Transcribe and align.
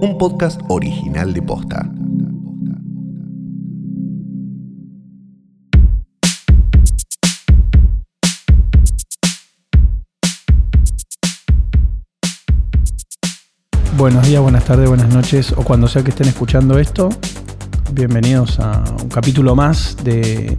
un 0.00 0.16
podcast 0.16 0.60
original 0.68 1.32
de 1.32 1.42
Posta. 1.42 1.90
Buenos 13.96 14.26
días, 14.28 14.40
buenas 14.40 14.64
tardes, 14.64 14.88
buenas 14.88 15.12
noches 15.12 15.52
o 15.56 15.64
cuando 15.64 15.88
sea 15.88 16.04
que 16.04 16.10
estén 16.10 16.28
escuchando 16.28 16.78
esto. 16.78 17.08
Bienvenidos 17.92 18.60
a 18.60 18.84
un 19.02 19.08
capítulo 19.08 19.56
más 19.56 19.96
de 20.04 20.56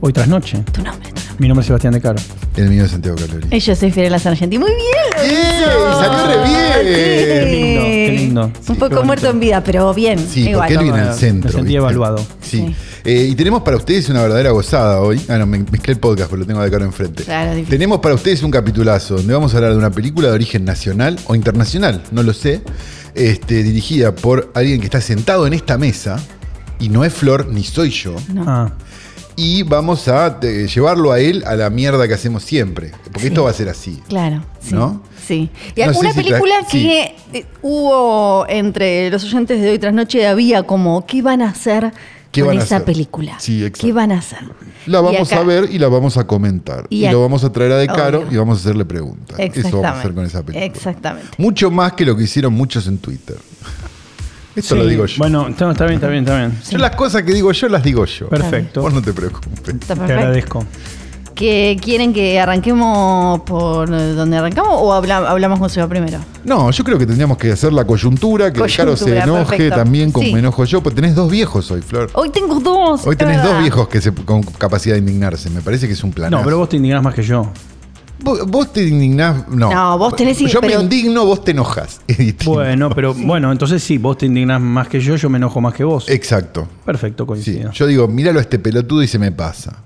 Hoy 0.00 0.12
tras 0.12 0.28
Noche. 0.28 0.62
Tu 0.72 0.82
nombre, 0.82 1.08
tu 1.08 1.14
nombre. 1.14 1.36
Mi 1.38 1.48
nombre 1.48 1.62
es 1.62 1.66
Sebastián 1.66 1.94
De 1.94 2.00
Caro. 2.02 2.18
El 2.56 2.68
mío 2.68 2.84
es 2.84 2.90
Santiago 2.90 3.16
Calori. 3.16 3.48
Y 3.50 3.60
Yo 3.60 3.74
soy 3.74 3.90
Fiorella 3.90 4.18
Sargenti. 4.18 4.58
Muy 4.58 4.72
bien. 4.72 5.30
¡Bien! 5.30 5.62
¡Salió 5.98 6.26
re 6.26 6.48
bien! 6.48 6.94
Qué 6.94 7.46
lindo, 7.50 7.82
qué 7.82 8.12
lindo. 8.12 8.44
Un 8.44 8.76
poco 8.76 8.88
bonito. 8.88 9.04
muerto 9.04 9.30
en 9.30 9.40
vida, 9.40 9.64
pero 9.64 9.94
bien. 9.94 10.18
Sí, 10.18 10.50
igual. 10.50 10.68
porque 10.68 10.74
él 10.74 10.82
viene 10.82 11.00
al 11.00 11.14
centro. 11.14 11.48
Me 11.48 11.52
sentí 11.52 11.68
¿viste? 11.68 11.78
evaluado. 11.78 12.18
Sí. 12.42 12.58
Sí. 12.58 12.76
Eh, 13.04 13.28
y 13.30 13.34
tenemos 13.34 13.62
para 13.62 13.76
ustedes 13.76 14.08
una 14.10 14.22
verdadera 14.22 14.50
gozada 14.50 15.00
hoy. 15.00 15.20
Ah, 15.28 15.38
no, 15.38 15.46
me 15.46 15.58
mezclé 15.58 15.94
el 15.94 15.98
podcast, 15.98 16.30
pero 16.30 16.40
lo 16.40 16.46
tengo 16.46 16.60
de 16.62 16.70
cara 16.70 16.84
enfrente. 16.84 17.24
Claro, 17.24 17.50
difícil. 17.52 17.70
tenemos 17.70 17.98
para 18.00 18.14
ustedes 18.14 18.42
un 18.42 18.50
capitulazo 18.50 19.16
donde 19.16 19.32
vamos 19.32 19.54
a 19.54 19.56
hablar 19.56 19.72
de 19.72 19.78
una 19.78 19.90
película 19.90 20.28
de 20.28 20.34
origen 20.34 20.64
nacional 20.64 21.18
o 21.26 21.34
internacional, 21.34 22.02
no 22.12 22.22
lo 22.22 22.32
sé, 22.32 22.60
este, 23.14 23.62
dirigida 23.62 24.14
por 24.14 24.52
alguien 24.54 24.78
que 24.78 24.86
está 24.86 25.00
sentado 25.00 25.46
en 25.46 25.54
esta 25.54 25.78
mesa 25.78 26.20
y 26.78 26.90
no 26.90 27.04
es 27.04 27.12
Flor 27.12 27.46
ni 27.48 27.64
soy 27.64 27.90
yo. 27.90 28.14
No. 28.32 28.44
Ah, 28.46 28.72
Y 29.36 29.62
vamos 29.62 30.08
a 30.08 30.38
eh, 30.42 30.66
llevarlo 30.72 31.12
a 31.12 31.18
él 31.20 31.42
a 31.46 31.56
la 31.56 31.70
mierda 31.70 32.06
que 32.06 32.14
hacemos 32.14 32.42
siempre. 32.42 32.92
Porque 33.04 33.20
Sí. 33.20 33.26
esto 33.28 33.44
va 33.44 33.50
a 33.50 33.54
ser 33.54 33.68
así. 33.68 34.02
Claro, 34.08 34.44
sí. 34.60 34.74
¿No? 34.74 35.02
Sí. 35.26 35.50
Y 35.74 35.80
No 35.82 35.94
si 35.94 36.08
película 36.08 36.54
sí. 36.68 36.82
que 36.82 37.38
eh, 37.38 37.46
hubo 37.62 38.46
entre 38.48 39.10
los 39.10 39.24
oyentes 39.24 39.60
de 39.60 39.70
hoy 39.70 39.78
tras 39.78 39.94
noche 39.94 40.26
había 40.26 40.64
como, 40.64 41.06
¿qué 41.06 41.22
van 41.22 41.42
a 41.42 41.50
hacer 41.50 41.92
¿Qué 42.30 42.40
con 42.40 42.48
van 42.48 42.58
a 42.58 42.62
esa 42.64 42.76
hacer? 42.76 42.86
película? 42.86 43.36
Sí, 43.38 43.62
exacto. 43.64 43.86
¿Qué 43.86 43.92
van 43.92 44.12
a 44.12 44.18
hacer? 44.18 44.40
La 44.86 45.00
vamos 45.00 45.32
a 45.32 45.42
ver 45.42 45.68
y 45.70 45.78
la 45.78 45.88
vamos 45.88 46.16
a 46.16 46.26
comentar. 46.26 46.86
Y 46.90 47.08
lo 47.08 47.20
vamos 47.20 47.44
a 47.44 47.52
traer 47.52 47.72
a 47.72 47.76
De 47.76 47.86
Caro 47.86 48.20
Obvio. 48.20 48.32
y 48.32 48.36
vamos 48.36 48.58
a 48.58 48.60
hacerle 48.62 48.84
preguntas. 48.84 49.38
Eso 49.38 49.80
vamos 49.80 49.84
a 49.96 50.00
hacer 50.00 50.14
con 50.14 50.24
esa 50.26 50.42
película. 50.42 50.64
Exactamente. 50.66 51.28
Mucho 51.38 51.70
más 51.70 51.92
que 51.92 52.04
lo 52.04 52.16
que 52.16 52.24
hicieron 52.24 52.52
muchos 52.52 52.86
en 52.86 52.98
Twitter. 52.98 53.36
Esto 54.54 54.76
lo 54.76 54.84
sí. 54.84 54.90
digo 54.90 55.06
yo. 55.06 55.14
Bueno, 55.18 55.48
está, 55.48 55.70
está 55.70 55.84
bien, 55.84 55.94
está 55.96 56.08
bien, 56.08 56.24
está 56.24 56.36
bien. 56.38 56.58
Yo 56.70 56.78
las 56.78 56.94
cosas 56.96 57.22
que 57.22 57.32
digo 57.32 57.52
yo 57.52 57.68
las 57.68 57.82
digo 57.82 58.04
yo. 58.04 58.28
Perfecto. 58.28 58.82
Vos 58.82 58.92
no 58.92 59.00
te 59.02 59.12
preocupes. 59.12 59.48
Está 59.58 59.70
Te 59.70 59.78
perfecto. 60.00 60.12
agradezco. 60.12 60.66
¿Que 61.34 61.78
¿Quieren 61.82 62.12
que 62.12 62.38
arranquemos 62.38 63.40
por 63.40 63.88
donde 63.88 64.36
arrancamos 64.36 64.74
o 64.76 64.92
habla- 64.92 65.16
hablamos 65.30 65.58
con 65.58 65.70
Seba 65.70 65.88
primero? 65.88 66.18
No, 66.44 66.70
yo 66.70 66.84
creo 66.84 66.98
que 66.98 67.06
tendríamos 67.06 67.38
que 67.38 67.52
hacer 67.52 67.72
la 67.72 67.86
coyuntura, 67.86 68.52
que 68.52 68.60
Caro 68.76 68.96
se 68.96 69.18
enoje 69.18 69.56
perfecto. 69.56 69.74
también 69.76 70.12
como 70.12 70.26
Sí. 70.26 70.32
me 70.34 70.40
enojo 70.40 70.64
yo, 70.66 70.82
porque 70.82 70.96
tenés 70.96 71.14
dos 71.14 71.30
viejos 71.30 71.70
hoy, 71.70 71.80
Flor. 71.80 72.10
Hoy 72.12 72.28
tengo 72.28 72.60
dos. 72.60 73.06
Hoy 73.06 73.16
tenés 73.16 73.42
dos 73.42 73.58
viejos 73.60 73.88
que 73.88 74.02
se, 74.02 74.12
con 74.12 74.42
capacidad 74.42 74.94
de 74.94 75.00
indignarse. 75.00 75.48
Me 75.48 75.62
parece 75.62 75.86
que 75.86 75.94
es 75.94 76.04
un 76.04 76.12
plan. 76.12 76.30
No, 76.30 76.42
pero 76.44 76.58
vos 76.58 76.68
te 76.68 76.76
indignás 76.76 77.02
más 77.02 77.14
que 77.14 77.22
yo. 77.22 77.50
Vos, 78.22 78.46
vos 78.46 78.72
te 78.72 78.82
indignás. 78.86 79.48
No. 79.48 79.72
No, 79.72 79.98
vos 79.98 80.14
tenés- 80.14 80.38
Yo 80.46 80.60
pero- 80.60 80.78
me 80.78 80.82
indigno, 80.84 81.24
vos 81.26 81.42
te 81.44 81.50
enojas. 81.52 82.00
Bueno, 82.44 82.90
pero 82.90 83.14
bueno, 83.14 83.50
entonces 83.52 83.82
sí, 83.82 83.98
vos 83.98 84.18
te 84.18 84.26
indignás 84.26 84.60
más 84.60 84.88
que 84.88 85.00
yo, 85.00 85.16
yo 85.16 85.28
me 85.28 85.38
enojo 85.38 85.60
más 85.60 85.74
que 85.74 85.84
vos. 85.84 86.08
Exacto. 86.08 86.68
Perfecto, 86.84 87.24
Sí. 87.24 87.26
coincido. 87.26 87.70
Yo 87.72 87.86
digo, 87.86 88.08
míralo 88.08 88.38
a 88.38 88.42
este 88.42 88.58
pelotudo 88.58 89.02
y 89.02 89.08
se 89.08 89.18
me 89.18 89.32
pasa. 89.32 89.78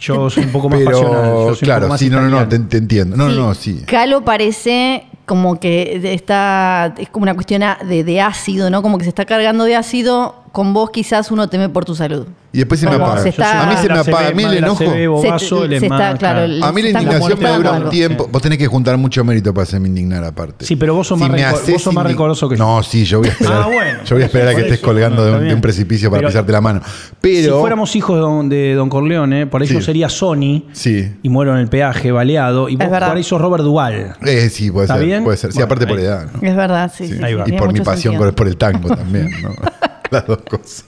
Yo 0.00 0.30
soy 0.30 0.44
un 0.44 0.50
poco 0.52 0.68
más 0.70 0.80
pasional. 0.80 1.12
Yo 1.12 1.20
Pero, 1.20 1.22
soy 1.22 1.42
un 1.42 1.46
poco 1.50 1.58
claro, 1.60 1.88
más 1.88 2.00
sí, 2.00 2.08
no, 2.08 2.22
no, 2.22 2.30
no, 2.30 2.48
te, 2.48 2.56
entiendo. 2.78 3.16
No, 3.16 3.28
Sí. 3.28 3.36
no, 3.36 3.46
no, 3.48 3.54
sí. 3.54 3.82
Calo 3.86 4.24
parece 4.24 5.04
como 5.26 5.60
que 5.60 6.00
está, 6.14 6.94
es 6.98 7.08
como 7.10 7.24
una 7.24 7.34
cuestión 7.34 7.62
de, 7.86 8.02
de 8.02 8.20
ácido, 8.20 8.70
¿no? 8.70 8.80
Como 8.82 8.96
que 8.98 9.04
se 9.04 9.10
está 9.10 9.26
cargando 9.26 9.64
de 9.64 9.76
ácido. 9.76 10.36
Con 10.52 10.74
vos 10.74 10.90
quizás 10.90 11.30
uno 11.30 11.48
teme 11.48 11.68
por 11.68 11.84
tu 11.84 11.94
salud. 11.94 12.26
Y 12.52 12.58
después 12.58 12.80
se 12.80 12.86
me 12.86 12.94
Como 12.94 13.04
apaga. 13.06 13.22
se 13.22 13.28
está- 13.28 13.62
A 13.62 13.66
mí 13.70 13.76
se 13.76 13.88
me 13.88 13.94
La 13.94 14.00
apaga. 14.00 14.28
A 14.28 14.32
mí 14.32 14.42
el 14.42 14.54
enojo. 14.54 14.82
Bobazo, 15.08 15.58
Se- 15.60 15.64
el 15.74 15.78
se 15.78 15.86
está, 15.86 16.16
claro, 16.16 16.40
el- 16.42 16.60
A 16.64 16.72
mí 16.72 16.82
la 16.82 16.88
indignación 16.90 17.38
me 17.40 17.50
dura 17.52 17.70
un 17.74 17.90
tiempo. 17.90 18.28
Vos 18.32 18.42
tenés 18.42 18.58
que 18.58 18.66
juntar 18.66 18.96
mucho 18.96 19.22
mérito 19.22 19.54
para 19.54 19.62
hacerme 19.62 19.86
indignar 19.86 20.24
aparte. 20.24 20.64
Sí, 20.64 20.74
pero 20.74 20.92
vos 20.96 21.06
sos 21.06 21.16
más 21.20 21.30
me 21.30 21.38
rencor- 21.38 21.54
haces 21.54 21.72
vos 21.74 21.82
sos 21.82 21.94
más 21.94 22.04
indig- 22.04 22.08
rencoroso 22.08 22.48
que 22.48 22.56
yo. 22.56 22.64
No, 22.64 22.82
sí, 22.82 23.04
yo 23.04 23.18
voy 23.20 23.28
a 23.28 23.30
esperar. 23.38 23.62
Ah, 23.62 23.66
bueno. 23.66 23.98
yo 24.04 24.16
voy 24.16 24.22
a 24.24 24.26
esperar 24.26 24.48
a 24.48 24.50
que 24.50 24.54
Por 24.56 24.62
estés 24.64 24.78
eso, 24.78 24.86
colgando 24.86 25.16
bueno, 25.22 25.26
de, 25.26 25.30
un, 25.30 25.34
está 25.36 25.38
de 25.38 25.44
un 25.44 25.48
bien. 25.54 25.60
precipicio 25.60 26.10
para 26.10 26.18
Pero- 26.18 26.28
pisarte 26.30 26.50
la 26.52 26.60
mano. 26.60 26.80
Pero. 27.20 27.54
si 27.54 27.60
fuéramos 27.60 27.94
hijos 27.94 28.16
de 28.16 28.20
don, 28.20 28.48
de 28.48 28.74
don 28.74 28.88
Corleone, 28.88 29.46
por 29.46 29.62
ahí 29.62 29.68
Sí. 29.68 29.74
yo 29.74 29.80
sería 29.80 30.08
Sony 30.08 30.64
Sí. 30.72 31.14
y 31.22 31.28
muero 31.28 31.52
en 31.54 31.60
el 31.60 31.68
peaje, 31.68 32.10
baleado, 32.10 32.68
y 32.68 32.74
vos 32.74 32.90
verdad. 32.90 33.08
por 33.10 33.16
ahí 33.18 33.22
sos 33.22 33.40
Robert 33.40 33.62
Duval. 33.62 34.16
Eh, 34.26 34.48
sí, 34.50 34.72
puede 34.72 34.86
¿Está 34.86 34.96
ser. 34.96 35.06
bien? 35.06 35.22
Puede 35.22 35.36
ser. 35.36 35.52
Sí, 35.52 35.58
Bueno, 35.58 35.66
aparte 35.66 35.86
por 35.86 35.98
ahí. 35.98 36.04
edad. 36.04 36.26
¿no? 36.34 36.48
Es 36.48 36.56
verdad, 36.56 36.92
sí. 36.92 37.04
Y 37.04 37.08
tiene 37.16 37.58
por 37.58 37.68
mi 37.68 37.74
mucho 37.74 37.84
pasión 37.84 38.14
sentido. 38.14 38.24
por, 38.24 38.34
por 38.34 38.48
el 38.48 38.56
tango 38.56 38.88
también, 38.96 39.30
¿no? 39.40 39.50
Las 40.10 40.26
dos 40.26 40.42
cosas. 40.48 40.84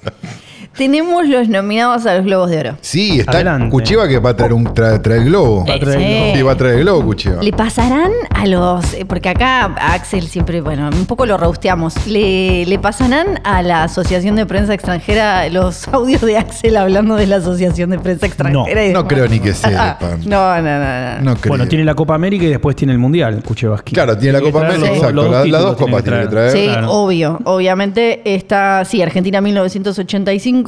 Tenemos 0.77 1.27
los 1.29 1.49
nominados 1.49 2.07
a 2.07 2.15
los 2.17 2.25
Globos 2.25 2.51
de 2.51 2.59
Oro. 2.59 2.77
Sí, 2.81 3.21
está 3.21 3.33
Adelante. 3.33 3.69
Cucheva 3.71 4.09
que 4.09 4.19
va 4.19 4.31
a 4.31 4.37
traer, 4.37 4.53
un, 4.53 4.65
trae, 4.73 4.99
trae 5.01 5.19
el 5.19 5.25
globo. 5.27 5.65
Va 5.67 5.75
a 5.75 5.79
traer 5.79 5.99
el 6.01 6.03
Sí. 6.07 6.15
globo. 6.15 6.35
Sí, 6.37 6.43
va 6.43 6.53
a 6.53 6.57
traer 6.57 6.75
el 6.77 6.81
globo, 6.83 7.05
Cucheva. 7.05 7.43
¿Le 7.43 7.53
pasarán 7.53 8.11
a 8.31 8.47
los.? 8.47 8.95
eh, 8.95 9.05
Porque 9.05 9.29
acá 9.29 9.65
a 9.67 9.93
Axel 9.95 10.27
siempre, 10.29 10.61
bueno, 10.61 10.89
un 10.93 11.07
poco 11.07 11.27
lo 11.27 11.37
robusteamos. 11.37 12.07
¿Le, 12.07 12.65
¿Le 12.67 12.79
pasarán 12.79 13.41
a 13.45 13.63
la 13.63 13.85
Asociación 13.85 14.35
de 14.37 14.47
Prensa 14.47 14.73
Extranjera 14.75 15.49
los 15.51 15.87
audios 15.93 16.21
de 16.23 16.39
Axel 16.39 16.77
hablando 16.77 17.17
de 17.17 17.27
la 17.27 17.37
Asociación 17.37 17.91
de 17.91 17.99
Prensa 17.99 18.27
Extranjera? 18.27 18.87
y 18.87 18.93
No 18.93 19.07
creo 19.07 19.29
ni 19.29 19.41
que 19.41 19.53
sepan. 19.53 19.97
no, 20.27 20.57
no, 20.57 20.63
no, 20.63 21.11
no. 21.19 21.21
No 21.21 21.37
creo. 21.37 21.51
Bueno, 21.51 21.69
tiene 21.69 21.85
la 21.85 21.95
Copa 21.95 22.15
América 22.15 22.45
y 22.45 22.49
después 22.49 22.75
tiene 22.77 22.93
el 22.95 22.99
Mundial, 22.99 23.43
Kuchevaski. 23.47 23.95
Claro, 23.95 24.17
tiene 24.17 24.39
la 24.39 24.45
que 24.45 24.51
Copa 24.51 24.67
América, 24.67 24.89
los- 25.11 25.27
exacto. 25.27 25.47
las 25.47 25.63
dos 25.63 25.77
copas 25.77 26.03
tiene 26.03 26.21
que 26.23 26.27
traer. 26.29 26.51
Sí, 26.53 26.65
Claro. 26.65 26.91
obvio. 26.93 27.39
Obviamente 27.45 28.23
está, 28.35 28.85
sí, 28.87 29.03
Argentina 29.03 29.41
1985, 29.41 30.62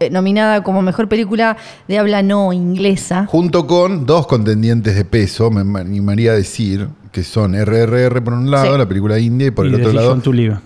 eh, 0.00 0.10
nominada 0.10 0.62
como 0.62 0.82
mejor 0.82 1.08
película 1.08 1.56
de 1.88 1.98
habla 1.98 2.22
no 2.22 2.52
inglesa. 2.52 3.26
Junto 3.26 3.66
con 3.66 4.06
dos 4.06 4.26
contendientes 4.26 4.94
de 4.96 5.04
peso, 5.04 5.50
me 5.50 5.80
animaría 5.80 6.32
a 6.32 6.34
decir, 6.34 6.88
que 7.10 7.24
son 7.24 7.54
RRR 7.54 8.22
por 8.22 8.32
un 8.34 8.50
lado, 8.50 8.72
Sí. 8.72 8.78
la 8.78 8.86
película 8.86 9.18
india, 9.18 9.48
y 9.48 9.50
por 9.50 9.66
y 9.66 9.68
el 9.70 9.74
otro 9.76 9.92
lado. 9.92 10.16
to 10.18 10.32
Live. 10.32 10.58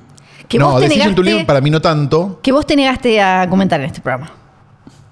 Que 0.49 0.59
no, 0.59 0.71
vos 0.71 0.81
te 0.81 0.89
Decision 0.89 1.15
to 1.15 1.23
negaste- 1.23 1.47
para 1.47 1.61
mí 1.61 1.71
no 1.71 1.81
tanto. 1.81 2.39
Que 2.43 2.53
vos 2.53 2.65
te 2.67 2.77
negaste 2.77 3.21
a 3.21 3.49
comentar 3.51 3.81
en 3.81 3.87
este 3.87 4.01
programa. 4.01 4.31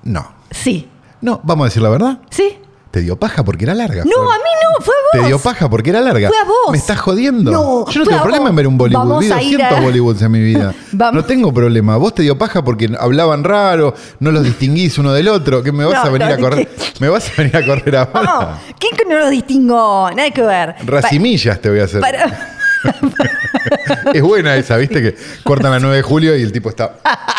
No. 0.04 0.24
Sí. 0.50 0.88
No, 1.20 1.41
vamos 1.42 1.64
a 1.64 1.69
decir 1.69 1.82
la 1.82 1.88
verdad. 1.88 2.19
¿Sí? 2.30 2.56
Te 2.94 3.00
dio 3.00 3.16
paja 3.16 3.43
porque 3.43 3.65
era 3.65 3.75
larga. 3.75 4.05
No, 4.05 4.10
Flor. 4.12 4.27
a 4.34 4.37
mí 4.37 4.50
no, 4.62 4.84
fue 4.84 4.94
a 4.94 4.99
vos. 5.03 5.22
Te 5.22 5.27
dio 5.27 5.38
paja 5.41 5.69
porque 5.69 5.91
era 5.91 6.00
larga. 6.00 6.28
Fue 6.28 6.38
a 6.38 6.44
vos. 6.44 6.71
¿Me 6.71 6.78
estás 6.78 7.00
jodiendo? 7.00 7.50
No, 7.50 7.84
Yo 7.91 8.00
no 8.00 8.06
tengo 8.06 8.22
problema 8.22 8.43
vos. 8.44 8.50
en 8.50 8.56
ver 8.56 8.66
un 8.69 8.78
Bollywood. 8.78 9.00
Vamos 9.03 9.25
Vi 9.25 9.32
a 9.32 9.43
ir 9.43 9.59
200 9.59 9.78
a- 9.78 9.81
Bollywoods 9.82 10.22
en 10.22 10.31
mi 10.31 10.41
vida. 10.41 10.72
Vamos. 10.93 11.15
No 11.16 11.25
tengo 11.27 11.53
problema. 11.53 11.97
Vos 11.97 12.15
te 12.15 12.22
dio 12.22 12.38
paja 12.38 12.62
porque 12.62 12.88
hablaban 13.00 13.43
raro, 13.43 13.94
no 14.21 14.31
los 14.31 14.44
distinguís 14.44 14.97
uno 14.99 15.12
del 15.12 15.27
otro. 15.27 15.60
¿Qué 15.65 15.72
me 15.72 15.84
vas 15.84 15.94
No, 15.94 16.00
a 16.03 16.12
venir 16.12 16.28
no, 16.28 16.34
a 16.34 16.38
correr? 16.38 16.69
¿Me 17.00 17.09
vas 17.09 17.28
a 17.28 17.33
venir 17.43 17.56
a 17.56 17.66
correr 17.66 17.97
ahora? 17.97 18.22
No, 18.22 18.49
¿quién 18.78 18.97
que 18.97 19.04
no 19.06 19.19
lo 19.19 19.28
distingo? 19.28 20.09
Nada 20.15 20.31
que 20.31 20.43
ver. 20.43 20.77
Racimillas 20.87 21.60
te 21.60 21.71
voy 21.71 21.81
a 21.81 21.84
hacer. 21.84 22.00
Pa- 22.00 22.12
para- 22.12 22.53
Es 24.15 24.22
buena 24.22 24.56
esa, 24.56 24.77
¿viste? 24.77 25.03
Que 25.03 25.15
cortan 25.43 25.71
la 25.72 25.78
9 25.78 25.97
de 25.97 26.03
julio 26.03 26.37
y 26.37 26.43
el 26.43 26.53
tipo 26.53 26.69
está. 26.69 26.99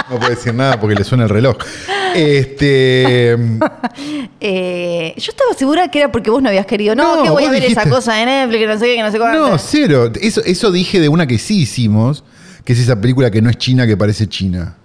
No 0.09 0.17
puede 0.17 0.35
decir 0.35 0.53
nada 0.53 0.79
porque 0.79 0.95
le 0.95 1.03
suena 1.03 1.23
el 1.23 1.29
reloj. 1.29 1.57
Este. 2.15 3.37
Eh, 4.47 5.13
yo 5.17 5.31
estaba 5.31 5.53
segura 5.57 5.87
que 5.89 5.99
era 5.99 6.11
porque 6.11 6.29
vos 6.29 6.41
no 6.41 6.49
habías 6.49 6.65
querido. 6.65 6.93
No, 6.93 7.17
No, 7.17 7.23
que 7.23 7.29
voy 7.29 7.45
a 7.45 7.51
ver 7.51 7.63
esa 7.63 7.89
cosa 7.89 8.13
de 8.13 8.25
Netflix, 8.25 8.59
que 8.59 8.67
no 8.67 8.79
sé 8.79 8.85
qué, 8.85 8.95
que 8.95 9.01
no 9.01 9.11
sé 9.11 9.17
cuánto. 9.17 9.49
No, 9.49 9.57
cero. 9.57 10.11
Eso, 10.21 10.41
eso 10.43 10.71
dije 10.71 10.99
de 10.99 11.09
una 11.09 11.25
que 11.25 11.39
sí 11.39 11.61
hicimos, 11.61 12.23
que 12.63 12.73
es 12.73 12.79
esa 12.79 12.99
película 12.99 13.31
que 13.31 13.41
no 13.41 13.49
es 13.49 13.57
china, 13.57 13.87
que 13.87 13.97
parece 13.97 14.27
china. 14.27 14.75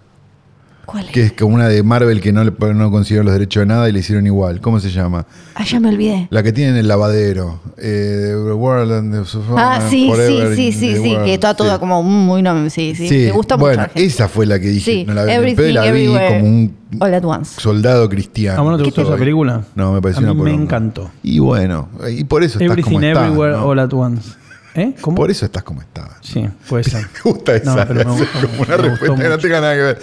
¿Cuál 0.91 1.07
es? 1.07 1.13
Que 1.13 1.23
es 1.27 1.33
como 1.33 1.55
una 1.55 1.69
de 1.69 1.83
Marvel 1.83 2.21
que 2.21 2.33
no, 2.33 2.43
le, 2.43 2.51
no 2.75 2.91
consiguieron 2.91 3.27
los 3.27 3.33
derechos 3.33 3.61
de 3.61 3.67
nada 3.67 3.89
y 3.89 3.93
le 3.93 4.01
hicieron 4.01 4.27
igual. 4.27 4.61
¿Cómo 4.61 4.81
se 4.81 4.91
llama? 4.91 5.25
Ah, 5.55 5.65
ya 5.65 5.79
me 5.79 5.89
olvidé. 5.89 6.27
La 6.31 6.43
que 6.43 6.53
tiene 6.53 6.73
en 6.73 6.77
el 6.79 6.89
lavadero. 6.89 7.61
Eh, 7.77 8.33
The 8.47 8.53
World 8.53 8.93
and 8.93 9.13
the 9.15 9.39
Ah, 9.57 9.87
sí, 9.89 10.11
sí, 10.15 10.57
sí, 10.57 10.73
sí, 10.73 10.97
sí, 11.03 11.17
que 11.25 11.39
toda, 11.39 11.55
toda 11.55 11.75
Sí. 11.75 11.81
como 11.81 12.03
muy 12.03 12.43
no, 12.43 12.69
sí, 12.71 12.95
sí, 12.97 13.09
Sí, 13.09 13.15
me 13.27 13.31
gusta 13.31 13.55
bueno, 13.57 13.83
mucho. 13.83 13.93
esa 13.95 14.29
fue 14.29 14.47
la 14.47 14.59
que 14.59 14.67
dije. 14.69 14.91
Sí, 14.93 15.05
no 15.05 15.15
la 15.15 15.25
vi 15.25 15.33
Everything, 15.33 15.73
la 15.75 15.83
vi 15.83 15.89
Everywhere, 15.89 16.27
como 16.41 16.47
un 16.49 16.77
All 16.99 17.15
at 17.15 17.25
Once. 17.25 17.61
soldado 17.61 18.09
cristiano. 18.09 18.59
¿A 18.59 18.63
vos 18.63 18.73
no 18.73 18.79
te 18.79 18.85
gustó 18.85 19.03
esa 19.03 19.17
película? 19.17 19.63
No, 19.77 19.93
me 19.93 20.03
pareció 20.03 20.21
A 20.21 20.25
una 20.25 20.35
mí 20.35 20.39
me 20.41 20.45
poronga. 20.51 20.63
encantó. 20.65 21.11
Y 21.23 21.39
bueno, 21.39 21.89
y 22.11 22.25
por 22.25 22.43
eso 22.43 22.55
estás 22.59 22.67
Everything 22.73 22.95
como 22.95 23.01
estás. 23.07 23.25
Everywhere 23.27 23.53
¿no? 23.57 23.65
All 23.67 23.79
at 23.79 23.93
Once. 23.93 24.31
¿Eh? 24.73 24.95
¿Cómo? 25.01 25.17
Por 25.17 25.31
eso 25.33 25.45
estás 25.47 25.65
como 25.65 25.81
estás. 25.83 26.11
Sí, 26.21 26.47
puede 26.69 26.85
ser. 26.91 27.03
Me 27.25 27.31
gusta 27.33 27.57
esa. 27.57 27.75
No, 27.75 27.87
pero 27.89 27.95
me 27.95 28.01
es 28.23 28.33
gustó 28.33 28.49
como 28.49 28.63
una 28.63 28.77
me 28.77 28.83
respuesta 28.89 29.23
que 29.23 29.29
no 29.29 29.39
tenga 29.39 29.61
nada 29.61 29.75
que 29.75 29.81
ver. 29.83 29.99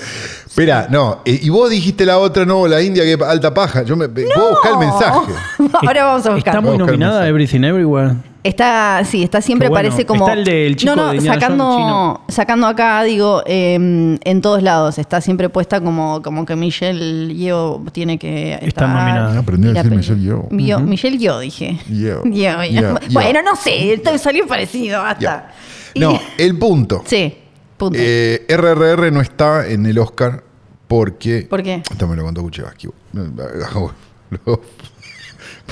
Espera, 0.58 0.88
no. 0.90 1.20
eh, 1.24 1.40
y 1.44 1.50
vos 1.50 1.70
dijiste 1.70 2.04
la 2.04 2.18
otra, 2.18 2.44
no, 2.44 2.68
la 2.68 2.82
India, 2.82 3.04
que 3.04 3.24
alta 3.24 3.54
paja. 3.54 3.84
Yo 3.84 3.96
me, 3.96 4.10
Puedo 4.10 4.50
buscar 4.50 4.72
el 4.72 4.80
mensaje. 4.80 5.32
Ahora 5.86 6.04
vamos 6.06 6.26
a 6.26 6.34
buscar. 6.34 6.38
Está 6.40 6.50
Está, 6.50 6.62
muy 6.62 6.70
Voy 6.70 6.78
a 6.78 6.78
buscar 6.80 6.88
nominada 6.88 7.14
mensaje. 7.20 7.30
Everything 7.30 7.64
Everywhere. 7.64 9.06
sí, 9.06 9.22
está 9.22 9.40
siempre 9.40 9.68
Qué 9.68 9.70
bueno. 9.70 9.90
parece 9.90 10.08
como. 10.08 10.26
Está 10.28 10.34
el 10.40 10.44
del 10.46 10.76
chico 10.76 10.96
no, 10.96 11.04
no, 11.04 11.10
de 11.12 11.18
Indiana 11.18 11.40
sacando, 11.40 11.78
chino. 11.78 12.22
sacando 12.30 12.66
acá, 12.66 13.04
digo, 13.04 13.44
eh, 13.46 13.76
en 13.76 14.42
todos 14.42 14.64
lados. 14.64 14.98
Está 14.98 15.22
siempre 15.22 15.48
puesta 15.50 15.80
como, 15.80 16.24
como 16.24 16.44
que 16.44 16.56
Michelle 16.56 17.36
Yeoh 17.36 17.84
tiene 17.92 18.18
que. 18.18 18.54
Está 18.54 18.66
estar- 18.66 18.90
nominada. 18.90 19.38
Aprendió 19.38 19.70
a 19.70 19.74
decir 19.76 19.92
Michelle 19.92 20.22
Yeoh. 20.24 20.50
Yeoh, 20.50 20.80
Michelle 20.80 21.20
Yeoh, 21.20 21.40
dije. 21.40 21.78
Yeoh. 21.88 22.24
Yeoh, 22.26 22.64
Yeoh. 22.64 22.64
Yeoh, 22.64 23.00
Yeoh. 23.00 23.12
Bueno, 23.12 23.44
no 23.44 23.56
sé, 23.56 23.94
esto 23.94 24.12
me 24.12 24.18
salió 24.18 24.48
parecido 24.48 25.02
hasta. 25.04 25.52
Y- 25.94 26.00
No, 26.00 26.20
el 26.40 26.58
punto. 26.58 27.04
Sí. 27.06 27.32
Punto. 27.78 28.00
Eh, 28.02 28.44
RRR 28.50 29.12
no 29.12 29.22
está 29.22 29.68
en 29.68 29.86
el 29.86 30.00
Oscar 30.00 30.47
porque. 30.88 31.48
¿Por 31.50 31.64
qué? 31.64 31.84
Esto 31.90 32.08
me 32.08 32.16
lo 32.16 32.24
contó 32.24 32.42
Kuchevaski. 32.42 32.88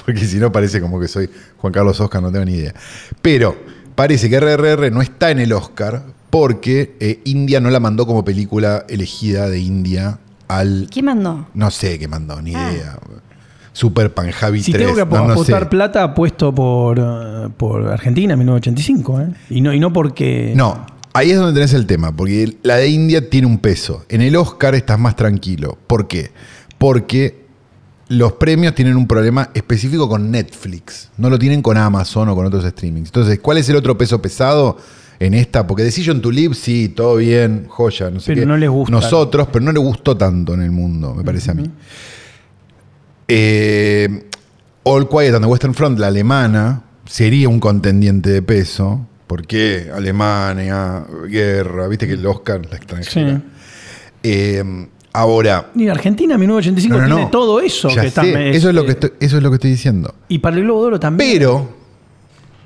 Porque 0.05 0.25
si 0.25 0.37
no 0.37 0.51
parece 0.51 0.81
como 0.81 0.99
que 0.99 1.07
soy 1.07 1.29
Juan 1.57 1.73
Carlos 1.73 1.99
Oscar, 1.99 2.21
no 2.21 2.31
tengo 2.31 2.45
ni 2.45 2.53
idea. 2.53 2.73
Pero 3.21 3.55
parece 3.95 4.29
que 4.29 4.39
RRR 4.39 4.91
no 4.91 5.01
está 5.01 5.31
en 5.31 5.39
el 5.39 5.53
Oscar 5.53 6.03
porque 6.29 6.95
eh, 6.99 7.21
India 7.25 7.59
no 7.59 7.69
la 7.69 7.79
mandó 7.79 8.05
como 8.05 8.23
película 8.25 8.85
elegida 8.89 9.49
de 9.49 9.59
India 9.59 10.19
al. 10.47 10.87
¿Quién 10.91 11.05
mandó? 11.05 11.47
No 11.53 11.71
sé 11.71 11.97
qué 11.97 12.07
mandó, 12.07 12.41
ni 12.41 12.53
Ah. 12.55 12.71
idea. 12.71 12.97
Super 13.71 14.13
Panjabi 14.13 14.63
Si 14.63 14.71
3. 14.71 14.85
tengo 14.85 14.95
que 14.97 15.05
no, 15.05 15.25
no 15.27 15.33
apostar 15.33 15.63
sé. 15.63 15.69
plata, 15.69 16.03
apuesto 16.03 16.55
por, 16.55 16.97
eh, 16.97 17.49
por 17.57 17.87
Argentina 17.87 18.33
en 18.33 18.39
1985. 18.39 19.21
¿eh? 19.21 19.27
Y, 19.49 19.59
no, 19.61 19.73
y 19.73 19.79
no 19.79 19.91
porque. 19.91 20.53
No, 20.55 20.85
ahí 21.15 21.31
es 21.31 21.37
donde 21.37 21.53
tenés 21.53 21.73
el 21.73 21.85
tema, 21.85 22.15
porque 22.15 22.57
la 22.61 22.75
de 22.75 22.89
India 22.89 23.29
tiene 23.29 23.47
un 23.47 23.57
peso. 23.57 24.05
En 24.09 24.21
el 24.21 24.35
Oscar 24.35 24.75
estás 24.75 24.99
más 24.99 25.15
tranquilo. 25.15 25.77
¿Por 25.87 26.07
qué? 26.07 26.31
Porque 26.77 27.45
los 28.09 28.33
premios 28.33 28.75
tienen 28.75 28.97
un 28.97 29.07
problema 29.07 29.49
específico 29.53 30.07
con 30.09 30.29
Netflix. 30.29 31.09
No 31.17 31.29
lo 31.29 31.39
tienen 31.39 31.61
con 31.61 31.77
Amazon 31.77 32.29
o 32.29 32.35
con 32.35 32.45
otros 32.45 32.65
streamings. 32.65 33.07
Entonces, 33.07 33.39
¿cuál 33.39 33.57
es 33.57 33.69
el 33.69 33.77
otro 33.77 33.97
peso 33.97 34.21
pesado 34.21 34.77
en 35.19 35.33
esta? 35.33 35.65
Porque 35.65 35.83
Decision 35.83 36.21
to 36.21 36.29
Live, 36.31 36.53
sí, 36.53 36.89
todo 36.89 37.15
bien, 37.15 37.65
joya, 37.69 38.11
no 38.11 38.19
sé 38.19 38.33
Pero 38.33 38.41
qué. 38.41 38.45
no 38.45 38.57
les 38.57 38.69
gusta. 38.69 38.91
Nosotros, 38.91 39.47
pero 39.51 39.63
no 39.63 39.71
le 39.71 39.79
gustó 39.79 40.17
tanto 40.17 40.53
en 40.53 40.61
el 40.61 40.71
mundo, 40.71 41.15
me 41.15 41.23
parece 41.23 41.51
a 41.51 41.53
mí. 41.53 41.63
Eh, 43.27 44.25
All 44.83 45.07
Quiet 45.09 45.33
on 45.33 45.41
the 45.41 45.47
Western 45.47 45.73
Front, 45.73 45.97
la 45.97 46.07
alemana, 46.07 46.83
sería 47.05 47.49
un 47.49 47.59
contendiente 47.59 48.29
de 48.29 48.41
peso. 48.41 49.07
Porque 49.27 49.89
Alemania, 49.93 51.05
guerra, 51.27 51.87
viste 51.87 52.07
que 52.07 52.13
el 52.13 52.25
Oscar, 52.25 52.61
la 52.69 52.77
extranjera. 52.77 53.37
Sí. 53.37 53.43
Eh, 54.23 54.87
ahora. 55.13 55.71
Y 55.75 55.87
Argentina 55.87 56.37
1985 56.37 56.95
no, 56.95 57.01
no, 57.01 57.07
tiene 57.15 57.21
no. 57.25 57.29
todo 57.31 57.59
eso. 57.61 57.89
Ya 57.89 58.01
que 58.01 58.07
está- 58.07 58.23
eso, 58.23 58.69
es 58.69 58.75
lo 58.75 58.85
que 58.85 58.91
estoy, 58.91 59.11
eso 59.19 59.37
es 59.37 59.43
lo 59.43 59.49
que 59.49 59.55
estoy 59.55 59.71
diciendo. 59.71 60.13
Y 60.27 60.39
para 60.39 60.55
el 60.57 60.63
Globo 60.63 60.81
de 60.81 60.87
Oro 60.87 60.99
también. 60.99 61.31
Pero, 61.31 61.69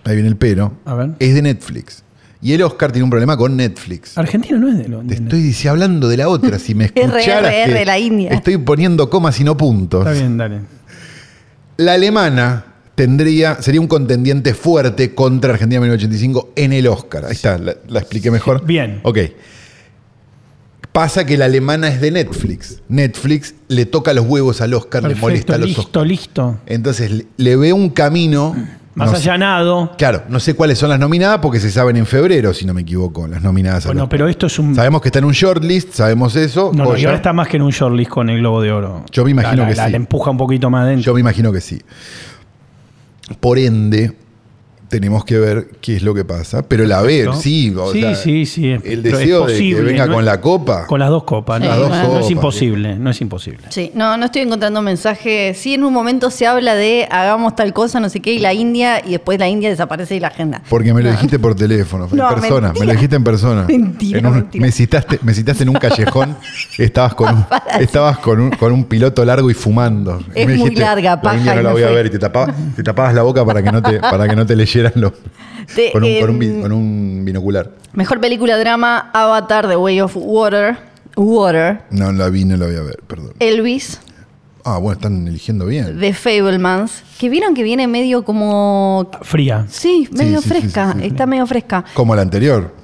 ahí 0.06 0.16
viene 0.16 0.30
el 0.30 0.36
pero, 0.38 0.74
A 0.86 0.94
ver. 0.96 1.12
es 1.20 1.34
de 1.34 1.42
Netflix. 1.42 2.04
Y 2.42 2.54
el 2.54 2.62
Oscar 2.64 2.94
tiene 2.94 3.04
un 3.04 3.10
problema 3.10 3.36
con 3.36 3.58
Netflix. 3.58 4.18
Argentina 4.18 4.58
no 4.58 4.70
es 4.70 4.78
de 4.78 4.88
lo. 4.88 5.02
Te 5.02 5.16
estoy 5.16 5.68
hablando 5.68 6.08
de 6.08 6.16
la 6.16 6.30
otra. 6.30 6.58
Si 6.58 6.74
me 6.74 6.86
escucharas 6.96 7.52
RRR, 7.54 7.74
que 7.80 7.86
la 7.86 8.00
India. 8.00 8.30
estoy 8.32 8.58
poniendo 8.58 9.10
comas 9.10 9.38
y 9.42 9.44
no 9.44 9.58
puntos. 9.58 10.08
Está 10.08 10.14
bien, 10.14 10.38
dale. 10.38 10.62
La 11.76 11.94
alemana 11.94 12.66
tendría, 13.00 13.62
sería 13.62 13.80
un 13.80 13.88
contendiente 13.88 14.54
fuerte 14.54 15.16
contra 15.16 15.54
Argentina 15.54 15.80
1985 15.80 16.50
en 16.58 16.74
el 16.74 16.86
Oscar. 16.86 17.24
Ahí 17.24 17.32
está, 17.32 17.58
la, 17.58 17.74
la 17.88 18.00
expliqué 18.02 18.30
mejor. 18.30 18.66
Bien. 18.66 19.00
Ok. 19.04 19.20
Pasa 20.92 21.26
que 21.26 21.38
la 21.38 21.46
alemana 21.46 21.88
es 21.88 22.02
de 22.02 22.12
Netflix. 22.12 22.82
Netflix 22.90 23.56
le 23.70 23.86
toca 23.86 24.12
los 24.14 24.26
huevos 24.26 24.60
al 24.60 24.74
Oscar, 24.74 25.04
le 25.04 25.16
molesta 25.16 25.54
Perfecto, 25.54 25.54
a 25.54 25.58
los 25.60 25.68
listo, 25.68 25.82
Oscars. 25.84 26.08
listo. 26.10 26.58
Entonces 26.66 27.12
le, 27.12 27.26
le 27.38 27.56
veo 27.56 27.74
un 27.78 27.90
camino. 27.90 28.54
Más 28.96 29.12
no 29.12 29.18
sé- 29.18 29.30
allanado. 29.30 29.92
Claro, 29.98 30.24
no 30.28 30.42
sé 30.42 30.56
cuáles 30.56 30.78
son 30.78 30.90
las 30.90 31.00
nominadas 31.00 31.40
porque 31.42 31.62
se 31.62 31.72
saben 31.72 31.96
en 31.96 32.06
febrero, 32.06 32.54
si 32.54 32.66
no 32.66 32.74
me 32.74 32.82
equivoco, 32.82 33.28
las 33.28 33.42
nominadas. 33.42 33.86
al 33.86 33.90
Bueno, 33.92 34.04
Oscar. 34.04 34.10
pero 34.18 34.28
esto 34.28 34.48
es 34.48 34.60
un. 34.60 34.76
Sabemos 34.76 35.02
que 35.02 35.08
está 35.08 35.20
en 35.20 35.26
un 35.26 35.32
shortlist, 35.32 35.94
sabemos 35.94 36.36
eso. 36.36 36.72
No, 36.74 36.84
no, 36.84 36.98
y 36.98 37.06
ahora 37.06 37.16
está 37.18 37.32
más 37.32 37.48
que 37.48 37.56
en 37.58 37.64
un 37.64 37.72
shortlist 37.72 38.10
con 38.10 38.30
el 38.30 38.40
Globo 38.40 38.62
de 38.62 38.72
Oro. 38.74 39.06
Yo 39.12 39.24
me 39.24 39.32
imagino 39.32 39.58
La- 39.58 39.64
la- 39.64 39.70
que 39.70 39.76
la- 39.76 39.86
sí. 39.86 39.92
Le 39.92 39.96
empuja 39.98 40.32
un 40.32 40.38
poquito 40.38 40.70
más 40.70 40.84
adentro. 40.86 41.06
Yo 41.06 41.14
me 41.14 41.22
imagino 41.22 41.54
que 41.54 41.62
sí. 41.62 41.80
Por 43.40 43.60
ende, 43.60 44.14
tenemos 44.90 45.24
que 45.24 45.38
ver 45.38 45.68
qué 45.82 45.96
es 45.96 46.02
lo 46.04 46.14
que 46.14 46.26
pasa. 46.26 46.64
Pero 46.64 46.86
la 46.86 47.02
ver, 47.02 47.26
Perfecto. 47.26 47.42
sí. 47.42 47.74
o 47.78 47.92
Sí, 47.94 48.02
sea, 48.02 48.16
sí, 48.16 48.46
sí, 48.46 48.72
El 48.84 49.04
deseo 49.04 49.46
de 49.46 49.58
que 49.58 49.82
venga 49.82 50.06
¿no? 50.08 50.16
con 50.16 50.26
la 50.26 50.42
copa. 50.42 50.86
Con 50.88 51.00
las 51.00 51.10
dos 51.10 51.24
copas. 51.24 51.62
Sí, 51.62 51.68
no, 51.68 51.70
Las 51.70 51.80
dos 51.80 51.90
no, 51.90 52.04
copas, 52.10 52.26
es 52.26 52.32
imposible, 52.32 52.96
no 52.98 53.10
es 53.12 53.22
imposible. 53.22 53.60
Sí, 53.70 53.92
no, 53.94 54.18
no 54.18 54.26
estoy 54.26 54.42
encontrando 54.42 54.82
mensajes. 54.82 55.58
Sí, 55.58 55.76
en 55.76 55.84
un 55.84 55.94
momento 55.94 56.32
se 56.32 56.48
habla 56.48 56.76
de 56.76 57.08
hagamos 57.10 57.56
tal 57.56 57.72
cosa, 57.74 58.00
no 58.00 58.10
sé 58.10 58.20
qué, 58.20 58.34
y 58.34 58.40
la 58.40 58.54
India, 58.54 59.02
y 59.06 59.12
después 59.12 59.40
la 59.40 59.48
India 59.48 59.70
desaparece 59.70 60.16
de 60.16 60.20
la 60.22 60.28
agenda. 60.30 60.62
Porque 60.70 60.94
me 60.94 61.02
lo 61.04 61.12
dijiste 61.12 61.40
por 61.40 61.56
teléfono, 61.56 62.08
en 62.12 62.18
No, 62.18 62.30
persona. 62.30 62.68
mentira. 62.68 62.80
Me 62.80 62.86
lo 62.88 62.94
dijiste 62.94 63.16
en 63.16 63.24
persona. 63.24 63.66
Mentira, 63.68 64.20
En 64.20 64.26
un- 64.26 64.34
mentira. 64.36 64.62
Me, 64.66 64.72
citaste, 64.72 65.20
me 65.22 65.34
citaste 65.34 65.64
en 65.64 65.70
un 65.70 65.76
callejón. 65.76 66.36
estabas 66.78 67.14
con 67.14 67.30
un, 67.36 67.46
estabas 67.80 68.18
con 68.20 68.40
un, 68.40 68.50
con 68.52 68.72
un 68.72 68.84
piloto 68.86 69.24
largo 69.24 69.50
y 69.52 69.54
fumando. 69.54 70.20
Y 70.36 70.42
Es 70.42 70.48
me 70.48 70.56
muy 70.58 70.76
larga, 70.76 71.12
la 71.12 71.22
paja, 71.22 71.38
India 71.38 71.56
no 71.56 71.62
la 71.62 71.72
voy 71.74 71.84
a 71.84 71.88
fui". 71.88 71.96
ver. 71.96 72.06
Y 72.08 72.10
te, 72.10 72.20
tapaba- 72.20 72.54
te 72.76 72.84
tapabas 72.84 73.14
la 73.14 73.22
boca 73.24 73.46
para 73.46 73.62
que 73.62 73.72
no 73.72 73.82
te, 73.82 74.00
para 74.00 74.28
que 74.28 74.36
no 74.36 74.46
te 74.46 74.56
leyeran 74.82 75.02
los. 75.02 75.14
Te- 75.76 75.92
Con 75.92 76.04
un, 76.04 76.20
con 76.20 76.30
un 76.32 76.40
bi- 76.40 76.48
em, 76.48 76.62
con 76.62 76.72
un 76.72 77.22
binocular. 77.26 77.72
Mejor 77.94 78.20
película 78.20 78.58
drama, 78.58 79.10
Avatar, 79.14 79.68
The 79.68 79.76
Way 79.76 80.02
of 80.02 80.14
Water, 80.16 80.78
Water, 81.16 81.82
No 81.92 82.12
la 82.12 82.30
vi, 82.30 82.46
no 82.46 82.56
la 82.58 82.66
voy 82.68 82.76
a 82.76 82.82
ver, 82.82 83.00
perdón. 83.08 83.34
Elvis, 83.40 84.00
Ah, 84.66 84.78
bueno, 84.78 84.98
están 84.98 85.28
eligiendo 85.28 85.66
bien. 85.66 86.00
The 86.00 86.14
Fablemans, 86.14 87.04
que 87.18 87.30
vieron 87.30 87.56
que 87.56 87.64
viene 87.64 87.88
medio 87.88 88.24
como... 88.24 89.10
Fría. 89.22 89.66
Sí, 89.70 90.08
medio 90.12 90.42
sí, 90.42 90.44
sí, 90.44 90.50
fresca, 90.50 90.92
sí, 90.94 91.00
sí. 91.02 91.08
está 91.08 91.26
medio 91.26 91.48
fresca. 91.48 91.86
Como 91.94 92.14
la 92.16 92.22
anterior. 92.22 92.76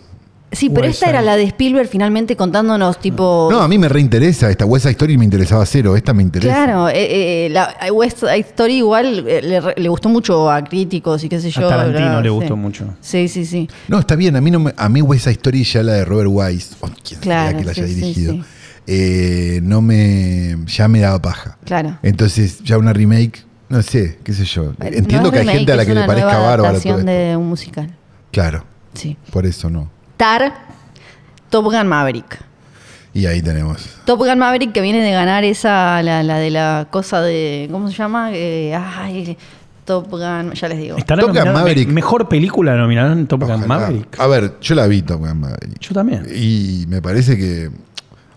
Sí, 0.56 0.70
pero 0.70 0.88
esta 0.88 1.10
era 1.10 1.22
la 1.22 1.36
de 1.36 1.44
Spielberg 1.44 1.88
finalmente 1.90 2.36
contándonos 2.36 3.00
tipo... 3.00 3.50
No, 3.52 3.60
a 3.62 3.68
mí 3.68 3.78
me 3.78 3.90
reinteresa. 3.90 4.50
Esta 4.50 4.66
West 4.66 4.84
Side 4.84 4.92
Story 4.94 5.18
me 5.18 5.26
interesaba 5.26 5.66
cero. 5.66 5.96
Esta 5.96 6.14
me 6.14 6.24
interesa. 6.24 6.54
Claro, 6.54 6.90
eh, 6.90 7.46
eh, 7.46 7.50
la 7.50 7.76
West 7.94 8.20
Side 8.20 8.40
Story 8.40 8.78
igual 8.78 9.26
eh, 9.28 9.42
le, 9.42 9.62
le 9.82 9.90
gustó 9.90 10.10
mucho 10.10 10.50
a 10.50 10.64
críticos 10.64 11.24
y 11.24 11.30
qué 11.30 11.40
sé 11.40 11.48
A 11.50 11.52
yo. 11.52 11.68
Tarantino 11.70 12.08
bla, 12.08 12.22
le 12.22 12.30
sí. 12.30 12.34
gustó 12.36 12.56
mucho. 12.56 12.86
Sí, 13.02 13.28
sí, 13.28 13.46
sí. 13.46 13.70
No, 13.88 14.00
está 14.00 14.16
bien. 14.16 14.36
A 14.36 14.42
mí, 14.42 14.50
no 14.52 14.60
me- 14.60 14.74
a 14.76 14.90
mí 14.90 15.02
West 15.02 15.24
Side 15.26 15.34
Story, 15.34 15.64
ya 15.64 15.84
la 15.84 15.94
de 15.94 16.06
Robert 16.06 16.30
Wise, 16.32 16.76
o 16.80 16.90
quien 17.04 17.20
Claro, 17.20 17.50
sea 17.52 17.60
que 17.60 17.66
la 17.66 17.72
haya 17.72 17.84
sí, 17.88 17.94
sí, 17.94 18.00
dirigido, 18.00 18.34
sí. 18.34 18.44
eh, 18.88 19.60
no 19.64 19.82
me. 19.82 20.56
ya 20.68 20.88
me 20.88 21.00
daba 21.02 21.22
paja. 21.22 21.58
Claro. 21.66 21.98
Entonces, 22.04 22.60
ya 22.64 22.78
una 22.78 22.94
remake, 22.94 23.44
no 23.70 23.82
sé, 23.82 24.20
qué 24.24 24.34
sé 24.34 24.46
yo. 24.46 24.74
Entiendo 24.80 25.28
no 25.28 25.32
que 25.32 25.40
hay 25.40 25.44
remake, 25.46 25.58
gente 25.58 25.72
a 25.72 25.76
la 25.76 25.82
es 25.84 25.88
que 25.88 25.96
le 25.96 26.06
parezca 26.06 26.32
nueva 26.34 26.48
bárbaro 26.50 26.80
todo 26.80 26.98
esto. 26.98 27.06
de 27.06 27.36
un 27.36 27.48
musical. 27.50 27.96
Claro, 28.32 28.64
Sí. 28.94 29.18
por 29.32 29.46
eso 29.46 29.70
no. 29.70 29.90
Tar, 30.18 30.54
Top 31.50 31.66
Gun 31.66 31.88
Maverick. 31.88 32.40
Y 33.14 33.26
ahí 33.28 33.42
tenemos. 33.42 33.88
Top 34.06 34.20
Gun 34.20 34.38
Maverick 34.40 34.72
que 34.74 34.82
viene 34.82 35.02
de 35.02 35.12
ganar 35.12 35.44
esa, 35.44 36.02
la, 36.04 36.22
la 36.24 36.38
de 36.38 36.52
la 36.52 36.88
cosa 36.92 37.22
de. 37.22 37.68
¿Cómo 37.72 37.90
se 37.90 37.96
llama? 37.96 38.32
Eh, 38.34 38.76
ay, 38.76 39.38
Top 39.86 40.10
Gun, 40.10 40.52
ya 40.54 40.68
les 40.68 40.80
digo. 40.80 40.98
¿Estará 40.98 41.22
Top 41.22 41.34
Gun 41.36 41.54
Maverick. 41.54 41.88
me- 41.88 41.94
Mejor 41.96 42.28
película 42.28 42.76
nominada 42.76 43.14
en 43.14 43.26
Top 43.28 43.44
Gun. 43.44 43.68
Maverick. 43.68 44.20
A 44.20 44.28
ver, 44.28 44.56
yo 44.62 44.76
la 44.76 44.88
vi 44.88 45.02
Top 45.02 45.20
Gun 45.20 45.40
Maverick. 45.40 45.80
Yo 45.80 45.94
también. 45.94 46.26
Y 46.34 46.86
me 46.90 47.02
parece 47.02 47.38
que, 47.38 47.70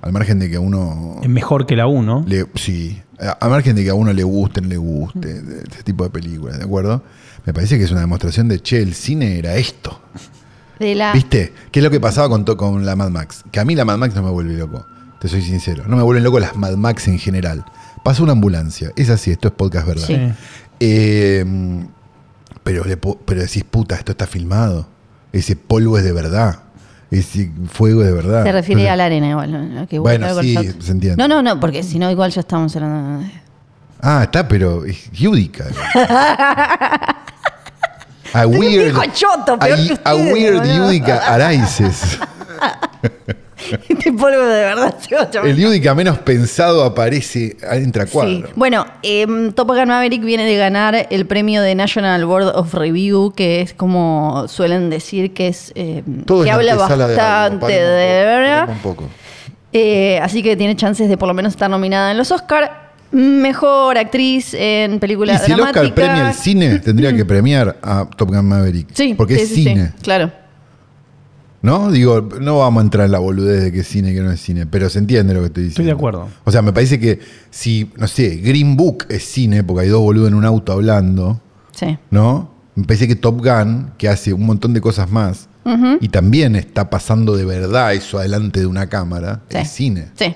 al 0.03 0.13
margen 0.13 0.39
de 0.39 0.49
que 0.49 0.57
a 0.57 0.61
uno. 0.61 1.17
Es 1.23 1.29
mejor 1.29 1.67
que 1.67 1.75
la 1.75 1.87
1. 1.89 2.25
Le- 2.29 2.47
sí, 2.55 3.03
a, 3.21 3.45
a 3.45 3.49
margen 3.49 3.75
de 3.75 3.83
que 3.83 3.91
a 3.91 3.95
uno 3.95 4.13
le 4.13 4.23
guste, 4.23 4.61
no 4.61 4.69
le 4.69 4.77
guste, 4.77 5.43
de 5.43 5.63
este 5.63 5.83
tipo 5.83 6.05
de 6.05 6.11
películas, 6.11 6.57
¿de 6.59 6.65
acuerdo? 6.65 7.03
Me 7.47 7.53
parece 7.53 7.79
que 7.79 7.85
es 7.85 7.91
una 7.91 8.01
demostración 8.03 8.47
de, 8.47 8.61
che, 8.61 8.81
el 8.81 8.95
cine 8.95 9.39
era 9.41 9.57
esto. 9.57 10.01
De 10.79 10.95
la. 10.95 11.13
¿Viste? 11.13 11.53
¿Qué 11.73 11.81
es 11.81 11.85
lo 11.85 11.91
que 11.91 12.01
pasaba 12.01 12.29
con, 12.29 12.45
con 12.45 12.85
la 12.87 12.95
Mad 12.97 13.11
Max? 13.11 13.45
Que 13.51 13.61
a 13.61 13.65
mí 13.65 13.75
la 13.75 13.85
Mad 13.85 13.99
Max 13.99 14.15
no 14.15 14.23
me 14.23 14.31
vuelve 14.31 14.55
loco, 14.55 14.87
te 15.21 15.29
soy 15.29 15.43
sincero. 15.43 15.85
No 15.87 15.97
me 15.97 16.03
vuelven 16.03 16.25
loco 16.25 16.39
las 16.41 16.57
Mad 16.57 16.77
Max 16.77 17.09
en 17.09 17.19
general. 17.19 17.65
Pasa 18.05 18.23
una 18.23 18.33
ambulancia, 18.33 18.91
es 18.97 19.11
así, 19.11 19.31
esto 19.31 19.49
es 19.49 19.55
podcast 19.55 19.87
verdad. 19.87 20.07
Sí. 20.07 20.17
Eh, 20.81 21.45
pero, 22.63 22.85
le 22.85 22.97
pero 22.97 23.41
decís, 23.41 23.65
puta, 23.65 23.97
esto 23.97 24.13
está 24.13 24.27
filmado. 24.27 24.87
Ese 25.33 25.57
polvo 25.57 25.99
es 25.99 26.05
de 26.05 26.13
verdad. 26.13 26.61
Ese 27.11 27.51
fuego 27.71 28.03
es 28.03 28.09
de 28.09 28.13
verdad. 28.15 28.45
Se 28.45 28.53
refiere 28.53 28.83
Entonces- 28.83 28.93
a 28.93 28.97
la 28.97 29.05
arena 29.07 29.29
igual. 29.31 29.75
¿no? 29.75 29.89
Que 29.89 29.99
Bueno, 29.99 30.29
sí, 30.41 30.55
shot. 30.55 30.81
se 30.81 30.93
entiende. 30.93 31.17
No, 31.17 31.27
no, 31.27 31.43
no, 31.43 31.59
porque 31.59 31.83
si 31.83 31.99
no, 31.99 32.11
igual 32.11 32.31
ya 32.31 32.41
estamos 32.41 32.75
hablando. 32.77 33.21
de- 33.25 33.33
Ah, 34.01 34.23
está, 34.25 34.47
pero 34.47 34.85
es 34.85 35.11
Yudica. 35.11 35.65
A 38.33 38.47
weird, 38.47 38.95
choto, 39.13 39.59
a, 40.05 40.15
weird 40.15 40.59
boludo. 40.59 40.87
Yudica 40.89 41.17
Araises. 41.35 42.19
Este 43.89 44.13
polvo 44.13 44.39
de 44.47 44.63
verdad 44.65 44.95
se. 45.01 45.41
El 45.45 45.57
Yudica 45.57 45.95
menos 45.95 46.19
pensado 46.19 46.85
aparece, 46.85 47.57
entra 47.73 48.07
Sí. 48.07 48.13
cuadro. 48.13 48.49
Bueno, 48.55 48.87
em, 49.03 49.53
Top 49.53 49.69
Gun 49.69 49.89
Maverick 49.89 50.23
viene 50.23 50.45
de 50.47 50.57
ganar 50.57 51.09
el 51.11 51.27
premio 51.27 51.61
de 51.61 51.75
National 51.75 52.25
Board 52.25 52.47
of 52.55 52.73
Review, 52.73 53.33
que 53.35 53.61
es 53.61 53.75
como 53.75 54.47
suelen 54.49 54.89
decir 54.91 55.35
que 55.35 55.49
es 55.49 55.73
em, 55.75 56.23
Todo 56.25 56.45
que 56.45 56.51
es 56.51 56.55
habla 56.55 56.73
antesala 56.73 57.09
de 57.09 57.15
algo. 57.21 57.27
bastante 57.59 57.67
un 57.67 57.71
de 57.73 58.25
verdad. 58.25 58.61
paremos 58.61 58.77
un 58.77 58.83
poco. 58.83 59.05
Eh, 59.73 60.19
así 60.23 60.43
que 60.43 60.57
tiene 60.57 60.75
chances 60.77 61.09
de 61.09 61.19
por 61.19 61.29
lo 61.29 61.35
menos 61.35 61.53
estar 61.53 61.69
nominada 61.69 62.11
en 62.13 62.17
los 62.17 62.31
Oscar. 62.31 62.88
Mejor 63.11 63.97
actriz 63.97 64.53
en 64.55 64.99
película 65.01 65.35
Y 65.35 65.39
si 65.39 65.51
el 65.53 65.57
dramática. 65.57 65.81
Oscar 65.81 65.95
premia 65.95 66.29
el 66.29 66.35
cine, 66.35 66.79
tendría 66.85 67.15
que 67.17 67.25
premiar 67.25 67.79
a 67.83 68.07
Top 68.17 68.29
Gun 68.29 68.45
Maverick. 68.47 68.89
Sí, 68.93 69.15
porque 69.15 69.37
sí, 69.37 69.41
es 69.43 69.49
sí, 69.49 69.55
sí, 69.57 69.63
cine. 69.65 69.93
claro. 70.03 70.31
¿No? 71.61 71.91
Digo, 71.91 72.21
no 72.41 72.59
vamos 72.59 72.81
a 72.81 72.85
entrar 72.85 73.07
en 73.07 73.13
la 73.13 73.19
boludez 73.19 73.65
de 73.65 73.73
que 73.73 73.81
es 73.81 73.89
cine 73.89 74.13
y 74.13 74.15
que 74.15 74.21
no 74.21 74.31
es 74.31 74.41
cine, 74.41 74.67
pero 74.67 74.89
se 74.89 75.01
entiende 75.01 75.35
lo 75.35 75.41
que 75.41 75.47
estoy 75.47 75.65
diciendo. 75.65 75.83
Estoy 75.83 75.87
de 75.87 75.93
acuerdo. 75.93 76.29
O 76.45 76.53
sea, 76.53 76.63
me 76.63 76.73
parece 76.73 77.01
que 77.01 77.19
si, 77.51 77.91
no 77.97 78.07
sé, 78.07 78.37
Green 78.37 78.77
Book 78.77 79.07
es 79.09 79.25
cine, 79.25 79.65
porque 79.65 79.83
hay 79.83 79.89
dos 79.89 80.01
boludos 80.01 80.29
en 80.29 80.35
un 80.35 80.45
auto 80.45 80.73
hablando, 80.73 81.41
Sí. 81.73 81.99
¿no? 82.11 82.51
Me 82.77 82.85
parece 82.85 83.09
que 83.09 83.17
Top 83.17 83.45
Gun, 83.45 83.91
que 83.99 84.09
hace 84.09 84.33
un 84.33 84.47
montón 84.47 84.73
de 84.73 84.81
cosas 84.81 85.11
más, 85.11 85.49
y 86.01 86.09
también 86.09 86.57
está 86.57 86.89
pasando 86.89 87.37
de 87.37 87.45
verdad 87.45 87.93
eso 87.93 88.19
adelante 88.19 88.61
de 88.61 88.67
una 88.67 88.89
cámara, 88.89 89.43
Sí. 89.51 89.57
el 89.59 89.67
cine. 89.67 90.07
Sí. 90.15 90.35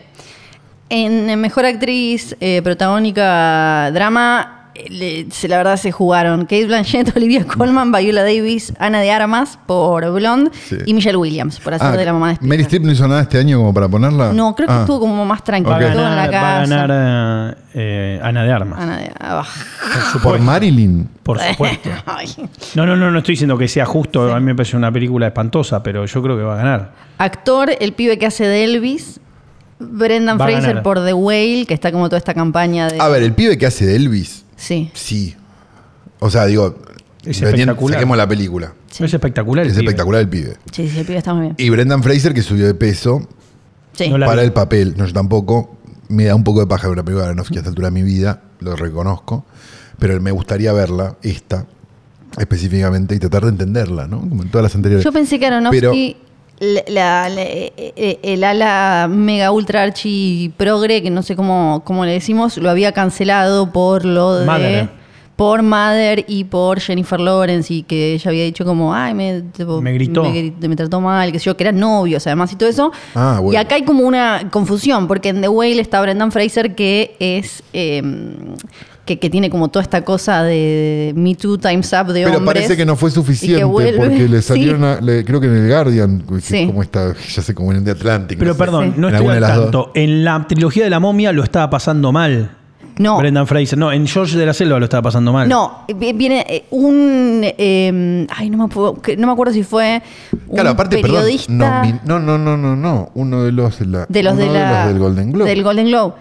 En 0.94 1.40
Mejor 1.40 1.64
Actriz 1.64 2.36
eh, 2.38 2.60
Protagónica 2.62 3.90
Drama, 3.92 4.68
eh, 4.74 4.90
le- 4.90 5.30
se- 5.30 5.48
la 5.48 5.56
verdad 5.56 5.78
se 5.78 5.90
jugaron 5.90 6.42
Kate 6.42 6.66
Blanchett, 6.66 7.16
Olivia 7.16 7.46
Colman, 7.46 7.90
Viola 7.92 8.22
Davis, 8.22 8.74
Ana 8.78 9.00
de 9.00 9.10
Armas 9.10 9.58
por 9.64 10.10
Blonde 10.12 10.50
Sí. 10.68 10.76
y 10.84 10.92
Michelle 10.92 11.16
Williams 11.16 11.60
por 11.60 11.72
hacer 11.72 11.88
Ah, 11.88 11.96
de 11.96 12.04
la 12.04 12.12
mamá 12.12 12.26
de 12.28 12.32
Spielberg. 12.34 12.48
Mary 12.58 12.62
Streep 12.64 12.82
no 12.84 12.92
hizo 12.92 13.08
nada 13.08 13.22
este 13.22 13.38
año 13.38 13.56
como 13.56 13.72
para 13.72 13.88
ponerla. 13.88 14.34
No, 14.34 14.54
creo 14.54 14.68
que 14.68 14.74
Ah. 14.74 14.80
estuvo 14.80 15.00
como 15.00 15.24
más 15.24 15.42
tranquilo 15.42 15.70
Va, 15.76 15.76
a 15.76 15.86
Ok. 15.86 15.92
en 15.92 15.96
la 15.96 16.02
ganar, 16.26 16.30
casa. 16.30 16.42
va 16.44 16.56
a 16.58 16.66
ganar 16.66 17.58
eh, 17.72 18.20
Ana 18.22 18.44
de 18.44 18.52
Armas. 18.52 18.80
Ana 18.82 18.96
de 18.98 19.10
ah, 19.18 19.44
Por 20.22 20.38
Marilyn. 20.40 21.08
Por 21.22 21.38
supuesto. 21.52 21.88
Ay. 22.04 22.28
No, 22.74 22.84
no, 22.84 22.96
no, 22.96 23.10
no 23.10 23.18
estoy 23.20 23.32
diciendo 23.32 23.56
que 23.56 23.66
sea 23.66 23.86
justo. 23.86 24.30
A 24.34 24.38
mí 24.40 24.44
me 24.44 24.54
pareció 24.54 24.76
una 24.78 24.92
película 24.92 25.28
espantosa, 25.28 25.82
pero 25.82 26.04
yo 26.04 26.22
creo 26.22 26.36
que 26.36 26.42
va 26.42 26.52
a 26.52 26.56
ganar. 26.58 26.92
Actor, 27.16 27.70
el 27.80 27.94
pibe 27.94 28.18
que 28.18 28.26
hace 28.26 28.46
de 28.46 28.64
Elvis. 28.64 29.20
Brendan 29.90 30.38
Va 30.38 30.44
a 30.44 30.48
Fraser 30.48 30.68
ganar. 30.68 30.82
por 30.82 31.04
The 31.04 31.12
Whale, 31.14 31.64
que 31.66 31.74
está 31.74 31.90
como 31.92 32.08
toda 32.08 32.18
esta 32.18 32.34
campaña 32.34 32.88
de. 32.88 33.00
A 33.00 33.08
ver, 33.08 33.22
el 33.22 33.32
pibe 33.34 33.58
que 33.58 33.66
hace 33.66 33.84
de 33.86 33.96
Elvis, 33.96 34.44
Sí. 34.56 34.90
sí. 34.94 35.34
O 36.20 36.30
sea, 36.30 36.46
digo, 36.46 36.76
Es 37.24 37.40
vendiendo- 37.40 37.72
espectacular. 37.72 37.94
saquemos 37.98 38.16
la 38.16 38.28
película. 38.28 38.72
Sí. 38.90 39.04
Es 39.04 39.14
espectacular. 39.14 39.64
el 39.64 39.70
Es 39.70 39.76
pibe. 39.76 39.84
espectacular 39.86 40.20
el 40.20 40.28
pibe. 40.28 40.56
Sí, 40.72 40.88
sí, 40.88 40.98
el 40.98 41.04
pibe 41.06 41.18
está 41.18 41.34
muy 41.34 41.42
bien. 41.42 41.54
Y 41.58 41.70
Brendan 41.70 42.02
Fraser 42.02 42.32
que 42.34 42.42
subió 42.42 42.66
de 42.66 42.74
peso 42.74 43.26
Sí. 43.94 44.08
No 44.08 44.18
la- 44.18 44.26
para 44.26 44.40
vi. 44.42 44.46
el 44.46 44.52
papel. 44.52 44.94
No, 44.96 45.04
yo 45.06 45.12
tampoco. 45.12 45.76
Me 46.08 46.24
da 46.24 46.34
un 46.34 46.44
poco 46.44 46.60
de 46.60 46.66
paja 46.66 46.88
ver 46.88 46.92
una 46.94 47.02
película 47.04 47.24
de 47.24 47.30
Aronofsky 47.30 47.56
a 47.56 47.58
esta 47.60 47.68
altura 47.70 47.88
de 47.88 47.92
mi 47.92 48.02
vida, 48.02 48.42
lo 48.60 48.76
reconozco. 48.76 49.44
Pero 49.98 50.20
me 50.20 50.30
gustaría 50.30 50.72
verla, 50.72 51.16
esta, 51.22 51.66
específicamente, 52.38 53.14
y 53.14 53.18
tratar 53.18 53.42
de 53.44 53.48
entenderla, 53.50 54.06
¿no? 54.06 54.20
Como 54.20 54.42
en 54.42 54.48
todas 54.50 54.62
las 54.64 54.74
anteriores. 54.74 55.04
Yo 55.04 55.12
pensé 55.12 55.38
que 55.38 55.46
Aronofsky, 55.46 56.16
la, 56.60 57.28
la- 57.28 57.42
eh, 57.42 57.72
eh, 57.76 58.18
el 58.22 58.44
ala 58.44 59.08
mega 59.10 59.50
ultra 59.50 59.82
archi 59.82 60.52
progre, 60.56 61.02
que 61.02 61.10
no 61.10 61.22
sé 61.22 61.34
cómo, 61.36 61.82
cómo 61.84 62.04
le 62.04 62.12
decimos, 62.12 62.56
lo 62.58 62.70
había 62.70 62.92
cancelado 62.92 63.72
por 63.72 64.04
lo 64.04 64.36
de. 64.36 64.46
Mother. 64.46 65.02
Por 65.34 65.62
Mother 65.62 66.24
y 66.28 66.44
por 66.44 66.78
Jennifer 66.78 67.18
Lawrence, 67.18 67.72
y 67.72 67.82
que 67.82 68.12
ella 68.14 68.28
había 68.30 68.44
dicho 68.44 68.64
como, 68.64 68.94
ay, 68.94 69.12
me, 69.14 69.40
tipo, 69.40 69.80
Me 69.80 69.92
gritó. 69.94 70.22
Me, 70.22 70.52
me 70.68 70.76
trató 70.76 71.00
mal, 71.00 71.32
que 71.32 71.38
sé 71.40 71.46
yo, 71.46 71.56
que 71.56 71.64
eran 71.64 71.80
novios 71.80 72.24
además 72.26 72.52
y 72.52 72.56
todo 72.56 72.68
eso. 72.68 72.92
Ah, 73.14 73.38
bueno. 73.40 73.52
Y 73.54 73.56
acá 73.56 73.74
hay 73.76 73.82
como 73.82 74.04
una 74.06 74.50
confusión, 74.50 75.08
porque 75.08 75.30
en 75.30 75.40
The 75.40 75.48
Whale 75.48 75.80
está 75.80 76.00
Brendan 76.02 76.30
Fraser, 76.30 76.74
que 76.76 77.16
es. 77.18 77.62
eh, 77.72 78.02
que, 79.04 79.18
que 79.18 79.28
tiene 79.30 79.50
como 79.50 79.68
toda 79.68 79.82
esta 79.82 80.04
cosa 80.04 80.42
de 80.44 81.12
Me 81.16 81.34
Too 81.34 81.58
Times 81.58 81.92
Up 81.92 82.12
de 82.12 82.22
Pero 82.24 82.38
hombres. 82.38 82.54
parece 82.62 82.76
que 82.76 82.86
no 82.86 82.94
fue 82.96 83.10
suficiente 83.10 83.64
porque 83.66 84.28
le 84.28 84.40
salieron, 84.42 84.80
Sí. 84.80 84.86
a- 84.86 85.00
le- 85.00 85.24
creo 85.24 85.40
que 85.40 85.48
en 85.48 85.56
el 85.56 85.68
Guardian, 85.68 86.20
que 86.20 86.36
es 86.36 86.44
Sí. 86.44 86.66
como 86.66 86.82
está, 86.82 87.12
ya 87.14 87.42
sé, 87.42 87.54
como 87.54 87.72
en 87.72 87.78
el 87.78 87.84
de 87.84 87.90
Atlantic. 87.90 88.38
Pero 88.38 88.50
no 88.50 88.54
sé. 88.54 88.58
perdón, 88.58 88.92
Sí. 88.94 89.00
no 89.00 89.08
estoy 89.08 89.26
al 89.28 89.40
tanto. 89.40 89.90
En 89.94 90.24
la 90.24 90.46
trilogía 90.46 90.84
de 90.84 90.90
la 90.90 91.00
momia 91.00 91.32
lo 91.32 91.42
estaba 91.42 91.68
pasando 91.68 92.12
mal. 92.12 92.50
No. 92.98 93.16
Brendan 93.18 93.46
Fraser. 93.46 93.78
No, 93.78 93.90
en 93.90 94.06
George 94.06 94.36
de 94.36 94.44
la 94.44 94.52
Selva 94.52 94.78
lo 94.78 94.84
estaba 94.84 95.02
pasando 95.04 95.32
mal. 95.32 95.48
No, 95.48 95.84
vi- 95.98 96.12
viene 96.12 96.44
eh, 96.46 96.64
un. 96.70 97.40
eh, 97.42 98.26
ay, 98.30 98.50
no 98.50 98.58
me, 98.58 98.68
puedo- 98.68 99.00
no 99.16 99.26
me 99.26 99.32
acuerdo 99.32 99.52
si 99.54 99.62
fue. 99.62 100.02
Un 100.46 100.54
Claro, 100.54 100.70
aparte, 100.70 100.98
perdón. 100.98 101.16
periodista. 101.22 101.52
No, 101.52 101.80
mi- 101.82 101.94
no, 102.04 102.20
no, 102.20 102.36
no, 102.36 102.56
no, 102.58 102.76
no. 102.76 103.10
Uno 103.14 103.44
de 103.44 103.50
los, 103.52 103.78
de 103.78 103.86
la- 103.86 104.06
de 104.08 104.22
los, 104.22 104.36
de 104.36 104.46
la- 104.46 104.86
del 104.88 104.98
Golden 104.98 105.32
Globe. 105.32 105.48
Del 105.50 105.62
Golden 105.64 105.86
Globe. 105.86 106.14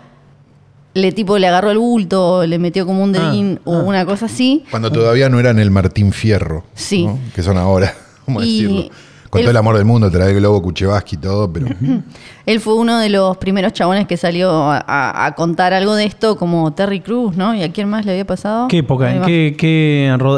Le 0.93 1.11
tipo 1.13 1.37
le 1.37 1.47
agarró 1.47 1.71
el 1.71 1.77
bulto, 1.77 2.45
le 2.45 2.59
metió 2.59 2.85
como 2.85 3.03
un 3.03 3.11
dedín 3.13 3.59
Ah, 3.59 3.69
o 3.69 3.75
ah. 3.75 3.83
una 3.83 4.05
cosa 4.05 4.25
así. 4.25 4.65
Cuando 4.71 4.91
todavía 4.91 5.29
no 5.29 5.39
eran 5.39 5.57
el 5.59 5.71
Martín 5.71 6.11
Fierro. 6.11 6.65
Sí. 6.75 7.05
¿no? 7.05 7.17
Que 7.33 7.43
son 7.43 7.57
ahora. 7.57 7.93
¿Cómo 8.25 8.41
Y 8.41 8.63
decirlo? 8.63 8.95
Con 9.31 9.39
él- 9.39 9.45
todo 9.45 9.51
el 9.51 9.57
amor 9.57 9.75
del 9.77 9.85
mundo, 9.85 10.11
trae 10.11 10.29
el 10.31 10.35
globo 10.35 10.61
Kuchevaski 10.61 11.15
y 11.15 11.19
todo, 11.19 11.51
pero. 11.51 11.65
Él 12.45 12.59
fue 12.59 12.73
uno 12.75 12.99
de 12.99 13.07
los 13.09 13.37
primeros 13.37 13.71
chabones 13.71 14.05
que 14.07 14.17
salió 14.17 14.51
a, 14.51 14.83
a- 14.85 15.25
a 15.25 15.35
contar 15.35 15.73
algo 15.73 15.95
de 15.95 16.03
esto, 16.05 16.35
como 16.35 16.73
Terry 16.73 16.99
Cruz, 16.99 17.37
¿no? 17.37 17.55
¿Y 17.55 17.63
a 17.63 17.71
quién 17.71 17.87
más 17.87 18.05
le 18.05 18.11
había 18.11 18.25
pasado? 18.25 18.67
¿Qué 18.67 18.79
época? 18.79 19.13
¿En 19.15 19.21
qué, 19.55 19.55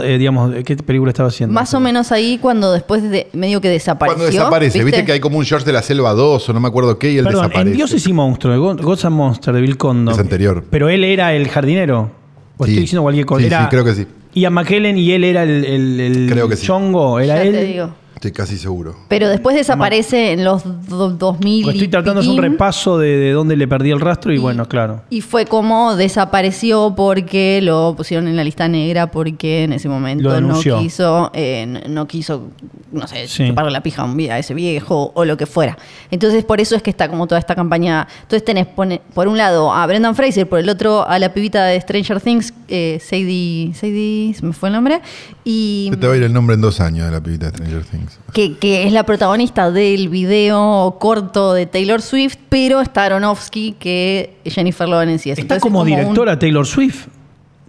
eh, 0.04 0.18
digamos, 0.20 0.54
qué 0.64 0.76
película 0.78 1.10
estaba 1.12 1.30
haciendo? 1.30 1.54
Más 1.54 1.74
o 1.74 1.80
menos 1.80 2.12
ahí 2.12 2.38
cuando 2.40 2.72
después 2.72 3.02
de 3.10 3.28
medio 3.34 3.62
que 3.62 3.70
desapareció. 3.70 4.16
Cuando 4.18 4.32
desaparece, 4.32 4.84
¿viste? 4.84 5.06
que 5.06 5.14
hay 5.14 5.20
como 5.20 5.38
un 5.40 5.46
George 5.46 5.66
de 5.66 5.74
la 5.74 5.82
Selva 5.82 6.14
2 6.14 6.50
o 6.50 6.54
no 6.54 6.60
me 6.60 6.68
acuerdo 6.68 7.00
qué 7.00 7.12
y 7.14 7.18
él 7.18 7.24
Perdón, 7.26 7.44
desaparece. 7.48 7.72
en 7.72 7.78
Dioses 7.78 8.06
y 8.08 8.14
Monstruos, 8.14 8.60
Go- 8.60 8.76
Gods 8.84 9.06
and 9.06 9.16
Monsters 9.16 9.56
de 9.56 9.62
Bill 9.62 9.78
Condon. 9.78 10.14
Es 10.14 10.20
anterior. 10.20 10.64
Pero 10.70 10.90
él 10.90 11.04
era 11.04 11.34
el 11.34 11.48
jardinero. 11.48 12.12
O 12.58 12.66
Sí. 12.66 12.72
estoy 12.72 12.82
diciendo 12.82 13.02
cualquier 13.02 13.26
cosa. 13.26 13.40
Sí, 13.42 13.48
Era 13.48 13.62
sí, 13.64 13.68
creo 13.72 13.84
que 13.86 13.96
sí. 13.96 14.08
Ian 14.36 14.54
McKellen 14.54 14.98
y 14.98 15.12
él 15.14 15.24
era 15.24 15.42
el, 15.44 15.66
el, 15.66 16.00
el 16.00 16.30
Creo 16.30 16.48
que 16.48 16.56
sí. 16.58 16.68
chongo. 16.68 17.20
Era 17.20 17.36
Ya 17.38 17.44
él. 17.44 17.52
te 17.54 17.64
digo. 17.64 17.90
Estoy 18.24 18.32
casi 18.32 18.58
seguro. 18.58 18.96
Pero 19.10 19.28
después 19.28 19.54
desaparece 19.54 20.32
en 20.32 20.46
los 20.46 20.64
do- 20.88 21.10
2000. 21.10 21.64
Pues 21.66 21.76
estoy 21.76 21.90
tratando 21.90 22.22
de 22.22 22.28
hacer 22.30 22.32
un 22.32 22.42
repaso 22.42 22.98
de, 22.98 23.18
de 23.18 23.32
dónde 23.34 23.58
le 23.58 23.68
perdí 23.68 23.92
el 23.92 24.00
rastro 24.00 24.32
y, 24.32 24.38
bueno, 24.38 24.66
claro. 24.70 25.02
Y 25.10 25.20
fue 25.20 25.46
como 25.46 25.98
desapareció 25.98 26.94
porque 26.96 27.60
lo 27.62 27.96
pusieron 27.98 28.30
en 28.30 28.38
la 28.38 28.46
lista 28.46 28.70
negra 28.70 29.12
porque 29.12 29.66
en 29.66 29.74
ese 29.74 29.90
Lo 29.90 29.94
momento 29.96 30.40
no 30.40 30.58
quiso, 30.58 31.32
eh, 31.34 31.82
no 31.90 32.08
quiso, 32.08 32.48
no 32.94 33.08
sé, 33.08 33.28
Sí. 33.28 33.50
chuparle 33.50 33.72
la 33.72 33.84
pija 33.84 34.04
a, 34.04 34.06
un 34.06 34.16
vie- 34.16 34.32
a 34.32 34.40
ese 34.40 34.54
viejo 34.54 35.12
o 35.14 35.26
lo 35.26 35.36
que 35.36 35.46
fuera. 35.46 35.78
Entonces 36.10 36.46
por 36.46 36.62
eso 36.62 36.78
es 36.78 36.82
que 36.82 36.92
está 36.92 37.10
como 37.10 37.28
toda 37.28 37.40
esta 37.40 37.56
campaña. 37.56 38.08
Entonces 38.22 38.46
tenés 38.46 38.68
pone- 38.68 39.02
por 39.14 39.28
un 39.28 39.38
lado 39.38 39.74
a 39.74 39.86
Brendan 39.86 40.16
Fraser, 40.16 40.48
por 40.48 40.60
el 40.60 40.70
otro 40.70 41.06
a 41.06 41.20
la 41.20 41.34
pibita 41.34 41.66
de 41.66 41.82
Stranger 41.82 42.22
Things, 42.22 42.54
eh, 42.70 43.00
Sadie, 43.04 43.74
Sadie, 43.74 44.34
se 44.34 44.46
me 44.46 44.54
fue 44.54 44.70
el 44.70 44.76
nombre, 44.76 45.02
y 45.44 45.88
Se 45.92 45.98
te 45.98 46.08
va 46.08 46.14
a 46.14 46.16
ir 46.16 46.24
el 46.24 46.32
nombre 46.32 46.54
en 46.54 46.62
dos 46.62 46.80
años 46.80 47.06
de 47.08 47.12
la 47.12 47.20
pibita 47.22 47.48
de 47.48 47.58
Stranger 47.58 47.84
Things. 47.84 48.13
Que, 48.34 48.58
que 48.58 48.86
es 48.86 48.92
la 48.94 49.04
protagonista 49.06 49.72
del 49.72 50.10
video 50.10 50.98
corto 51.00 51.54
de 51.54 51.66
Taylor 51.66 52.02
Swift, 52.02 52.36
pero 52.50 52.82
está 52.82 53.06
Aronofsky, 53.06 53.74
que 53.80 54.36
Jennifer 54.46 54.88
Lawrence. 54.90 55.30
Está 55.30 55.42
Entonces, 55.42 55.62
como 55.62 55.82
un- 55.82 55.88
directora 55.88 56.38
Taylor 56.40 56.66
Swift 56.66 57.08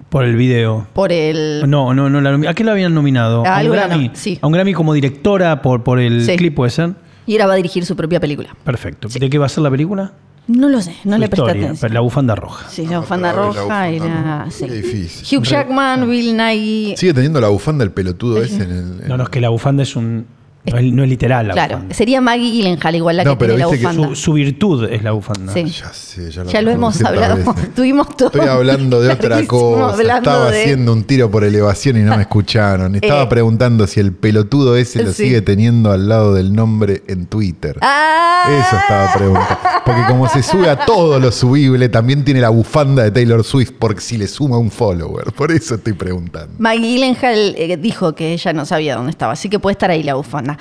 por 0.09 0.25
el 0.25 0.37
video. 0.37 0.87
por 0.93 1.13
el... 1.13 1.65
No, 1.69 1.93
no, 1.93 2.09
no. 2.09 2.21
La, 2.21 2.51
¿A 2.51 2.55
qué 2.55 2.65
la 2.65 2.73
habían 2.73 2.95
nominado? 2.95 3.45
A 3.45 3.59
a, 3.59 3.63
un 3.65 3.71
Grammy, 3.73 4.11
sí. 4.15 4.39
a 4.41 4.47
un 4.47 4.53
Grammy 4.53 4.73
como 4.73 4.93
directora 4.95 5.61
por, 5.61 5.83
por 5.83 5.99
el 5.99 6.25
Sí. 6.25 6.37
clip, 6.37 6.55
¿puede 6.55 6.71
ser? 6.71 6.95
Y 7.27 7.33
ahora 7.35 7.47
va 7.47 7.53
a 7.55 7.57
dirigir 7.57 7.85
su 7.85 7.97
propia 7.97 8.21
película. 8.21 8.55
Perfecto. 8.65 9.09
¿De 9.09 9.29
qué 9.31 9.39
va 9.39 9.47
a 9.47 9.49
ser 9.49 9.63
la 9.65 9.71
película? 9.71 10.13
No 10.47 10.69
lo 10.69 10.83
sé, 10.83 10.95
no 11.05 11.15
Su 11.17 11.21
le 11.21 11.29
presté 11.29 11.43
historia, 11.43 11.65
atención. 11.65 11.95
La 11.95 12.01
bufanda 12.01 12.35
roja. 12.35 12.69
Sí, 12.69 12.87
la 12.87 12.99
bufanda 13.01 13.33
roja 13.33 13.91
y 13.91 13.99
la... 13.99 14.47
sí. 14.51 14.69
Difícil. 14.69 15.39
Hugh 15.39 15.43
Jackman, 15.43 16.09
Bill 16.09 16.37
Nighy... 16.37 16.95
Sigue 16.99 17.15
teniendo 17.15 17.41
la 17.41 17.49
bufanda 17.49 17.83
el 17.83 17.91
pelotudo 17.93 18.43
ese 18.43 18.57
en 18.57 18.71
el. 18.71 18.79
en- 19.03 19.09
No, 19.09 19.17
no, 19.17 19.23
es 19.25 19.31
que 19.31 19.41
la 19.41 19.49
bufanda 19.49 19.83
es 19.83 19.97
un. 19.97 20.27
No 20.67 20.79
es, 20.79 20.93
no 20.93 21.03
es 21.03 21.11
literal 21.11 21.47
la 21.49 21.53
Claro, 21.53 21.75
bufanda. 21.77 21.95
sería 21.95 22.21
Maggie 22.23 22.51
Gyllenhaal 22.51 22.95
igual 22.95 23.17
la 23.19 23.25
No, 23.25 23.33
que 23.33 23.37
pero 23.37 23.53
tiene 23.55 23.65
la 23.67 23.71
viste 23.71 23.81
que 23.87 23.93
bufanda. 23.93 24.17
Su, 24.17 24.23
su 24.23 24.33
virtud 24.33 24.85
es 24.91 25.03
la 25.03 25.11
bufanda. 25.13 25.53
Sí. 25.53 25.65
Ya 25.67 25.93
sé, 25.93 26.31
ya 26.31 26.43
lo, 26.43 26.51
ya 26.51 26.63
lo 26.63 26.71
hemos 26.71 26.97
400 26.99 27.07
hablado, 27.37 27.55
veces. 27.55 27.75
tuvimos 27.75 28.17
todo. 28.17 28.29
Estoy 28.29 28.49
hablando 28.49 29.01
de 29.03 29.09
otra 29.13 29.29
larguísimo 29.29 29.59
cosa. 29.61 29.93
hablando 29.93 30.31
Estaba 30.31 30.51
de- 30.51 30.63
haciendo 30.63 30.93
un 30.95 31.05
tiro 31.05 31.31
por 31.31 31.45
elevación 31.45 31.99
y 31.99 32.01
no 32.01 32.17
me 32.17 32.23
escucharon. 32.23 32.95
Estaba 32.95 33.25
Eh. 33.25 33.27
preguntando 33.29 33.87
si 33.87 34.01
el 34.01 34.13
pelotudo 34.13 34.75
ese 34.77 35.03
lo 35.03 35.13
Sí. 35.13 35.25
sigue 35.25 35.43
teniendo 35.43 35.93
al 35.93 36.09
lado 36.09 36.33
del 36.33 36.55
nombre 36.55 37.03
en 37.09 37.27
Twitter. 37.27 37.77
Ah, 37.83 38.45
Eso 38.49 38.77
estaba 38.79 39.13
preguntando. 39.13 39.59
Porque 39.85 40.01
como 40.09 40.29
se 40.31 40.43
sube 40.43 40.71
a 40.71 40.77
todo 40.87 41.21
lo 41.21 41.31
subible, 41.31 41.91
también 41.91 42.25
tiene 42.25 42.41
la 42.41 42.49
bufanda 42.49 43.03
de 43.03 43.11
Taylor 43.11 43.45
Swift, 43.45 43.73
porque 43.79 44.01
si 44.01 44.17
le 44.17 44.27
suma 44.29 44.57
un 44.57 44.71
follower. 44.71 45.31
Por 45.33 45.53
eso 45.53 45.75
estoy 45.75 45.93
preguntando. 45.93 46.55
Maggie 46.59 46.95
Gyllenhaal 46.95 47.55
eh, 47.59 47.77
dijo 47.77 48.15
que 48.15 48.33
ella 48.33 48.55
no 48.55 48.65
sabía 48.65 48.97
dónde 48.97 49.11
estaba, 49.11 49.33
así 49.35 49.51
que 49.51 49.59
puede 49.59 49.73
estar 49.73 49.91
ahí 49.91 50.03
la 50.03 50.15
bufanda. 50.15 50.54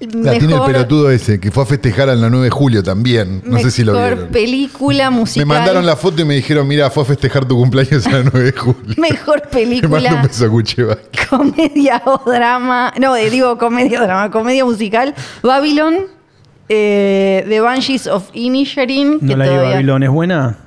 La 0.00 0.32
tiene 0.38 0.54
el 0.54 0.62
pelotudo 0.62 1.10
ese, 1.10 1.38
que 1.38 1.50
fue 1.50 1.62
a 1.62 1.66
festejar 1.66 2.08
en 2.08 2.22
la 2.22 2.30
9 2.30 2.44
de 2.46 2.50
julio 2.50 2.82
también. 2.82 3.42
No 3.44 3.58
sé 3.58 3.70
si 3.70 3.84
lo 3.84 3.92
mejor 3.92 4.14
vieron. 4.14 4.28
película 4.32 5.10
Me 5.10 5.16
musical. 5.18 5.46
mandaron 5.46 5.84
la 5.84 5.94
foto 5.94 6.22
y 6.22 6.24
me 6.24 6.34
dijeron, 6.36 6.66
mira, 6.66 6.88
fue 6.88 7.02
a 7.02 7.06
festejar 7.06 7.44
tu 7.44 7.54
cumpleaños 7.56 8.06
en 8.06 8.12
la 8.12 8.22
9 8.32 8.40
de 8.50 8.58
julio. 8.58 8.94
Mejor 8.96 9.42
Me 9.52 9.66
mando 9.66 9.86
un 9.86 9.90
película, 9.90 10.22
beso 10.22 10.46
a 10.46 11.28
comedia 11.28 12.02
o 12.06 12.30
drama. 12.30 12.94
No, 12.98 13.14
eh, 13.14 13.28
digo 13.28 13.58
comedia 13.58 14.00
o 14.00 14.04
drama, 14.04 14.30
comedia 14.30 14.64
musical. 14.64 15.14
Babylon, 15.42 15.96
eh, 16.70 17.44
The 17.46 17.60
Banshees 17.60 18.06
of 18.06 18.30
Inisherin. 18.32 19.18
¿No 19.20 19.36
la 19.36 19.44
vi 19.44 19.50
todavía- 19.50 19.70
Babilón 19.74 20.02
es 20.02 20.10
buena? 20.10 20.58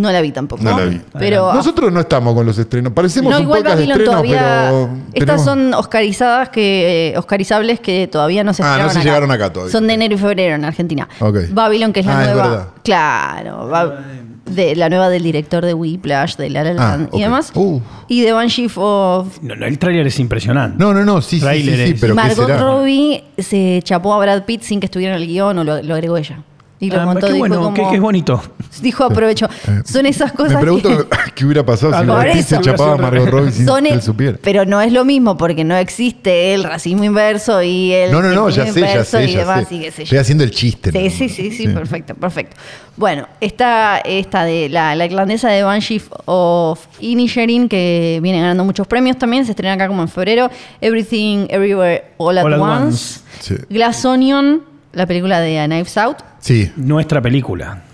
No 0.00 0.10
la 0.10 0.20
vi 0.22 0.32
tampoco. 0.32 0.62
No 0.62 0.78
la 0.78 0.84
vi. 0.86 1.00
Pero. 1.18 1.52
Nosotros 1.52 1.92
no 1.92 2.00
estamos 2.00 2.34
con 2.34 2.46
los 2.46 2.56
estrenos. 2.58 2.92
Parecemos 2.92 3.30
no, 3.32 3.36
un 3.38 3.42
igual 3.44 3.60
podcast 3.60 3.76
de 3.78 3.84
estrenos, 3.84 4.04
todavía. 4.12 4.38
pero. 4.38 4.90
Estas 5.12 5.26
tenemos- 5.26 5.44
son 5.44 5.74
oscarizadas 5.74 6.48
que. 6.48 7.10
eh, 7.14 7.18
oscarizables 7.18 7.80
que 7.80 8.08
todavía 8.08 8.42
no 8.44 8.54
se 8.54 8.62
Ah, 8.62 8.66
no 8.66 8.70
estrenaron 8.86 9.02
se 9.02 9.08
llegaron 9.08 9.30
acá 9.30 9.52
todavía. 9.52 9.72
Son 9.72 9.86
de 9.86 9.92
enero 9.94 10.14
y 10.14 10.18
febrero 10.18 10.54
en 10.54 10.64
Argentina. 10.64 11.08
Ok. 11.20 11.36
Babylon, 11.50 11.92
que 11.92 12.00
es 12.00 12.06
la 12.06 12.18
Ah, 12.18 12.22
es 12.22 12.28
nueva. 12.28 12.48
verdad. 12.48 12.68
claro. 12.82 13.68
Ba- 13.68 14.04
de, 14.46 14.74
la 14.74 14.88
nueva 14.88 15.08
del 15.10 15.22
director 15.22 15.64
de 15.64 15.74
Whiplash, 15.74 16.34
de 16.36 16.50
La 16.50 16.64
La 16.64 16.70
Ah, 16.70 16.96
Land 16.96 17.10
y 17.12 17.20
demás. 17.20 17.52
Uh. 17.54 17.78
Y 18.08 18.22
de 18.22 18.32
Banshee 18.32 18.68
of 18.74 19.38
No, 19.42 19.54
no, 19.54 19.64
el 19.66 19.78
tráiler 19.78 20.06
es 20.08 20.18
impresionante. 20.18 20.76
No, 20.76 20.92
no, 20.92 21.04
no, 21.04 21.20
sí, 21.22 21.38
sí, 21.38 21.46
sí, 21.46 21.62
sí, 21.62 21.70
es- 21.70 22.00
pero 22.00 22.14
¿qué 22.14 22.22
Margot 22.22 22.46
será? 22.46 22.58
Robbie 22.60 23.22
se 23.38 23.80
chapó 23.84 24.12
a 24.14 24.18
Brad 24.18 24.42
Pitt 24.44 24.62
sin 24.62 24.80
que 24.80 24.86
estuviera 24.86 25.14
en 25.14 25.22
el 25.22 25.28
guion 25.28 25.56
o 25.58 25.62
lo, 25.64 25.80
lo 25.82 25.94
agregó 25.94 26.16
ella. 26.16 26.42
Y 26.82 26.90
lo 26.90 27.00
Ah, 27.02 27.04
montó, 27.04 27.26
qué 27.26 27.32
dijo 27.34 27.38
bueno, 27.40 27.56
como- 27.62 27.74
qué, 27.74 27.86
qué 27.92 28.00
bonito. 28.00 28.42
Dijo 28.80 29.04
aprovecho. 29.04 29.46
Son 29.84 30.06
esas 30.06 30.32
cosas 30.32 30.54
Me 30.54 30.60
pregunto 30.60 30.88
que- 30.88 31.16
qué 31.34 31.44
hubiera 31.44 31.64
pasado 31.64 31.92
si 31.92 32.32
Pitt 32.38 32.46
se 32.46 32.60
chapaba 32.60 32.94
a 32.94 32.96
Margot 32.96 33.28
Robbie 33.28 33.52
sin 33.52 33.66
son 33.66 33.84
que 33.84 33.90
él 33.92 34.00
supiera. 34.02 34.38
Pero 34.42 34.64
no 34.64 34.80
es 34.80 34.90
lo 34.90 35.04
mismo 35.04 35.36
porque 35.36 35.62
no 35.62 35.76
existe 35.76 36.54
el 36.54 36.64
racismo 36.64 37.04
inverso 37.04 37.62
y 37.62 37.92
el 37.92 38.10
No, 38.12 38.22
no, 38.22 38.30
no, 38.30 38.48
ya 38.48 38.66
sé, 38.72 38.80
ya 38.80 39.04
sé, 39.04 39.24
y 39.26 39.32
ya 39.32 39.40
demás 39.40 39.68
sé. 39.68 39.74
y 39.74 39.80
qué 39.80 39.90
sé 39.90 39.96
yo. 39.98 40.02
Estoy 40.04 40.18
haciendo 40.18 40.44
el 40.44 40.50
chiste. 40.52 40.90
Sí, 40.90 41.10
sí, 41.10 41.28
sí, 41.28 41.50
sí, 41.50 41.68
perfecto, 41.68 42.14
perfecto. 42.14 42.56
Bueno, 42.96 43.26
está 43.42 43.98
esta 43.98 44.44
de 44.44 44.70
la, 44.70 44.94
la 44.94 45.04
irlandesa 45.04 45.50
de 45.50 45.62
Banshee 45.62 46.02
of 46.24 46.80
Inisherin, 47.00 47.68
que 47.68 48.20
viene 48.22 48.40
ganando 48.40 48.64
muchos 48.64 48.86
premios 48.86 49.18
también, 49.18 49.44
se 49.44 49.50
estrena 49.52 49.74
acá 49.74 49.86
como 49.86 50.00
en 50.00 50.08
febrero. 50.08 50.50
Everything, 50.80 51.46
Everywhere, 51.50 52.04
All 52.16 52.38
at, 52.38 52.44
All 52.44 52.54
at 52.54 52.60
Once. 52.60 52.84
Once. 52.86 53.20
Sí. 53.40 53.54
Glass 53.68 54.04
Onion, 54.04 54.62
la 54.92 55.06
película 55.06 55.40
de 55.40 55.60
A 55.60 55.66
Knives 55.66 55.96
Out. 55.98 56.18
Sí. 56.40 56.70
Nuestra 56.76 57.20
película. 57.22 57.84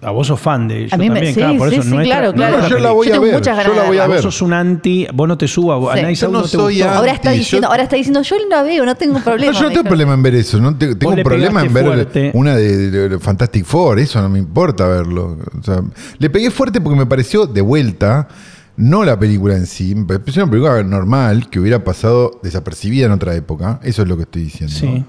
A 0.00 0.12
vos 0.12 0.28
sos 0.28 0.38
fan 0.38 0.68
de 0.68 0.86
yo 0.86 0.94
A 0.94 0.96
mí 0.96 1.08
me- 1.10 1.16
también, 1.16 1.34
sí, 1.34 1.40
claro, 1.40 1.58
por 1.58 1.68
sí, 1.70 1.74
eso 1.74 1.82
sí, 1.82 1.88
nuestra, 1.90 2.18
claro, 2.18 2.32
claro. 2.32 2.68
yo 2.68 2.78
la 2.78 2.92
voy 2.92 3.08
Yo 3.08 3.12
a 3.12 3.14
tengo 3.14 3.24
ver. 3.24 3.34
muchas 3.34 3.56
ganas 3.56 3.72
Yo 3.72 3.82
la 3.82 3.88
voy 3.88 3.98
a 3.98 4.06
ver. 4.06 4.16
Vos 4.22 4.22
sos 4.32 4.42
un 4.42 4.52
anti, 4.52 5.08
vos 5.12 5.26
no 5.26 5.36
te 5.36 5.48
subas, 5.48 5.80
Sí. 5.80 5.98
a 6.06 6.10
Yo 6.12 6.26
Out 6.28 6.32
no 6.32 6.38
no 6.38 6.44
te 6.44 6.48
soy 6.50 6.82
anti. 6.82 6.94
Ahora 6.96 7.12
está 7.12 7.32
yo- 7.32 7.38
diciendo, 7.38 7.66
ahora 7.68 7.82
está 7.82 7.96
diciendo, 7.96 8.22
yo 8.22 8.36
la 8.48 8.62
veo, 8.62 8.84
no 8.86 8.94
tengo 8.94 9.18
problema. 9.24 9.52
No, 9.52 9.58
yo 9.58 9.64
no 9.64 9.70
tengo 9.72 9.82
problema 9.88 10.14
en 10.14 10.22
ver 10.22 10.34
eso. 10.36 10.60
No 10.60 10.76
te- 10.76 10.94
tengo 10.94 11.16
le 11.16 11.24
problema 11.24 11.64
en 11.64 11.74
ver 11.74 11.84
fuerte. 11.84 12.30
una 12.34 12.54
de, 12.54 12.90
de- 12.92 13.08
de 13.08 13.18
Fantastic 13.18 13.64
Four. 13.64 13.98
Eso 13.98 14.22
no 14.22 14.28
me 14.28 14.38
importa 14.38 14.86
verlo. 14.86 15.36
O 15.58 15.62
sea, 15.64 15.82
le 16.18 16.30
pegué 16.30 16.52
fuerte 16.52 16.80
porque 16.80 16.96
me 16.96 17.06
pareció 17.06 17.46
de 17.46 17.60
vuelta. 17.60 18.28
No 18.76 19.02
la 19.04 19.18
película 19.18 19.56
en 19.56 19.66
sí, 19.66 19.96
me 19.96 20.20
pareció 20.20 20.44
una 20.44 20.50
película 20.52 20.80
normal 20.84 21.50
que 21.50 21.58
hubiera 21.58 21.82
pasado 21.82 22.38
desapercibida 22.44 23.06
en 23.06 23.10
otra 23.12 23.34
época. 23.34 23.80
Eso 23.82 24.02
es 24.02 24.08
lo 24.08 24.16
que 24.16 24.22
estoy 24.22 24.44
diciendo. 24.44 24.72
Sí. 24.76 25.04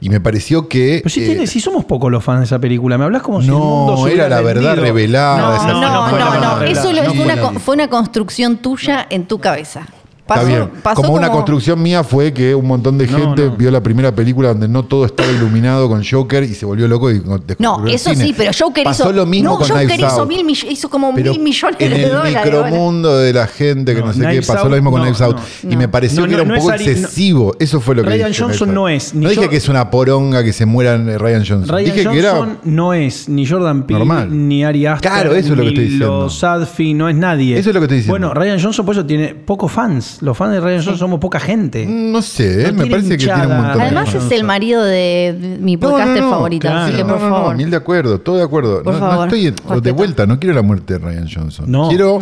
Y 0.00 0.08
me 0.08 0.20
pareció 0.20 0.66
que. 0.68 1.00
Pero 1.02 1.10
si, 1.10 1.22
eh, 1.22 1.26
tiene- 1.26 1.46
si 1.46 1.60
somos 1.60 1.84
pocos 1.84 2.10
los 2.10 2.24
fans 2.24 2.40
de 2.40 2.44
esa 2.46 2.58
película, 2.58 2.96
me 2.96 3.04
hablas 3.04 3.22
como 3.22 3.40
si 3.40 3.48
el 3.48 3.52
mundo 3.54 3.96
no, 3.96 4.06
era 4.08 4.28
la 4.28 4.40
verdad 4.40 4.76
revelada. 4.76 5.38
No, 5.38 5.54
esa- 5.56 5.66
no, 5.72 5.80
no 5.80 6.18
no, 6.18 6.56
no, 6.58 6.62
Eso 6.62 6.92
lo- 6.92 7.04
No 7.04 7.22
una, 7.22 7.60
fue 7.60 7.74
una 7.74 7.88
construcción 7.88 8.56
tuya 8.58 9.06
en 9.10 9.26
tu 9.26 9.38
cabeza. 9.38 9.86
Está 10.34 10.44
bien. 10.48 10.70
pasó 10.82 11.02
como, 11.02 11.14
una 11.14 11.30
construcción 11.30 11.82
mía 11.82 12.04
fue 12.04 12.32
que 12.32 12.54
un 12.54 12.66
montón 12.66 12.98
de 12.98 13.06
gente 13.08 13.46
no. 13.46 13.56
vio 13.56 13.70
la 13.70 13.82
primera 13.82 14.14
película 14.14 14.48
donde 14.48 14.68
no 14.68 14.84
todo 14.84 15.04
estaba 15.04 15.30
iluminado 15.30 15.88
con 15.88 16.02
Joker 16.04 16.42
y 16.44 16.54
se 16.54 16.66
volvió 16.66 16.86
loco 16.88 17.10
y 17.10 17.14
descubrió 17.14 17.56
No, 17.58 17.86
el 17.86 17.94
eso 17.94 18.10
cine. 18.10 18.24
sí, 18.26 18.34
pero 18.36 18.50
Joker 18.58 18.84
Pasó 18.84 19.04
hizo. 19.04 19.12
lo 19.12 19.26
mismo 19.26 19.50
no, 19.50 19.58
con 19.58 19.68
Joker 19.68 19.86
Knives 19.86 19.98
hizo, 20.12 20.20
Out. 20.20 20.28
mil 20.28 20.50
hizo 20.50 20.88
como 20.88 21.14
Pero 21.14 21.32
mil 21.32 21.40
millones 21.40 21.76
en 21.80 21.90
de 21.90 22.02
el 22.04 22.10
dólares. 22.10 22.44
micromundo 22.44 23.18
de 23.18 23.32
la 23.32 23.46
gente 23.46 23.94
que 23.94 24.00
no, 24.00 24.06
No, 24.06 24.12
sé 24.12 24.20
qué 24.30 24.40
pasó 24.42 24.60
Out, 24.60 24.70
lo 24.70 24.76
mismo 24.76 24.90
con 24.90 25.00
no, 25.00 25.04
Knives 25.06 25.20
Out 25.22 25.36
no. 25.64 25.72
y 25.72 25.76
me 25.76 25.88
pareció 25.88 26.20
No, 26.22 26.28
que 26.28 26.34
era 26.34 26.42
un 26.42 26.48
no 26.48 26.54
poco 26.56 26.72
es 26.72 26.80
Ari- 26.80 26.84
no. 26.86 26.90
excesivo 26.92 27.54
eso 27.58 27.80
fue 27.80 27.94
lo 27.94 28.02
que 28.02 28.10
Ryan 28.10 28.28
dije, 28.28 28.42
Johnson 28.42 28.74
no 28.74 28.88
es, 28.88 29.14
ni 29.14 29.24
no 29.24 29.30
dije 29.30 29.48
que 29.48 29.56
es 29.56 29.68
una 29.68 29.90
poronga 29.90 30.44
que 30.44 30.52
se 30.52 30.66
muera 30.66 30.94
en 30.94 31.18
Ryan 31.18 31.44
Johnson 31.46 31.68
Ryan 31.68 31.84
dije 31.84 32.04
Johnson 32.04 32.12
que 32.12 32.18
era 32.18 32.58
no 32.64 32.94
es 32.94 33.28
ni 33.28 33.46
Jordan 33.46 33.84
Peele, 33.84 33.98
Normal. 34.04 34.48
ni 34.48 34.64
Ari 34.64 34.86
Aster, 34.86 35.10
Claro, 35.10 35.34
eso 35.34 35.52
es 35.52 35.56
lo 35.58 35.62
que 35.62 35.68
estoy 35.70 35.84
diciendo. 35.84 36.20
los 36.22 36.38
Sadfi, 36.38 36.94
no 36.94 37.08
es 37.08 37.16
nadie. 37.16 37.58
Eso 37.58 37.70
es 37.70 37.74
lo 37.74 37.80
que 37.80 37.84
estoy 37.86 37.96
diciendo. 37.98 38.12
Bueno, 38.28 38.34
Ryan 38.34 38.60
Johnson 38.60 38.84
por 38.86 38.94
eso 38.94 39.04
tiene 39.06 39.34
pocos 39.34 39.70
fans. 39.72 40.18
Los 40.20 40.36
fans 40.36 40.52
de 40.52 40.60
Ryan 40.60 40.76
Johnson 40.78 40.98
somos 40.98 41.18
poca 41.20 41.40
gente. 41.40 41.86
no 41.86 42.20
sé 42.22 42.70
No 42.72 42.84
me 42.84 42.86
parece 42.90 43.10
que 43.16 43.24
tiene 43.24 43.46
un 43.46 43.56
montón 43.56 43.78
de 43.78 43.82
Además 43.84 44.14
es 44.14 44.30
el 44.32 44.44
marido 44.44 44.82
de 44.84 45.58
mi 45.60 45.76
No, 45.76 45.88
no, 45.88 45.90
podcaster 45.94 46.22
no, 46.22 46.30
favorito, 46.30 46.68
así 46.68 46.92
que 46.96 47.04
no, 47.04 47.14
por 47.14 47.20
no, 47.22 47.28
favor. 47.30 47.50
no, 47.52 47.56
mil 47.56 47.70
de 47.70 47.76
acuerdo, 47.76 48.20
todo 48.20 48.36
de 48.36 48.42
acuerdo. 48.42 48.82
Por 48.82 48.94
no, 48.94 49.24
estoy 49.24 49.54
de 49.82 49.90
vuelta, 49.92 50.26
no 50.26 50.38
quiero 50.38 50.54
la 50.54 50.62
muerte 50.62 50.94
de 50.94 50.98
Ryan 50.98 51.28
Johnson. 51.32 51.64
No. 51.70 51.88
Quiero 51.88 52.18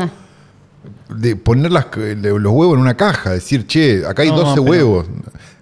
de 1.14 1.37
poner 1.37 1.73
las- 1.73 1.87
los 1.97 2.52
huevos 2.52 2.75
en 2.76 2.81
una 2.83 2.95
caja, 2.95 3.31
decir, 3.31 3.67
che, 3.67 4.05
acá 4.07 4.23
hay 4.23 4.28
No, 4.31 4.37
12 4.37 4.50
pero- 4.61 4.62
huevos. 4.71 5.07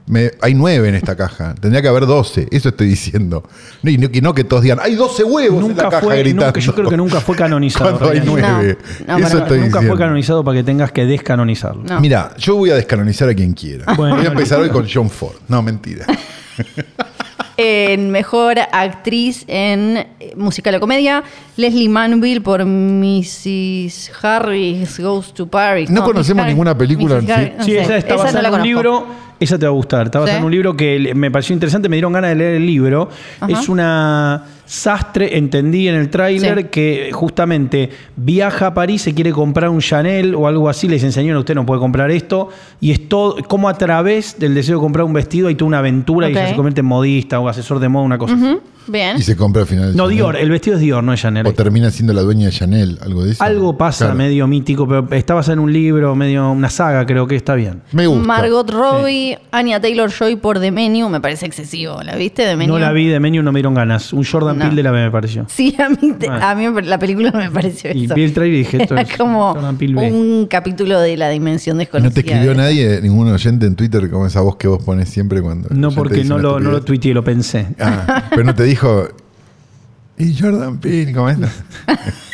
Me- 0.09 0.31
hay 0.41 0.55
9 0.55 0.89
en 0.89 0.95
esta 0.95 1.17
caja. 1.17 1.55
Tendría 1.61 1.83
que 1.83 1.89
haber 1.89 2.07
12. 2.07 2.47
Eso 2.53 2.69
estoy 2.69 2.87
diciendo. 2.87 3.43
No, 3.83 3.91
y 3.91 3.99
no, 3.99 4.09
que 4.11 4.21
no 4.23 4.35
que 4.35 4.45
todos 4.45 4.63
digan, 4.63 4.79
hay 4.81 4.95
12 4.95 5.25
huevos 5.25 5.63
en 5.63 5.69
la 5.69 5.75
Nunca 5.75 5.89
caja 5.91 6.01
fue, 6.03 6.19
gritando. 6.19 6.47
nunca- 6.47 6.61
yo 6.61 6.75
creo 6.75 6.89
que 6.91 6.97
nunca 6.97 7.21
fue 7.21 7.35
canonizado. 7.37 7.99
Cuando 7.99 8.11
hay 8.11 8.21
Ryan 8.21 8.29
Johnson. 8.29 8.53
9. 8.57 8.79
No, 9.09 9.19
no, 9.19 9.27
Eso 9.27 9.39
estoy 9.39 9.59
Nunca 9.59 9.67
diciendo. 9.79 9.89
fue 9.89 9.99
canonizado 9.99 10.45
para 10.45 10.59
que 10.59 10.65
tengas 10.65 10.93
que 10.93 11.07
descanonizarlo. 11.07 11.83
No. 11.83 12.01
Mira, 12.01 12.31
yo 12.39 12.55
voy 12.57 12.71
a 12.71 12.77
descanonizar 12.77 13.29
a 13.29 13.35
quien 13.35 13.53
quiera. 13.53 13.95
Bueno, 13.95 14.17
voy 14.17 14.27
a 14.27 14.29
empezar 14.29 14.61
hoy 14.61 14.69
con 14.71 14.87
John 14.93 15.11
Ford. 15.11 15.37
No, 15.49 15.61
mentira. 15.63 16.07
En 17.59 18.11
mejor 18.11 18.59
actriz 18.71 19.45
en 19.49 19.97
eh, 20.21 20.35
musical 20.37 20.75
o 20.75 20.81
comedia, 20.81 21.23
Leslie 21.57 21.89
Manville 21.89 22.43
por 22.43 22.63
Mrs. 22.67 24.11
Harris 24.23 25.01
Goes 25.01 25.33
to 25.33 25.47
Paris. 25.47 25.89
No 25.89 26.05
conocemos 26.05 26.45
ninguna 26.47 26.77
película 26.77 27.19
sí. 27.19 27.31
Harris, 27.33 27.53
no 27.57 27.65
Sí, 27.65 27.71
sé. 27.71 27.81
esa 27.81 27.97
está 27.97 28.17
basada 28.17 28.41
en 28.41 28.45
un 28.45 28.51
conozco. 28.51 28.67
libro. 28.67 29.07
Esa 29.39 29.59
te 29.59 29.67
va 29.67 29.71
a 29.71 29.75
gustar. 29.75 30.07
Está 30.07 30.19
basada 30.21 30.39
¿Sí? 30.39 30.41
en 30.41 30.47
un 30.47 30.53
libro 30.53 30.77
que 30.77 30.99
le- 30.99 31.15
me 31.15 31.31
pareció 31.31 31.53
interesante. 31.53 31.89
Me 31.89 31.97
dieron 31.97 32.13
ganas 32.13 32.31
de 32.31 32.37
leer 32.37 32.55
el 32.55 32.67
libro. 32.67 33.09
Ajá. 33.41 33.53
Es 33.53 33.69
una 33.69 34.45
sastre, 34.65 35.37
entendí 35.37 35.89
en 35.89 35.95
el 35.95 36.09
tráiler, 36.11 36.59
Sí. 36.59 36.65
que 36.71 37.11
justamente 37.13 37.91
viaja 38.17 38.69
a 38.69 38.75
París, 38.75 39.03
se 39.03 39.15
quiere 39.15 39.33
comprar 39.33 39.69
un 39.71 39.81
Chanel 39.81 40.35
o 40.35 40.47
algo 40.49 40.69
así. 40.69 40.89
Les 40.89 41.03
enseñaron, 41.05 41.39
usted 41.41 41.55
no 41.55 41.67
puede 41.67 41.81
comprar 41.81 42.11
esto. 42.11 42.49
Y 42.81 42.91
es 42.93 43.09
todo, 43.09 43.37
como 43.47 43.69
a 43.69 43.75
través 43.79 44.39
del 44.39 44.55
deseo 44.55 44.77
de 44.77 44.81
comprar 44.81 45.05
un 45.05 45.13
vestido 45.13 45.49
hay 45.49 45.55
toda 45.55 45.69
una 45.69 45.79
aventura 45.79 46.29
y 46.29 46.33
ella 46.33 46.49
se 46.49 46.57
convierte 46.57 46.81
en 46.81 46.87
modista 46.87 47.39
o 47.39 47.49
asesor 47.49 47.79
de 47.79 47.89
moda, 47.89 48.05
una 48.05 48.19
cosa 48.19 48.35
así. 48.35 48.59
Bien. 48.89 49.17
Y 49.17 49.23
se 49.23 49.37
compra 49.37 49.63
al 49.63 49.69
final. 49.69 49.97
No, 49.97 50.05
Chanel. 50.05 50.17
Dior. 50.17 50.37
El 50.37 50.51
vestido 50.51 50.77
es 50.77 50.83
Dior, 50.83 51.03
no 51.05 51.13
es 51.13 51.21
Chanel. 51.21 51.47
O 51.47 51.53
termina 51.53 51.91
siendo 51.91 52.13
la 52.13 52.23
dueña 52.23 52.47
de 52.47 52.53
Chanel, 52.53 52.99
algo 53.03 53.25
de 53.25 53.33
eso. 53.33 53.43
Algo 53.45 53.77
pasa 53.77 54.07
Claro. 54.07 54.19
medio 54.19 54.47
mítico, 54.47 54.87
pero 54.87 55.09
está 55.13 55.35
basada 55.35 55.55
en 55.55 55.59
un 55.61 55.73
libro, 55.73 56.15
medio 56.15 56.51
una 56.51 56.71
saga, 56.71 57.05
creo 57.07 57.27
que 57.27 57.37
está 57.37 57.55
bien. 57.55 57.83
Me 57.93 58.07
gusta. 58.07 58.27
Margot 58.27 58.71
Robbie, 58.71 59.39
Anya 59.53 59.81
Taylor 59.81 60.11
Joy 60.11 60.37
por 60.37 60.61
The 60.61 60.71
Menu, 60.71 61.09
me 61.09 61.21
parece 61.21 61.47
excesivo. 61.47 62.03
¿La 62.03 62.17
viste 62.17 62.45
The 62.45 62.57
Menu? 62.57 62.75
No 62.75 62.79
la 62.79 62.93
vi 62.93 63.07
de 63.09 63.21
menú, 63.21 63.43
no 63.43 63.53
me 63.53 63.59
dieron 63.59 63.75
ganas. 63.75 64.13
Un 64.13 64.25
Jordan 64.25 64.59
No. 64.59 64.65
Peele 64.65 64.77
de 64.77 64.83
la 64.83 64.91
B 64.91 65.05
me 65.05 65.11
pareció. 65.11 65.47
Sí, 65.49 65.75
a 65.79 65.89
mí, 65.89 66.13
te- 66.19 66.29
Ah. 66.29 66.51
a 66.51 66.55
mí 66.55 66.67
la 66.83 66.99
película 66.99 67.31
me 67.33 67.51
pareció 67.51 67.91
Y 67.95 68.05
eso. 68.07 68.15
vi 68.15 68.25
el 68.25 68.33
trailer 68.33 68.55
y 68.55 68.59
dije, 68.59 68.83
esto 68.83 68.95
Era 68.95 69.03
es 69.03 69.17
como 69.17 69.53
Jordan 69.55 69.77
Peele 69.77 69.95
B. 70.01 70.13
un 70.13 70.47
capítulo 70.47 71.01
de 71.01 71.17
la 71.17 71.29
dimensión 71.31 71.79
desconocida. 71.79 72.09
No 72.11 72.15
te 72.15 72.21
escribió 72.21 72.55
nadie, 72.55 73.01
ningún 73.03 73.29
oyente 73.29 73.67
en 73.67 73.75
Twitter 73.77 74.09
como 74.11 74.27
esa 74.27 74.41
voz 74.41 74.57
que 74.57 74.69
vos 74.69 74.83
pones 74.83 75.09
siempre 75.09 75.41
cuando. 75.43 75.69
No, 75.71 75.91
porque 75.91 76.25
no 76.25 76.39
lo, 76.39 76.61
no 76.61 76.71
lo 76.71 76.83
tuiteé, 76.83 77.15
lo 77.15 77.25
pensé. 77.25 77.67
Ah, 77.81 78.25
pero 78.31 78.45
no 78.45 78.55
te 78.55 78.65
dijo. 78.77 79.09
Y 80.19 80.35
Jordan 80.39 80.79
Peele, 80.79 81.13
¿cómo 81.13 81.29
es? 81.29 81.39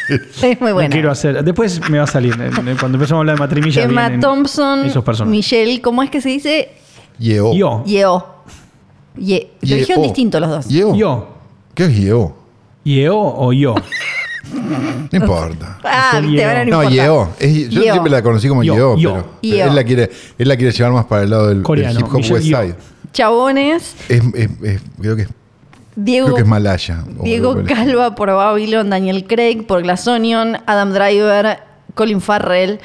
Es 0.09 0.61
muy 0.61 0.70
No 0.70 0.74
buena. 0.74 0.90
quiero 0.90 1.11
hacer. 1.11 1.42
Después 1.44 1.81
me 1.88 1.98
va 1.98 2.05
a 2.05 2.09
salir. 2.09 2.37
Cuando 2.37 2.70
empezamos 2.96 3.12
a 3.12 3.16
hablar 3.18 3.37
de 3.37 3.40
matrimilla. 3.40 3.83
Emma 3.85 4.20
Thompson, 4.20 4.85
Esos 4.85 5.02
personajes. 5.05 5.31
Michelle, 5.37 5.81
¿cómo 5.81 6.02
es 6.02 6.11
que 6.11 6.20
se 6.20 6.28
dice? 6.28 6.70
Yeo. 7.18 7.55
Yo. 7.55 7.83
Yeo. 7.87 8.26
Ye. 9.16 9.50
Lo 9.61 9.66
Yeo. 9.68 9.78
dijeron 9.78 10.02
distinto 10.02 10.38
los 10.40 10.50
dos. 10.50 10.68
Yeo. 10.68 10.94
Yo. 10.94 11.28
¿Qué 11.74 11.85
es 11.87 11.96
Yeo? 11.98 12.37
¿Yeo 12.85 13.16
o 13.16 13.52
yo? 13.52 13.74
No 14.52 15.09
importa. 15.18 15.78
Ah, 15.85 16.18
te 16.20 16.28
Yeo. 16.31 16.46
van 16.46 16.57
a 16.57 16.64
No, 16.64 16.90
Yeo. 16.90 17.31
Es- 17.38 17.68
yo 17.70 17.81
Yeo. 17.83 17.92
siempre 17.94 18.11
la 18.12 18.22
conocí 18.22 18.48
como 18.48 18.62
Yeo, 18.64 18.96
yo. 18.96 19.12
pero 19.14 19.31
Yeo. 19.40 19.66
Él, 19.68 19.74
la 19.74 19.85
quiere, 19.85 20.11
él 20.38 20.48
la 20.48 20.57
quiere 20.57 20.72
llevar 20.72 20.92
más 20.92 21.05
para 21.07 21.22
el 21.22 21.31
lado 21.31 21.48
del, 21.48 21.62
del 21.62 21.98
hip 21.98 22.05
hop 22.07 22.12
Michelle 22.16 22.35
West 22.35 22.46
Yeo. 22.46 22.61
Side. 22.62 22.74
Chabones, 23.12 23.94
Es, 24.09 24.22
es- 24.35 24.50
es- 24.62 24.81
creo, 25.00 25.16
que 25.16 25.22
es, 25.22 25.28
Diego, 25.94 26.26
creo 26.26 26.37
que 26.37 26.42
es 26.42 26.48
malaya. 26.48 27.05
Diego 27.22 27.62
Calva 27.64 28.14
por 28.14 28.28
Babylon, 28.28 28.90
Daniel 28.90 29.26
Craig 29.26 29.66
por 29.66 29.83
Glass 29.83 30.07
Onion, 30.07 30.57
Adam 30.66 30.92
Driver, 30.92 31.59
Colin 31.94 32.20
Farrell, 32.20 32.81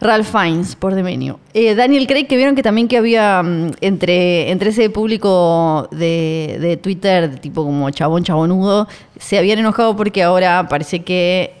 Ralph 0.00 0.30
Fiennes 0.30 0.76
por 0.76 0.94
The 0.94 1.02
Menu. 1.02 1.38
Eh, 1.54 1.74
Daniel 1.74 2.06
Craig, 2.06 2.26
que 2.26 2.36
vieron 2.36 2.54
que 2.54 2.62
también 2.62 2.86
que 2.86 2.98
había 2.98 3.42
mm, 3.42 3.72
entre, 3.80 4.50
entre 4.50 4.70
ese 4.70 4.90
público 4.90 5.88
de, 5.90 6.58
de 6.60 6.76
Twitter, 6.76 7.30
de 7.30 7.36
tipo 7.38 7.64
como 7.64 7.90
chabón, 7.90 8.22
chabonudo, 8.22 8.86
se 9.18 9.38
habían 9.38 9.58
enojado 9.58 9.96
porque 9.96 10.22
ahora 10.22 10.68
parece 10.68 11.02
que 11.02 11.54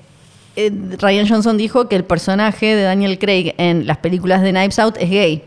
eh, 0.54 0.70
Ryan 0.98 1.28
Johnson 1.28 1.56
dijo 1.56 1.88
que 1.88 1.96
el 1.96 2.04
personaje 2.04 2.76
de 2.76 2.82
Daniel 2.82 3.18
Craig 3.18 3.54
en 3.58 3.86
las 3.86 3.98
películas 3.98 4.42
de 4.42 4.50
Knives 4.50 4.78
Out 4.78 4.96
es 4.98 5.10
gay. 5.10 5.42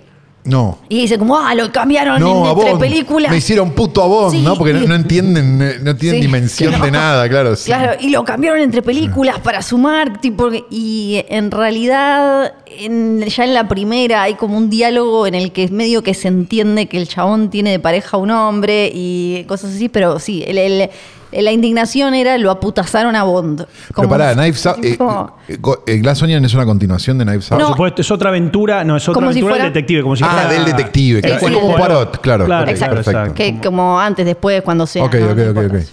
No. 0.46 0.80
Y 0.90 1.02
dice 1.02 1.20
como, 1.20 1.38
ah, 1.38 1.54
lo 1.54 1.72
cambiaron 1.72 2.20
No, 2.20 2.46
a 2.46 2.52
en, 2.52 2.58
entre 2.58 2.72
Bond. 2.72 2.80
películas. 2.82 3.30
Me 3.32 3.38
hicieron 3.38 3.72
puto 3.72 4.28
a 4.28 4.32
Sí. 4.32 4.42
¿no? 4.42 4.56
Porque 4.56 4.74
no, 4.74 4.80
no 4.88 4.96
entienden, 4.96 5.84
no 5.84 5.96
tienen 5.96 6.22
Sí. 6.22 6.26
dimensión 6.28 6.82
de 6.82 6.92
nada, 6.92 7.28
claro. 7.30 7.56
sí. 7.56 7.66
Claro, 7.66 7.94
y 8.00 8.10
lo 8.10 8.24
cambiaron 8.24 8.60
entre 8.62 8.82
películas 8.82 9.38
para 9.40 9.62
sumar, 9.62 10.20
tipo, 10.22 10.50
y 10.72 11.24
en 11.30 11.52
realidad 11.52 12.54
en- 12.68 13.22
ya 13.26 13.44
en 13.44 13.54
la 13.54 13.68
primera 13.68 14.24
hay 14.24 14.36
como 14.36 14.58
un 14.58 14.70
diálogo 14.70 15.28
en 15.28 15.36
el 15.36 15.52
que 15.52 15.64
es 15.66 15.72
medio 15.72 16.02
que 16.04 16.14
se 16.14 16.30
entiende 16.30 16.88
que 16.88 16.98
el 16.98 17.08
chabón 17.08 17.50
tiene 17.50 17.72
de 17.72 17.80
pareja 17.80 18.18
a 18.18 18.20
un 18.20 18.32
hombre 18.32 18.92
y 18.94 19.44
cosas 19.48 19.76
así, 19.76 19.90
pero 19.90 20.20
sí, 20.20 20.44
el- 20.48 20.58
el- 20.58 20.90
la 21.32 21.52
indignación 21.52 22.14
era 22.14 22.38
lo 22.38 22.50
aputazaron 22.52 23.16
a 23.16 23.24
Bond. 23.24 23.66
Pero 23.66 23.94
Como- 23.94 24.10
pará, 24.10 24.34
Knives 24.34 24.66
Out. 24.66 24.78
eh, 24.84 24.92
tipo- 24.92 25.32
eh, 25.48 25.58
go- 25.60 25.84
eh, 25.86 25.98
Glass 25.98 26.22
Onion 26.24 26.44
es 26.46 26.54
una 26.54 26.66
continuación 26.66 27.18
de 27.18 27.26
Knives 27.26 27.52
Out. 27.52 27.60
Por 27.60 27.68
No. 27.70 27.74
supuesto, 27.76 28.02
es 28.02 28.12
otra 28.12 28.30
aventura. 28.30 28.84
No, 28.84 28.98
es 28.98 29.04
otra 29.08 29.14
Como 29.22 29.32
si 29.32 29.40
aventura 29.40 29.54
del 29.56 29.62
fuera- 29.62 29.74
detective. 29.74 30.02
Como 30.04 30.16
si 30.16 30.24
ah, 30.24 30.28
fuera- 30.30 30.50
del 30.50 30.66
detective. 30.66 31.16
Sí, 31.18 31.22
claro. 31.28 31.40
sí, 31.40 31.46
es 31.46 31.52
como 31.54 31.68
un 31.68 31.76
parot, 31.76 32.22
claro. 32.22 32.46
Claro, 32.46 32.64
ok, 32.64 32.70
Exacto. 32.70 32.96
perfecto. 32.96 33.34
Que 33.34 33.60
como 33.62 34.00
antes, 34.00 34.26
después, 34.26 34.62
cuando 34.64 34.86
sea. 34.88 35.04
Ok, 35.04 35.16
¿no? 35.16 35.26
ok, 35.32 35.36
No 35.38 35.42
ok, 35.44 35.48
importa. 35.58 35.78
ok. 35.78 35.84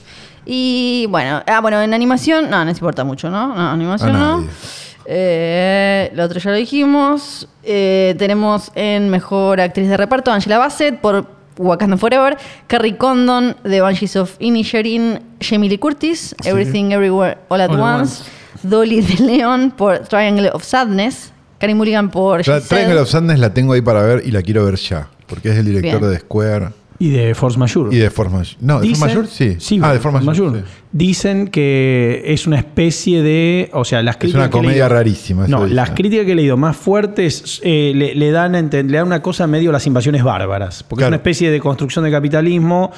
Y 0.47 1.07
bueno, 1.11 1.43
ah, 1.47 1.61
bueno, 1.61 1.83
en 1.83 1.93
animación, 1.93 2.49
no, 2.49 2.59
no 2.59 2.65
les 2.67 2.79
importa 2.79 3.03
mucho, 3.05 3.29
¿no? 3.31 3.49
No, 3.55 3.71
animación 3.71 4.11
A 4.11 4.19
no. 4.19 4.37
nadie. 4.39 4.49
Eh, 5.09 6.11
lo 6.15 6.25
otro 6.25 6.41
ya 6.41 6.51
lo 6.51 6.57
dijimos. 6.57 7.49
Eh, 7.63 8.15
tenemos 8.19 8.71
en 8.75 9.09
mejor 9.09 9.61
actriz 9.61 9.89
de 9.89 9.97
reparto 9.97 10.31
Angela 10.33 10.59
Bassett 10.59 11.01
por 11.01 11.36
Wakanda 11.59 11.97
Forever, 11.97 12.37
Carrie 12.67 12.97
Condon, 12.97 13.57
The 13.63 13.81
Banshees 13.81 14.17
of 14.17 14.37
Inisherin, 14.39 15.21
Jamie 15.41 15.69
Lee 15.69 15.79
Curtis, 15.79 16.35
Everything 16.45 16.93
Everywhere 16.93 17.39
All 17.49 17.61
at 17.61 17.71
All 17.71 17.81
Once, 17.81 18.25
Dolly 18.63 19.01
de 19.01 19.23
Leon 19.25 19.71
por 19.73 19.99
Triangle 20.01 20.51
of 20.53 20.63
Sadness, 20.63 21.33
Carey 21.59 21.75
Mulligan 21.75 22.11
por 22.11 22.39
Giselle. 22.39 22.61
Triangle 22.63 23.01
of 23.01 23.09
Sadness 23.09 23.39
la 23.39 23.53
tengo 23.55 23.73
ahí 23.73 23.81
para 23.81 24.03
ver 24.03 24.23
y 24.25 24.31
la 24.31 24.43
quiero 24.43 24.65
ver 24.65 24.77
ya. 24.77 25.09
Porque 25.27 25.51
es 25.51 25.59
el 25.59 25.65
director 25.67 26.01
Bien. 26.01 26.13
de 26.13 26.19
Square 26.21 26.69
Y 26.99 27.11
de 27.11 27.35
Force 27.35 27.59
Majeure. 27.59 27.95
y 27.95 27.99
de 27.99 28.11
Force 28.11 28.33
Majeure. 28.35 28.57
No, 28.61 28.81
¿de 28.81 28.89
Force 28.89 29.01
Majeure? 29.05 29.29
Sí. 29.59 29.81
ah, 29.83 29.93
de 29.93 30.01
Force 30.01 30.25
Majeure. 30.25 30.61
sí. 30.61 30.65
Dicen 30.93 31.49
que 31.49 32.23
es 32.25 32.47
una 32.47 32.57
especie 32.57 33.23
de. 33.23 33.69
O 33.75 33.85
sea, 33.85 34.03
las 34.03 34.15
Es 34.15 34.19
críticas. 34.21 34.41
una 34.41 34.51
que 34.51 34.57
he 34.57 34.61
comedia 34.61 34.85
leído- 34.85 34.89
rarísima. 34.89 35.43
eso 35.45 35.51
No, 35.51 35.63
dicen. 35.65 35.77
las 35.77 35.91
críticas 35.91 36.25
que 36.25 36.33
he 36.33 36.35
leído 36.35 36.57
más 36.57 36.75
fuertes 36.75 37.61
eh, 37.63 37.93
le, 37.95 38.15
le 38.15 38.31
dan 38.31 38.55
a 38.55 38.61
enten- 38.61 38.89
le 38.89 38.97
dan 38.97 39.07
una 39.07 39.21
cosa 39.21 39.47
medio 39.47 39.73
las 39.73 39.87
invasiones 39.87 40.23
bárbaras. 40.25 40.83
Porque 40.85 41.01
es 41.03 41.05
Claro. 41.05 41.09
una 41.11 41.17
especie 41.17 41.51
de 41.51 41.61
construcción 41.61 42.03
de 42.05 42.11
capitalismo, 42.11 42.93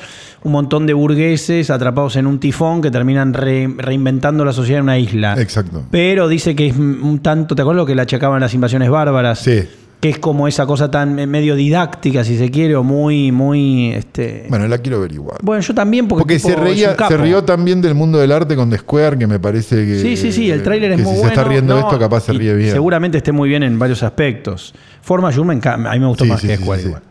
un 0.45 0.53
montón 0.53 0.87
de 0.87 0.93
burgueses 0.95 1.71
atrapados 1.71 2.15
en 2.15 2.29
un 2.29 2.39
tifón 2.39 2.81
que 2.83 2.93
terminan 2.93 3.35
re- 3.35 3.69
reinventando 3.77 4.45
la 4.45 4.53
sociedad 4.53 4.79
en 4.79 4.85
una 4.85 4.99
isla. 4.99 5.35
Exacto. 5.41 5.83
Pero 5.91 6.29
dice 6.29 6.55
que 6.55 6.69
es 6.69 6.77
un 6.77 7.19
tanto, 7.21 7.57
¿te 7.57 7.63
acuerdas 7.63 7.83
lo 7.83 7.87
que 7.87 7.97
le 7.97 8.03
achacaban 8.03 8.41
las 8.41 8.55
invasiones 8.55 8.91
bárbaras? 8.91 9.41
Sí. 9.41 9.63
Que 10.01 10.11
es 10.11 10.19
como 10.21 10.47
esa 10.47 10.65
cosa 10.65 10.91
tan 10.91 11.19
eh, 11.19 11.27
medio 11.27 11.57
didáctica, 11.57 12.23
si 12.23 12.39
se 12.39 12.53
quiere, 12.53 12.77
o 12.77 12.85
muy, 12.85 13.33
muy. 13.33 13.93
Este... 13.93 14.47
Bueno, 14.49 14.69
la 14.69 14.79
quiero 14.79 15.01
ver 15.01 15.11
igual. 15.13 15.39
Bueno, 15.43 15.61
yo 15.61 15.75
también, 15.75 16.07
porque, 16.07 16.21
Porque 16.23 16.37
tipo, 16.37 16.49
se, 16.51 16.55
reía, 16.55 16.97
se 17.09 17.17
rió 17.17 17.43
también 17.43 17.81
del 17.83 17.97
mundo 17.97 18.19
del 18.19 18.31
arte 18.31 18.55
con 18.55 18.71
The 18.71 18.79
Square, 18.79 19.19
que 19.19 19.27
me 19.27 19.41
parece 19.41 19.85
que. 19.85 19.99
Sí, 19.99 20.17
sí, 20.17 20.31
sí, 20.31 20.51
el 20.51 20.63
tráiler 20.63 20.93
es 20.93 20.99
muy 20.99 21.07
si 21.07 21.19
bueno. 21.19 21.23
se 21.23 21.35
está 21.35 21.45
riendo 21.45 21.75
de 21.75 21.81
No, 21.81 21.87
esto, 21.89 21.99
capaz 21.99 22.21
se 22.21 22.33
ríe 22.33 22.55
bien. 22.55 22.71
Seguramente 22.71 23.19
esté 23.19 23.33
muy 23.33 23.49
bien 23.49 23.65
en 23.65 23.77
varios 23.77 24.03
aspectos. 24.05 24.73
Forma 25.01 25.31
encanta, 25.33 25.91
a 25.91 25.95
mí 25.95 26.01
me 26.01 26.07
gustó 26.07 26.25
Sí, 26.25 26.31
más 26.31 26.41
sí, 26.41 26.47
que 26.47 26.57
sí, 26.57 26.63
Square 26.63 26.81
sí. 26.83 26.89
igual. 26.89 27.03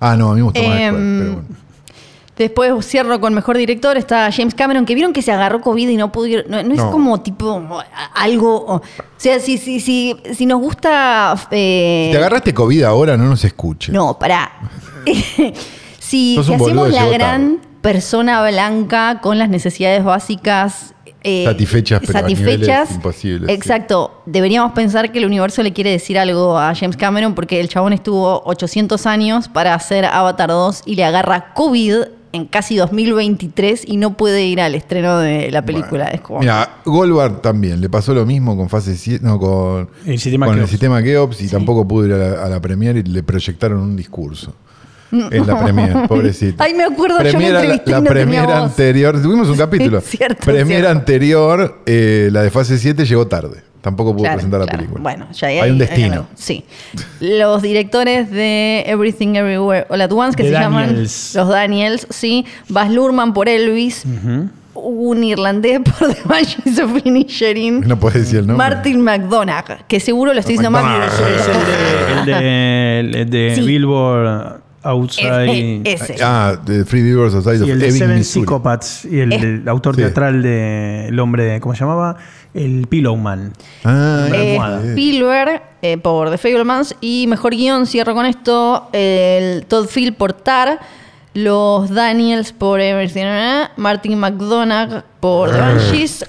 Ah, 0.00 0.16
no, 0.16 0.30
a 0.30 0.34
mí 0.34 0.40
me 0.40 0.44
gustó 0.44 0.62
más 0.62 0.76
The 0.76 0.84
Em, 0.86 0.94
Square, 0.94 1.16
pero 1.18 1.32
bueno. 1.34 1.48
Después 2.36 2.72
cierro 2.86 3.20
con 3.20 3.34
mejor 3.34 3.58
director, 3.58 3.96
está 3.98 4.30
James 4.32 4.54
Cameron, 4.54 4.86
que 4.86 4.94
vieron 4.94 5.12
que 5.12 5.20
se 5.20 5.30
agarró 5.30 5.60
COVID 5.60 5.86
y 5.88 5.96
no 5.96 6.10
pudo 6.10 6.26
ir. 6.26 6.46
No, 6.48 6.62
no 6.62 6.72
es 6.72 6.78
No. 6.78 6.90
como 6.90 7.20
tipo 7.20 7.62
algo. 8.14 8.64
O 8.66 8.82
sea, 9.18 9.38
si, 9.38 9.58
si, 9.58 9.80
si, 9.80 10.16
si 10.34 10.46
nos 10.46 10.58
gusta. 10.60 11.34
eh, 11.50 12.06
Si 12.08 12.12
te 12.12 12.18
agarraste 12.18 12.54
COVID 12.54 12.82
ahora, 12.84 13.16
no 13.18 13.24
nos 13.24 13.44
escuches. 13.44 13.94
No, 13.94 14.18
pará. 14.18 14.50
si 15.98 16.38
hacemos 16.38 16.90
la 16.90 17.06
gran 17.06 17.58
persona 17.80 18.46
blanca 18.48 19.20
con 19.22 19.38
las 19.38 19.48
necesidades 19.48 20.02
básicas. 20.04 20.94
eh, 21.24 21.44
Satisfechas, 21.46 22.00
pero 22.06 22.18
a 22.18 22.22
niveles 22.22 22.90
imposibles, 22.92 23.48
sí. 23.48 23.54
Exacto. 23.54 24.22
Deberíamos 24.26 24.72
pensar 24.72 25.12
que 25.12 25.18
el 25.18 25.26
universo 25.26 25.62
le 25.62 25.72
quiere 25.72 25.90
decir 25.90 26.18
algo 26.18 26.58
a 26.58 26.74
James 26.74 26.96
Cameron 26.96 27.34
porque 27.34 27.60
el 27.60 27.68
chabón 27.68 27.92
estuvo 27.92 28.42
800 28.46 29.06
años 29.06 29.48
para 29.48 29.74
hacer 29.74 30.04
Avatar 30.06 30.48
2 30.50 30.82
y 30.86 30.94
le 30.96 31.04
agarra 31.04 31.52
COVID 31.54 31.96
en 32.32 32.46
casi 32.46 32.76
2023 32.76 33.82
y 33.86 33.96
no 33.96 34.16
puede 34.16 34.44
ir 34.46 34.60
al 34.60 34.74
estreno 34.74 35.18
de 35.18 35.50
la 35.50 35.62
película. 35.64 36.06
es 36.08 36.20
como. 36.20 36.40
Mira, 36.40 36.76
Goldberg 36.84 37.42
también 37.42 37.80
le 37.80 37.88
pasó 37.88 38.14
lo 38.14 38.24
mismo 38.26 38.56
con 38.56 38.68
fase 38.68 38.96
7, 38.96 39.24
no, 39.24 39.38
con 39.38 39.88
El 40.06 40.18
sistema 40.18 40.46
con 40.46 40.54
el 40.54 40.60
Keops. 40.60 40.70
sistema 40.70 41.02
Keops 41.02 41.40
y 41.42 41.48
tampoco 41.48 41.86
pudo 41.86 42.06
ir 42.06 42.12
a 42.14 42.18
la, 42.18 42.44
a 42.44 42.48
la 42.48 42.60
premiere 42.60 43.00
y 43.00 43.02
le 43.04 43.22
proyectaron 43.22 43.78
un 43.80 43.96
discurso. 43.96 44.54
En 45.12 45.46
la 45.46 45.62
premiere, 45.62 45.94
pobrecito. 46.08 46.62
Ay, 46.62 46.72
me 46.72 46.84
acuerdo, 46.84 47.22
yo 47.22 47.38
me 47.38 47.48
y 47.48 47.50
La, 47.50 48.00
no 48.00 48.46
voz. 48.46 48.70
anterior, 48.70 49.20
tuvimos 49.20 49.46
un 49.50 49.56
capítulo. 49.58 50.00
Cierto, 50.00 50.42
premiera 50.42 50.66
cierto. 50.88 50.88
anterior, 50.98 51.82
eh, 51.84 52.30
la 52.32 52.42
de 52.42 52.50
fase 52.50 52.78
7 52.78 53.04
llegó 53.04 53.26
tarde. 53.26 53.62
Tampoco 53.82 54.12
pudo 54.12 54.22
Claro, 54.22 54.36
presentar 54.36 54.60
la 54.60 54.66
claro. 54.66 54.78
película. 54.78 55.02
Bueno, 55.02 55.26
ya 55.32 55.48
hay, 55.48 55.58
hay 55.58 55.70
un 55.70 55.74
hay 55.74 55.86
destino. 55.86 56.12
algo. 56.14 56.26
Sí. 56.36 56.64
Los 57.20 57.60
directores 57.62 58.30
de 58.30 58.84
Everything 58.86 59.34
Everywhere 59.34 59.86
All 59.90 60.00
at 60.00 60.12
Once, 60.12 60.36
que 60.36 60.44
The 60.44 60.48
se 60.50 60.54
Daniels. 60.54 61.32
llaman 61.34 61.46
los 61.46 61.48
Daniels, 61.54 62.06
sí. 62.10 62.46
Baz 62.68 62.90
Luhrmann 62.90 63.34
por 63.34 63.48
Elvis. 63.48 64.04
Un 64.74 65.22
irlandés 65.24 65.80
por 65.98 66.14
The 66.14 66.22
Banshees 66.24 66.78
of 66.80 66.92
Inisherin. 67.04 67.80
No 67.86 67.98
puedes 67.98 68.22
decir 68.22 68.38
el 68.38 68.46
nombre. 68.46 68.68
Martin 68.68 69.00
McDonagh, 69.02 69.86
que 69.86 70.00
seguro 70.00 70.32
lo 70.32 70.40
estoy 70.40 70.54
diciendo 70.54 70.70
mal. 70.80 71.02
Es 71.02 71.12
el 71.18 72.24
de, 72.26 73.00
el 73.00 73.10
de, 73.12 73.20
el 73.22 73.30
de 73.30 73.52
Sí. 73.56 73.60
Billboard 73.66 74.62
Outside. 74.84 75.46
Eh, 75.52 75.80
ese. 75.84 76.16
Ah, 76.22 76.56
de 76.64 76.84
Free 76.84 77.02
Beavers 77.02 77.32
Society 77.34 77.60
y 77.60 77.62
of 77.64 77.70
el 77.70 77.78
de 77.80 77.92
Seven 77.92 78.16
Missouri. 78.16 78.44
Psychopaths 78.46 79.04
y 79.04 79.20
el, 79.20 79.32
Es- 79.32 79.42
del 79.42 79.68
autor 79.68 79.94
Sí. 79.94 80.00
teatral 80.02 80.42
de 80.42 81.08
El 81.08 81.20
hombre, 81.20 81.44
de- 81.44 81.60
¿cómo 81.60 81.74
se 81.74 81.80
llamaba? 81.80 82.16
El 82.54 82.86
Pillowman. 82.86 83.52
Ah, 83.84 84.28
Eh, 84.32 84.52
almohada. 84.52 84.82
Spielberg 84.90 85.62
eh, 85.80 85.96
por 85.96 86.30
The 86.30 86.38
Fablemans 86.38 86.94
y 87.00 87.26
mejor 87.28 87.54
guion, 87.56 87.86
cierro 87.86 88.14
con 88.14 88.26
esto, 88.26 88.88
el 88.92 89.64
Todd 89.66 89.86
Field 89.88 90.16
por 90.16 90.32
Tar, 90.32 90.78
los 91.34 91.88
Daniels 91.90 92.52
por 92.52 92.80
Everything, 92.80 93.24
eh, 93.24 93.64
Martin 93.76 94.18
McDonagh 94.18 95.02
por 95.18 95.50
The 95.50 95.56
Banshees, 95.58 96.24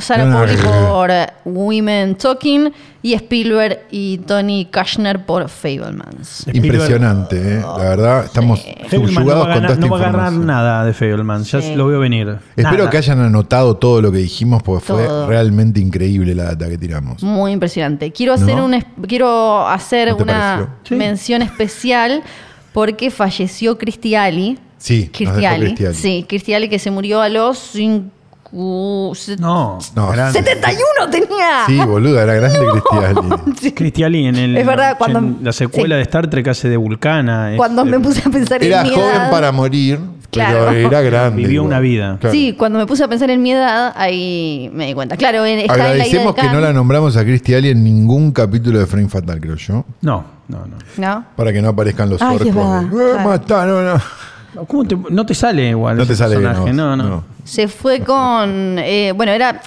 Sarah 0.00 0.30
Pauli 0.30 0.56
por 0.56 1.10
eh, 1.10 1.26
Women 1.44 2.16
Talking 2.16 2.70
y 3.00 3.14
Spielberg 3.14 3.82
y 3.90 4.18
Tony 4.18 4.66
Kushner 4.72 5.24
por 5.24 5.48
Fablemans. 5.48 6.44
Impresionante, 6.52 7.36
eh. 7.58 7.60
la 7.60 7.76
verdad. 7.76 8.24
Estamos 8.24 8.64
no 8.66 8.88
subyugados 8.90 9.46
va 9.46 9.52
a 9.52 9.54
con 9.54 9.62
ganar, 9.62 9.76
toda 9.76 9.80
no 9.80 9.88
va 9.88 9.96
a 9.96 10.00
agarrar 10.00 10.20
información. 10.32 10.46
nada 10.46 10.84
de 10.84 10.92
Fableman, 10.94 11.44
ya 11.44 11.60
Sí. 11.62 11.74
lo 11.74 11.86
veo 11.86 12.00
venir. 12.00 12.36
Espero 12.56 12.78
Nada. 12.78 12.90
que 12.90 12.96
hayan 12.98 13.20
anotado 13.20 13.76
todo 13.76 14.02
lo 14.02 14.10
que 14.12 14.18
dijimos 14.18 14.62
porque 14.62 14.84
fue 14.84 15.26
realmente 15.26 15.80
increíble 15.80 16.34
la 16.34 16.44
data 16.44 16.68
que 16.68 16.76
tiramos. 16.76 17.22
Muy 17.22 17.52
impresionante. 17.52 18.10
Quiero 18.12 18.32
hacer, 18.34 18.56
¿No? 18.56 18.64
un 18.66 18.80
quiero 19.06 19.66
hacer 19.68 20.08
¿No 20.08 20.16
una 20.16 20.56
pareció? 20.56 20.74
Sí. 20.84 20.94
mención 20.96 21.42
especial 21.42 22.22
porque 22.74 23.10
falleció 23.12 23.78
Cristiali. 23.78 24.58
Sí, 24.78 25.08
Cristiali. 25.14 25.66
Cristiali. 25.68 25.94
Sí, 25.94 26.26
Cristiali 26.28 26.68
que 26.68 26.78
se 26.80 26.90
murió 26.90 27.22
a 27.22 27.28
los 27.30 27.56
cinco- 27.56 28.10
se- 29.14 29.36
No, 29.36 29.78
No, 29.96 30.08
grande. 30.10 30.38
71 30.40 31.10
tenía. 31.10 31.64
Sí, 31.66 31.76
boluda, 31.78 32.22
era 32.24 32.34
grande 32.34 32.58
Cristiali. 32.58 33.72
Cristiali 33.74 34.26
en 34.26 34.36
el, 34.36 34.56
Es 34.56 34.66
verdad, 34.66 34.96
cuando- 34.98 35.20
en 35.20 35.38
la 35.42 35.52
secuela 35.52 35.94
sí. 35.94 35.98
de 35.98 36.02
Star 36.02 36.28
Trek 36.28 36.48
hace 36.48 36.68
de 36.68 36.76
Vulcana. 36.76 37.52
es- 37.52 37.56
Cuando 37.56 37.84
me 37.84 37.98
puse 38.00 38.20
a 38.26 38.30
pensar 38.30 38.62
Era 38.62 38.82
en 38.82 38.88
mi 38.88 38.94
joven 38.94 39.08
edad. 39.14 39.30
para 39.30 39.50
morir, 39.52 40.00
Claro. 40.30 40.66
pero 40.68 40.88
era 40.88 41.00
grande. 41.00 41.36
Vivió 41.42 41.54
igual. 41.62 41.66
una 41.68 41.80
vida. 41.80 42.16
Claro. 42.20 42.34
Sí, 42.34 42.54
cuando 42.58 42.78
me 42.80 42.86
puse 42.86 43.04
a 43.04 43.08
pensar 43.08 43.30
en 43.30 43.40
mi 43.40 43.52
edad, 43.52 43.92
ahí 43.96 44.68
me 44.74 44.86
di 44.86 44.94
cuenta. 44.94 45.16
Claro, 45.16 45.46
en- 45.46 45.60
está 45.60 45.72
en 45.74 45.78
la 45.78 45.84
Agradecemos 45.86 46.34
que 46.34 46.48
no 46.48 46.60
la 46.60 46.72
nombramos 46.72 47.16
a 47.16 47.24
Cristiali 47.24 47.68
en 47.70 47.82
ningún 47.84 48.32
capítulo 48.32 48.78
de 48.80 48.86
Frame 48.86 49.08
Fatal, 49.08 49.40
creo 49.40 49.54
yo. 49.56 49.84
No, 50.02 50.33
no, 50.48 50.58
no. 50.66 50.76
¿no? 50.96 51.24
Para 51.36 51.52
que 51.52 51.60
no 51.62 51.68
aparezcan 51.70 52.10
los 52.10 52.20
Ay, 52.22 52.36
orcos. 52.36 52.48
es 52.48 52.54
verdad, 52.54 52.80
de, 52.82 52.86
"Eh, 52.86 52.90
claro. 53.14 53.28
mataron 53.28 53.88
a-". 53.88 54.02
¿Cómo 54.68 54.84
te- 54.84 54.96
no 55.10 55.26
te 55.26 55.34
sale 55.34 55.70
igual? 55.70 55.96
No 55.96 56.06
te 56.06 56.14
sale 56.14 56.36
bien, 56.36 56.48
personaje? 56.50 56.72
no, 56.74 56.96
No, 56.96 57.02
no. 57.02 57.08
no. 57.08 57.24
Se 57.44 57.66
fue 57.68 58.00
con. 58.00 58.78
eh, 58.78 59.12
bueno, 59.16 59.32
era. 59.32 59.60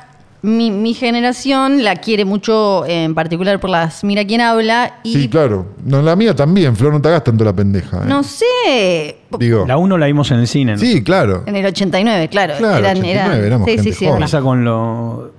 Mi, 0.44 0.70
mi 0.70 0.94
generación 0.94 1.84
la 1.84 1.96
quiere 1.96 2.24
mucho, 2.24 2.86
en 2.86 3.16
particular 3.16 3.60
por 3.60 3.72
las 3.72 4.04
Mira 4.04 4.24
quién 4.24 4.40
habla. 4.40 5.00
Y 5.04 5.14
Sí, 5.14 5.30
claro. 5.30 5.66
No, 5.84 6.02
la 6.04 6.16
mía 6.16 6.36
también, 6.36 6.76
Flor, 6.76 6.94
no 6.94 7.02
te 7.02 7.08
hagas 7.10 7.24
tanto 7.24 7.44
la 7.44 7.54
pendeja. 7.54 7.98
¿eh? 7.98 8.06
no 8.08 8.22
sé. 8.24 9.18
Digo. 9.40 9.66
La 9.68 9.78
1 9.78 9.98
la 9.98 10.06
vimos 10.06 10.30
en 10.32 10.38
el 10.40 10.48
cine. 10.48 10.74
¿no? 10.74 10.78
Sí, 10.78 11.04
claro. 11.04 11.44
En 11.48 11.56
el 11.56 11.66
89, 11.66 12.30
claro. 12.30 12.54
Claro, 12.60 12.78
89, 12.88 13.48
éramos 13.48 13.66
sí, 13.66 13.72
sí, 13.72 13.78
gente 13.94 14.28
sí, 14.28 14.38
con 14.42 14.64
lo. 14.64 15.32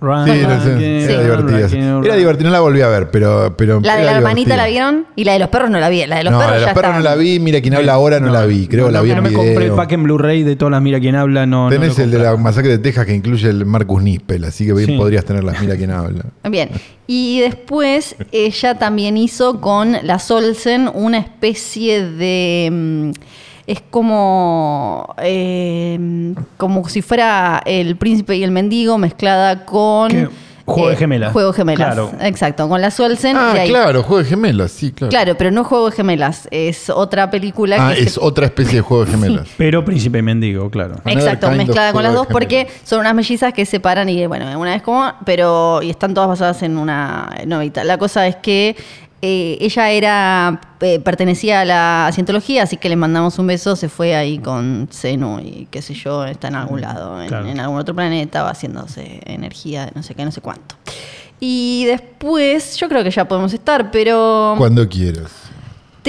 Sí, 0.00 0.06
no 0.06 0.62
sé, 0.62 1.04
era 1.12 1.22
divertida. 1.22 1.66
Era 2.04 2.14
divertida, 2.14 2.46
no 2.48 2.52
la 2.52 2.60
volví 2.60 2.80
a 2.82 2.86
ver, 2.88 3.10
pero. 3.10 3.54
pero 3.56 3.80
La 3.82 3.96
de 3.96 4.04
la 4.04 4.12
hermanita 4.12 4.56
la 4.56 4.66
vieron 4.66 5.06
y 5.16 5.24
la 5.24 5.32
de 5.32 5.40
los 5.40 5.48
perros 5.48 5.70
no 5.70 5.80
la 5.80 5.88
vi. 5.88 6.06
La 6.06 6.18
de 6.18 6.24
los 6.24 6.32
no, 6.32 6.38
perros 6.38 6.52
la 6.52 6.56
de 6.58 6.62
ya 6.62 6.66
los 6.72 6.74
perros 6.80 6.94
no 6.96 7.00
la 7.02 7.14
vi, 7.16 7.40
mira 7.40 7.60
quién 7.60 7.74
habla 7.74 7.94
ahora 7.94 8.20
no, 8.20 8.30
la 8.30 8.46
vi, 8.46 8.68
creo 8.68 8.86
no, 8.86 8.90
la 8.92 9.00
vi 9.02 9.08
no, 9.08 9.14
en 9.14 9.16
no 9.16 9.22
me 9.24 9.28
video. 9.30 9.42
compré 9.44 9.64
el 9.66 9.72
pack 9.72 9.92
en 9.92 10.02
Blu-ray 10.04 10.42
de 10.44 10.54
todas 10.54 10.70
las 10.70 10.82
Mira 10.82 11.00
quién 11.00 11.16
habla. 11.16 11.46
No, 11.46 11.68
Tenés 11.68 11.98
el 11.98 12.12
de 12.12 12.18
la 12.20 12.36
masacre 12.36 12.70
de 12.70 12.78
Texas 12.78 13.06
que 13.06 13.14
incluye 13.14 13.48
el 13.48 13.66
Marcus 13.66 14.00
Nispel, 14.02 14.44
así 14.44 14.64
que 14.66 14.72
bien 14.72 14.86
Sí. 14.90 14.96
podrías 14.96 15.24
tenerlas, 15.24 15.60
mira 15.60 15.74
quién 15.76 15.90
habla. 15.90 16.24
Bien. 16.48 16.70
Y 17.08 17.40
después 17.40 18.14
ella 18.30 18.78
también 18.78 19.16
hizo 19.16 19.60
con 19.60 19.96
la 20.04 20.18
Solsen 20.20 20.88
una 20.94 21.18
especie 21.18 22.04
de. 22.08 22.68
mm, 22.70 23.10
Es 23.68 23.82
como. 23.90 25.14
eh, 25.18 26.34
como 26.56 26.88
si 26.88 27.02
fuera 27.02 27.60
el 27.66 27.96
príncipe 27.96 28.34
y 28.36 28.42
el 28.42 28.50
mendigo 28.50 28.96
mezclada 28.98 29.64
con. 29.66 30.10
¿Qué? 30.10 30.28
Juego 30.64 30.90
de 30.90 30.96
gemelas. 30.96 31.32
Juego 31.32 31.52
de 31.52 31.56
gemelas. 31.56 31.94
Claro. 31.94 32.12
Exacto. 32.20 32.68
Con 32.68 32.82
la 32.82 32.90
Solsen. 32.90 33.36
Ah, 33.38 33.52
y 33.54 33.58
ahí- 33.60 33.68
claro, 33.70 34.02
juego 34.02 34.22
de 34.22 34.28
gemelas, 34.28 34.70
sí, 34.70 34.92
claro. 34.92 35.10
Claro, 35.10 35.34
pero 35.38 35.50
no 35.50 35.64
juego 35.64 35.88
de 35.88 35.96
gemelas. 35.96 36.46
Es 36.50 36.90
otra 36.90 37.30
película 37.30 37.76
Ah, 37.88 37.94
que 37.94 38.02
es 38.02 38.12
se- 38.14 38.20
otra 38.20 38.44
especie 38.46 38.74
de 38.76 38.80
juego 38.82 39.06
de 39.06 39.12
gemelas. 39.12 39.48
Pero 39.56 39.82
Príncipe 39.82 40.18
y 40.18 40.22
Mendigo, 40.22 40.68
claro. 40.70 40.96
Exacto, 41.06 41.50
mezclada 41.52 41.92
con 41.94 42.02
las 42.02 42.12
dos 42.12 42.28
de 42.28 42.32
porque 42.34 42.68
son 42.84 43.00
unas 43.00 43.14
mellizas 43.14 43.54
que 43.54 43.64
se 43.64 43.80
paran 43.80 44.10
y 44.10 44.26
bueno, 44.26 44.44
una 44.60 44.72
vez 44.72 44.82
como, 44.82 45.10
pero 45.24 45.80
y 45.82 45.88
están 45.88 46.12
todas 46.12 46.28
basadas 46.28 46.62
en 46.62 46.76
una 46.76 47.30
novita. 47.46 47.82
La 47.84 47.96
cosa 47.96 48.26
es 48.26 48.36
que 48.36 48.76
eh, 49.20 49.58
ella 49.60 49.90
era 49.90 50.60
eh, 50.80 51.00
pertenecía 51.00 51.62
a 51.62 51.64
la 51.64 52.10
cientología, 52.12 52.62
así 52.62 52.76
que 52.76 52.88
le 52.88 52.96
mandamos 52.96 53.38
un 53.38 53.48
beso, 53.48 53.74
se 53.74 53.88
fue 53.88 54.14
ahí 54.14 54.38
con 54.38 54.88
Zenu 54.92 55.40
y 55.40 55.66
qué 55.70 55.82
sé 55.82 55.94
yo, 55.94 56.24
está 56.24 56.48
en 56.48 56.54
algún 56.54 56.80
lado, 56.80 57.20
en, 57.20 57.28
Claro. 57.28 57.46
en 57.48 57.58
algún 57.58 57.78
otro 57.78 57.94
planeta, 57.94 58.42
va 58.44 58.50
haciéndose 58.50 59.20
energía 59.24 59.86
de 59.86 59.92
no 59.94 60.02
sé 60.02 60.14
qué, 60.14 60.24
no 60.24 60.30
sé 60.30 60.40
cuánto. 60.40 60.76
Y 61.40 61.84
después, 61.86 62.76
yo 62.76 62.88
creo 62.88 63.02
que 63.04 63.10
ya 63.10 63.26
podemos 63.26 63.52
estar, 63.52 63.90
pero 63.90 64.54
Cuando 64.58 64.88
quieras. 64.88 65.30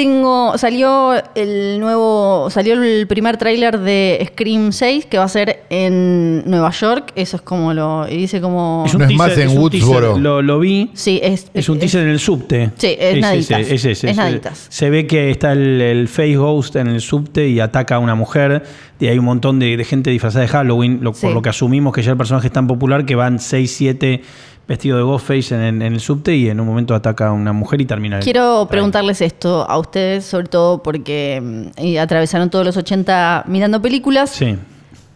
Tengo. 0.04 0.58
Salió 0.58 1.14
el 1.36 1.80
nuevo. 1.80 2.50
Salió 2.50 2.74
el 2.82 3.06
primer 3.08 3.38
tráiler 3.38 3.80
de 3.80 4.26
Scream 4.32 4.72
6, 4.72 5.06
que 5.08 5.18
va 5.18 5.26
a 5.26 5.28
ser 5.30 5.64
en 5.70 6.44
Nueva 6.50 6.72
York. 6.72 7.12
Eso 7.16 7.38
es 7.38 7.42
como 7.42 7.74
lo. 7.74 8.08
y 8.08 8.16
Dice 8.18 8.40
como. 8.42 8.86
No 8.98 9.06
es 9.06 9.16
más 9.16 9.38
en 9.38 9.50
un 9.50 9.58
Woodsboro. 9.58 10.08
teaser, 10.08 10.22
lo, 10.22 10.42
lo 10.42 10.60
vi. 10.60 10.92
Sí, 10.94 11.20
es. 11.22 11.48
Es 11.54 11.68
un 11.70 11.80
teaser 11.80 12.04
en 12.04 12.10
el 12.10 12.20
subte. 12.20 12.72
Sí, 12.78 12.96
es 13.00 13.20
naditas. 13.20 13.60
ese, 13.62 13.62
es 13.62 13.72
ese, 13.86 13.92
Es 13.92 14.04
ese. 14.06 14.14
naditas. 14.16 14.68
Se 14.70 14.90
ve 14.90 15.06
que 15.08 15.32
está 15.32 15.52
el, 15.52 15.82
el 15.82 16.08
Face 16.08 16.36
Ghost 16.36 16.76
en 16.78 16.88
el 16.88 17.02
subte 17.02 17.48
y 17.50 17.60
ataca 17.60 17.96
a 17.96 18.00
una 18.00 18.16
mujer. 18.16 18.64
Y 19.02 19.08
hay 19.08 19.18
un 19.18 19.26
montón 19.26 19.60
de, 19.60 19.78
de 19.78 19.86
gente 19.86 20.10
disfrazada 20.10 20.42
de 20.44 20.50
Halloween, 20.50 21.00
lo- 21.02 21.14
Sí. 21.14 21.22
por 21.26 21.34
lo 21.34 21.42
que 21.42 21.50
asumimos 21.50 21.94
que 21.94 22.02
ya 22.02 22.12
el 22.12 22.18
personaje 22.18 22.48
es 22.48 22.54
tan 22.54 22.68
popular 22.68 23.06
que 23.06 23.16
van 23.16 23.40
6, 23.40 23.74
7 23.78 24.22
vestidos 24.70 25.00
de 25.00 25.04
Ghostface 25.04 25.56
en, 25.56 25.82
en 25.82 25.94
el 25.94 26.00
subte 26.00 26.36
y 26.36 26.48
en 26.48 26.60
un 26.60 26.68
momento 26.68 26.94
ataca 26.94 27.28
a 27.28 27.32
una 27.32 27.52
mujer 27.54 27.82
y 27.82 27.86
termina 27.86 28.20
Quiero 28.20 28.68
preguntarles 28.70 29.20
esto 29.20 29.68
a 29.68 29.80
ustedes, 29.80 30.26
sobre 30.26 30.48
todo 30.48 30.84
porque 30.84 31.42
mm, 31.76 31.98
atravesaron 32.00 32.52
todos 32.52 32.66
los 32.66 32.78
80 32.78 33.46
mirando 33.48 33.82
películas. 33.82 34.30
Sí. 34.30 34.56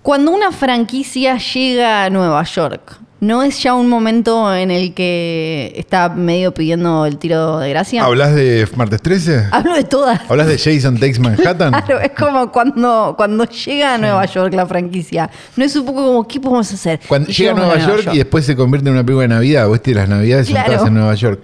Cuando 0.02 0.32
una 0.32 0.52
franquicia 0.52 1.38
llega 1.38 2.06
a 2.06 2.10
Nueva 2.10 2.44
York, 2.44 3.00
¿no 3.24 3.42
es 3.42 3.64
ya 3.64 3.74
un 3.74 3.88
momento 3.88 4.54
en 4.54 4.70
el 4.70 4.94
que 4.94 5.74
está 5.78 6.10
medio 6.10 6.54
pidiendo 6.54 7.06
el 7.06 7.18
tiro 7.18 7.60
de 7.60 7.70
gracia? 7.70 8.04
¿Hablas 8.04 8.36
de 8.36 8.68
martes 8.76 9.02
13? 9.02 9.48
Hablo 9.52 9.76
de 9.76 9.84
todas. 9.86 10.20
¿Hablas 10.30 10.48
de 10.48 10.58
Jason 10.58 11.00
Takes 11.00 11.20
Manhattan? 11.20 11.72
Claro, 11.86 12.00
es 12.02 12.12
como 12.12 12.52
cuando, 12.52 13.14
cuando 13.18 13.46
llega 13.46 13.96
a 13.96 13.98
Nueva 13.98 14.26
York 14.26 14.54
la 14.54 14.66
franquicia. 14.66 15.30
No 15.56 15.64
es 15.64 15.76
un 15.76 15.86
poco 15.86 16.06
como, 16.06 16.28
¿qué 16.28 16.40
podemos 16.40 16.72
hacer? 16.72 17.00
Cuando 17.08 17.30
Y 17.30 17.34
llega 17.34 17.52
a 17.52 17.56
Nueva 17.56 17.78
York, 17.78 18.10
y 18.12 18.18
después 18.18 18.46
se 18.46 18.56
convierte 18.56 18.90
en 18.90 18.96
una 18.96 19.04
película 19.04 19.24
de 19.24 19.30
Navidad. 19.30 19.68
Vos 19.68 19.80
las 19.86 20.10
Navidades 20.10 20.48
son 20.48 20.56
Claro. 20.56 20.74
todas 20.74 20.88
en 20.88 20.94
Nueva 20.94 21.16
York. 21.16 21.40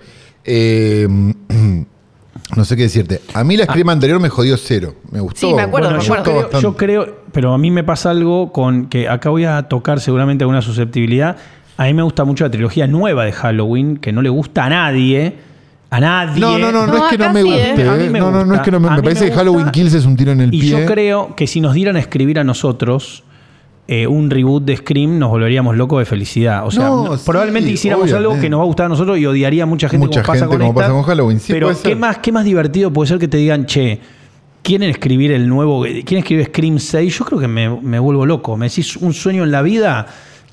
Eh, 0.45 1.07
no 2.55 2.65
sé 2.65 2.75
qué 2.75 2.83
decirte. 2.83 3.21
A 3.33 3.43
mí 3.43 3.55
la 3.57 3.63
escrima 3.63 3.91
anterior 3.91 4.19
me 4.19 4.29
jodió 4.29 4.57
cero. 4.57 4.95
Me 5.11 5.19
gustó. 5.19 5.47
Sí, 5.47 5.53
me 5.53 5.61
acuerdo, 5.61 5.89
Bueno, 5.89 6.01
me 6.01 6.05
yo, 6.07 6.13
acuerdo. 6.13 6.49
creo, 6.49 6.61
yo 6.61 6.75
creo, 6.77 7.15
pero 7.31 7.53
a 7.53 7.57
mí 7.57 7.71
me 7.71 7.83
pasa 7.83 8.09
algo 8.09 8.51
con 8.51 8.87
que 8.87 9.07
acá 9.07 9.29
voy 9.29 9.45
a 9.45 9.63
tocar 9.63 9.99
seguramente 9.99 10.43
alguna 10.43 10.61
susceptibilidad. 10.61 11.37
A 11.81 11.85
mí 11.85 11.93
me 11.93 12.03
gusta 12.03 12.25
mucho 12.25 12.43
la 12.43 12.51
trilogía 12.51 12.87
nueva 12.87 13.23
de 13.23 13.31
Halloween, 13.31 13.97
que 13.97 14.11
no 14.11 14.21
le 14.21 14.27
gusta 14.29 14.65
a 14.65 14.69
nadie. 14.69 15.33
A 15.91 15.99
nadie. 16.01 16.39
No, 16.41 16.59
no, 16.59 16.71
no, 16.73 16.85
no, 16.85 16.93
No, 16.93 17.05
es 17.05 17.11
que 17.11 17.17
no 17.17 17.31
me 17.31 17.41
sí, 17.41 17.47
guste. 17.47 17.81
¿eh? 17.83 17.87
A 17.89 17.93
mí 17.95 18.03
¿eh? 18.03 18.09
me 18.09 18.19
no, 18.19 18.31
no, 18.31 18.39
no 18.39 18.45
gusta. 18.45 18.55
es 18.57 18.61
que 18.63 18.71
no 18.71 18.79
me, 18.81 18.89
me 18.89 19.01
parece 19.01 19.21
me 19.21 19.25
que 19.31 19.35
gusta. 19.35 19.39
Halloween 19.39 19.71
Kills 19.71 19.93
es 19.93 20.05
un 20.05 20.15
tiro 20.17 20.31
en 20.33 20.41
el 20.41 20.53
Y 20.53 20.59
pie. 20.59 20.69
yo 20.71 20.85
creo 20.85 21.35
que 21.37 21.47
si 21.47 21.61
nos 21.61 21.73
dieran 21.73 21.95
a 21.95 21.99
escribir 21.99 22.37
a 22.37 22.43
nosotros 22.43 23.23
eh, 23.87 24.05
un 24.07 24.29
reboot 24.29 24.65
de 24.65 24.75
Scream, 24.77 25.17
nos 25.17 25.29
volveríamos 25.29 25.75
locos 25.77 25.99
de 25.99 26.05
felicidad. 26.05 26.67
O 26.67 26.69
sea, 26.71 26.89
No, 26.89 27.05
no- 27.05 27.17
sí, 27.17 27.23
probablemente 27.25 27.71
hiciéramos 27.71 28.11
algo 28.13 28.37
que 28.39 28.49
nos 28.49 28.59
va 28.59 28.63
a 28.63 28.67
gustar 28.67 28.85
a 28.85 28.89
nosotros 28.89 29.17
y 29.17 29.25
odiaría 29.25 29.63
a 29.63 29.65
mucha 29.65 29.87
gente 29.89 30.05
Mucha 30.05 30.21
como 30.21 30.33
pasa 30.33 30.39
gente 30.45 30.57
con 30.57 30.67
como 30.67 30.69
esta. 30.71 30.81
pasa 30.81 30.93
con 30.93 31.03
Halloween, 31.03 31.39
sí, 31.39 31.53
Pero 31.53 31.71
¿qué 31.81 31.95
más, 31.95 32.17
¿qué 32.19 32.31
más 32.31 32.43
divertido 32.45 32.91
puede 32.93 33.07
ser 33.07 33.17
que 33.17 33.27
te 33.27 33.37
digan, 33.37 33.65
che, 33.65 33.99
¿quieren 34.61 34.89
escribir 34.91 35.31
el 35.31 35.47
nuevo? 35.49 35.81
¿Quieren 35.83 36.17
escribir 36.17 36.45
Scream 36.47 36.77
6? 36.77 37.17
Yo 37.17 37.25
creo 37.25 37.39
que 37.39 37.47
me, 37.47 37.67
me 37.81 37.97
vuelvo 37.97 38.25
loco. 38.27 38.55
Me 38.57 38.67
decís 38.67 38.95
un 38.97 39.13
sueño 39.13 39.43
en 39.43 39.51
la 39.51 39.61
vida. 39.63 40.05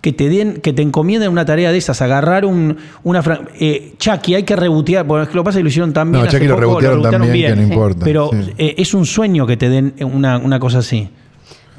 Que 0.07 0.13
te, 0.13 0.29
den, 0.29 0.59
que 0.61 0.73
te 0.73 0.83
encomienden 0.83 1.33
una 1.33 1.45
tarea 1.45 1.73
de 1.73 1.79
esas, 1.79 2.01
agarrar 2.01 2.45
un, 2.45 2.77
una... 3.03 3.25
fran- 3.25 3.49
Eh, 3.59 3.95
Chucky, 3.99 4.37
hay 4.37 4.45
que 4.45 4.55
rebotear, 4.55 5.05
porque 5.05 5.25
es 5.25 5.29
que 5.31 5.35
lo 5.35 5.43
pasa 5.43 5.59
que 5.59 5.65
lo 5.65 5.69
hicieron 5.69 5.93
tan 5.93 6.13
bien 6.13 6.23
No, 6.23 6.29
hace 6.29 6.37
Chucky 6.37 6.47
lo 6.47 6.57
rebotearon 6.57 7.03
tan 7.03 7.33
bien 7.33 7.51
que 7.55 7.57
no 7.57 7.63
importa. 7.67 8.05
Pero 8.05 8.31
sí. 8.33 8.53
eh, 8.57 8.75
es 8.79 8.95
un 8.95 9.05
sueño 9.05 9.49
que 9.49 9.57
te 9.57 9.69
den 9.69 9.95
una, 10.03 10.39
una 10.39 10.61
cosa 10.61 10.79
así. 10.79 11.09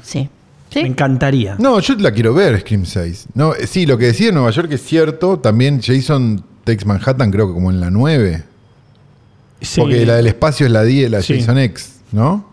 Sí. 0.02 0.28
¿Sí? 0.68 0.82
Me 0.82 0.88
encantaría. 0.88 1.56
No, 1.58 1.80
yo 1.80 1.94
la 1.94 2.12
quiero 2.12 2.34
ver, 2.34 2.60
Scream 2.60 2.84
6. 2.84 3.28
No, 3.32 3.54
eh, 3.54 3.66
sí, 3.66 3.86
lo 3.86 3.96
que 3.96 4.04
decía 4.08 4.28
en 4.28 4.34
Nueva 4.34 4.50
York 4.50 4.70
es 4.72 4.82
cierto. 4.84 5.38
También 5.38 5.80
Jason 5.80 6.44
Takes 6.64 6.84
Manhattan, 6.84 7.30
creo 7.30 7.48
que 7.48 7.54
como 7.54 7.70
en 7.70 7.80
la 7.80 7.88
9. 7.90 8.42
Sí. 9.62 9.80
Porque 9.80 10.04
la 10.04 10.16
del 10.16 10.26
espacio 10.26 10.66
es 10.66 10.72
la 10.72 10.84
10, 10.84 11.10
la 11.10 11.22
Sí. 11.22 11.40
Jason 11.40 11.56
X, 11.56 12.00
¿no? 12.12 12.46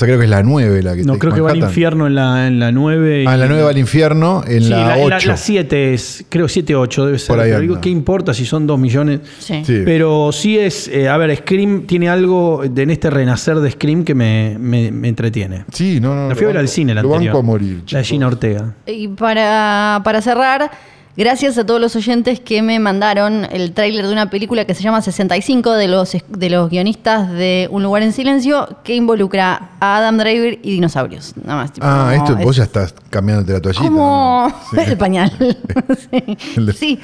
O 0.00 0.02
sea, 0.02 0.08
creo 0.08 0.18
que 0.18 0.24
es 0.24 0.30
la 0.30 0.42
9 0.42 0.82
la 0.82 0.96
que 0.96 1.02
No, 1.04 1.18
creo 1.18 1.34
que 1.34 1.42
va 1.42 1.50
al 1.50 1.56
Manhattan. 1.56 1.70
infierno 1.70 2.06
en 2.06 2.14
la, 2.14 2.46
en 2.46 2.58
la 2.58 2.72
9. 2.72 3.24
Ah, 3.28 3.34
en 3.34 3.40
la 3.40 3.46
9 3.48 3.62
va 3.64 3.68
al 3.70 3.76
infierno, 3.78 4.42
en 4.46 4.62
Sí, 4.62 4.70
la 4.70 4.94
en 4.98 5.08
la, 5.10 5.16
8. 5.16 5.28
la 5.28 5.36
7 5.36 5.92
es, 5.94 6.24
creo 6.30 6.48
7 6.48 6.74
8 6.74 7.06
debe 7.06 7.18
ser. 7.18 7.28
Por 7.28 7.40
ahí 7.40 7.50
Pero 7.50 7.60
digo. 7.60 7.80
¿qué 7.82 7.90
importa 7.90 8.32
si 8.32 8.46
son 8.46 8.66
2 8.66 8.78
millones? 8.78 9.20
Sí. 9.38 9.62
Sí. 9.64 9.82
Pero 9.84 10.30
sí 10.32 10.58
es, 10.58 10.88
eh, 10.88 11.08
a 11.08 11.16
ver, 11.18 11.36
Scream 11.36 11.82
tiene 11.86 12.08
algo 12.08 12.62
de, 12.66 12.82
en 12.82 12.90
este 12.90 13.10
renacer 13.10 13.56
de 13.60 13.70
Scream 13.72 14.04
que 14.04 14.14
me, 14.14 14.56
me- 14.58 14.90
me 14.90 15.08
entretiene. 15.08 15.64
Sí, 15.72 16.00
no, 16.00 16.14
no. 16.14 16.28
La 16.30 16.34
fui 16.34 16.44
a 16.44 16.46
ver 16.48 16.54
lo 16.54 16.60
al 16.60 16.68
cine 16.68 16.94
la 16.94 17.02
Lo 17.02 17.08
anterior. 17.12 17.34
banco 17.34 17.38
a 17.46 17.46
morir. 17.46 17.68
La 17.74 17.76
de 17.80 17.84
chicos. 17.84 18.06
Gina 18.06 18.26
Ortega. 18.26 18.74
Y 18.86 19.08
para, 19.08 20.00
para 20.02 20.22
cerrar, 20.22 20.70
gracias 21.16 21.58
a 21.58 21.66
todos 21.66 21.80
los 21.80 21.96
oyentes 21.96 22.40
que 22.40 22.62
me 22.62 22.78
mandaron 22.78 23.46
el 23.50 23.72
tráiler 23.72 24.06
de 24.06 24.12
una 24.12 24.30
película 24.30 24.64
que 24.64 24.74
se 24.74 24.82
llama 24.82 25.02
65 25.02 25.72
de 25.72 25.88
los, 25.88 26.16
de 26.28 26.50
los 26.50 26.70
guionistas 26.70 27.30
de 27.30 27.68
Un 27.70 27.82
lugar 27.82 28.02
en 28.02 28.12
silencio 28.12 28.78
que 28.84 28.94
involucra 28.94 29.70
a 29.80 29.98
Adam 29.98 30.18
Driver 30.18 30.58
y 30.62 30.72
dinosaurios. 30.72 31.34
Nada 31.36 31.62
más. 31.62 31.72
tipo, 31.72 31.86
Ah, 31.86 32.14
esto 32.14 32.36
es 32.38 32.44
vos 32.44 32.56
ya 32.56 32.64
estás 32.64 32.94
cambiándote 33.10 33.52
la 33.52 33.60
toallita. 33.60 33.84
Como 33.84 34.48
¿no? 34.48 34.80
Sí. 34.84 34.90
el 34.90 34.96
pañal. 34.98 35.32
sí. 36.10 36.38
Sí, 36.74 36.98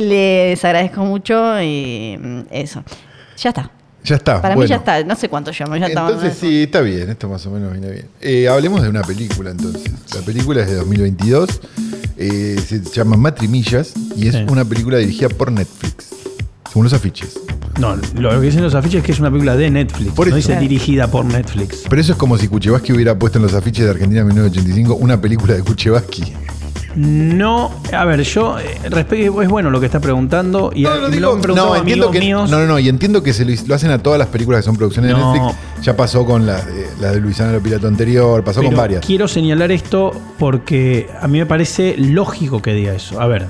les 0.00 0.64
agradezco 0.64 1.00
mucho 1.04 1.60
y 1.60 2.16
mm, 2.20 2.40
eso. 2.50 2.82
Ya 3.38 3.50
está. 3.50 3.70
Ya 4.04 4.16
está. 4.16 4.40
Para 4.40 4.54
mí 4.54 4.60
bueno. 4.60 4.68
ya 4.70 4.76
está. 4.76 5.02
No 5.04 5.14
sé 5.16 5.28
cuánto 5.28 5.50
llamo. 5.58 5.76
Ya 5.76 5.86
estamos. 5.88 6.12
Entonces 6.12 6.38
sí, 6.38 6.62
está 6.62 6.80
bien, 6.80 7.10
esto 7.10 7.28
más 7.28 7.44
o 7.46 7.50
menos 7.50 7.72
viene 7.72 7.90
bien. 7.90 8.06
Eh, 8.20 8.48
hablemos 8.48 8.82
de 8.82 8.88
una 8.88 9.02
película 9.02 9.50
entonces. 9.50 9.82
La 10.14 10.22
película 10.22 10.62
es 10.62 10.68
de 10.68 10.76
2022, 10.76 11.60
eh, 12.16 12.56
se 12.66 12.80
llama 12.80 13.16
Matrimillas 13.16 13.92
y 14.16 14.28
es 14.28 14.34
Sí. 14.34 14.44
una 14.48 14.64
película 14.64 14.96
dirigida 14.98 15.28
por 15.28 15.52
Netflix, 15.52 16.06
según 16.68 16.84
los 16.84 16.92
afiches. 16.94 17.38
No, 17.78 17.96
lo 18.16 18.30
que 18.30 18.46
dicen 18.46 18.62
los 18.62 18.74
afiches 18.74 19.00
es 19.00 19.04
que 19.04 19.12
es 19.12 19.20
una 19.20 19.30
película 19.30 19.54
de 19.56 19.70
Netflix. 19.70 20.12
Por 20.12 20.28
no 20.28 20.34
dice 20.36 20.56
dirigida 20.58 21.08
por 21.08 21.24
Netflix. 21.24 21.84
Pero 21.88 22.00
eso 22.00 22.12
es 22.12 22.18
como 22.18 22.36
si 22.38 22.48
Kuchevaski 22.48 22.92
hubiera 22.92 23.16
puesto 23.18 23.38
en 23.38 23.42
los 23.44 23.54
afiches 23.54 23.84
de 23.84 23.90
Argentina 23.90 24.24
1985 24.24 24.94
una 24.96 25.20
película 25.20 25.54
de 25.54 25.62
Kuchevaski. 25.62 26.32
No, 27.00 27.70
a 27.92 28.04
ver, 28.04 28.22
yo 28.22 28.58
eh, 28.58 28.64
respe- 28.90 29.42
es 29.42 29.48
bueno 29.48 29.70
lo 29.70 29.78
que 29.78 29.86
está 29.86 30.00
preguntando 30.00 30.72
y 30.74 30.82
No, 30.82 30.96
no, 30.98 31.08
digo- 31.10 31.36
lo 31.46 31.54
no, 31.54 31.76
entiendo 31.76 32.10
que, 32.10 32.18
míos. 32.18 32.50
no, 32.50 32.58
no, 32.58 32.66
no, 32.66 32.78
y 32.80 32.88
entiendo 32.88 33.22
que 33.22 33.32
se 33.32 33.44
lo, 33.44 33.52
lo 33.68 33.74
hacen 33.76 33.92
a 33.92 33.98
todas 33.98 34.18
las 34.18 34.26
películas 34.26 34.62
que 34.62 34.64
son 34.66 34.76
producciones 34.76 35.12
No. 35.12 35.32
de 35.32 35.38
Netflix. 35.38 35.84
Ya 35.84 35.96
pasó 35.96 36.26
con 36.26 36.44
la, 36.44 36.60
de- 36.60 36.88
la 37.00 37.12
de 37.12 37.20
Luisana 37.20 37.52
Lo 37.52 37.60
Pirato 37.60 37.86
anterior, 37.86 38.42
pasó 38.42 38.64
con 38.64 38.74
varias. 38.74 39.06
Quiero 39.06 39.28
señalar 39.28 39.70
esto 39.70 40.10
porque 40.40 41.08
a 41.20 41.28
mí 41.28 41.38
me 41.38 41.46
parece 41.46 41.94
lógico 41.96 42.60
que 42.60 42.72
diga 42.74 42.92
eso. 42.94 43.20
A 43.20 43.28
ver, 43.28 43.46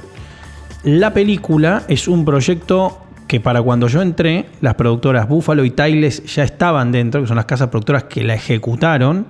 la 0.84 1.14
película 1.14 1.84
es 1.88 2.06
un 2.06 2.26
proyecto 2.26 2.98
que 3.26 3.40
para 3.40 3.62
cuando 3.62 3.88
yo 3.88 4.02
entré, 4.02 4.44
las 4.60 4.74
productoras 4.74 5.26
Buffalo 5.26 5.64
y 5.64 5.70
Tiles 5.70 6.22
ya 6.34 6.44
estaban 6.44 6.92
dentro, 6.92 7.22
que 7.22 7.26
son 7.26 7.36
las 7.36 7.46
casas 7.46 7.68
productoras 7.68 8.04
que 8.04 8.22
la 8.24 8.34
ejecutaron. 8.34 9.24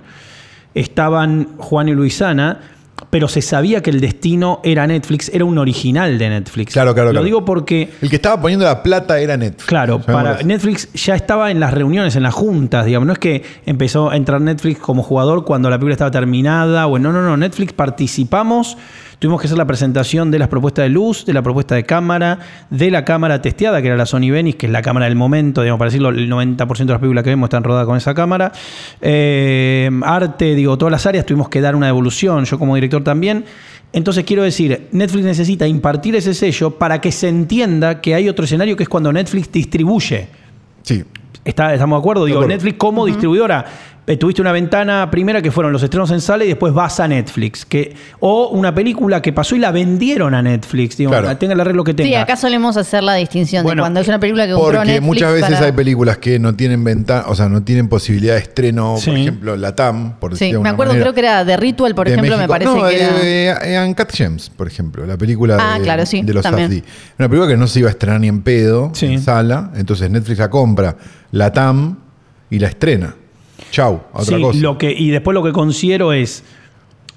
Estaban 0.75 1.55
Juan 1.57 1.87
y 1.89 1.93
Luisana, 1.93 2.59
pero 3.09 3.27
se 3.27 3.41
sabía 3.41 3.81
que 3.81 3.89
el 3.89 3.99
destino 4.01 4.59
era 4.63 4.85
Netflix, 4.87 5.29
era 5.33 5.45
un 5.45 5.57
original 5.57 6.17
de 6.17 6.29
Netflix. 6.29 6.73
Claro, 6.73 6.93
claro, 6.93 7.09
Lo 7.09 7.13
claro. 7.13 7.25
digo 7.25 7.45
porque 7.45 7.89
El 8.01 8.09
que 8.09 8.15
estaba 8.17 8.41
poniendo 8.41 8.65
la 8.65 8.83
plata 8.83 9.19
era 9.19 9.37
Netflix. 9.37 9.65
Claro, 9.65 9.99
para. 9.99 10.41
Netflix 10.43 10.91
ya 10.93 11.15
estaba 11.15 11.51
en 11.51 11.59
las 11.59 11.73
reuniones, 11.73 12.15
en 12.15 12.23
las 12.23 12.33
juntas, 12.33 12.85
digamos. 12.85 13.07
No 13.07 13.13
es 13.13 13.19
que 13.19 13.43
empezó 13.65 14.09
a 14.09 14.15
entrar 14.15 14.41
Netflix 14.41 14.79
como 14.79 15.03
jugador 15.03 15.45
cuando 15.45 15.69
la 15.69 15.77
película 15.77 15.93
estaba 15.93 16.11
terminada. 16.11 16.87
O 16.87 16.99
no, 16.99 17.11
no, 17.11 17.21
no. 17.21 17.37
Netflix 17.37 17.73
participamos. 17.73 18.77
Tuvimos 19.19 19.41
que 19.41 19.47
hacer 19.47 19.57
la 19.57 19.65
presentación 19.67 20.31
de 20.31 20.39
las 20.39 20.47
propuestas 20.47 20.83
de 20.83 20.89
luz, 20.89 21.25
de 21.25 21.33
la 21.33 21.41
propuesta 21.41 21.75
de 21.75 21.83
cámara, 21.83 22.39
de 22.69 22.89
la 22.89 23.03
cámara 23.03 23.41
testeada, 23.41 23.81
que 23.81 23.87
era 23.89 23.97
la 23.97 24.05
Sony 24.05 24.31
Venice, 24.31 24.57
que 24.57 24.65
es 24.67 24.71
la 24.71 24.81
cámara 24.81 25.07
del 25.07 25.17
momento, 25.17 25.61
digamos, 25.61 25.77
para 25.77 25.89
decirlo, 25.89 26.07
el 26.09 26.29
90% 26.31 26.77
de 26.85 26.85
las 26.93 26.99
películas 26.99 27.25
que 27.25 27.29
vemos 27.31 27.47
están 27.47 27.65
rodadas 27.65 27.85
con 27.85 27.97
esa 27.97 28.13
cámara. 28.13 28.53
Eh, 29.01 29.89
arte, 30.03 30.55
digo, 30.55 30.77
todas 30.77 30.91
las 30.93 31.05
áreas 31.05 31.25
tuvimos 31.25 31.49
que 31.49 31.59
dar 31.59 31.75
una 31.75 31.87
devolución, 31.87 32.45
yo 32.45 32.57
como 32.57 32.75
director 32.75 33.03
también. 33.03 33.43
Entonces 33.91 34.23
quiero 34.23 34.43
decir, 34.43 34.87
Netflix 34.93 35.25
necesita 35.25 35.67
impartir 35.67 36.15
ese 36.15 36.33
sello 36.33 36.71
para 36.77 37.01
que 37.01 37.11
se 37.11 37.27
entienda 37.27 37.99
que 38.01 38.15
hay 38.15 38.29
otro 38.29 38.45
escenario 38.45 38.77
que 38.77 38.83
es 38.83 38.89
cuando 38.89 39.11
Netflix 39.11 39.51
distribuye. 39.51 40.27
Sí. 40.83 41.03
Está- 41.43 41.73
¿Estamos 41.73 41.97
de 41.97 41.99
acuerdo? 42.01 42.25
Digo, 42.25 42.37
acuerdo. 42.37 42.53
Netflix 42.55 42.77
como 42.77 43.05
distribuidora. 43.05 43.65
Eh, 44.07 44.17
Tuviste 44.17 44.41
una 44.41 44.51
ventana 44.51 45.09
primera 45.11 45.41
que 45.41 45.51
fueron 45.51 45.71
los 45.71 45.83
estrenos 45.83 46.09
en 46.11 46.19
sala 46.19 46.43
y 46.43 46.47
después 46.47 46.73
vas 46.73 46.99
a 46.99 47.07
Netflix. 47.07 47.63
Que, 47.65 47.95
o 48.19 48.49
una 48.49 48.73
película 48.73 49.21
que 49.21 49.31
pasó 49.33 49.55
y 49.55 49.59
la 49.59 49.71
vendieron 49.71 50.33
a 50.33 50.41
Netflix. 50.41 50.97
Digo, 50.97 51.11
Claro. 51.11 51.37
tenga 51.37 51.53
el 51.53 51.59
arreglo 51.59 51.83
que 51.83 51.93
tenga. 51.93 52.07
Sí, 52.09 52.15
acá 52.15 52.35
solemos 52.35 52.75
hacer 52.77 53.03
la 53.03 53.13
distinción 53.15 53.63
Bueno, 53.63 53.81
de 53.81 53.83
cuando 53.83 53.99
es 53.99 54.07
una 54.07 54.19
película 54.19 54.47
que 54.47 54.53
compró 54.53 54.77
Porque 54.79 54.85
Netflix 54.93 55.05
muchas 55.05 55.33
veces 55.33 55.49
para- 55.51 55.65
hay 55.67 55.71
películas 55.73 56.17
que 56.17 56.39
no 56.39 56.55
tienen 56.55 56.83
ventana, 56.83 57.25
o 57.27 57.35
sea, 57.35 57.49
no 57.49 57.61
tienen 57.63 57.87
posibilidad 57.87 58.33
de 58.33 58.39
estreno, 58.41 58.95
Sí. 58.97 59.09
por 59.11 59.19
ejemplo, 59.19 59.55
la 59.57 59.75
TAM, 59.75 60.19
por 60.19 60.35
Sí, 60.35 60.51
de 60.53 60.59
me 60.59 60.69
acuerdo, 60.69 60.93
manera, 60.93 61.03
creo 61.05 61.13
que 61.13 61.19
era 61.19 61.45
The 61.45 61.57
Ritual, 61.57 61.93
por 61.93 62.07
de 62.07 62.13
ejemplo, 62.13 62.37
me 62.37 62.47
parece 62.47 62.71
no, 62.73 62.87
que 62.87 62.95
era. 62.95 63.09
eh, 63.21 63.75
eh, 63.75 63.85
Uncut 63.87 64.09
Gems, 64.11 64.49
por 64.49 64.67
ejemplo, 64.67 65.05
la 65.05 65.17
película 65.17 65.57
Ah, 65.59 65.77
de, 65.77 65.83
claro, 65.83 66.05
sí, 66.07 66.21
de 66.23 66.33
los. 66.33 66.41
Safdie. 66.43 66.83
Una 67.19 67.29
película 67.29 67.47
que 67.51 67.57
no 67.57 67.67
se 67.67 67.79
iba 67.79 67.89
a 67.89 67.91
estrenar 67.91 68.19
ni 68.21 68.27
en 68.27 68.41
pedo 68.41 68.89
Sí. 68.93 69.05
en 69.05 69.21
sala, 69.21 69.71
entonces 69.75 70.09
Netflix 70.09 70.39
la 70.39 70.49
compra, 70.49 70.95
la 71.31 71.53
TAM 71.53 71.97
y 72.49 72.57
la 72.57 72.67
estrena. 72.69 73.13
Chau, 73.71 74.01
a 74.13 74.21
otra 74.21 74.37
Sí, 74.37 74.41
cosa. 74.41 74.59
Lo 74.59 74.77
que, 74.77 74.91
y 74.91 75.09
después 75.09 75.33
lo 75.33 75.43
que 75.43 75.51
considero 75.51 76.13
es 76.13 76.43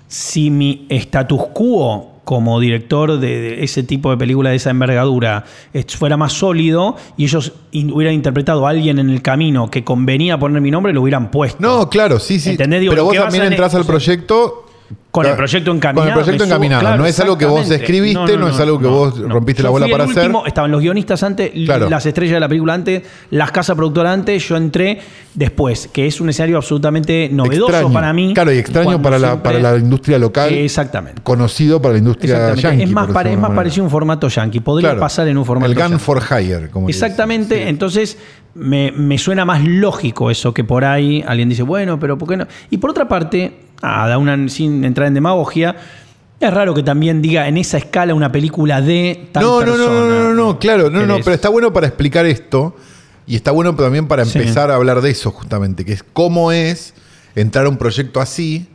si 0.08 0.50
mi 0.50 0.86
status 0.88 1.40
quo 1.52 2.12
como 2.24 2.60
director 2.60 3.18
de, 3.18 3.64
ese 3.64 3.82
tipo 3.82 4.10
de 4.10 4.16
película 4.16 4.50
de 4.50 4.56
esa 4.56 4.70
envergadura 4.70 5.44
fuera 5.88 6.16
más 6.16 6.32
sólido 6.32 6.96
y 7.16 7.24
ellos 7.24 7.52
hubieran 7.72 8.14
interpretado 8.14 8.66
a 8.66 8.70
alguien 8.70 8.98
en 8.98 9.10
el 9.10 9.22
camino 9.22 9.70
que 9.70 9.82
convenía 9.82 10.38
poner 10.38 10.62
mi 10.62 10.70
nombre, 10.70 10.92
lo 10.92 11.02
hubieran 11.02 11.30
puesto. 11.30 11.58
No, 11.60 11.88
claro, 11.90 12.20
sí, 12.20 12.38
sí. 12.38 12.56
Digo, 12.56 12.92
Pero 12.92 13.04
vos 13.04 13.16
también 13.16 13.44
entras 13.44 13.74
al 13.74 13.84
proyecto. 13.84 14.66
Con 15.10 15.26
el 15.26 15.34
proyecto 15.36 15.70
encaminado. 15.72 16.00
Con 16.00 16.08
el 16.08 16.24
proyecto 16.24 16.44
subo- 16.44 16.48
encaminado. 16.48 16.80
claro, 16.80 16.96
no 16.96 17.06
es 17.06 17.20
algo 17.20 17.36
que 17.36 17.44
vos 17.44 17.60
exactamente. 17.60 17.84
escribiste, 17.84 18.36
no, 18.38 18.48
es 18.48 18.58
algo 18.60 18.78
que 18.78 18.86
vos 18.86 19.18
rompiste 19.28 19.60
Yo 19.62 19.66
la 19.66 19.70
bola 19.70 19.86
para 19.88 20.04
hacer. 20.04 20.18
último, 20.22 20.46
Estaban 20.46 20.70
los 20.70 20.80
guionistas 20.80 21.22
antes, 21.22 21.50
Claro. 21.66 21.90
las 21.90 22.06
estrellas 22.06 22.34
de 22.34 22.40
la 22.40 22.48
película 22.48 22.72
antes, 22.74 23.02
las 23.30 23.50
casas 23.52 23.76
productoras 23.76 24.14
antes, 24.14 24.48
yo 24.48 24.56
entré 24.56 25.00
después, 25.34 25.88
que 25.92 26.06
es 26.06 26.18
un 26.20 26.30
escenario 26.30 26.56
absolutamente 26.56 27.28
novedoso 27.30 27.72
Extraño. 27.72 27.92
para 27.92 28.12
mí. 28.14 28.32
Claro, 28.32 28.52
y 28.52 28.58
extraño 28.58 29.02
para 29.02 29.18
la, 29.18 29.28
siempre- 29.32 29.52
para 29.60 29.72
la 29.72 29.78
industria 29.78 30.18
local. 30.18 30.50
Exactamente. 30.52 31.20
Conocido 31.22 31.80
para 31.82 31.92
la 31.92 31.98
industria 31.98 32.34
Exactamente. 32.34 32.62
yankee. 32.62 32.82
es 32.84 32.90
más, 32.90 33.08
pare- 33.08 33.32
es 33.34 33.38
parecido 33.38 33.82
a 33.82 33.84
un 33.84 33.90
formato 33.90 34.28
yankee. 34.28 34.60
Podría 34.60 34.90
Claro. 34.90 35.00
pasar 35.00 35.28
en 35.28 35.36
un 35.36 35.44
formato 35.44 35.70
El 35.70 35.74
Gun 35.76 35.88
yankee. 35.90 35.98
for 36.04 36.22
Hire, 36.22 36.70
como 36.70 36.86
le 36.86 36.92
dicen. 36.94 37.04
Exactamente, 37.06 37.68
entonces 37.68 38.16
me, 38.54 38.92
me 38.92 39.18
suena 39.18 39.44
más 39.44 39.62
lógico 39.62 40.30
eso 40.30 40.52
que 40.54 40.64
por 40.64 40.84
ahí 40.84 41.22
alguien 41.26 41.48
dice, 41.48 41.62
bueno, 41.62 41.98
pero 41.98 42.16
¿por 42.18 42.28
qué 42.28 42.36
no? 42.36 42.46
Y 42.70 42.78
por 42.78 42.90
otra 42.90 43.08
parte, 43.08 43.52
ah, 43.82 44.08
da 44.08 44.18
una, 44.18 44.48
sin 44.48 44.84
entrar 44.84 45.08
en 45.08 45.14
demagogia, 45.14 45.76
es 46.40 46.52
raro 46.52 46.74
que 46.74 46.82
también 46.82 47.22
diga 47.22 47.46
en 47.46 47.56
esa 47.56 47.78
escala 47.78 48.14
una 48.14 48.32
película 48.32 48.80
de 48.80 49.28
tal 49.32 49.42
No, 49.44 49.60
no, 49.64 49.76
no, 49.76 49.88
no, 49.88 50.08
no, 50.08 50.22
no, 50.24 50.34
no, 50.34 50.58
claro, 50.58 50.90
no, 50.90 51.06
no, 51.06 51.18
pero 51.18 51.34
está 51.34 51.48
bueno 51.48 51.72
para 51.72 51.86
explicar 51.86 52.26
esto 52.26 52.74
y 53.26 53.36
está 53.36 53.50
bueno 53.52 53.74
también 53.76 54.08
para 54.08 54.24
Sí. 54.24 54.38
empezar 54.38 54.70
a 54.70 54.74
hablar 54.76 55.00
de 55.02 55.10
eso 55.10 55.30
justamente, 55.30 55.84
que 55.84 55.92
es 55.92 56.02
cómo 56.02 56.50
es 56.50 56.94
entrar 57.36 57.66
a 57.66 57.68
un 57.68 57.76
proyecto 57.76 58.20
así 58.20 58.66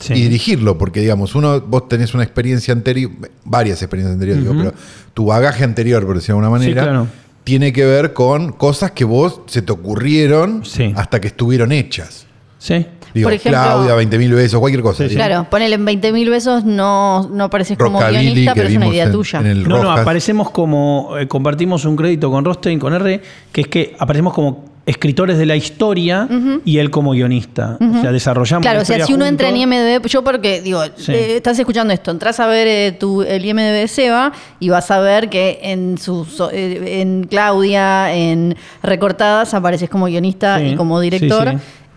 Sí. 0.00 0.12
y 0.14 0.22
dirigirlo, 0.22 0.76
porque 0.76 0.98
digamos, 1.00 1.36
uno, 1.36 1.60
vos 1.60 1.88
tenés 1.88 2.14
una 2.14 2.24
experiencia 2.24 2.74
anterior, 2.74 3.12
varias 3.44 3.80
experiencias 3.80 4.14
anteriores, 4.14 4.42
digo, 4.42 4.56
pero 4.58 4.74
tu 5.14 5.26
bagaje 5.26 5.62
anterior, 5.62 6.04
por 6.04 6.16
decirlo 6.16 6.40
de 6.40 6.46
alguna 6.46 6.58
manera, 6.58 6.82
claro. 6.82 7.06
tiene 7.44 7.72
que 7.72 7.84
ver 7.84 8.12
con 8.12 8.50
cosas 8.50 8.90
que 8.90 9.04
vos 9.04 9.42
se 9.46 9.62
te 9.62 9.70
ocurrieron 9.70 10.64
hasta 10.96 11.20
que 11.20 11.28
estuvieron 11.28 11.70
hechas. 11.70 12.26
Sí. 12.64 12.86
Digo, 13.12 13.26
Por 13.26 13.34
ejemplo- 13.34 13.60
Claudia, 13.62 13.94
20 13.94 14.18
mil 14.18 14.32
besos, 14.32 14.58
cualquier 14.58 14.82
cosa. 14.82 15.02
Sí, 15.04 15.10
sí. 15.10 15.14
digo. 15.16 15.26
Claro, 15.26 15.46
ponele 15.50 15.74
en 15.74 15.84
20 15.84 16.12
mil 16.12 16.30
besos, 16.30 16.64
no, 16.64 17.28
no 17.28 17.44
apareces 17.44 17.76
como 17.76 18.00
Rockabilly, 18.00 18.22
guionista, 18.30 18.54
pero 18.54 18.68
es 18.68 18.76
una 18.76 18.86
idea 18.86 19.04
en- 19.04 19.12
tuya. 19.12 19.40
en 19.40 19.62
No, 19.64 19.82
no, 19.82 19.92
aparecemos 19.92 20.50
como, 20.50 21.10
eh, 21.18 21.28
compartimos 21.28 21.84
un 21.84 21.94
crédito 21.94 22.30
con 22.30 22.42
Rostein, 22.44 22.78
con 22.78 22.94
R, 22.94 23.20
que 23.52 23.60
es 23.60 23.68
que 23.68 23.94
aparecemos 23.98 24.32
como 24.32 24.72
escritores 24.86 25.38
de 25.38 25.46
la 25.46 25.56
historia 25.56 26.28
y 26.64 26.76
él 26.78 26.90
como 26.90 27.12
guionista. 27.12 27.78
O 27.80 28.00
sea, 28.02 28.12
desarrollamos 28.12 28.62
Claro, 28.62 28.78
la 28.78 28.82
o 28.82 28.84
sea, 28.84 29.06
si 29.06 29.14
uno 29.14 29.24
entra 29.26 29.48
en. 29.48 29.56
IMDB, 29.58 30.06
yo 30.08 30.22
porque 30.24 30.60
digo, 30.60 30.82
Sí. 30.96 31.12
eh, 31.12 31.36
estás 31.36 31.58
escuchando 31.58 31.92
esto, 31.94 32.10
entras 32.10 32.38
a 32.40 32.46
ver 32.46 32.66
eh, 32.66 32.92
tu, 32.92 33.22
el 33.22 33.44
IMDB 33.44 33.72
de 33.80 33.88
Seba 33.88 34.32
y 34.60 34.68
vas 34.70 34.90
a 34.90 34.98
ver 35.00 35.30
que 35.30 35.60
en 35.62 35.96
su 35.98 36.24
so- 36.26 36.50
eh, 36.52 37.00
en 37.00 37.24
Claudia, 37.24 38.12
en 38.14 38.56
Recortadas, 38.82 39.54
apareces 39.54 39.88
como 39.88 40.04
guionista 40.06 40.58
Sí, 40.58 40.64
y 40.72 40.74
como 40.76 41.00
sí, 41.00 41.08
director. 41.10 41.50
sí. 41.52 41.56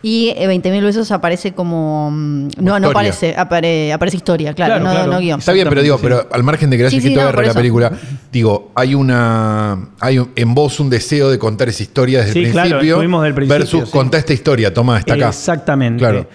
Y 0.09 0.29
eh, 0.37 0.47
20.000 0.47 0.83
besos 0.83 1.11
aparece 1.11 1.51
como. 1.53 2.09
mm, 2.11 2.47
No, 2.61 2.79
no 2.79 2.91
aparece, 2.91 3.35
apare- 3.35 3.91
aparece 3.91 4.15
historia, 4.15 4.53
claro, 4.53 4.75
Claro, 4.75 4.85
no, 4.85 4.91
claro. 4.91 5.11
no 5.11 5.19
guion. 5.19 5.39
Está 5.39 5.51
bien, 5.51 5.67
pero 5.67 5.81
digo, 5.81 5.97
pero 6.01 6.25
al 6.31 6.43
margen 6.43 6.69
de 6.69 6.77
que 6.77 6.83
hayas 6.83 6.93
Sí, 6.93 7.01
sí, 7.01 7.13
no, 7.13 7.29
la 7.29 7.41
eso. 7.43 7.53
película, 7.53 7.91
digo, 8.31 8.71
hay 8.73 8.95
una. 8.95 9.89
Hay 9.99 10.19
un- 10.19 10.29
en 10.33 10.53
vos 10.55 10.79
un 10.79 10.89
deseo 10.89 11.29
de 11.29 11.37
contar 11.37 11.67
esa 11.67 11.83
historia 11.83 12.19
desde 12.19 12.31
Sí, 12.33 12.39
el 12.45 12.51
claro, 12.51 12.69
principio. 12.69 12.93
estuvimos 12.95 13.23
del 13.23 13.33
principio, 13.33 13.59
Versus 13.59 13.83
sí. 13.89 13.91
contá 13.91 14.17
esta 14.17 14.31
historia, 14.31 14.73
toma, 14.73 14.97
está 14.99 15.15
acá. 15.15 15.27
Exactamente. 15.27 15.99
Claro. 15.99 16.25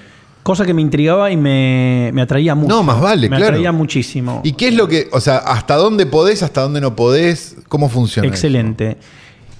Cosa 0.42 0.66
que 0.66 0.74
me 0.74 0.82
intrigaba 0.82 1.30
y 1.30 1.36
me, 1.38 2.10
me 2.12 2.20
atraía 2.20 2.54
mucho. 2.54 2.74
No, 2.74 2.82
más 2.82 3.00
vale, 3.00 3.30
me 3.30 3.36
claro. 3.36 3.52
atraía 3.52 3.72
muchísimo. 3.72 4.42
¿Y 4.44 4.52
qué 4.52 4.68
es 4.68 4.74
lo 4.74 4.86
que. 4.86 5.08
O 5.12 5.20
sea, 5.20 5.38
hasta 5.38 5.76
dónde 5.76 6.04
podés, 6.04 6.42
hasta 6.42 6.60
dónde 6.60 6.82
no 6.82 6.94
podés? 6.94 7.56
¿Cómo 7.68 7.88
funciona? 7.88 8.26
eso? 8.26 8.34
Excelente. 8.34 8.98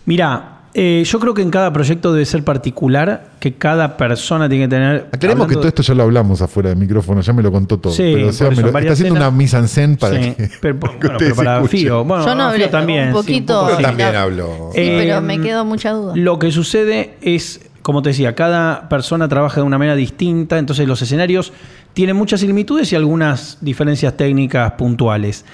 Mira, 0.04 0.51
eh, 0.74 1.02
yo 1.04 1.20
creo 1.20 1.34
que 1.34 1.42
en 1.42 1.50
cada 1.50 1.70
proyecto 1.72 2.12
debe 2.12 2.24
ser 2.24 2.42
particular, 2.44 3.26
que 3.38 3.54
cada 3.54 3.96
persona 3.96 4.48
tiene 4.48 4.64
que 4.64 4.68
tener. 4.70 5.06
Aclaremos 5.12 5.46
que 5.46 5.54
todo 5.56 5.68
esto 5.68 5.82
ya 5.82 5.94
lo 5.94 6.02
hablamos 6.04 6.40
afuera 6.40 6.70
del 6.70 6.78
micrófono, 6.78 7.20
ya 7.20 7.32
me 7.34 7.42
lo 7.42 7.52
contó 7.52 7.78
todo. 7.78 7.92
Sí, 7.92 8.12
pero, 8.14 8.28
o 8.28 8.32
sea, 8.32 8.46
por 8.46 8.56
me 8.56 8.60
eso, 8.60 8.66
lo- 8.68 8.72
varias 8.72 8.92
está 8.92 9.02
haciendo 9.08 9.20
una 9.20 9.30
mise 9.30 9.56
en 9.58 9.68
scène 9.68 9.96
para 9.98 10.22
Sí, 10.22 10.30
que, 10.32 10.50
pero, 10.60 10.78
que 10.80 10.86
bueno, 10.88 11.16
pero 11.18 11.34
para. 11.34 11.64
Fío. 11.66 12.04
Bueno, 12.04 12.24
Yo 12.24 12.34
no 12.34 12.44
Fío 12.44 12.50
hablé 12.52 12.68
también. 12.68 13.02
un 13.08 13.08
sí, 13.08 13.12
poquito. 13.14 13.54
poco 13.60 13.70
Yo 13.72 13.76
sí. 13.76 13.82
también 13.82 14.16
hablo. 14.16 14.70
Sí, 14.72 14.80
Eh, 14.80 14.96
pero 15.04 15.20
me 15.20 15.40
quedó 15.40 15.64
mucha 15.64 15.90
duda. 15.90 16.14
Lo 16.16 16.38
que 16.38 16.50
sucede 16.52 17.16
es, 17.20 17.60
como 17.82 18.00
te 18.00 18.08
decía, 18.10 18.34
cada 18.34 18.88
persona 18.88 19.28
trabaja 19.28 19.56
de 19.60 19.66
una 19.66 19.76
manera 19.76 19.94
distinta, 19.96 20.56
entonces 20.58 20.88
los 20.88 21.02
escenarios 21.02 21.52
tienen 21.92 22.16
muchas 22.16 22.40
similitudes 22.40 22.90
y 22.92 22.96
algunas 22.96 23.58
diferencias 23.60 24.16
técnicas 24.16 24.72
puntuales. 24.72 25.44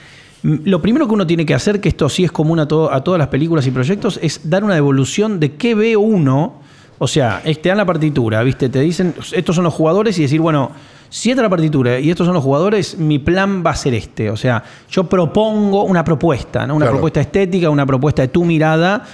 Lo 0.42 0.80
primero 0.80 1.06
que 1.08 1.14
uno 1.14 1.26
tiene 1.26 1.44
que 1.44 1.54
hacer, 1.54 1.80
que 1.80 1.88
esto 1.88 2.08
sí 2.08 2.24
es 2.24 2.30
común 2.32 2.60
a, 2.60 2.68
todo- 2.68 2.92
a 2.92 3.02
todas 3.02 3.18
las 3.18 3.28
películas 3.28 3.66
y 3.66 3.70
proyectos, 3.72 4.18
es 4.22 4.48
dar 4.48 4.62
una 4.64 4.74
devolución 4.74 5.40
de 5.40 5.54
qué 5.56 5.74
ve 5.74 5.96
uno. 5.96 6.60
O 7.00 7.06
sea, 7.08 7.42
te 7.44 7.68
dan 7.68 7.78
la 7.78 7.86
partitura, 7.86 8.42
¿viste? 8.42 8.68
Te 8.68 8.80
dicen, 8.80 9.14
estos 9.32 9.54
son 9.54 9.64
los 9.64 9.74
jugadores 9.74 10.18
y 10.18 10.22
decir, 10.22 10.40
bueno, 10.40 10.70
si 11.08 11.30
esta 11.30 11.42
es 11.42 11.44
la 11.44 11.48
partitura 11.50 11.98
y 12.00 12.10
estos 12.10 12.26
son 12.26 12.34
los 12.34 12.42
jugadores, 12.44 12.98
mi 12.98 13.18
plan 13.18 13.62
va 13.64 13.70
a 13.70 13.76
ser 13.76 13.94
este. 13.94 14.30
O 14.30 14.36
sea, 14.36 14.62
yo 14.90 15.04
propongo 15.04 15.84
una 15.84 16.04
propuesta, 16.04 16.66
¿no? 16.66 16.74
Una 16.76 16.84
Claro. 16.86 16.96
propuesta 16.96 17.20
estética, 17.20 17.70
una 17.70 17.86
propuesta 17.86 18.22
de 18.22 18.28
tu 18.28 18.44
mirada, 18.44 19.04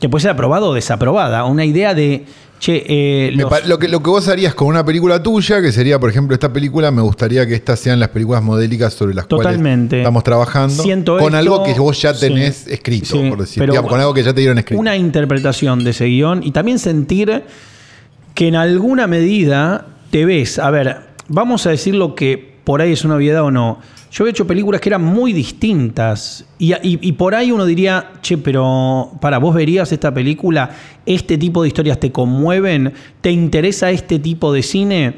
que 0.00 0.08
puede 0.08 0.22
ser 0.22 0.30
aprobada 0.32 0.66
o 0.66 0.72
desaprobada. 0.74 1.44
Una 1.44 1.64
idea 1.64 1.94
de, 1.94 2.24
che, 2.64 2.84
eh, 2.86 3.32
los- 3.32 3.66
lo, 3.66 3.76
que, 3.76 3.88
lo 3.88 4.00
que 4.00 4.08
vos 4.10 4.28
harías 4.28 4.54
con 4.54 4.68
una 4.68 4.84
película 4.84 5.20
tuya, 5.20 5.60
que 5.60 5.72
sería, 5.72 5.98
por 5.98 6.08
ejemplo, 6.10 6.32
esta 6.32 6.52
película, 6.52 6.92
me 6.92 7.02
gustaría 7.02 7.44
que 7.44 7.54
estas 7.56 7.80
sean 7.80 7.98
las 7.98 8.10
películas 8.10 8.40
modélicas 8.40 8.94
sobre 8.94 9.14
las 9.14 9.26
Totalmente. 9.26 9.88
cuales 9.96 10.02
estamos 10.04 10.22
trabajando. 10.22 10.80
Siento 10.80 11.14
con 11.18 11.34
esto- 11.34 11.36
algo 11.38 11.64
que 11.64 11.72
vos 11.74 12.00
ya 12.00 12.14
sí. 12.14 12.28
tenés 12.28 12.68
escrito, 12.68 13.06
Sí, 13.20 13.28
por 13.28 13.40
decir. 13.40 13.60
pero 13.60 13.72
digamos, 13.72 13.90
con 13.90 13.98
algo 14.00 14.14
que 14.14 14.22
ya 14.22 14.32
te 14.32 14.40
dieron 14.42 14.58
escrito. 14.58 14.80
una 14.80 14.94
interpretación 14.96 15.82
de 15.82 15.90
ese 15.90 16.04
guion 16.06 16.42
y 16.44 16.52
también 16.52 16.78
sentir 16.78 17.42
que 18.34 18.46
en 18.46 18.54
alguna 18.54 19.08
medida 19.08 19.86
te 20.12 20.24
ves, 20.24 20.60
a 20.60 20.70
ver, 20.70 20.98
vamos 21.26 21.66
a 21.66 21.70
decir 21.70 21.96
lo 21.96 22.14
que 22.14 22.52
por 22.62 22.80
ahí 22.80 22.92
es 22.92 23.04
una 23.04 23.16
obviedad 23.16 23.42
o 23.42 23.50
no. 23.50 23.80
Yo 24.12 24.26
he 24.26 24.30
hecho 24.30 24.46
películas 24.46 24.80
que 24.80 24.90
eran 24.90 25.02
muy 25.02 25.32
distintas 25.32 26.44
y, 26.58 26.72
y- 26.74 26.98
y 27.00 27.12
por 27.12 27.34
ahí 27.34 27.50
uno 27.50 27.64
diría, 27.64 28.12
che, 28.20 28.36
pero 28.36 29.10
para 29.20 29.38
vos 29.38 29.54
verías 29.54 29.90
esta 29.90 30.12
película, 30.12 30.70
este 31.06 31.38
tipo 31.38 31.62
de 31.62 31.68
historias 31.68 31.98
te 31.98 32.12
conmueven, 32.12 32.92
te 33.22 33.30
interesa 33.30 33.90
este 33.90 34.18
tipo 34.18 34.52
de 34.52 34.62
cine 34.62 35.14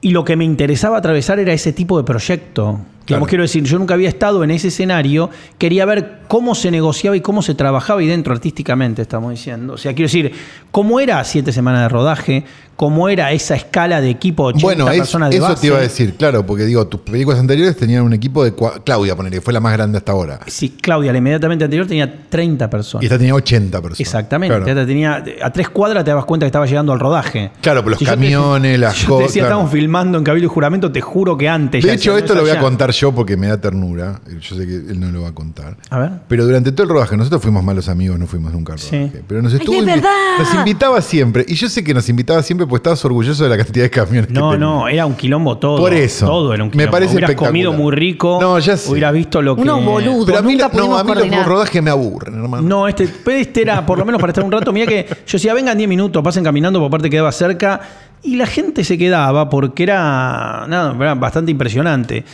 y 0.00 0.10
lo 0.12 0.24
que 0.24 0.36
me 0.36 0.44
interesaba 0.44 0.98
atravesar 0.98 1.40
era 1.40 1.52
ese 1.52 1.72
tipo 1.72 1.98
de 1.98 2.04
proyecto. 2.04 2.78
Quiero 3.26 3.42
decir, 3.42 3.64
yo 3.64 3.76
nunca 3.78 3.94
había 3.94 4.08
estado 4.08 4.44
en 4.44 4.52
ese 4.52 4.68
escenario, 4.68 5.30
quería 5.58 5.84
ver 5.84 6.20
cómo 6.28 6.54
se 6.54 6.70
negociaba 6.70 7.16
y 7.16 7.20
cómo 7.20 7.42
se 7.42 7.56
trabajaba 7.56 7.98
ahí 7.98 8.06
dentro 8.06 8.32
artísticamente, 8.32 9.02
estamos 9.02 9.32
diciendo. 9.32 9.72
O 9.72 9.76
sea, 9.76 9.92
quiero 9.94 10.06
decir, 10.06 10.30
cómo 10.70 11.00
era 11.00 11.24
siete 11.24 11.50
semanas 11.52 11.82
de 11.82 11.88
rodaje, 11.88 12.44
cómo 12.80 13.10
era 13.10 13.30
esa 13.30 13.54
escala 13.56 14.00
de 14.00 14.08
equipo, 14.08 14.44
80 14.44 14.64
Bueno, 14.64 14.88
es- 14.90 15.00
personas 15.00 15.28
de 15.28 15.36
eso 15.36 15.44
base. 15.48 15.60
te 15.60 15.66
iba 15.66 15.76
a 15.76 15.80
decir, 15.82 16.14
claro, 16.14 16.46
porque 16.46 16.64
digo, 16.64 16.86
tus 16.86 17.02
películas 17.02 17.38
anteriores 17.38 17.76
tenían 17.76 18.04
un 18.04 18.14
equipo 18.14 18.42
de 18.42 18.54
Claudia, 18.86 19.14
ponele, 19.14 19.36
que 19.36 19.42
fue 19.42 19.52
la 19.52 19.60
más 19.60 19.74
grande 19.74 19.98
hasta 19.98 20.12
ahora. 20.12 20.40
Sí, 20.46 20.70
Claudia, 20.80 21.12
la 21.12 21.18
inmediatamente 21.18 21.62
anterior 21.66 21.86
tenía 21.86 22.10
30 22.30 22.70
personas. 22.70 23.02
Y 23.02 23.04
esta 23.04 23.18
tenía 23.18 23.34
80 23.34 23.82
personas. 23.82 24.00
Exactamente. 24.00 24.56
Claro, 24.56 24.66
Esta 24.70 24.86
tenía, 24.86 25.22
a 25.42 25.52
tres 25.52 25.68
cuadras 25.68 26.04
te 26.04 26.10
dabas 26.10 26.24
cuenta 26.24 26.44
que 26.44 26.48
estaba 26.48 26.64
llegando 26.64 26.94
al 26.94 27.00
rodaje. 27.00 27.50
Claro, 27.60 27.80
pero 27.80 27.90
los 27.90 27.98
Si 27.98 28.06
yo 28.06 28.12
te- 28.12 28.16
camiones, 28.16 28.78
las 28.80 28.94
si 28.94 29.00
yo 29.02 29.06
te 29.08 29.08
cosas, 29.12 29.26
decía, 29.28 29.42
claro. 29.42 29.54
estamos 29.56 29.72
filmando 29.72 30.16
en 30.16 30.24
Cabildo 30.24 30.46
y 30.46 30.48
Juramento, 30.48 30.90
te 30.90 31.02
juro 31.02 31.36
que 31.36 31.50
antes. 31.50 31.82
De 31.84 31.88
ya 31.88 31.94
hecho, 31.94 32.16
esto 32.16 32.34
lo 32.34 32.40
voy 32.40 32.50
a 32.50 32.58
contar 32.58 32.92
yo 32.92 33.12
porque 33.12 33.36
me 33.36 33.48
da 33.48 33.60
ternura. 33.60 34.22
Yo 34.40 34.56
sé 34.56 34.66
que 34.66 34.76
él 34.76 34.98
no 34.98 35.10
lo 35.10 35.20
va 35.20 35.28
a 35.28 35.32
contar. 35.34 35.76
A 35.90 35.98
ver. 35.98 36.10
Pero 36.28 36.46
durante 36.46 36.72
todo 36.72 36.84
el 36.84 36.88
rodaje, 36.88 37.14
nosotros 37.14 37.42
fuimos 37.42 37.62
malos 37.62 37.90
amigos, 37.90 38.18
no 38.18 38.26
fuimos 38.26 38.54
nunca 38.54 38.72
al 38.72 38.78
Sí. 38.78 39.12
Pero 39.28 39.42
nos 39.42 39.52
estuvo 39.52 39.76
es 39.76 39.84
verdad! 39.84 40.08
Nos 40.38 40.54
invitaba 40.54 41.02
siempre. 41.02 41.44
Y 41.46 41.56
yo 41.56 41.68
sé 41.68 41.84
que 41.84 41.92
nos 41.92 42.08
invitaba 42.08 42.42
siempre 42.42 42.66
porque 42.70 42.80
estabas 42.80 43.04
orgulloso 43.04 43.44
de 43.44 43.50
la 43.50 43.56
cantidad 43.58 43.84
de 43.84 43.90
camiones 43.90 44.28
que 44.28 44.32
No, 44.32 44.52
tenía. 44.52 44.66
no, 44.66 44.88
era 44.88 45.04
un 45.04 45.14
quilombo 45.14 45.58
todo. 45.58 45.76
Por 45.76 45.92
eso. 45.92 46.24
Todo 46.26 46.54
era 46.54 46.62
un 46.64 46.68
Me 46.68 46.72
quilombo. 46.72 46.90
parece 46.92 47.12
Hubieras 47.12 47.30
espectacular. 47.30 47.50
comido 47.50 47.72
muy 47.74 47.94
rico. 47.94 48.38
No, 48.40 48.58
ya 48.58 48.76
sé. 48.78 48.90
Hubieras 48.90 49.12
visto 49.12 49.42
lo 49.42 49.56
que. 49.56 49.62
Unos 49.62 49.84
boludos. 49.84 50.24
Pero 50.26 50.38
a 50.38 50.42
mí, 50.42 50.52
nunca 50.54 50.70
la- 50.72 50.80
no, 50.80 50.96
a 50.96 51.04
mí 51.04 51.28
los 51.28 51.46
rodajes 51.46 51.82
me 51.82 51.90
aburren, 51.90 52.34
hermano. 52.42 52.66
No, 52.66 52.88
este, 52.88 53.06
este 53.38 53.60
era 53.62 53.84
por 53.84 53.98
lo 53.98 54.06
menos 54.06 54.20
para 54.20 54.30
estar 54.30 54.44
un 54.44 54.52
rato. 54.52 54.72
Mira 54.72 54.86
que 54.86 55.06
yo 55.08 55.14
decía, 55.32 55.52
vengan 55.52 55.76
10 55.76 55.88
minutos, 55.88 56.22
pasen 56.22 56.42
caminando, 56.44 56.80
por 56.80 56.90
parte 56.90 57.10
quedaba 57.10 57.32
cerca. 57.32 57.80
Y 58.22 58.36
la 58.36 58.46
gente 58.46 58.84
se 58.84 58.96
quedaba 58.98 59.48
porque 59.48 59.82
era, 59.82 60.64
nada, 60.68 60.94
era 61.00 61.14
bastante 61.14 61.50
impresionante. 61.50 62.24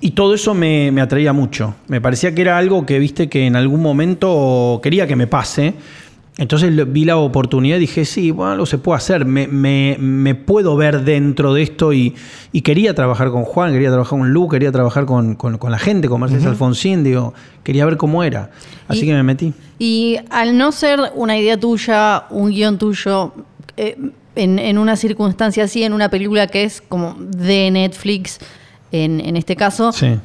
Y 0.00 0.12
todo 0.12 0.34
eso 0.34 0.54
me, 0.54 0.92
me 0.92 1.00
atraía 1.00 1.32
mucho. 1.32 1.74
Me 1.88 2.00
parecía 2.00 2.34
que 2.34 2.42
era 2.42 2.56
algo 2.58 2.86
que, 2.86 2.98
viste, 3.00 3.28
que 3.28 3.46
en 3.46 3.56
algún 3.56 3.82
momento 3.82 4.80
quería 4.82 5.06
que 5.06 5.16
me 5.16 5.26
pase. 5.26 5.74
Entonces 6.38 6.72
vi 6.92 7.04
la 7.04 7.16
oportunidad 7.16 7.76
y 7.78 7.80
dije, 7.80 8.04
sí, 8.04 8.30
bueno, 8.30 8.64
se 8.64 8.78
puede 8.78 8.96
hacer. 8.98 9.24
Me, 9.26 9.48
me- 9.48 9.96
me 9.98 10.36
puedo 10.36 10.76
ver 10.76 11.02
dentro 11.02 11.52
de 11.52 11.62
esto 11.62 11.92
y, 11.92 12.14
y 12.52 12.60
quería 12.62 12.94
trabajar 12.94 13.30
con 13.30 13.42
Juan, 13.44 13.72
quería 13.72 13.88
trabajar 13.88 14.18
con 14.20 14.30
Lu, 14.32 14.48
quería 14.48 14.70
trabajar 14.70 15.04
con, 15.04 15.34
con- 15.34 15.58
con 15.58 15.72
la 15.72 15.78
gente, 15.80 16.08
con 16.08 16.20
Mercedes 16.20 16.46
Alfonsín, 16.46 17.02
digo, 17.02 17.34
quería 17.64 17.84
ver 17.84 17.96
cómo 17.96 18.22
era. 18.22 18.50
Así 18.86 19.00
Y- 19.00 19.06
que 19.06 19.12
me 19.14 19.22
metí. 19.24 19.52
Y 19.80 20.16
al 20.30 20.56
no 20.56 20.70
ser 20.70 21.00
una 21.16 21.36
idea 21.36 21.58
tuya, 21.58 22.24
un 22.30 22.50
guion 22.50 22.78
tuyo, 22.78 23.34
eh, 23.76 23.96
en, 24.36 24.60
en 24.60 24.78
una 24.78 24.94
circunstancia 24.94 25.64
así, 25.64 25.82
en 25.82 25.92
una 25.92 26.08
película 26.08 26.46
que 26.46 26.62
es 26.62 26.80
como 26.80 27.16
de 27.18 27.68
Netflix, 27.72 28.38
en, 28.92 29.18
en 29.20 29.36
este 29.36 29.56
caso, 29.56 29.90
Sí. 29.92 30.16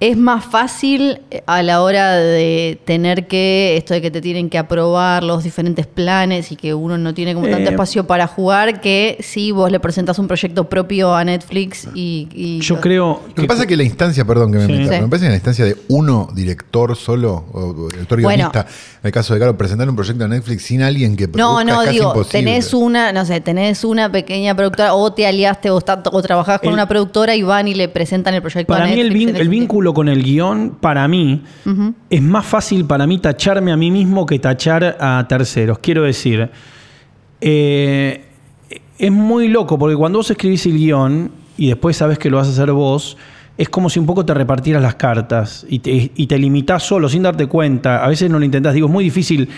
Es 0.00 0.16
más 0.16 0.44
fácil 0.44 1.20
eh, 1.32 1.42
a 1.46 1.60
la 1.64 1.82
hora 1.82 2.14
de 2.16 2.80
tener 2.84 3.26
que, 3.26 3.76
esto 3.76 3.94
de 3.94 4.00
que 4.00 4.12
te 4.12 4.20
tienen 4.20 4.48
que 4.48 4.56
aprobar 4.56 5.24
los 5.24 5.42
diferentes 5.42 5.88
planes 5.88 6.52
y 6.52 6.56
que 6.56 6.72
uno 6.72 6.96
no 6.98 7.14
tiene 7.14 7.34
como 7.34 7.48
tanto 7.48 7.68
Eh, 7.70 7.72
espacio 7.72 8.06
para 8.06 8.28
jugar, 8.28 8.80
que 8.80 9.18
si 9.20 9.50
vos 9.50 9.72
le 9.72 9.80
presentas 9.80 10.18
un 10.20 10.28
proyecto 10.28 10.68
propio 10.68 11.14
a 11.16 11.24
Netflix 11.24 11.88
y... 11.94 12.28
y 12.32 12.60
Yo 12.60 12.76
lo- 12.76 12.80
creo 12.80 13.22
Lo 13.28 13.34
que 13.34 13.48
pasa 13.48 13.62
es 13.62 13.66
que 13.66 13.76
la 13.76 13.82
instancia, 13.82 14.24
perdón 14.24 14.52
que 14.52 14.58
me 14.58 14.66
Sí. 14.66 14.72
meta, 14.72 14.94
Sí. 14.96 15.00
me 15.02 15.08
parece 15.08 15.26
que 15.26 15.30
la 15.30 15.36
instancia 15.36 15.64
de 15.64 15.76
uno 15.88 16.28
director 16.32 16.94
solo, 16.96 17.44
o 17.52 17.88
director 17.90 18.22
Bueno. 18.22 18.50
guionista, 18.52 18.60
en 19.02 19.06
el 19.08 19.12
caso 19.12 19.34
de 19.34 19.40
Caro, 19.40 19.56
presentar 19.56 19.88
un 19.88 19.96
proyecto 19.96 20.24
a 20.24 20.28
Netflix 20.28 20.62
sin 20.62 20.82
alguien 20.82 21.16
que 21.16 21.26
No, 21.26 21.64
no, 21.64 21.80
es 21.82 21.86
casi 21.88 21.98
digo, 21.98 22.10
imposible. 22.10 22.38
tenés 22.44 22.72
una, 22.72 23.12
no 23.12 23.24
sé, 23.24 23.40
tenés 23.40 23.82
una 23.84 24.12
pequeña 24.12 24.54
productora 24.54 24.94
o 24.94 25.12
te 25.12 25.26
aliaste 25.26 25.70
o, 25.70 25.78
está- 25.78 26.02
o 26.12 26.22
trabajás 26.22 26.60
con 26.60 26.68
El- 26.68 26.74
una 26.74 26.86
productora 26.86 27.34
y 27.34 27.42
van 27.42 27.66
y 27.66 27.74
le 27.74 27.88
presentan 27.88 28.34
el 28.34 28.42
proyecto 28.42 28.72
Para 28.72 28.84
a 28.84 28.86
mí 28.86 28.92
el, 28.92 29.08
Netflix. 29.08 29.18
vin- 29.20 29.28
en 29.30 29.36
el 29.36 29.42
ese 29.42 29.50
con 29.94 30.08
el 30.08 30.22
guion, 30.22 30.76
para 30.80 31.06
mí, 31.08 31.42
es 32.10 32.22
más 32.22 32.46
fácil 32.46 32.84
para 32.84 33.06
mí 33.06 33.18
tacharme 33.18 33.72
a 33.72 33.76
mí 33.76 33.90
mismo 33.90 34.26
que 34.26 34.38
tachar 34.38 34.96
a 35.00 35.24
terceros. 35.28 35.78
Quiero 35.78 36.02
decir, 36.02 36.50
eh, 37.40 38.24
es 38.98 39.12
muy 39.12 39.48
loco 39.48 39.78
porque 39.78 39.96
cuando 39.96 40.18
vos 40.18 40.30
escribís 40.30 40.66
el 40.66 40.76
guion 40.76 41.30
y 41.56 41.68
después 41.68 41.96
sabes 41.96 42.18
que 42.18 42.30
lo 42.30 42.38
vas 42.38 42.48
a 42.48 42.50
hacer 42.50 42.72
vos, 42.72 43.16
es 43.56 43.68
como 43.68 43.90
si 43.90 43.98
un 43.98 44.06
poco 44.06 44.24
te 44.24 44.34
repartieras 44.34 44.82
las 44.82 44.94
cartas 44.94 45.66
y 45.68 45.80
te, 45.80 46.12
y 46.14 46.26
te 46.26 46.38
limitás 46.38 46.84
solo 46.84 47.08
sin 47.08 47.24
darte 47.24 47.46
cuenta. 47.46 48.04
A 48.04 48.08
veces 48.08 48.30
no 48.30 48.38
lo 48.38 48.44
intentás. 48.44 48.72
Digo, 48.72 48.86
es 48.86 48.92
muy 48.92 49.04
difícil 49.04 49.48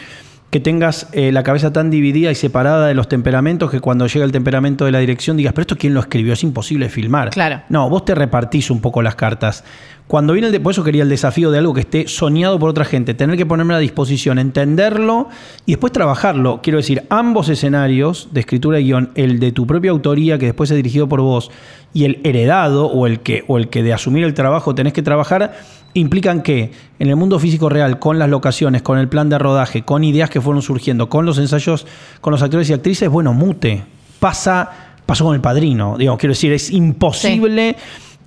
que 0.51 0.59
tengas 0.59 1.09
eh, 1.13 1.31
la 1.33 1.45
cabeza 1.45 1.73
tan 1.73 1.91
dividida 1.91 2.31
y 2.31 2.35
separada 2.35 2.89
de 2.89 2.95
los 2.95 3.09
temperamentos 3.09 3.71
que 3.71 3.81
cuando 3.81 4.07
llega 4.09 4.25
el 4.25 4.33
temperamento 4.33 4.85
de 4.85 4.91
la 4.93 4.99
dirección 4.99 5.37
digas, 5.37 5.53
pero 5.53 5.63
esto 5.63 5.77
quién 5.77 5.95
lo 5.95 6.01
escribió, 6.01 6.33
es 6.33 6.43
imposible 6.43 6.89
filmar. 6.89 7.31
Claro. 7.31 7.63
No, 7.69 7.89
vos 7.89 8.05
te 8.05 8.15
repartís 8.15 8.71
un 8.71 8.81
poco 8.81 9.01
las 9.01 9.15
cartas. 9.15 9.65
Cuando 10.11 10.33
viene 10.33 10.49
el 10.49 10.61
por 10.61 10.73
eso 10.73 10.83
quería 10.83 11.05
el 11.05 11.09
desafío 11.09 11.53
de 11.53 11.59
algo 11.59 11.73
que 11.73 11.83
esté 11.83 12.09
soñado 12.09 12.59
por 12.59 12.69
otra 12.69 12.85
gente, 12.85 13.15
tener 13.15 13.37
que 13.37 13.47
ponerme 13.47 13.75
a 13.75 13.79
disposición, 13.79 14.41
entenderlo 14.41 15.29
y 15.67 15.71
después 15.75 15.93
trabajarlo. 15.93 16.59
Quiero 16.65 16.79
decir, 16.79 17.05
ambos 17.11 17.49
escenarios 17.49 18.27
de 18.33 18.41
escritura 18.41 18.81
y 18.81 18.87
guion, 18.87 19.13
el 19.15 19.39
de 19.39 19.53
tu 19.53 19.69
propia 19.69 19.93
autoría 19.93 20.37
que 20.37 20.47
después 20.47 20.69
es 20.73 20.77
dirigido 20.77 21.09
por 21.09 21.21
vos 21.21 21.53
y 21.95 22.07
el 22.07 22.21
heredado 22.25 22.87
o 22.87 23.07
el 23.07 23.21
que 23.21 23.45
o 23.47 23.57
el 23.57 23.69
que 23.69 23.85
de 23.85 23.93
asumir 23.93 24.25
el 24.25 24.35
trabajo 24.35 24.75
tenés 24.75 24.95
que 24.95 25.03
trabajar 25.03 25.57
implican 25.95 26.43
que 26.43 26.73
en 26.99 27.09
el 27.09 27.15
mundo 27.15 27.39
físico 27.39 27.69
real, 27.69 28.01
con 28.01 28.19
las 28.19 28.29
locaciones, 28.29 28.83
con 28.83 28.99
el 28.99 29.09
plan 29.09 29.29
de 29.29 29.39
rodaje, 29.39 29.83
con 29.83 30.03
ideas 30.03 30.29
que 30.29 30.41
fueron 30.41 30.61
surgiendo, 30.61 31.09
con 31.09 31.25
los 31.25 31.39
ensayos, 31.39 31.87
con 32.21 32.33
los 32.33 32.43
actores 32.43 32.69
y 32.69 32.73
actrices, 32.73 33.09
bueno, 33.09 33.33
mute. 33.33 33.85
Pasa, 34.19 34.71
pasó 35.07 35.25
con 35.25 35.37
el 35.37 35.41
padrino. 35.41 35.95
Quiero 35.97 36.33
decir, 36.33 36.53
es 36.53 36.73
imposible 36.73 37.77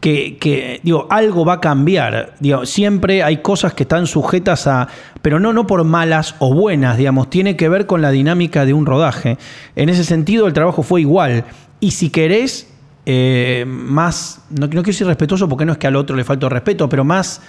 que, 0.04 0.82
digo, 0.84 1.08
algo 1.10 1.45
va 1.45 1.54
a 1.54 1.62
cambiar. 1.62 2.34
Digo, 2.41 2.66
siempre 2.66 3.24
hay 3.24 3.38
cosas 3.38 3.74
que 3.74 3.84
están 3.84 4.06
sujetas 4.06 4.68
a, 4.68 4.89
pero 5.22 5.39
no, 5.39 5.54
no 5.54 5.66
por 5.66 5.82
malas 5.86 6.36
o 6.39 6.54
buenas, 6.54 6.97
digamos, 6.97 7.30
tiene 7.30 7.56
que 7.56 7.70
ver 7.70 7.86
con 7.86 8.01
la 8.01 8.12
dinámica 8.12 8.66
de 8.66 8.74
un 8.74 8.86
rodaje. 8.86 9.38
En 9.78 9.88
ese 9.88 10.04
sentido, 10.04 10.45
el 10.45 10.54
trabajo 10.54 10.84
fue 10.84 10.99
igual. 10.99 11.45
Y 11.80 11.91
si 11.91 12.10
querés, 12.10 12.70
eh, 13.06 13.64
más, 13.66 14.41
no, 14.49 14.66
no 14.66 14.70
quiero 14.70 14.84
decir 14.84 15.08
respetuoso 15.08 15.47
porque 15.47 15.64
no 15.64 15.72
es 15.72 15.78
que 15.78 15.88
al 15.88 15.95
otro 15.95 16.18
le 16.18 16.26
faltó 16.26 16.49
respeto, 16.49 16.89
pero 16.89 17.06
más 17.06 17.41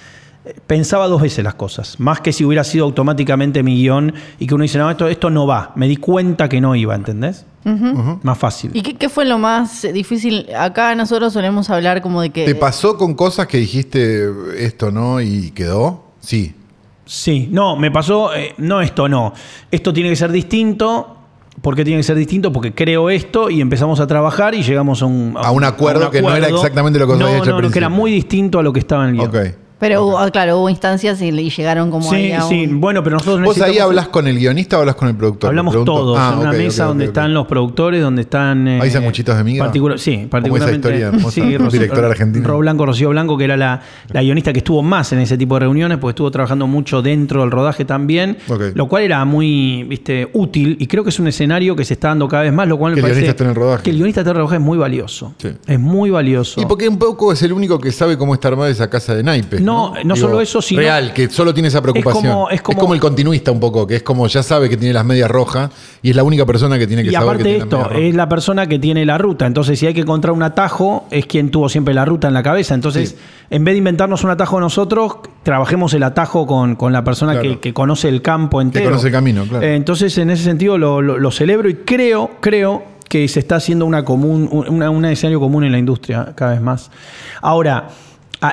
pensaba 0.66 1.06
dos 1.08 1.22
veces 1.22 1.44
las 1.44 1.54
cosas. 1.54 1.98
Más 1.98 2.20
que 2.20 2.32
si 2.32 2.44
hubiera 2.44 2.64
sido 2.64 2.84
automáticamente 2.84 3.62
mi 3.62 3.76
guion 3.76 4.12
y 4.38 4.46
que 4.46 4.54
uno 4.54 4.62
dice, 4.62 4.78
no, 4.78 4.90
esto, 4.90 5.08
esto 5.08 5.30
no 5.30 5.46
va. 5.46 5.72
Me 5.76 5.88
di 5.88 5.96
cuenta 5.96 6.48
que 6.48 6.60
no 6.60 6.74
iba, 6.74 6.94
¿entendés? 6.94 7.46
Más 8.22 8.36
fácil. 8.36 8.70
¿Y 8.74 8.82
qué, 8.82 8.94
qué 8.94 9.08
fue 9.08 9.24
lo 9.24 9.38
más 9.38 9.86
difícil? 9.92 10.46
Acá 10.56 10.94
nosotros 10.94 11.32
solemos 11.32 11.70
hablar 11.70 12.02
como 12.02 12.20
de 12.20 12.30
que... 12.30 12.44
¿Te 12.44 12.54
pasó 12.54 12.98
con 12.98 13.14
cosas 13.14 13.46
que 13.46 13.56
dijiste 13.56 14.28
esto 14.58 14.90
no 14.90 15.20
y 15.20 15.50
quedó? 15.52 16.04
Sí. 16.20 16.54
Sí, 17.06 17.48
no, 17.50 17.76
me 17.76 17.90
pasó, 17.90 18.34
eh, 18.34 18.54
no 18.58 18.80
esto, 18.80 19.08
no. 19.08 19.32
Esto 19.70 19.92
tiene 19.92 20.10
que 20.10 20.16
ser 20.16 20.32
distinto. 20.32 21.16
¿Por 21.60 21.76
qué 21.76 21.84
tiene 21.84 22.00
que 22.00 22.04
ser 22.04 22.16
distinto? 22.16 22.52
Porque 22.52 22.74
creo 22.74 23.08
esto 23.08 23.48
y 23.48 23.60
empezamos 23.60 24.00
a 24.00 24.06
trabajar 24.06 24.54
y 24.54 24.62
llegamos 24.62 25.02
a 25.02 25.06
un, 25.06 25.34
A 25.36 25.50
un 25.50 25.64
acuerdo 25.64 26.10
que 26.10 26.20
no 26.20 26.34
era 26.34 26.48
exactamente 26.48 26.98
lo 26.98 27.06
que 27.06 27.12
vos 27.12 27.20
no, 27.20 27.26
habías 27.26 27.42
hecho 27.42 27.50
no, 27.50 27.56
al 27.58 27.62
no, 27.62 27.70
que 27.70 27.78
era 27.78 27.86
principio. 27.86 28.02
muy 28.02 28.10
distinto 28.10 28.58
a 28.58 28.62
lo 28.62 28.72
que 28.72 28.80
estaba 28.80 29.04
en 29.04 29.10
el 29.10 29.16
guion. 29.16 29.28
Ok. 29.28 29.54
Pero 29.86 30.06
hubo- 30.06 30.30
claro, 30.30 30.58
hubo 30.60 30.70
instancias 30.70 31.20
y, 31.20 31.26
y 31.28 31.50
llegaron 31.50 31.90
como 31.90 32.08
Sí, 32.08 32.16
ahí 32.16 32.32
a 32.32 32.40
sí, 32.42 32.66
un- 32.66 32.80
bueno, 32.80 33.04
pero 33.04 33.16
nosotros 33.16 33.44
¿Vos 33.44 33.60
ahí 33.60 33.78
hablas 33.78 34.08
con 34.08 34.26
el 34.26 34.38
guionista 34.38 34.78
o 34.78 34.80
hablas 34.80 34.94
con 34.94 35.08
el 35.08 35.14
productor? 35.14 35.48
Hablamos 35.50 35.84
todos 35.84 36.18
Ah, 36.18 36.30
en 36.32 36.38
una 36.40 36.50
ok, 36.52 36.56
mesa 36.56 36.84
donde 36.86 37.04
están 37.04 37.34
los 37.34 37.46
productores, 37.46 38.00
donde 38.00 38.22
están. 38.22 38.66
eh, 38.66 38.78
¿Hay 38.80 38.90
sanguchitos 38.90 39.36
de 39.36 39.44
miga? 39.44 39.64
particular- 39.64 39.98
sí, 39.98 40.12
Como 40.12 40.22
esa 40.24 40.30
particularmente. 40.30 40.76
historia 40.96 41.30
sí, 41.30 41.58
Ros- 41.58 41.72
director 41.72 42.02
argentino. 42.04 42.48
Ro 42.48 42.58
Blanco, 42.60 42.86
Rocío 42.86 43.10
Blanco, 43.10 43.36
que 43.36 43.44
era 43.44 43.56
la, 43.58 43.82
la 44.10 44.22
guionista 44.22 44.52
que 44.54 44.60
estuvo 44.60 44.82
más 44.82 45.12
en 45.12 45.18
ese 45.18 45.36
tipo 45.36 45.54
de 45.56 45.60
reuniones, 45.60 45.98
porque 45.98 46.12
estuvo 46.12 46.30
trabajando 46.30 46.66
mucho 46.66 47.02
dentro 47.02 47.42
del 47.42 47.50
rodaje 47.50 47.84
también, 47.84 48.38
lo 48.74 48.88
cual 48.88 49.02
era 49.02 49.22
muy 49.26 49.82
viste, 49.84 50.30
útil 50.32 50.76
y 50.80 50.86
creo 50.86 51.04
que 51.04 51.10
es 51.10 51.18
un 51.18 51.28
escenario 51.28 51.76
que 51.76 51.84
se 51.84 51.92
está 51.94 52.08
dando 52.08 52.26
cada 52.26 52.44
vez 52.44 52.52
más, 52.54 52.66
lo 52.68 52.78
cual 52.78 52.92
me 52.92 52.94
Que 52.96 53.00
el 53.00 53.02
parece 53.04 53.20
guionista 53.20 53.30
esté 53.32 53.44
en 53.44 53.50
el 53.50 53.56
rodaje. 53.56 53.82
que 53.82 53.90
el 53.90 53.96
guionista 53.96 54.20
esté 54.22 54.30
en 54.30 54.36
el 54.36 54.40
rodaje 54.40 54.56
es 54.56 54.62
muy 54.62 54.78
valioso. 54.78 55.34
Sí. 55.36 55.48
Es 55.66 55.78
muy 55.80 56.08
valioso. 56.10 56.60
Y 56.60 56.64
porque 56.66 56.88
un 56.88 56.98
poco 56.98 57.32
es 57.32 57.42
el 57.42 57.52
único 57.52 57.78
que 57.78 57.92
sabe 57.92 58.16
cómo 58.16 58.32
está 58.32 58.48
armada 58.48 58.70
esa 58.70 58.88
casa 58.88 59.14
de 59.14 59.22
naipes. 59.22 59.60
No, 59.60 59.73
no 60.04 60.16
solo 60.16 60.40
eso, 60.40 60.60
sino- 60.62 60.80
Real, 60.80 61.12
que 61.12 61.28
solo 61.30 61.52
tiene 61.54 61.68
esa 61.68 61.80
preocupación. 61.82 62.22
como- 62.32 62.50
es 62.50 62.62
como- 62.62 62.94
el 62.94 63.00
continuista 63.00 63.50
un 63.50 63.60
poco, 63.60 63.86
que 63.86 63.96
es 63.96 64.02
como 64.02 64.26
ya 64.26 64.42
sabe 64.42 64.68
que 64.68 64.76
tiene 64.76 64.92
las 64.94 65.04
medias 65.04 65.30
rojas 65.30 65.70
y 66.02 66.10
es 66.10 66.16
la 66.16 66.22
única 66.22 66.44
persona 66.46 66.78
que 66.78 66.86
tiene 66.86 67.02
que 67.02 67.08
Y 67.10 67.12
saber 67.12 67.24
que 67.26 67.30
aparte 67.30 67.42
tiene 67.44 67.58
las 67.58 67.64
esto, 67.66 67.76
medias 67.76 67.92
rojas. 67.92 68.08
es 68.08 68.14
la 68.14 68.28
persona 68.28 68.66
que 68.66 68.78
tiene 68.78 69.04
la 69.04 69.18
ruta. 69.18 69.46
Entonces, 69.46 69.78
si 69.78 69.86
hay 69.86 69.94
que 69.94 70.00
encontrar 70.02 70.32
un 70.32 70.42
atajo, 70.42 71.06
es 71.10 71.26
quien 71.26 71.50
tuvo 71.50 71.68
siempre 71.68 71.94
la 71.94 72.04
ruta 72.04 72.28
en 72.28 72.34
la 72.34 72.42
cabeza. 72.42 72.74
Entonces, 72.74 73.10
Sí. 73.10 73.16
en 73.50 73.64
vez 73.64 73.74
de 73.74 73.78
inventarnos 73.78 74.24
un 74.24 74.30
atajo 74.30 74.60
nosotros, 74.60 75.16
trabajemos 75.42 75.92
el 75.94 76.02
atajo 76.02 76.46
con, 76.46 76.76
con 76.76 76.92
la 76.92 77.04
persona 77.04 77.32
Claro. 77.32 77.48
que, 77.48 77.60
que 77.60 77.74
conoce 77.74 78.08
el 78.08 78.22
campo 78.22 78.60
entero. 78.60 78.86
conoce 78.90 79.08
el 79.08 79.12
camino, 79.12 79.44
claro. 79.44 79.64
Eh, 79.64 79.74
entonces, 79.76 80.16
en 80.18 80.30
ese 80.30 80.44
sentido, 80.44 80.78
lo, 80.78 81.02
lo- 81.02 81.18
lo 81.18 81.30
celebro 81.30 81.68
y 81.68 81.74
creo, 81.76 82.30
creo 82.40 82.82
que 83.08 83.28
se 83.28 83.38
está 83.38 83.56
haciendo 83.56 83.84
una 83.86 84.04
común, 84.04 84.48
una- 84.50 84.90
un 84.90 85.04
escenario 85.04 85.38
común 85.38 85.62
en 85.64 85.70
la 85.72 85.78
industria 85.78 86.32
cada 86.34 86.52
vez 86.52 86.60
más. 86.60 86.90
Ahora, 87.42 87.88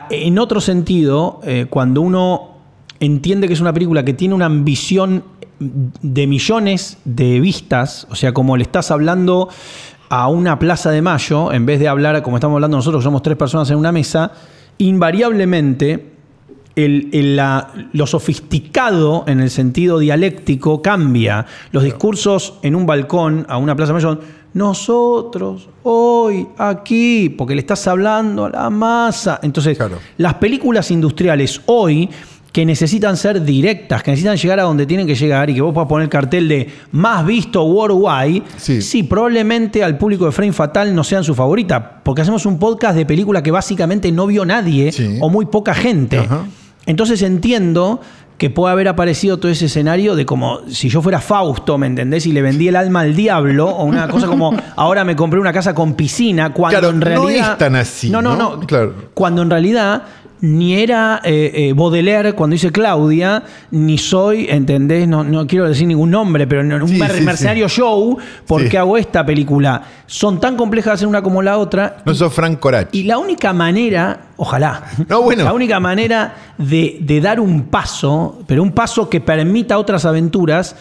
en 0.10 0.40
otro 0.40 0.62
sentido, 0.62 1.40
eh, 1.44 1.66
cuando 1.70 2.02
uno 2.02 2.52
entiende 3.00 3.48
que 3.48 3.54
es 3.54 3.62
una 3.62 3.74
película 3.74 4.06
que 4.06 4.14
tiene 4.14 4.36
una 4.36 4.46
ambición 4.46 5.24
de 5.60 6.28
millones 6.28 6.98
de 7.06 7.40
vistas, 7.40 8.08
o 8.10 8.16
sea, 8.16 8.34
como 8.34 8.58
le 8.58 8.64
estás 8.64 8.92
hablando 8.92 9.50
a 10.10 10.28
una 10.28 10.60
plaza 10.60 10.92
de 10.92 11.02
mayo, 11.02 11.54
en 11.54 11.66
vez 11.66 11.80
de 11.80 11.88
hablar 11.88 12.22
como 12.24 12.38
estamos 12.38 12.56
hablando 12.56 12.78
nosotros, 12.78 13.04
somos 13.04 13.22
tres 13.22 13.38
personas 13.38 13.70
en 13.70 13.78
una 13.78 13.92
mesa, 13.92 14.32
invariablemente 14.78 16.12
lo 16.76 18.08
sofisticado 18.08 19.26
en 19.28 19.42
el 19.42 19.50
sentido 19.50 20.00
dialéctico 20.00 20.82
cambia. 20.82 21.46
Los 21.72 21.84
discursos 21.84 22.56
en 22.62 22.76
un 22.76 22.86
balcón 22.86 23.46
a 23.50 23.58
una 23.58 23.76
plaza 23.76 23.94
de 23.94 23.94
mayo 23.94 24.20
nosotros, 24.54 25.68
hoy, 25.84 26.48
aquí, 26.58 27.30
porque 27.30 27.56
le 27.56 27.62
estás 27.62 27.88
hablando 27.88 28.46
a 28.46 28.50
la 28.50 28.70
masa. 28.70 29.40
Entonces, 29.44 29.78
Claro. 29.78 29.98
las 30.18 30.36
películas 30.36 30.92
industriales 30.92 31.62
hoy 31.66 32.10
que 32.52 32.66
necesitan 32.66 33.16
ser 33.16 33.42
directas, 33.46 34.04
que 34.04 34.12
necesitan 34.12 34.36
llegar 34.36 34.60
a 34.60 34.64
donde 34.64 34.86
tienen 34.86 35.08
que 35.08 35.16
llegar 35.16 35.50
y 35.50 35.54
que 35.56 35.62
vos 35.62 35.74
puedas 35.74 35.88
poner 35.88 36.04
el 36.04 36.10
cartel 36.10 36.50
de 36.50 36.70
más 36.92 37.26
visto 37.26 37.64
worldwide, 37.64 38.44
Sí. 38.58 38.82
sí, 38.82 39.04
probablemente 39.04 39.84
al 39.86 39.98
público 39.98 40.26
de 40.26 40.34
Frame 40.34 40.52
Fatal 40.52 40.94
no 40.94 41.04
sean 41.06 41.24
su 41.24 41.34
favorita, 41.34 42.02
porque 42.04 42.22
hacemos 42.24 42.46
un 42.46 42.60
podcast 42.60 42.96
de 42.98 43.06
película 43.06 43.42
que 43.42 43.52
básicamente 43.52 44.12
no 44.12 44.28
vio 44.28 44.44
nadie 44.44 44.92
Sí. 44.92 45.18
o 45.22 45.30
muy 45.30 45.46
poca 45.46 45.74
gente. 45.74 46.18
Ajá. 46.20 46.46
Entonces 46.88 47.22
entiendo 47.22 48.02
que 48.42 48.50
puede 48.50 48.72
haber 48.72 48.88
aparecido 48.88 49.38
todo 49.38 49.52
ese 49.52 49.68
escenario 49.68 50.16
de 50.16 50.26
como 50.26 50.62
si 50.68 50.90
yo 50.90 51.00
fuera 51.04 51.22
Fausto, 51.22 51.78
¿me 51.78 51.86
entendés? 51.86 52.26
Y 52.26 52.32
le 52.32 52.42
vendí 52.42 52.68
el 52.70 52.76
alma 52.76 53.02
al 53.02 53.16
diablo, 53.16 53.68
o 53.70 53.84
una 53.84 54.08
cosa 54.08 54.26
como 54.26 54.52
ahora 54.78 55.04
me 55.04 55.16
compré 55.16 55.40
una 55.40 55.54
casa 55.54 55.76
con 55.76 55.94
piscina, 55.94 56.52
cuando 56.52 56.80
Claro, 56.80 56.92
en 56.92 57.00
no 57.02 57.06
realidad. 57.06 57.52
es 57.52 57.58
tan 57.60 57.76
así, 57.76 58.10
No, 58.10 58.20
no, 58.20 58.36
¿no? 58.36 58.56
no. 58.58 58.60
Claro. 58.66 58.96
Cuando 59.14 59.44
en 59.44 59.52
realidad 59.52 60.02
ni 60.42 60.74
era 60.76 61.22
eh, 61.24 61.52
eh, 61.54 61.74
Baudelaire 61.74 62.34
cuando 62.34 62.54
dice 62.56 62.72
Claudia, 62.72 63.44
ni 63.72 63.98
soy, 63.98 64.48
¿entendés? 64.50 65.08
No, 65.08 65.24
no 65.24 65.46
quiero 65.46 65.68
decir 65.68 65.88
ningún 65.88 66.10
nombre, 66.12 66.48
pero 66.48 66.62
un 66.62 66.88
Sí, 66.88 66.98
mer- 66.98 67.12
sí, 67.12 67.22
mercenario 67.24 67.70
show, 67.70 68.18
¿por 68.48 68.64
Sí. 68.64 68.70
qué 68.70 68.78
hago 68.80 68.98
esta 68.98 69.26
película? 69.26 69.84
Son 70.08 70.40
tan 70.40 70.58
complejas 70.58 70.86
de 70.92 70.94
hacer 70.96 71.08
una 71.08 71.22
como 71.22 71.42
la 71.42 71.58
otra. 71.58 71.98
No 72.06 72.14
sos 72.16 72.34
Frank 72.34 72.60
Corachi. 72.60 73.00
Y 73.00 73.04
la 73.04 73.18
única 73.20 73.54
manera, 73.54 74.22
ojalá, 74.38 74.84
No, 75.08 75.22
bueno. 75.22 75.44
la 75.44 75.54
única 75.54 75.80
manera 75.80 76.34
de, 76.58 76.98
de 77.02 77.22
dar 77.22 77.40
un 77.40 77.64
paso, 77.66 78.40
pero 78.48 78.64
un 78.64 78.72
paso 78.72 79.10
que 79.10 79.22
permita 79.22 79.78
otras 79.78 80.06
aventuras, 80.06 80.76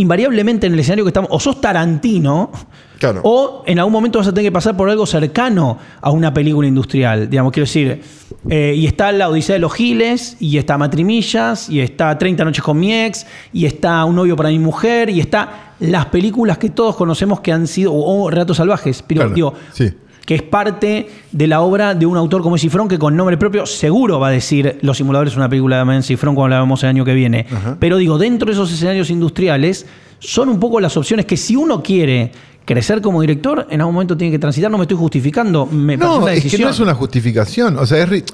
invariablemente 0.00 0.66
en 0.66 0.72
el 0.74 0.80
escenario 0.80 1.04
que 1.04 1.10
estamos, 1.10 1.30
o 1.32 1.38
sos 1.40 1.60
Tarantino, 1.60 2.50
Claro. 2.98 3.20
o 3.24 3.62
en 3.66 3.78
algún 3.78 3.92
momento 3.94 4.18
vas 4.18 4.28
a 4.28 4.30
tener 4.32 4.48
que 4.50 4.52
pasar 4.52 4.76
por 4.76 4.90
algo 4.90 5.06
cercano 5.06 5.78
a 6.02 6.10
una 6.10 6.34
película 6.34 6.68
industrial. 6.68 7.30
Digamos, 7.30 7.50
quiero 7.52 7.64
decir, 7.64 8.02
eh, 8.50 8.74
y 8.76 8.86
está 8.86 9.10
La 9.12 9.28
Odisea 9.30 9.54
de 9.54 9.58
los 9.60 9.72
Giles, 9.72 10.36
y 10.38 10.58
está 10.58 10.76
Matrimillas, 10.76 11.68
y 11.70 11.80
está 11.80 12.16
30 12.18 12.44
noches 12.44 12.62
con 12.62 12.78
mi 12.78 12.92
ex, 12.92 13.26
y 13.54 13.64
está 13.64 14.04
Un 14.04 14.16
novio 14.16 14.36
para 14.36 14.50
mi 14.50 14.58
mujer, 14.58 15.08
y 15.10 15.20
está 15.20 15.72
las 15.80 16.06
películas 16.06 16.58
que 16.58 16.68
todos 16.70 16.94
conocemos 16.94 17.40
que 17.40 17.52
han 17.52 17.66
sido, 17.66 17.92
o, 17.92 18.24
o 18.24 18.30
Relatos 18.30 18.58
Salvajes, 18.58 19.02
pero 19.06 19.20
Claro, 19.22 19.34
digo, 19.34 19.54
sí. 19.72 19.90
Que 20.30 20.36
es 20.36 20.42
parte 20.42 21.08
de 21.32 21.46
la 21.48 21.60
obra 21.60 21.96
de 21.96 22.06
un 22.06 22.16
autor 22.16 22.40
como 22.40 22.56
Cifrón, 22.56 22.86
que 22.86 23.00
con 23.00 23.16
nombre 23.16 23.36
propio 23.36 23.66
seguro 23.66 24.20
va 24.20 24.28
a 24.28 24.30
decir 24.30 24.78
Los 24.80 24.96
simuladores 24.98 25.32
es 25.32 25.36
una 25.36 25.48
película 25.48 25.78
de 25.78 25.84
Man 25.84 26.04
Cifrón 26.04 26.36
cuando 26.36 26.54
la 26.54 26.60
vemos 26.60 26.80
el 26.84 26.90
año 26.90 27.04
que 27.04 27.14
viene. 27.14 27.46
Pero 27.80 27.96
digo, 27.96 28.16
dentro 28.16 28.46
de 28.46 28.52
esos 28.52 28.72
escenarios 28.72 29.10
industriales, 29.10 29.86
son 30.20 30.48
un 30.48 30.60
poco 30.60 30.78
las 30.78 30.96
opciones 30.96 31.26
que 31.26 31.36
si 31.36 31.56
uno 31.56 31.82
quiere 31.82 32.30
crecer 32.64 33.00
como 33.02 33.20
director, 33.22 33.66
en 33.70 33.80
algún 33.80 33.92
momento 33.94 34.16
tiene 34.16 34.30
que 34.30 34.38
transitar. 34.38 34.70
No 34.70 34.78
me 34.78 34.84
estoy 34.84 34.98
justificando, 34.98 35.66
me 35.66 35.96
No, 35.96 36.20
es 36.28 36.34
que 36.36 36.44
decisión. 36.44 36.62
no 36.62 36.70
es 36.70 36.78
una 36.78 36.94
justificación. 36.94 37.76
O 37.78 37.84
sea, 37.84 37.98
es. 38.00 38.08
ri- 38.08 38.24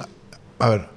A 0.58 0.68
ver. 0.68 0.88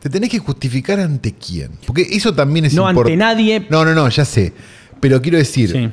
Te 0.00 0.10
tenés 0.10 0.28
que 0.28 0.38
justificar 0.38 1.00
ante 1.00 1.32
quién. 1.32 1.70
Porque 1.86 2.02
eso 2.10 2.34
también 2.34 2.66
es 2.66 2.74
No 2.74 2.86
ante 2.86 3.00
importante. 3.00 3.16
nadie. 3.16 3.66
No, 3.70 3.86
no, 3.86 3.94
no, 3.94 4.06
ya 4.10 4.26
sé. 4.26 4.52
Pero 5.00 5.22
quiero 5.22 5.38
decir. 5.38 5.70
Sí. 5.72 5.88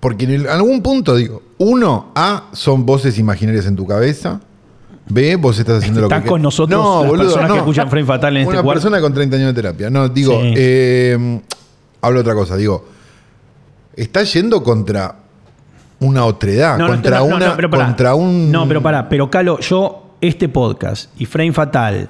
Porque 0.00 0.24
en 0.24 0.30
el- 0.32 0.48
algún 0.48 0.82
punto 0.82 1.14
digo, 1.14 1.42
uno, 1.58 2.10
A, 2.14 2.44
son 2.52 2.86
voces 2.86 3.18
imaginarias 3.18 3.66
en 3.66 3.76
tu 3.76 3.86
cabeza. 3.86 4.40
B, 5.08 5.36
vos 5.36 5.58
estás 5.58 5.78
haciendo 5.78 6.02
lo 6.02 6.08
que 6.08 6.22
con 6.22 6.40
nosotros 6.40 6.80
no, 6.80 7.00
las 7.00 7.08
boludo, 7.10 7.24
personas 7.26 7.48
no. 7.48 7.54
que 7.54 7.58
escuchan 7.60 7.90
Frame 7.90 8.06
Fatal 8.06 8.36
en 8.36 8.46
Una 8.46 8.52
este 8.56 8.64
cuarto. 8.64 8.80
persona 8.80 9.00
con 9.00 9.12
30 9.12 9.36
años 9.36 9.48
de 9.48 9.54
terapia. 9.54 9.90
No, 9.90 10.08
digo, 10.08 10.40
Sí. 10.40 10.54
eh, 10.56 11.40
hablo 12.00 12.20
otra 12.20 12.34
cosa. 12.34 12.56
Digo, 12.56 12.86
está 13.96 14.22
yendo 14.22 14.62
contra 14.62 15.16
una 15.98 16.24
otredad, 16.24 16.78
No, 16.78 16.86
contra, 16.86 17.22
una, 17.22 17.48
no, 17.48 17.56
pero 17.56 17.68
pará. 17.70 17.86
contra 17.86 18.14
un... 18.14 18.50
No, 18.52 18.66
pero 18.68 18.80
pará, 18.82 19.08
pero 19.08 19.28
Calo, 19.30 19.58
yo, 19.60 20.14
este 20.20 20.48
podcast 20.48 21.10
y 21.20 21.26
Frame 21.26 21.52
Fatal 21.52 22.08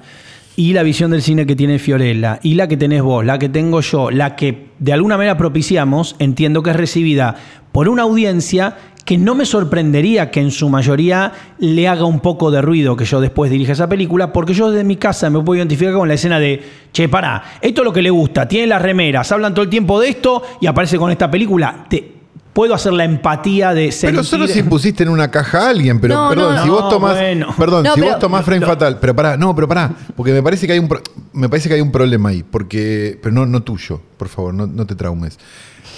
y 0.61 0.75
la 0.75 0.83
visión 0.83 1.11
del 1.11 1.23
cine 1.23 1.47
que 1.47 1.57
tiene 1.57 1.79
Fiorella 1.79 2.39
y 2.43 2.53
la 2.53 2.69
que 2.69 2.77
tenés 2.77 3.01
vos, 3.01 3.25
la 3.25 3.39
que 3.39 3.49
tengo 3.49 3.81
yo, 3.81 4.11
la 4.11 4.37
que 4.37 4.67
de 4.79 4.93
alguna 4.93 5.17
manera 5.17 5.39
propiciamos, 5.39 6.17
entiendo 6.19 6.63
que 6.63 6.69
es 6.69 6.77
recibida 6.77 7.35
por 7.73 7.89
una 7.89 8.03
audiencia 8.03 8.77
que 9.07 9.17
no 9.17 9.35
me 9.35 9.47
sorprendería 9.47 10.31
que 10.31 10.41
en 10.41 10.51
su 10.51 10.69
mayoría 10.69 11.33
le 11.61 11.89
haga 11.89 12.05
un 12.05 12.21
poco 12.21 12.51
de 12.51 12.61
ruido 12.61 12.95
que 12.95 13.07
yo 13.07 13.23
después 13.23 13.51
dirija 13.51 13.73
esa 13.73 13.89
película, 13.89 14.35
porque 14.35 14.53
yo 14.53 14.71
desde 14.71 14.85
mi 14.85 14.97
casa 14.97 15.31
me 15.31 15.41
puedo 15.41 15.57
identificar 15.57 15.95
con 15.95 16.09
la 16.09 16.13
escena 16.13 16.39
de, 16.39 16.63
che, 16.93 17.09
pará, 17.09 17.43
esto 17.63 17.81
es 17.81 17.85
lo 17.87 17.93
que 17.95 18.03
le 18.03 18.11
gusta, 18.11 18.47
tiene 18.47 18.67
las 18.67 18.83
remeras, 18.83 19.33
hablan 19.33 19.55
todo 19.55 19.63
el 19.63 19.71
tiempo 19.71 19.99
de 19.99 20.11
esto 20.11 20.43
y 20.61 20.67
aparece 20.67 20.99
con 20.99 21.11
esta 21.11 21.31
película. 21.31 21.87
Te, 21.89 22.20
puedo 22.53 22.75
hacer 22.75 22.93
la 22.93 23.05
empatía 23.05 23.73
de 23.75 23.93
sentir... 23.93 24.11
Pero 24.17 24.25
solo 24.25 24.47
si 24.49 24.63
pusiste 24.63 25.03
en 25.05 25.09
una 25.09 25.31
caja 25.31 25.67
a 25.67 25.71
alguien, 25.71 26.01
pero 26.01 26.15
No, 26.15 26.29
perdón, 26.31 26.55
no, 26.57 26.63
si 26.63 26.69
vos 26.69 26.89
tomás, 26.89 27.17
bueno. 27.17 27.55
perdón, 27.57 27.85
No, 27.85 27.95
si 27.95 28.01
pero- 28.01 28.13
vos 28.13 28.21
tomás 28.21 28.45
frame 28.45 28.67
fatal, 28.67 28.99
pero 29.01 29.15
pará, 29.15 29.37
no, 29.37 29.55
pero 29.55 29.69
pará, 29.69 29.91
porque 30.17 30.33
me 30.33 30.43
parece 30.43 30.67
que 30.67 30.73
hay 30.75 30.79
un 30.79 30.89
pro- 30.89 31.03
me 31.33 31.49
parece 31.49 31.69
que 31.69 31.77
hay 31.77 31.81
un 31.81 31.93
problema 31.93 32.31
ahí, 32.31 32.43
porque 32.43 33.19
pero 33.23 33.33
no 33.35 33.47
no 33.47 33.63
tuyo, 33.63 34.01
por 34.17 34.29
favor, 34.29 34.53
no, 34.55 34.67
no 34.67 34.85
te 34.87 34.95
traumes. 34.95 35.39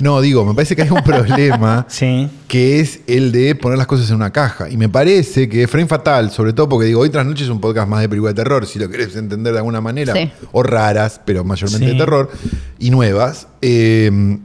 No, 0.01 0.21
digo, 0.23 0.45
me 0.45 0.55
parece 0.55 0.75
que 0.75 0.83
hay 0.83 0.91
un 0.91 1.03
problema 1.05 1.85
Sí. 1.89 2.29
que 2.49 2.81
es 2.81 3.01
el 3.07 3.31
de 3.31 3.55
poner 3.55 3.77
las 3.79 3.87
cosas 3.87 4.09
en 4.09 4.17
una 4.17 4.31
caja. 4.33 4.69
Y 4.71 4.77
me 4.79 4.89
parece 4.89 5.49
que 5.51 5.69
Frame 5.69 5.87
Fatal, 5.87 6.31
sobre 6.31 6.53
todo 6.55 6.69
porque 6.69 6.87
digo, 6.87 7.01
hoy 7.01 7.11
tras 7.11 7.27
noche 7.27 7.45
es 7.45 7.51
un 7.51 7.61
podcast 7.61 7.89
más 7.89 8.01
de 8.01 8.09
película 8.09 8.31
de 8.33 8.37
terror, 8.37 8.67
si 8.67 8.79
lo 8.79 8.89
querés 8.89 9.15
entender 9.17 9.53
de 9.53 9.59
alguna 9.59 9.81
manera, 9.83 10.15
Sí. 10.15 10.31
o 10.53 10.63
raras, 10.63 11.21
pero 11.25 11.45
mayormente 11.45 11.87
Sí. 11.87 11.93
de 11.93 11.99
terror, 11.99 12.31
y 12.79 12.91
nuevas. 12.91 13.49
eh, 13.61 14.39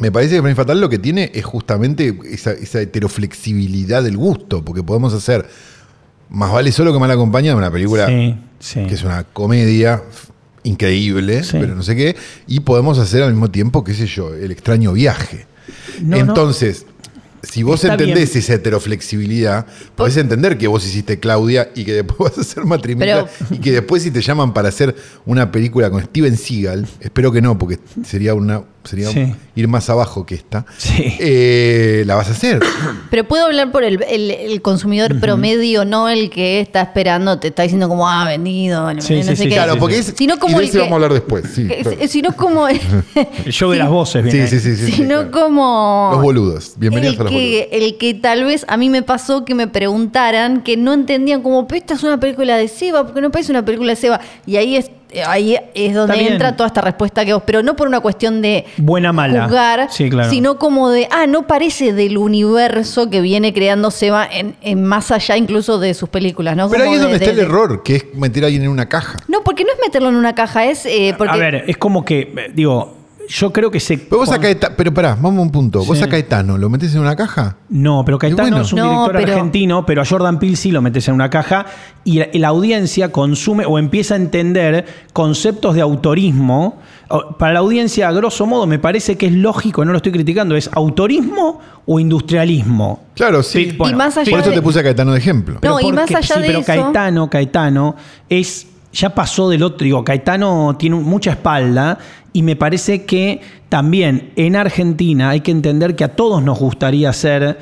me 0.00 0.10
parece 0.12 0.34
que 0.36 0.40
Frame 0.40 0.54
Fatal 0.54 0.80
lo 0.80 0.88
que 0.88 0.98
tiene 0.98 1.30
es 1.34 1.44
justamente 1.44 2.18
esa, 2.30 2.52
esa 2.52 2.80
heteroflexibilidad 2.80 4.02
del 4.02 4.16
gusto, 4.16 4.64
porque 4.64 4.82
podemos 4.82 5.14
hacer 5.14 5.48
más 6.30 6.52
vale 6.52 6.72
solo 6.72 6.92
que 6.92 6.98
mal 6.98 7.10
acompañado 7.10 7.56
una 7.56 7.70
película 7.70 8.06
Sí, 8.06 8.36
sí. 8.58 8.86
que 8.86 8.94
es 8.94 9.02
una 9.02 9.24
comedia 9.24 10.02
increíble, 10.64 11.42
Sí. 11.44 11.56
pero 11.60 11.74
no 11.74 11.82
sé 11.82 11.96
qué, 11.96 12.16
y 12.46 12.60
podemos 12.60 12.98
hacer 12.98 13.22
al 13.22 13.30
mismo 13.32 13.50
tiempo, 13.50 13.82
qué 13.84 13.94
sé 13.94 14.06
yo, 14.06 14.34
el 14.34 14.50
extraño 14.50 14.92
viaje. 14.92 15.46
No, 16.02 16.16
no. 16.24 16.34
Si 17.42 17.62
vos 17.62 17.82
Está 17.84 17.94
entendés 17.94 18.30
bien. 18.32 18.38
esa 18.42 18.54
heteroflexibilidad, 18.54 19.66
podés 19.94 20.16
entender 20.16 20.58
que 20.58 20.66
vos 20.66 20.84
hiciste 20.86 21.20
Claudia 21.20 21.70
y 21.74 21.84
que 21.84 21.92
después 21.92 22.18
vas 22.30 22.38
a 22.38 22.40
hacer 22.40 22.64
Matrimonio 22.64 23.28
Pero- 23.38 23.54
y 23.54 23.58
que 23.60 23.72
después 23.72 24.02
si 24.02 24.10
te 24.10 24.20
llaman 24.20 24.52
para 24.52 24.68
hacer 24.68 24.94
una 25.26 25.50
película 25.52 25.90
con 25.90 26.02
Steven 26.02 26.36
Seagal, 26.36 26.86
espero 27.00 27.30
que 27.32 27.40
no, 27.40 27.58
porque 27.58 27.78
sería 28.04 28.34
una 28.34 28.62
sería 28.84 29.10
Sí. 29.10 29.34
ir 29.54 29.68
más 29.68 29.90
abajo 29.90 30.24
que 30.24 30.34
esta, 30.34 30.64
Sí. 30.78 30.94
eh, 31.20 32.04
la 32.06 32.14
vas 32.14 32.28
a 32.28 32.30
hacer. 32.30 32.58
Pero 33.10 33.28
puedo 33.28 33.44
hablar 33.44 33.70
por 33.70 33.84
el, 33.84 34.02
el- 34.08 34.30
el 34.30 34.62
consumidor 34.62 35.20
promedio, 35.20 35.84
no 35.84 36.08
el 36.08 36.30
que 36.30 36.60
está 36.60 36.80
esperando, 36.80 37.38
te 37.38 37.48
está 37.48 37.64
diciendo 37.64 37.86
como, 37.90 38.08
ah, 38.08 38.24
vendido, 38.26 38.84
vale, 38.84 39.02
Sí, 39.02 39.16
no 39.16 39.22
sí, 39.22 39.28
sé 39.28 39.36
sí, 39.36 39.42
qué. 39.48 39.54
Claro, 39.56 39.76
porque 39.78 40.02
sí. 40.02 40.12
es. 40.12 40.14
Sino 40.16 40.38
como 40.38 40.52
y 40.52 40.54
de 40.54 40.62
el 40.62 40.68
ese 40.70 40.72
que- 40.78 40.78
vamos 40.84 40.92
a 40.92 40.94
hablar 40.94 41.12
después. 41.12 41.44
Claro. 41.54 41.90
eh, 42.00 42.08
Sino 42.08 42.34
como. 42.34 42.66
El 42.66 42.80
show 43.52 43.70
de 43.70 43.76
las 43.78 43.90
voces, 43.90 44.24
sí, 44.24 44.30
viene 44.30 44.48
sí, 44.48 44.58
sí, 44.58 44.74
sí, 44.74 44.86
sí, 44.86 44.92
sino 44.92 45.28
claro. 45.28 45.30
como. 45.32 46.08
Los 46.14 46.22
boludos. 46.22 46.72
Bienvenidos 46.78 47.16
el 47.16 47.20
a 47.20 47.24
los 47.24 47.27
que, 47.28 47.68
El 47.72 47.96
que 47.98 48.14
tal 48.14 48.44
vez 48.44 48.64
a 48.68 48.76
mí 48.76 48.88
me 48.90 49.02
pasó 49.02 49.44
que 49.44 49.54
me 49.54 49.66
preguntaran 49.68 50.62
que 50.62 50.76
no 50.76 50.92
entendían 50.92 51.42
como, 51.42 51.66
"Pero 51.66 51.78
esta 51.78 51.94
es 51.94 52.02
una 52.02 52.18
película 52.20 52.56
de 52.56 52.68
Seba, 52.68 53.04
porque 53.04 53.20
no 53.20 53.30
parece 53.30 53.52
una 53.52 53.64
película 53.64 53.90
de 53.92 53.96
Seba. 53.96 54.20
Y 54.46 54.56
ahí 54.56 54.76
es, 54.76 54.90
eh, 55.10 55.22
ahí 55.26 55.56
es 55.74 55.94
donde 55.94 56.20
entra 56.28 56.54
toda 56.56 56.66
esta 56.66 56.80
respuesta 56.82 57.24
que 57.24 57.32
vos, 57.32 57.42
pero 57.46 57.62
no 57.62 57.74
por 57.76 57.88
una 57.88 58.00
cuestión 58.00 58.42
de 58.42 58.66
Buena, 58.76 59.12
mala. 59.12 59.44
juzgar, 59.44 59.88
Sí, 59.90 60.10
claro. 60.10 60.28
sino 60.30 60.58
como 60.58 60.90
de, 60.90 61.08
ah, 61.10 61.26
no 61.26 61.46
parece 61.46 61.92
del 61.94 62.18
universo 62.18 63.08
que 63.08 63.20
viene 63.22 63.52
creando 63.54 63.90
Seba 63.90 64.28
en, 64.30 64.56
en 64.60 64.84
más 64.84 65.10
allá 65.10 65.36
incluso 65.36 65.78
de 65.78 65.94
sus 65.94 66.08
películas, 66.10 66.56
¿no? 66.56 66.68
Pero 66.68 66.84
Como 66.84 66.90
ahí 66.92 66.96
es 66.96 67.00
de- 67.00 67.02
donde 67.04 67.18
de- 67.18 67.24
está 67.24 67.30
el 67.30 67.36
de- 67.36 67.42
error, 67.50 67.82
que 67.82 67.96
es 67.96 68.04
meter 68.14 68.44
a 68.44 68.46
alguien 68.46 68.64
en 68.64 68.68
una 68.70 68.88
caja. 68.88 69.16
No, 69.28 69.42
porque 69.42 69.64
no 69.64 69.70
es 69.72 69.78
meterlo 69.82 70.08
en 70.10 70.16
una 70.16 70.34
caja, 70.34 70.66
es 70.66 70.84
eh, 70.84 71.14
porque 71.16 71.32
A 71.34 71.36
ver, 71.36 71.64
es 71.66 71.76
como 71.78 72.04
que, 72.04 72.20
eh, 72.36 72.50
digo, 72.52 72.97
yo 73.28 73.52
creo 73.52 73.70
que 73.70 73.78
se. 73.78 73.98
Pero 73.98 74.18
vos 74.18 74.30
a 74.32 74.38
Caetano, 74.40 74.74
pero 74.76 74.92
pará, 74.92 75.10
vamos 75.14 75.38
a 75.38 75.42
un 75.42 75.50
punto. 75.50 75.84
¿Vos 75.84 75.98
Sí. 75.98 76.04
a 76.04 76.08
Caetano 76.08 76.56
lo 76.58 76.68
metés 76.70 76.94
en 76.94 77.00
una 77.02 77.14
caja? 77.14 77.56
No, 77.68 78.02
pero 78.04 78.18
Caetano 78.18 78.42
bueno. 78.48 78.62
es 78.62 78.72
un 78.72 78.78
No, 78.78 78.84
director 78.88 79.12
pero- 79.20 79.32
argentino, 79.34 79.84
pero 79.86 80.02
a 80.02 80.04
Jordan 80.04 80.38
Peele 80.38 80.56
sí 80.56 80.70
lo 80.70 80.80
metes 80.82 81.06
en 81.08 81.14
una 81.14 81.28
caja 81.30 81.66
y 82.04 82.18
la, 82.20 82.28
la 82.32 82.48
audiencia 82.48 83.12
consume 83.12 83.64
o 83.66 83.78
empieza 83.78 84.14
a 84.14 84.16
entender 84.16 84.86
conceptos 85.12 85.74
de 85.74 85.80
autorismo. 85.82 86.78
Para 87.38 87.54
la 87.54 87.60
audiencia, 87.60 88.06
a 88.08 88.12
grosso 88.12 88.44
modo, 88.46 88.66
me 88.66 88.78
parece 88.78 89.16
que 89.16 89.26
es 89.26 89.32
lógico, 89.32 89.82
no 89.84 89.92
lo 89.92 89.96
estoy 89.96 90.12
criticando, 90.12 90.56
es 90.56 90.68
autorismo 90.74 91.58
o 91.86 91.98
industrialismo. 92.00 93.00
Claro, 93.14 93.42
sí. 93.42 93.76
Y 93.78 93.94
más 93.94 94.16
allá 94.18 94.30
Por 94.30 94.40
eso 94.40 94.50
de- 94.50 94.56
te 94.56 94.62
puse 94.62 94.80
a 94.80 94.82
Caetano 94.82 95.12
de 95.12 95.18
ejemplo. 95.18 95.58
No, 95.62 95.80
y 95.80 95.84
porque- 95.84 95.96
más 95.96 96.10
allá 96.14 96.34
sí, 96.36 96.40
de 96.42 96.46
pero 96.46 96.58
eso- 96.60 96.66
Caetano, 96.66 97.30
Caetano 97.30 97.96
es 98.28 98.66
ya 98.90 99.10
pasó 99.14 99.48
del 99.50 99.62
otro, 99.62 99.84
digo, 99.84 100.02
Caetano 100.02 100.74
tiene 100.78 100.96
mucha 100.96 101.32
espalda 101.32 101.98
y 102.38 102.42
me 102.44 102.54
parece 102.54 103.04
que 103.04 103.40
también 103.68 104.30
en 104.36 104.54
Argentina 104.54 105.30
hay 105.30 105.40
que 105.40 105.50
entender 105.50 105.96
que 105.96 106.04
a 106.04 106.14
todos 106.14 106.40
nos 106.40 106.56
gustaría 106.56 107.10
hacer 107.10 107.58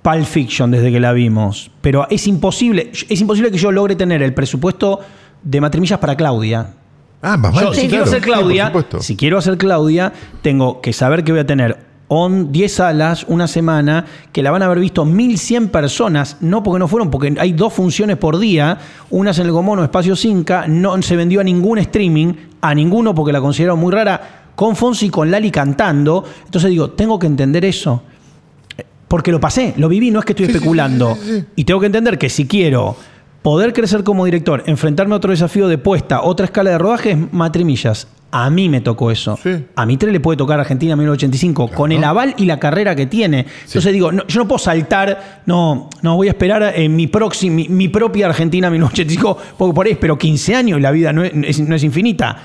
Pulp 0.00 0.24
Fiction 0.24 0.70
desde 0.70 0.92
que 0.92 1.00
la 1.00 1.12
vimos, 1.12 1.72
pero 1.80 2.06
es 2.08 2.28
imposible, 2.28 2.92
es 3.08 3.20
imposible 3.20 3.50
que 3.50 3.58
yo 3.58 3.72
logre 3.72 3.96
tener 3.96 4.22
el 4.22 4.32
presupuesto 4.32 5.00
de 5.42 5.60
Matrimillas 5.60 5.98
para 5.98 6.14
Claudia. 6.16 6.68
Ah, 7.20 7.36
más 7.36 7.52
Yo, 7.52 7.62
vale. 7.64 7.74
si 7.74 7.80
sí, 7.80 7.88
quiero 7.88 8.04
claro. 8.04 8.16
hacer 8.16 8.22
Claudia, 8.22 8.72
Sí, 8.72 8.96
si 9.00 9.16
quiero 9.16 9.38
hacer 9.38 9.58
Claudia, 9.58 10.12
tengo 10.40 10.80
que 10.80 10.92
saber 10.92 11.24
que 11.24 11.32
voy 11.32 11.40
a 11.40 11.46
tener 11.46 11.76
on 12.14 12.52
10 12.52 12.70
salas 12.72 13.24
una 13.26 13.48
semana, 13.48 14.04
que 14.32 14.42
la 14.42 14.50
van 14.50 14.60
a 14.60 14.66
haber 14.66 14.80
visto 14.80 15.06
1100 15.06 15.68
personas, 15.70 16.36
no 16.40 16.62
porque 16.62 16.78
no 16.78 16.86
fueron, 16.86 17.10
porque 17.10 17.34
hay 17.38 17.52
dos 17.54 17.72
funciones 17.72 18.18
por 18.18 18.38
día, 18.38 18.76
unas 19.08 19.38
en 19.38 19.46
el 19.46 19.52
Gomono, 19.52 19.82
Espacio 19.82 20.14
Cinca, 20.14 20.66
no 20.68 21.00
se 21.00 21.16
vendió 21.16 21.40
a 21.40 21.44
ningún 21.44 21.78
streaming, 21.78 22.34
a 22.60 22.74
ninguno 22.74 23.14
porque 23.14 23.32
la 23.32 23.40
consideraron 23.40 23.80
muy 23.80 23.92
rara, 23.92 24.42
con 24.54 24.76
Fonsi 24.76 25.06
y 25.06 25.08
con 25.08 25.30
Lali 25.30 25.50
cantando. 25.50 26.22
Entonces 26.44 26.68
digo, 26.70 26.90
tengo 26.90 27.18
que 27.18 27.26
entender 27.26 27.64
eso. 27.64 28.02
Porque 29.08 29.32
lo 29.32 29.40
pasé, 29.40 29.72
lo 29.78 29.88
viví, 29.88 30.10
no 30.10 30.18
es 30.18 30.26
que 30.26 30.32
estoy 30.32 30.46
Sí, 30.46 30.52
especulando. 30.52 31.14
sí, 31.14 31.20
sí, 31.24 31.40
sí. 31.40 31.46
Y 31.56 31.64
tengo 31.64 31.80
que 31.80 31.86
entender 31.86 32.18
que 32.18 32.28
si 32.28 32.46
quiero 32.46 32.94
poder 33.42 33.72
crecer 33.72 34.04
como 34.04 34.24
director, 34.24 34.62
enfrentarme 34.66 35.14
a 35.14 35.16
otro 35.16 35.30
desafío 35.30 35.68
de 35.68 35.78
puesta, 35.78 36.22
otra 36.22 36.46
escala 36.46 36.70
de 36.70 36.78
rodaje, 36.78 37.10
es 37.12 37.32
matrimillas. 37.32 38.08
A 38.34 38.48
mí 38.48 38.70
me 38.70 38.80
tocó 38.80 39.10
eso. 39.10 39.38
Sí. 39.42 39.66
A 39.76 39.84
Mitre 39.84 40.10
le 40.10 40.18
puede 40.18 40.38
tocar 40.38 40.58
Argentina 40.58 40.96
1985 40.96 41.68
con 41.68 41.92
el 41.92 42.02
aval 42.02 42.34
y 42.38 42.46
la 42.46 42.58
carrera 42.58 42.96
que 42.96 43.04
tiene. 43.04 43.44
Entonces 43.66 43.92
digo, 43.92 44.10
no, 44.10 44.26
yo 44.26 44.40
no 44.40 44.48
puedo 44.48 44.58
saltar, 44.58 45.42
no, 45.44 45.90
no 46.00 46.16
voy 46.16 46.28
a 46.28 46.30
esperar 46.30 46.72
en 46.76 46.96
mi, 46.96 47.08
próxima, 47.08 47.54
mi, 47.56 47.68
mi 47.68 47.88
propia 47.88 48.28
Argentina 48.28 48.70
1985, 48.70 49.36
porque 49.58 49.74
por 49.74 49.84
ahí 49.86 49.92
espero 49.92 50.16
15 50.16 50.54
años 50.56 50.78
y 50.78 50.82
la 50.82 50.90
vida 50.92 51.12
no 51.12 51.22
es, 51.24 51.32
es- 51.44 51.60
no 51.60 51.74
es 51.76 51.84
infinita. 51.84 52.38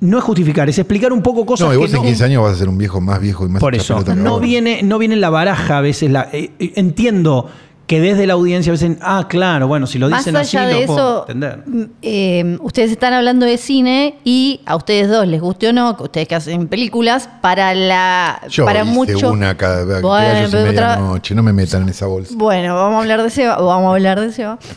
No 0.00 0.18
es 0.18 0.24
justificar, 0.24 0.68
es 0.68 0.78
explicar 0.78 1.12
un 1.12 1.22
poco 1.22 1.44
cosas 1.46 1.66
No, 1.66 1.72
y 1.72 1.76
que 1.78 1.80
vos 1.80 1.94
en 1.94 2.02
15 2.02 2.24
años 2.24 2.42
vas 2.44 2.52
a 2.52 2.56
ser 2.56 2.68
un 2.68 2.76
viejo 2.78 3.00
más 3.00 3.20
viejo 3.20 3.44
y 3.46 3.48
más 3.48 3.58
por 3.60 3.74
eso, 3.74 4.04
que 4.04 4.14
no 4.14 4.38
viene, 4.38 4.82
no 4.84 4.98
viene 4.98 5.14
en 5.14 5.20
la 5.20 5.30
baraja 5.30 5.78
a 5.78 5.80
veces. 5.80 6.10
La, 6.12 6.28
eh, 6.32 6.50
eh, 6.60 6.72
entiendo 6.76 7.48
que 7.86 8.00
desde 8.00 8.26
la 8.26 8.32
audiencia 8.32 8.70
a 8.70 8.74
veces, 8.74 8.96
ah, 9.02 9.26
claro, 9.28 9.68
bueno, 9.68 9.86
si 9.86 9.98
lo 9.98 10.08
Más 10.08 10.20
dicen 10.24 10.36
así, 10.36 10.56
de 10.56 10.80
lo 10.80 10.86
puedo 10.86 10.98
eso, 10.98 11.24
entender. 11.28 11.62
mm, 11.66 11.82
eh, 12.00 12.58
ustedes 12.62 12.90
están 12.90 13.12
hablando 13.12 13.44
de 13.44 13.58
cine 13.58 14.16
y 14.24 14.60
a 14.64 14.74
ustedes 14.76 15.08
dos 15.10 15.26
les 15.26 15.40
guste 15.40 15.68
o 15.68 15.72
no, 15.74 15.94
que 15.96 16.04
ustedes 16.04 16.26
que 16.28 16.34
hacen 16.34 16.66
películas, 16.68 17.28
para 17.42 17.74
la 17.74 18.40
Yo 18.48 18.64
para 18.64 18.82
hice 18.84 18.90
mucho. 18.90 19.30
una 19.32 19.54
cada 19.56 19.84
vez 19.84 20.00
Bueno, 20.00 20.46
otra- 20.48 20.62
medianoche, 20.62 21.34
no 21.34 21.42
me 21.42 21.52
metan 21.52 21.82
en 21.82 21.90
esa 21.90 22.06
bolsa. 22.06 22.32
Bueno, 22.36 22.74
vamos 22.74 22.96
a 22.96 23.00
hablar 23.02 23.22
de 23.22 23.28
Seba, 23.30 23.56
vamos 23.56 23.90
a 23.90 23.94
hablar 23.94 24.20
de 24.20 24.32
Seba. 24.32 24.58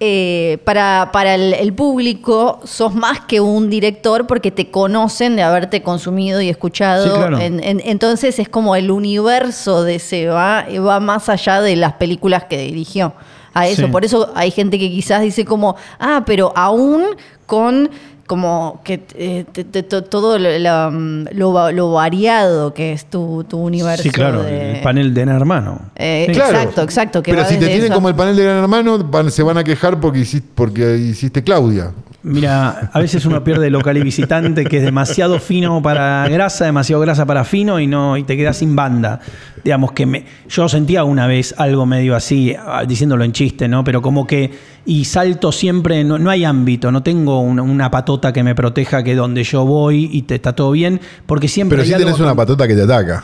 Eh, 0.00 0.58
para 0.64 1.10
para 1.12 1.34
el, 1.34 1.54
el 1.54 1.72
público, 1.72 2.60
sos 2.64 2.94
más 2.94 3.20
que 3.20 3.40
un 3.40 3.70
director 3.70 4.26
porque 4.26 4.50
te 4.50 4.70
conocen 4.70 5.34
de 5.34 5.42
haberte 5.42 5.82
consumido 5.82 6.42
y 6.42 6.50
escuchado. 6.50 7.04
Sí, 7.04 7.10
claro. 7.10 7.38
En- 7.38 7.62
en- 7.64 7.80
entonces 7.84 8.38
es 8.38 8.50
como 8.50 8.76
el 8.76 8.90
universo 8.90 9.84
de 9.84 9.98
Seba 9.98 10.66
eh, 10.68 10.78
va 10.78 11.00
más 11.00 11.30
allá 11.30 11.62
de 11.62 11.74
las 11.76 11.94
películas 11.94 12.27
que 12.44 12.58
dirigió. 12.58 13.12
a 13.54 13.66
eso. 13.66 13.86
Sí. 13.86 13.88
Por 13.90 14.04
eso 14.04 14.30
hay 14.36 14.50
gente 14.52 14.78
que 14.78 14.88
quizás 14.88 15.20
dice 15.22 15.44
como, 15.44 15.74
ah, 15.98 16.22
pero 16.24 16.52
aún 16.54 17.02
con 17.46 17.90
como 18.26 18.82
que 18.84 19.02
eh, 19.14 19.46
te- 19.50 19.64
te- 19.64 19.82
to- 19.82 20.04
todo 20.04 20.38
lo, 20.38 20.58
la- 20.58 20.90
lo 21.32 21.52
va- 21.54 21.72
lo 21.72 21.90
variado 21.92 22.74
que 22.74 22.92
es 22.92 23.06
tu, 23.06 23.42
tu 23.48 23.56
universo. 23.58 24.02
Sí, 24.02 24.10
claro, 24.10 24.42
de- 24.42 24.76
el 24.76 24.82
panel 24.82 25.14
de 25.14 25.22
hermano. 25.22 25.80
Eh, 25.96 26.26
Sí. 26.28 26.34
Claro. 26.34 26.50
Exacto, 26.58 26.82
exacto. 26.82 27.22
Que 27.22 27.30
Pero 27.32 27.42
va 27.42 27.48
si 27.48 27.56
te 27.56 27.66
tienen 27.66 27.86
eso. 27.86 27.94
como 27.94 28.10
el 28.10 28.14
panel 28.14 28.36
de 28.36 28.44
Gran 28.44 28.58
Hermano, 28.58 28.98
van- 28.98 29.30
se 29.30 29.42
van 29.42 29.56
a 29.56 29.64
quejar 29.64 29.98
porque 29.98 30.20
hiciste, 30.20 30.48
porque 30.54 30.96
hiciste 30.98 31.42
Claudia. 31.42 31.90
Mira, 32.22 32.90
a 32.92 32.98
veces 32.98 33.24
uno 33.26 33.44
pierde 33.44 33.70
local 33.70 33.96
y 33.96 34.02
visitante 34.02 34.64
que 34.64 34.78
es 34.78 34.82
demasiado 34.82 35.38
fino 35.38 35.80
para 35.80 36.28
grasa, 36.28 36.64
demasiado 36.64 37.00
grasa 37.00 37.24
para 37.24 37.44
fino 37.44 37.78
y 37.78 37.86
no 37.86 38.16
y 38.16 38.24
te 38.24 38.36
quedas 38.36 38.56
sin 38.56 38.74
banda. 38.74 39.20
Digamos 39.62 39.92
que 39.92 40.04
me, 40.04 40.24
yo 40.48 40.68
sentía 40.68 41.04
una 41.04 41.28
vez 41.28 41.54
algo 41.58 41.86
medio 41.86 42.16
así, 42.16 42.56
ah, 42.58 42.84
diciéndolo 42.84 43.22
en 43.22 43.30
chiste, 43.30 43.68
¿no? 43.68 43.84
Pero 43.84 44.02
como 44.02 44.26
que 44.26 44.50
y 44.84 45.04
salto 45.04 45.52
siempre, 45.52 46.02
no, 46.02 46.18
no 46.18 46.28
hay 46.30 46.44
ámbito, 46.44 46.90
no 46.90 47.04
tengo 47.04 47.40
una, 47.40 47.62
una 47.62 47.88
patota 47.88 48.32
que 48.32 48.42
me 48.42 48.56
proteja 48.56 49.04
que 49.04 49.14
donde 49.14 49.44
yo 49.44 49.64
voy 49.64 50.10
y 50.12 50.22
te 50.22 50.34
está 50.34 50.54
todo 50.54 50.72
bien, 50.72 51.00
porque 51.24 51.46
siempre 51.46 51.78
Pero 51.78 51.88
sí 51.88 51.94
tenés 51.94 52.18
una 52.18 52.34
patota 52.34 52.66
que 52.66 52.74
te 52.74 52.82
ataca. 52.82 53.22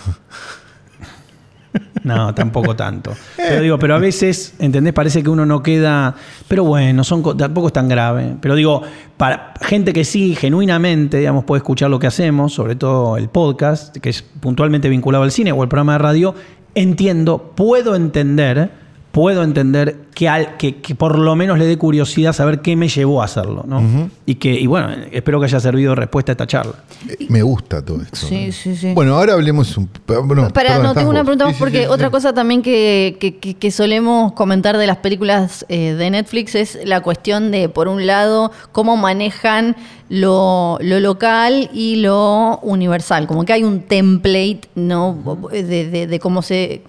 No, 2.05 2.35
tampoco 2.35 2.77
tanto. 2.77 3.12
Pero 3.37 3.62
digo, 3.62 3.79
pero 3.79 3.95
a 3.95 3.99
veces, 3.99 4.55
¿entendés? 4.59 4.93
Parece 4.93 5.22
que 5.22 5.31
uno 5.31 5.47
no 5.47 5.62
queda. 5.62 6.14
Pero 6.49 6.64
bueno, 6.64 7.03
son, 7.03 7.22
co- 7.22 7.35
tampoco 7.37 7.68
es 7.68 7.72
tan 7.72 7.89
grave. 7.89 8.37
Pero 8.41 8.55
digo, 8.55 8.83
para 9.16 9.55
gente 9.62 9.93
que 9.93 10.05
sí, 10.05 10.35
genuinamente, 10.35 11.16
digamos, 11.18 11.45
puede 11.45 11.59
escuchar 11.59 11.91
lo 11.91 11.99
que 11.99 12.07
hacemos, 12.07 12.53
sobre 12.53 12.77
todo 12.77 13.16
el 13.16 13.29
podcast, 13.29 13.97
que 13.97 14.11
es 14.11 14.22
puntualmente 14.22 14.89
vinculado 14.89 15.25
al 15.25 15.31
cine 15.33 15.51
o 15.53 15.62
el 15.62 15.68
programa 15.68 15.93
de 15.95 15.99
radio, 15.99 16.35
entiendo, 16.75 17.53
puedo 17.57 17.95
entender, 17.97 18.70
puedo 19.15 19.45
entender 19.45 19.97
que, 20.12 20.29
al, 20.29 20.57
que, 20.57 20.77
que 20.81 20.97
por 20.97 21.17
lo 21.17 21.37
menos 21.37 21.57
le 21.57 21.67
dé 21.67 21.79
curiosidad 21.79 22.33
saber 22.33 22.61
qué 22.62 22.75
me 22.75 22.89
llevó 22.89 23.23
a 23.23 23.27
hacerlo, 23.27 23.65
¿no? 23.65 23.81
Y 24.27 24.35
que, 24.35 24.53
y 24.53 24.67
bueno, 24.67 24.89
espero 25.12 25.39
que 25.39 25.47
haya 25.47 25.61
servido 25.61 25.91
de 25.91 25.97
respuesta 25.97 26.33
a 26.33 26.35
esta 26.35 26.47
charla. 26.49 26.73
Eh, 27.09 27.27
Me 27.29 27.41
gusta 27.43 27.81
todo 27.85 28.03
esto. 28.03 28.17
Sí, 28.27 28.47
¿no? 28.49 28.53
sí, 28.53 28.75
sí. 28.75 28.93
Bueno, 28.93 29.15
ahora 29.15 29.35
hablemos 29.35 29.77
un 29.77 29.89
bueno, 30.27 30.49
Para, 30.49 30.71
perdón, 30.71 30.83
no, 30.83 30.95
tengo 30.95 31.11
una 31.11 31.23
pregunta 31.23 31.45
más 31.45 31.53
Sí, 31.55 31.59
sí, 31.59 31.61
porque 31.61 31.83
sí, 31.85 31.87
otra 31.89 32.09
sí. 32.09 32.11
cosa 32.11 32.33
también 32.35 32.61
que, 32.62 33.17
que- 33.21 33.37
que- 33.39 33.55
que 33.55 33.71
solemos 33.71 34.33
comentar 34.33 34.77
de 34.79 34.87
las 34.89 34.97
películas 34.97 35.65
eh, 35.69 35.95
de 35.95 36.11
Netflix 36.11 36.57
es 36.57 36.79
la 36.85 37.01
cuestión 37.01 37.53
de, 37.53 37.69
por 37.69 37.87
un 37.87 38.07
lado, 38.07 38.51
cómo 38.73 38.97
manejan 38.97 39.77
lo, 40.09 40.77
lo 40.81 40.99
local 40.99 41.71
y 41.73 41.97
lo 41.97 42.59
universal. 42.62 43.29
Como 43.29 43.45
que 43.45 43.53
hay 43.53 43.62
un 43.62 43.81
template, 43.83 44.62
¿no? 44.75 45.39
De, 45.53 45.62
de- 45.89 46.07
de 46.09 46.19
cómo 46.19 46.43
se, 46.43 46.83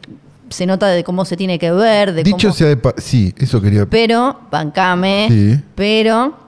se 0.56 0.66
nota 0.66 0.88
de 0.88 1.04
cómo 1.04 1.26
se 1.26 1.38
tiene 1.38 1.60
que 1.60 1.72
ver, 1.72 2.14
de 2.14 2.24
Dicho 2.24 2.48
cómo- 2.48 2.54
sea 2.54 2.68
de 2.68 2.78
pa- 2.78 2.96
sí, 2.98 3.34
eso 3.38 3.62
quería. 3.62 3.86
Pero, 3.86 4.40
bancame, 4.52 5.28
Sí. 5.30 5.60
pero 5.76 6.44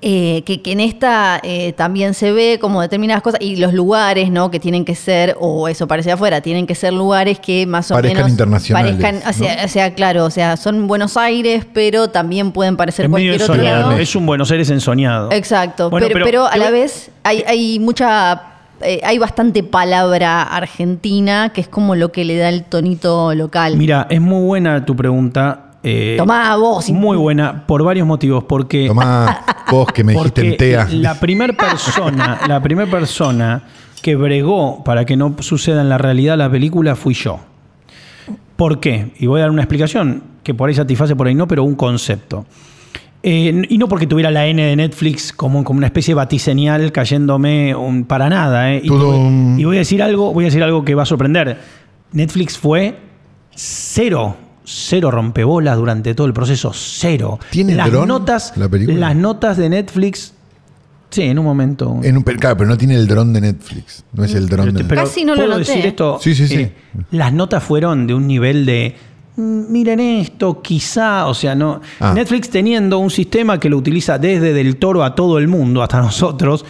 eh, 0.00 0.44
que, 0.46 0.62
que 0.62 0.70
en 0.72 0.78
esta 0.78 1.40
eh, 1.42 1.72
también 1.72 2.14
se 2.14 2.30
ve 2.30 2.58
como 2.60 2.80
determinadas 2.80 3.20
cosas 3.20 3.40
y 3.42 3.56
los 3.56 3.72
lugares, 3.74 4.30
¿no? 4.30 4.48
Que 4.48 4.60
tienen 4.60 4.84
que 4.84 4.94
ser, 4.94 5.36
o 5.40 5.66
eso 5.66 5.88
parece 5.88 6.12
afuera, 6.12 6.40
tienen 6.40 6.68
que 6.68 6.76
ser 6.76 6.92
lugares 6.92 7.40
que 7.40 7.66
más 7.66 7.90
o 7.90 7.94
Parezcan 7.94 8.16
menos 8.18 8.30
internacionales, 8.30 8.94
parezcan, 8.96 9.28
o 9.28 9.32
sea, 9.32 9.56
¿no? 9.56 9.64
o 9.64 9.68
sea, 9.68 9.94
claro, 9.94 10.24
o 10.24 10.30
sea, 10.30 10.56
son 10.56 10.86
Buenos 10.86 11.16
Aires, 11.16 11.66
pero 11.74 12.06
también 12.10 12.52
pueden 12.52 12.76
parecer 12.76 13.10
cualquier 13.10 13.42
otro 13.42 13.56
lado. 13.56 13.92
Es 13.98 14.14
un 14.14 14.24
Buenos 14.24 14.48
Aires 14.52 14.70
ensoñado. 14.70 15.32
Exacto, 15.32 15.90
Bueno, 15.90 16.06
pero, 16.06 16.14
pero- 16.14 16.24
pero 16.26 16.46
a 16.46 16.56
la 16.56 16.70
vez 16.70 17.10
hay, 17.24 17.42
hay 17.44 17.80
mucha, 17.80 18.40
eh, 18.82 19.00
hay 19.04 19.18
bastante 19.18 19.62
palabra 19.62 20.42
argentina 20.42 21.50
que 21.52 21.60
es 21.60 21.68
como 21.68 21.94
lo 21.94 22.12
que 22.12 22.24
le 22.24 22.36
da 22.36 22.48
el 22.48 22.64
tonito 22.64 23.34
local. 23.34 23.76
Mira, 23.76 24.06
es 24.10 24.20
muy 24.20 24.44
buena 24.46 24.84
tu 24.84 24.94
pregunta. 24.96 25.72
eh, 25.82 26.14
Tomá 26.18 26.56
vos. 26.56 26.88
Muy 26.90 27.16
buena, 27.16 27.66
por 27.66 27.82
varios 27.82 28.06
motivos. 28.06 28.44
Porque, 28.44 28.86
Tomá, 28.88 29.44
vos 29.70 29.88
que 29.92 30.04
me 30.04 30.12
dijiste 30.12 30.52
TEA. 30.52 30.86
la 30.90 31.14
primera 31.18 31.52
persona, 31.52 32.40
la 32.48 32.60
primera 32.62 32.90
persona 32.90 33.62
que 34.02 34.14
bregó 34.16 34.82
para 34.84 35.04
que 35.04 35.16
no 35.16 35.34
suceda 35.40 35.80
en 35.80 35.88
la 35.88 35.98
realidad 35.98 36.36
la 36.38 36.50
película 36.50 36.94
fui 36.96 37.14
yo. 37.14 37.40
¿Por 38.56 38.80
qué? 38.80 39.12
Y 39.18 39.26
voy 39.26 39.40
a 39.40 39.42
dar 39.42 39.50
una 39.50 39.62
explicación 39.62 40.22
que 40.42 40.54
por 40.54 40.68
ahí 40.68 40.74
satisface, 40.74 41.14
por 41.14 41.26
ahí 41.26 41.34
no, 41.34 41.46
pero 41.46 41.62
un 41.64 41.74
concepto. 41.74 42.44
Eh, 43.22 43.62
y 43.68 43.78
no 43.78 43.88
porque 43.88 44.06
tuviera 44.06 44.30
la 44.30 44.46
N 44.46 44.62
de 44.62 44.76
Netflix 44.76 45.32
como, 45.32 45.64
como 45.64 45.78
una 45.78 45.88
especie 45.88 46.12
de 46.12 46.16
batiseñal 46.16 46.92
cayéndome 46.92 47.74
un- 47.74 48.04
para 48.04 48.28
nada. 48.28 48.72
eh. 48.74 48.80
Y, 48.84 48.88
voy 49.64 49.76
a 49.76 49.80
decir 49.80 50.02
algo, 50.02 50.32
voy 50.32 50.44
a 50.44 50.46
decir 50.46 50.62
algo 50.62 50.84
que 50.84 50.94
va 50.94 51.02
a 51.02 51.06
sorprender. 51.06 51.58
Netflix 52.12 52.56
fue 52.56 52.96
cero, 53.54 54.36
cero 54.64 55.10
rompebolas 55.10 55.76
durante 55.76 56.14
todo 56.14 56.26
el 56.26 56.32
proceso, 56.32 56.72
cero. 56.72 57.38
¿Tiene 57.50 57.74
las 57.74 57.90
dron 57.90 58.08
notas, 58.08 58.52
la 58.56 58.68
película? 58.68 58.96
las 58.98 59.16
notas 59.16 59.56
de 59.56 59.68
Netflix, 59.68 60.32
sí, 61.10 61.22
en 61.22 61.38
un 61.40 61.44
momento. 61.44 61.98
En 62.02 62.16
un, 62.18 62.22
pero, 62.22 62.38
claro, 62.38 62.56
pero 62.56 62.70
no 62.70 62.78
tiene 62.78 62.94
el 62.94 63.06
dron 63.08 63.32
de 63.32 63.40
Netflix. 63.40 64.04
No 64.12 64.24
es 64.24 64.34
el 64.34 64.48
dron 64.48 64.72
de 64.72 64.84
Pero 64.84 65.02
Casi 65.02 65.24
no 65.24 65.34
lo 65.34 65.42
¿puedo 65.42 65.58
noté. 65.58 65.70
decir 65.72 65.86
esto? 65.86 66.16
Eh, 66.16 66.20
Sí, 66.22 66.34
sí, 66.34 66.46
sí. 66.46 66.70
las 67.10 67.32
notas 67.32 67.62
fueron 67.64 68.06
de 68.06 68.14
un 68.14 68.26
nivel 68.28 68.64
de 68.64 68.94
"Mm, 68.94 69.07
miren 69.38 70.00
esto, 70.00 70.60
quizá, 70.60 71.26
o 71.26 71.34
sea, 71.34 71.54
no. 71.54 71.80
Ah. 72.00 72.12
Netflix 72.14 72.50
teniendo 72.50 72.98
un 72.98 73.10
sistema 73.10 73.58
que 73.60 73.68
lo 73.68 73.76
utiliza 73.76 74.18
desde 74.18 74.52
Del 74.52 74.76
Toro 74.76 75.04
a 75.04 75.14
todo 75.14 75.38
el 75.38 75.48
mundo, 75.48 75.82
hasta 75.82 76.00
nosotros, 76.02 76.64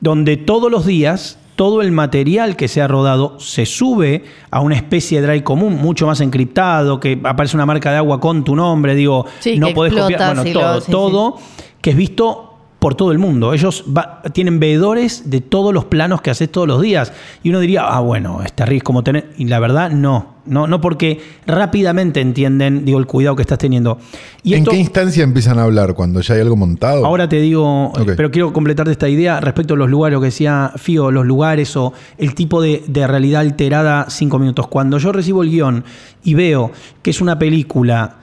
donde 0.00 0.36
todos 0.36 0.70
los 0.70 0.84
días 0.86 1.38
todo 1.56 1.82
el 1.82 1.90
material 1.90 2.54
que 2.54 2.68
se 2.68 2.80
ha 2.80 2.86
rodado 2.86 3.40
se 3.40 3.66
sube 3.66 4.22
a 4.52 4.60
una 4.60 4.76
especie 4.76 5.20
de 5.20 5.26
drive 5.26 5.42
común, 5.42 5.74
mucho 5.74 6.06
más 6.06 6.20
encriptado, 6.20 7.00
que 7.00 7.18
aparece 7.24 7.56
una 7.56 7.66
marca 7.66 7.90
de 7.90 7.96
agua 7.96 8.20
con 8.20 8.44
tu 8.44 8.54
nombre, 8.54 8.94
digo, 8.94 9.26
Sí, 9.40 9.58
no 9.58 9.74
podés 9.74 9.92
copiar, 9.92 10.36
bueno, 10.36 10.52
todo, 10.52 10.74
lo- 10.74 10.80
sí, 10.80 10.92
todo, 10.92 11.36
que 11.82 11.90
es 11.90 11.96
visto 11.96 12.47
por 12.78 12.94
todo 12.94 13.10
el 13.10 13.18
mundo. 13.18 13.52
Ellos 13.54 13.84
va- 13.96 14.22
tienen 14.32 14.60
veedores 14.60 15.28
de 15.30 15.40
todos 15.40 15.74
los 15.74 15.84
planos 15.86 16.20
que 16.22 16.30
haces 16.30 16.50
todos 16.52 16.68
los 16.68 16.80
días. 16.80 17.12
Y 17.42 17.50
uno 17.50 17.58
diría, 17.58 17.82
ah, 17.84 17.98
bueno, 18.00 18.40
es 18.44 18.52
terrible 18.52 18.82
como 18.82 19.02
tener. 19.02 19.30
Y 19.36 19.46
la 19.46 19.58
verdad, 19.58 19.90
no. 19.90 20.38
No, 20.46 20.66
no 20.66 20.80
porque 20.80 21.20
rápidamente 21.46 22.20
entienden, 22.22 22.84
digo, 22.86 22.98
el 22.98 23.06
cuidado 23.06 23.36
que 23.36 23.42
estás 23.42 23.58
teniendo. 23.58 23.98
Y 24.42 24.54
¿En 24.54 24.60
esto, 24.60 24.70
qué 24.70 24.76
instancia 24.78 25.22
empiezan 25.24 25.58
a 25.58 25.64
hablar? 25.64 25.92
¿Cuando 25.94 26.20
ya 26.22 26.34
hay 26.36 26.40
algo 26.40 26.56
montado? 26.56 27.04
ahora 27.04 27.28
te 27.28 27.36
digo, 27.40 27.88
Ok. 27.88 28.12
pero 28.16 28.30
quiero 28.30 28.52
completarte 28.52 28.92
esta 28.92 29.08
idea 29.10 29.40
respecto 29.40 29.74
a 29.74 29.76
los 29.76 29.90
lugares, 29.90 30.14
lo 30.14 30.20
que 30.20 30.26
decía 30.28 30.72
Fío, 30.76 31.10
los 31.10 31.26
lugares 31.26 31.76
o 31.76 31.92
el 32.16 32.34
tipo 32.34 32.62
de, 32.62 32.82
de 32.86 33.06
realidad 33.06 33.40
alterada 33.42 34.06
cinco 34.08 34.38
minutos. 34.38 34.68
Cuando 34.68 34.96
yo 34.98 35.12
recibo 35.12 35.42
el 35.42 35.50
guion 35.50 35.84
y 36.24 36.32
veo 36.32 36.70
que 37.02 37.10
es 37.10 37.20
una 37.20 37.38
película 37.38 38.16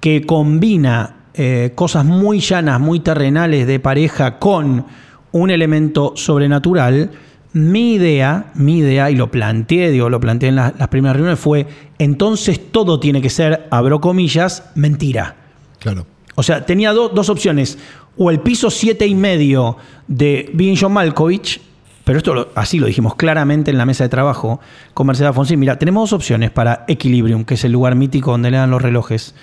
que 0.00 0.26
combina 0.26 1.15
eh, 1.36 1.72
cosas 1.74 2.04
muy 2.04 2.40
llanas, 2.40 2.80
muy 2.80 3.00
terrenales 3.00 3.66
de 3.66 3.78
pareja 3.80 4.38
con 4.38 4.86
un 5.32 5.50
elemento 5.50 6.12
sobrenatural, 6.16 7.10
mi 7.52 7.94
idea, 7.94 8.52
mi 8.54 8.78
idea, 8.78 9.10
y 9.10 9.16
lo 9.16 9.30
planteé, 9.30 9.90
digo, 9.90 10.08
lo 10.10 10.20
planteé 10.20 10.50
en 10.50 10.56
la- 10.56 10.74
las 10.78 10.88
primeras 10.88 11.16
reuniones, 11.16 11.38
fue, 11.40 11.66
entonces 11.98 12.70
todo 12.70 13.00
tiene 13.00 13.22
que 13.22 13.30
ser, 13.30 13.66
abro 13.70 14.00
comillas, 14.00 14.64
mentira. 14.74 15.36
Claro. 15.78 16.06
O 16.34 16.42
sea, 16.42 16.66
tenía 16.66 16.92
do- 16.92 17.08
dos 17.08 17.28
opciones. 17.30 17.78
O 18.18 18.30
el 18.30 18.40
piso 18.40 18.70
siete 18.70 19.06
y 19.06 19.14
medio 19.14 19.76
de 20.06 20.76
John 20.78 20.92
Malkovich, 20.92 21.60
pero 22.04 22.18
esto 22.18 22.34
lo- 22.34 22.48
así 22.54 22.78
lo 22.78 22.86
dijimos 22.86 23.14
claramente 23.14 23.70
en 23.70 23.78
la 23.78 23.86
mesa 23.86 24.04
de 24.04 24.10
trabajo 24.10 24.60
con 24.94 25.06
Mercedes 25.06 25.28
Alfonsín. 25.28 25.58
Mira, 25.58 25.78
tenemos 25.78 26.10
dos 26.10 26.12
opciones 26.16 26.50
para 26.50 26.84
Equilibrium, 26.88 27.44
que 27.44 27.54
es 27.54 27.64
el 27.64 27.72
lugar 27.72 27.94
mítico 27.94 28.30
donde 28.32 28.50
le 28.50 28.58
dan 28.58 28.70
los 28.70 28.80
relojes. 28.82 29.34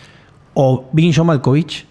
O 0.56 0.86
John 1.14 1.28
Malkovich, 1.28 1.86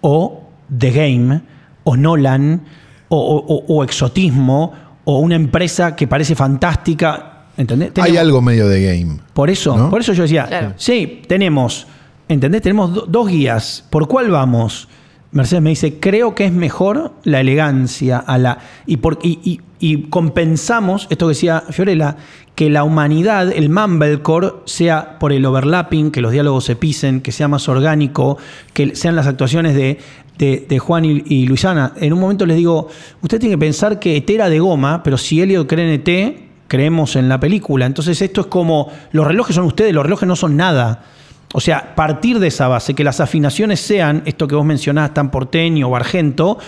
o 0.00 0.42
The 0.78 0.90
Game, 0.90 1.40
o 1.84 1.96
Nolan, 1.96 2.62
o, 3.08 3.16
o- 3.16 3.54
o- 3.54 3.64
o 3.78 3.84
Exotismo, 3.84 4.72
o 5.04 5.18
una 5.18 5.34
empresa 5.36 5.94
que 5.96 6.06
parece 6.06 6.34
fantástica. 6.34 7.28
¿Entendés? 7.56 7.92
Hay 8.00 8.16
algo 8.16 8.40
medio 8.40 8.66
de 8.66 8.82
game. 8.82 9.18
por 9.34 9.50
eso, 9.50 9.76
¿No? 9.76 9.90
por 9.90 10.00
eso 10.00 10.12
yo 10.14 10.22
decía, 10.22 10.46
Claro. 10.46 10.72
sí, 10.76 11.22
tenemos, 11.28 11.86
¿entendés? 12.28 12.62
Tenemos 12.62 12.94
do- 12.94 13.04
dos 13.06 13.28
guías. 13.28 13.84
¿Por 13.90 14.08
cuál 14.08 14.30
vamos? 14.30 14.88
Mercedes 15.32 15.62
me 15.62 15.70
dice, 15.70 15.98
creo 15.98 16.34
que 16.34 16.44
es 16.44 16.52
mejor 16.52 17.12
la 17.24 17.40
elegancia 17.40 18.18
a 18.18 18.36
la. 18.38 18.58
Y, 18.86 18.98
por, 18.98 19.18
y, 19.22 19.60
y- 19.80 20.02
compensamos, 20.10 21.06
esto 21.10 21.26
que 21.26 21.30
decía 21.30 21.64
Fiorella, 21.70 22.16
que 22.54 22.68
la 22.70 22.84
humanidad, 22.84 23.50
el 23.50 23.70
mumblecore, 23.70 24.52
sea 24.66 25.18
por 25.18 25.32
el 25.32 25.44
overlapping, 25.46 26.10
que 26.10 26.20
los 26.20 26.32
diálogos 26.32 26.64
se 26.64 26.76
pisen, 26.76 27.20
que 27.22 27.32
sea 27.32 27.48
más 27.48 27.68
orgánico, 27.68 28.36
que 28.74 28.94
sean 28.94 29.16
las 29.16 29.26
actuaciones 29.26 29.74
de, 29.74 29.98
de- 30.38 30.66
de 30.68 30.78
Juan 30.78 31.04
y, 31.06 31.22
y 31.26 31.46
Luisana. 31.46 31.94
En 31.96 32.12
un 32.12 32.20
momento 32.20 32.44
les 32.46 32.56
digo, 32.58 32.88
usted 33.22 33.40
tiene 33.40 33.54
que 33.54 33.58
pensar 33.60 33.98
que 33.98 34.16
ET 34.18 34.28
era 34.30 34.48
de 34.50 34.60
goma, 34.60 35.02
pero 35.02 35.16
si 35.16 35.40
Elliot 35.40 35.66
cree 35.66 35.92
en 35.94 36.00
ET, 36.06 36.36
creemos 36.68 37.16
en 37.16 37.28
la 37.28 37.40
película. 37.40 37.86
Entonces 37.86 38.20
esto 38.20 38.42
es 38.42 38.46
como, 38.48 38.88
los 39.12 39.26
relojes 39.26 39.56
son 39.56 39.64
ustedes, 39.64 39.92
los 39.94 40.04
relojes 40.04 40.28
no 40.28 40.36
son 40.36 40.56
nada. 40.56 41.04
O 41.52 41.60
sea, 41.60 41.94
partir 41.94 42.38
de 42.38 42.48
esa 42.48 42.68
base, 42.68 42.94
que 42.94 43.04
las 43.04 43.20
afinaciones 43.20 43.80
sean 43.80 44.22
esto 44.24 44.48
que 44.48 44.54
vos 44.54 44.64
mencionás, 44.64 45.12
tan 45.12 45.30
porteño 45.30 45.88
o 45.88 45.96
argento, 45.96 46.58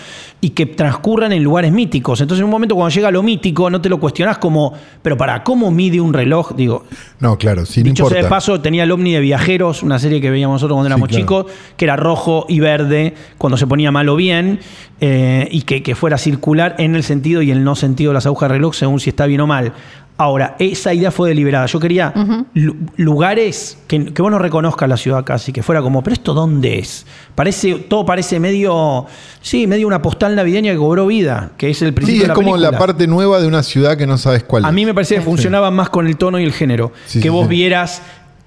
y 0.41 0.51
que 0.51 0.67
transcurran 0.67 1.31
en 1.31 1.43
lugares 1.43 1.71
míticos. 1.71 2.21
Entonces, 2.21 2.41
en 2.41 2.45
un 2.45 2.51
momento 2.51 2.75
cuando 2.75 2.93
llega 2.93 3.09
lo 3.09 3.23
mítico, 3.23 3.69
no 3.69 3.81
te 3.81 3.89
lo 3.89 3.99
cuestionás 3.99 4.37
como, 4.37 4.73
pero 5.01 5.17
para, 5.17 5.43
¿cómo 5.43 5.71
mide 5.71 5.99
un 5.99 6.13
reloj? 6.13 6.53
Digo, 6.55 6.85
No, 7.19 7.37
claro, 7.37 7.65
sí, 7.65 7.81
no 7.81 7.85
Dicho 7.85 8.03
sea 8.03 8.19
importa. 8.19 8.23
de 8.23 8.29
paso, 8.29 8.61
tenía 8.61 8.83
el 8.83 8.91
Omni 8.91 9.13
de 9.13 9.21
Viajeros, 9.21 9.81
una 9.81 9.97
serie 9.97 10.21
que 10.21 10.29
veíamos 10.29 10.55
nosotros 10.55 10.75
cuando 10.75 10.87
éramos 10.87 11.09
claro. 11.09 11.21
chicos, 11.21 11.45
que 11.77 11.85
era 11.85 11.95
rojo 11.95 12.45
y 12.47 12.59
verde 12.59 13.15
cuando 13.37 13.57
se 13.57 13.65
ponía 13.65 13.91
mal 13.91 14.07
o 14.09 14.15
bien, 14.15 14.59
eh, 15.01 15.47
y 15.51 15.63
que, 15.63 15.81
que 15.81 15.95
fuera 15.95 16.17
circular 16.17 16.75
en 16.77 16.95
el 16.95 17.03
sentido 17.03 17.41
y 17.41 17.49
el 17.49 17.63
no 17.63 17.75
sentido 17.75 18.11
de 18.11 18.15
las 18.15 18.25
agujas 18.27 18.49
de 18.49 18.55
reloj, 18.55 18.75
según 18.75 18.99
si 18.99 19.09
está 19.09 19.25
bien 19.25 19.41
o 19.41 19.47
mal. 19.47 19.73
Ahora, 20.17 20.55
esa 20.59 20.93
idea 20.93 21.11
fue 21.11 21.27
deliberada. 21.27 21.65
Yo 21.65 21.77
quería 21.79 22.13
lu- 22.53 22.75
lugares 22.95 23.77
que, 23.87 24.13
que 24.13 24.21
vos 24.21 24.31
no 24.31 24.39
reconozcas 24.39 24.87
la 24.87 24.95
ciudad 24.95 25.25
casi, 25.25 25.51
que 25.51 25.61
fuera 25.61 25.81
como, 25.81 26.01
pero 26.03 26.13
esto 26.13 26.33
dónde 26.33 26.79
es? 26.79 27.05
Parece, 27.35 27.73
todo 27.89 28.05
parece 28.05 28.39
medio, 28.39 29.05
sí, 29.41 29.67
medio 29.67 29.87
una 29.87 30.01
postal 30.01 30.33
navideña 30.35 30.71
que 30.71 30.77
cobró 30.77 31.05
vida, 31.07 31.51
que 31.57 31.69
es 31.69 31.81
el 31.81 31.93
principio 31.93 32.13
Sí, 32.13 32.19
de 32.19 32.23
es 32.25 32.27
la 32.29 32.33
como 32.33 32.55
la 32.55 32.71
parte 32.77 33.07
nueva 33.07 33.41
de 33.41 33.47
una 33.47 33.61
ciudad 33.61 33.97
que 33.97 34.07
no 34.07 34.17
sabes 34.17 34.43
cuál 34.43 34.63
A 34.63 34.69
es. 34.69 34.73
mí 34.73 34.85
me 34.85 34.93
parecía 34.93 35.17
que 35.17 35.23
funcionaba 35.25 35.69
más 35.69 35.89
con 35.89 36.07
el 36.07 36.15
tono 36.15 36.39
y 36.39 36.45
el 36.45 36.53
género. 36.53 36.93
Sí, 37.07 37.19
que 37.19 37.23
sí, 37.23 37.29
vos 37.29 37.43
sí. 37.43 37.49
vieras 37.49 38.01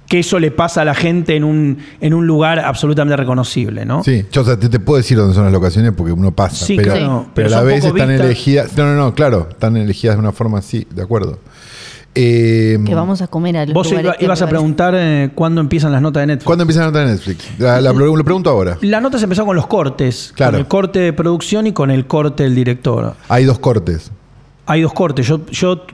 que 0.09 0.21
eso 0.21 0.39
le 0.39 0.51
pasa 0.51 0.81
a 0.83 0.85
la 0.87 0.95
gente 0.95 1.37
en 1.37 1.45
un, 1.45 1.79
en 2.01 2.15
un 2.15 2.27
lugar 2.27 2.59
absolutamente 2.61 3.15
reconocible, 3.17 3.85
¿no? 3.85 4.03
Sí, 4.03 4.25
yo 4.33 4.41
o 4.41 4.45
sea, 4.45 4.59
te, 4.59 4.69
te 4.71 4.81
puedo 4.81 4.97
decir 4.97 5.19
dónde 5.19 5.35
son 5.35 5.45
las 5.45 5.53
locaciones 5.53 5.93
porque 5.95 6.13
uno 6.13 6.33
pasa. 6.33 6.65
Sí, 6.65 6.77
pero, 6.77 6.93
claro, 6.93 7.27
pero, 7.35 7.49
pero 7.49 7.49
a 7.49 7.51
la 7.51 7.63
vez 7.63 7.85
están 7.85 7.95
vistas. 8.09 8.21
elegidas. 8.27 8.77
No, 8.77 8.87
no, 8.87 8.95
no, 8.97 9.15
claro, 9.15 9.49
están 9.51 9.77
elegidas 9.77 10.17
de 10.17 10.21
una 10.21 10.33
forma 10.33 10.59
así, 10.61 10.87
de 10.95 11.03
acuerdo. 11.03 11.39
Eh, 12.15 12.79
Que 12.85 12.95
vamos 12.95 13.23
a 13.23 13.29
comer 13.29 13.57
a 13.59 13.65
los 13.67 13.75
Vos 13.75 13.91
lugares 13.91 14.15
que 14.19 14.25
ibas 14.25 14.43
a 14.43 14.49
preguntar 14.49 14.95
eh, 14.97 15.31
cuándo 15.35 15.61
empiezan 15.61 15.93
las 15.93 16.03
notas 16.03 16.23
de 16.23 16.27
Netflix. 16.29 16.47
¿Cuándo 16.47 16.63
empieza 16.63 16.81
la 16.81 16.87
nota 16.87 17.01
de 17.01 17.07
Netflix? 17.13 17.45
La, 17.59 17.81
la- 17.81 17.93
lo, 17.93 18.17
lo 18.17 18.25
pregunto 18.25 18.51
ahora. 18.51 18.79
La 18.81 19.01
nota 19.01 19.19
se 19.19 19.25
empezó 19.25 19.45
con 19.47 19.55
los 19.55 19.67
cortes, 19.67 20.33
Claro. 20.35 20.53
con 20.53 20.61
el 20.61 20.67
corte 20.67 20.99
de 21.01 21.13
producción 21.13 21.67
y 21.67 21.73
con 21.73 21.91
el 21.91 22.07
corte 22.07 22.45
del 22.45 22.55
director. 22.55 23.15
Hay 23.29 23.45
dos 23.45 23.59
cortes. 23.59 24.11
Hay 24.67 24.81
dos 24.83 24.93
cortes. 24.95 25.27
Yo, 25.27 25.47
yo 25.47 25.87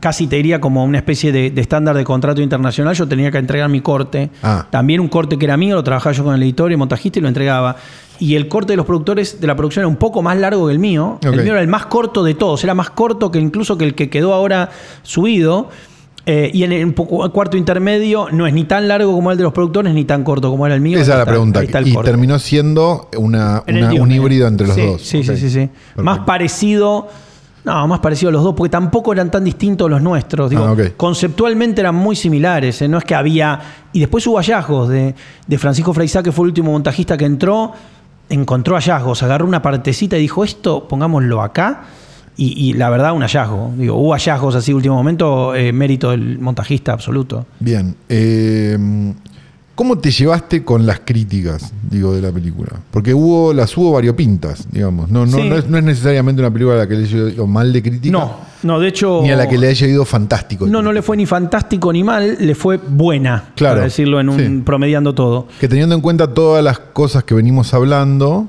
casi 0.00 0.26
te 0.26 0.36
diría 0.36 0.60
como 0.60 0.84
una 0.84 0.98
especie 0.98 1.32
de, 1.32 1.50
de 1.50 1.60
estándar 1.60 1.96
de 1.96 2.04
contrato 2.04 2.42
internacional. 2.42 2.94
Yo 2.94 3.08
tenía 3.08 3.30
que 3.30 3.38
entregar 3.38 3.68
mi 3.68 3.80
corte. 3.80 4.30
Ah. 4.42 4.66
También 4.70 5.00
un 5.00 5.08
corte 5.08 5.38
que 5.38 5.46
era 5.46 5.56
mío, 5.56 5.76
lo 5.76 5.84
trabajaba 5.84 6.12
yo 6.12 6.24
con 6.24 6.34
el 6.34 6.42
editor 6.42 6.70
y 6.72 6.76
montajista 6.76 7.18
y 7.18 7.22
lo 7.22 7.28
entregaba. 7.28 7.76
Y 8.18 8.34
el 8.34 8.48
corte 8.48 8.74
de 8.74 8.76
los 8.76 8.84
productores 8.84 9.40
de 9.40 9.46
la 9.46 9.56
producción 9.56 9.82
era 9.82 9.88
un 9.88 9.96
poco 9.96 10.20
más 10.22 10.36
largo 10.36 10.66
que 10.66 10.72
el 10.74 10.78
mío. 10.78 11.18
El 11.22 11.42
mío 11.42 11.52
era 11.52 11.62
el 11.62 11.68
más 11.68 11.86
corto 11.86 12.22
de 12.22 12.34
todos. 12.34 12.62
Era 12.64 12.74
más 12.74 12.90
corto 12.90 13.30
que 13.30 13.38
incluso 13.38 13.78
que 13.78 13.86
el 13.86 13.94
que 13.94 14.10
quedó 14.10 14.34
ahora 14.34 14.70
subido. 15.02 15.70
Eh, 16.26 16.50
y 16.52 16.64
en 16.64 16.72
el 16.72 16.94
cuarto 16.94 17.56
intermedio 17.56 18.28
no 18.30 18.46
es 18.46 18.52
ni 18.52 18.64
tan 18.64 18.86
largo 18.88 19.10
como 19.14 19.32
el 19.32 19.38
de 19.38 19.42
los 19.42 19.54
productores 19.54 19.94
ni 19.94 20.04
tan 20.04 20.22
corto 20.22 20.50
como 20.50 20.66
era 20.66 20.74
el 20.74 20.82
mío. 20.82 20.98
Esa 20.98 21.02
es 21.02 21.08
la 21.08 21.14
está, 21.20 21.30
pregunta. 21.30 21.60
el 21.60 21.88
Y 21.88 21.94
corte. 21.94 22.10
terminó 22.10 22.38
siendo 22.38 23.08
una, 23.16 23.62
el 23.66 23.82
un 23.98 24.12
híbrido 24.12 24.46
entre 24.46 24.66
los 24.66 24.76
Sí, 24.76 24.86
dos. 24.86 25.00
Sí, 25.02 25.24
sí, 25.24 25.36
sí, 25.38 25.48
sí. 25.48 25.58
Perfecto. 25.66 26.02
Más 26.02 26.18
parecido. 26.20 27.08
No, 27.64 27.86
más 27.86 28.00
parecido 28.00 28.30
a 28.30 28.32
los 28.32 28.42
dos, 28.42 28.54
porque 28.54 28.70
tampoco 28.70 29.12
eran 29.12 29.30
tan 29.30 29.44
distintos 29.44 29.90
los 29.90 30.00
nuestros. 30.00 30.48
Digo, 30.50 30.64
Ah. 30.64 30.76
Conceptualmente 30.96 31.80
eran 31.82 31.94
muy 31.94 32.16
similares. 32.16 32.80
¿eh? 32.82 32.88
No 32.88 32.98
es 32.98 33.04
que 33.04 33.14
había. 33.14 33.60
Y 33.92 34.00
después 34.00 34.26
hubo 34.26 34.36
hallazgos 34.38 34.88
de, 34.88 35.14
de 35.46 35.58
Francisco 35.58 35.92
Freisá, 35.92 36.22
que 36.22 36.32
fue 36.32 36.44
el 36.44 36.48
último 36.50 36.72
montajista 36.72 37.16
que 37.18 37.26
entró. 37.26 37.72
Encontró 38.28 38.76
hallazgos, 38.76 39.22
agarró 39.22 39.44
una 39.46 39.60
partecita 39.60 40.16
y 40.16 40.20
dijo: 40.22 40.42
Esto 40.44 40.86
pongámoslo 40.88 41.42
acá. 41.42 41.82
Y, 42.36 42.70
y 42.70 42.72
la 42.72 42.88
verdad, 42.88 43.12
un 43.12 43.20
hallazgo. 43.22 43.72
Digo, 43.76 43.96
hubo 43.96 44.12
hallazgos 44.14 44.54
así, 44.54 44.72
último 44.72 44.94
momento, 44.94 45.54
eh, 45.54 45.72
mérito 45.72 46.10
del 46.12 46.38
montajista 46.38 46.92
absoluto. 46.92 47.44
Bien. 47.58 47.94
eh, 48.08 48.78
¿Cómo 49.80 49.96
te 49.96 50.10
llevaste 50.10 50.62
con 50.62 50.84
las 50.84 51.00
críticas, 51.00 51.72
digo, 51.90 52.12
de 52.14 52.20
la 52.20 52.30
película? 52.30 52.72
Porque 52.90 53.14
hubo, 53.14 53.54
las 53.54 53.74
hubo 53.78 53.92
variopintas, 53.92 54.68
digamos. 54.70 55.08
No, 55.10 55.24
no, 55.24 55.38
Sí. 55.38 55.48
no, 55.48 55.56
es, 55.56 55.68
no 55.70 55.78
es 55.78 55.84
necesariamente 55.84 56.42
una 56.42 56.50
película 56.50 56.74
a 56.74 56.78
la 56.80 56.86
que 56.86 56.96
le 56.96 57.04
haya 57.04 57.32
ido 57.32 57.46
mal 57.46 57.72
de 57.72 57.82
crítica. 57.82 58.12
No, 58.12 58.36
no, 58.62 58.78
de 58.78 58.88
hecho. 58.88 59.20
Ni 59.22 59.30
a 59.30 59.36
la 59.36 59.48
que 59.48 59.56
le 59.56 59.68
haya 59.68 59.86
ido 59.86 60.04
fantástico. 60.04 60.66
No, 60.66 60.82
no 60.82 60.92
le 60.92 61.00
fue 61.00 61.16
ni 61.16 61.24
fantástico 61.24 61.94
ni 61.94 62.04
mal, 62.04 62.36
le 62.38 62.54
fue 62.54 62.76
buena, 62.76 63.52
Claro, 63.56 63.76
para 63.76 63.84
decirlo 63.84 64.20
en 64.20 64.28
un 64.28 64.38
sí. 64.38 64.62
promediando 64.66 65.14
todo. 65.14 65.48
Que 65.58 65.66
teniendo 65.66 65.94
en 65.94 66.02
cuenta 66.02 66.26
todas 66.34 66.62
las 66.62 66.78
cosas 66.78 67.24
que 67.24 67.32
venimos 67.32 67.72
hablando, 67.72 68.48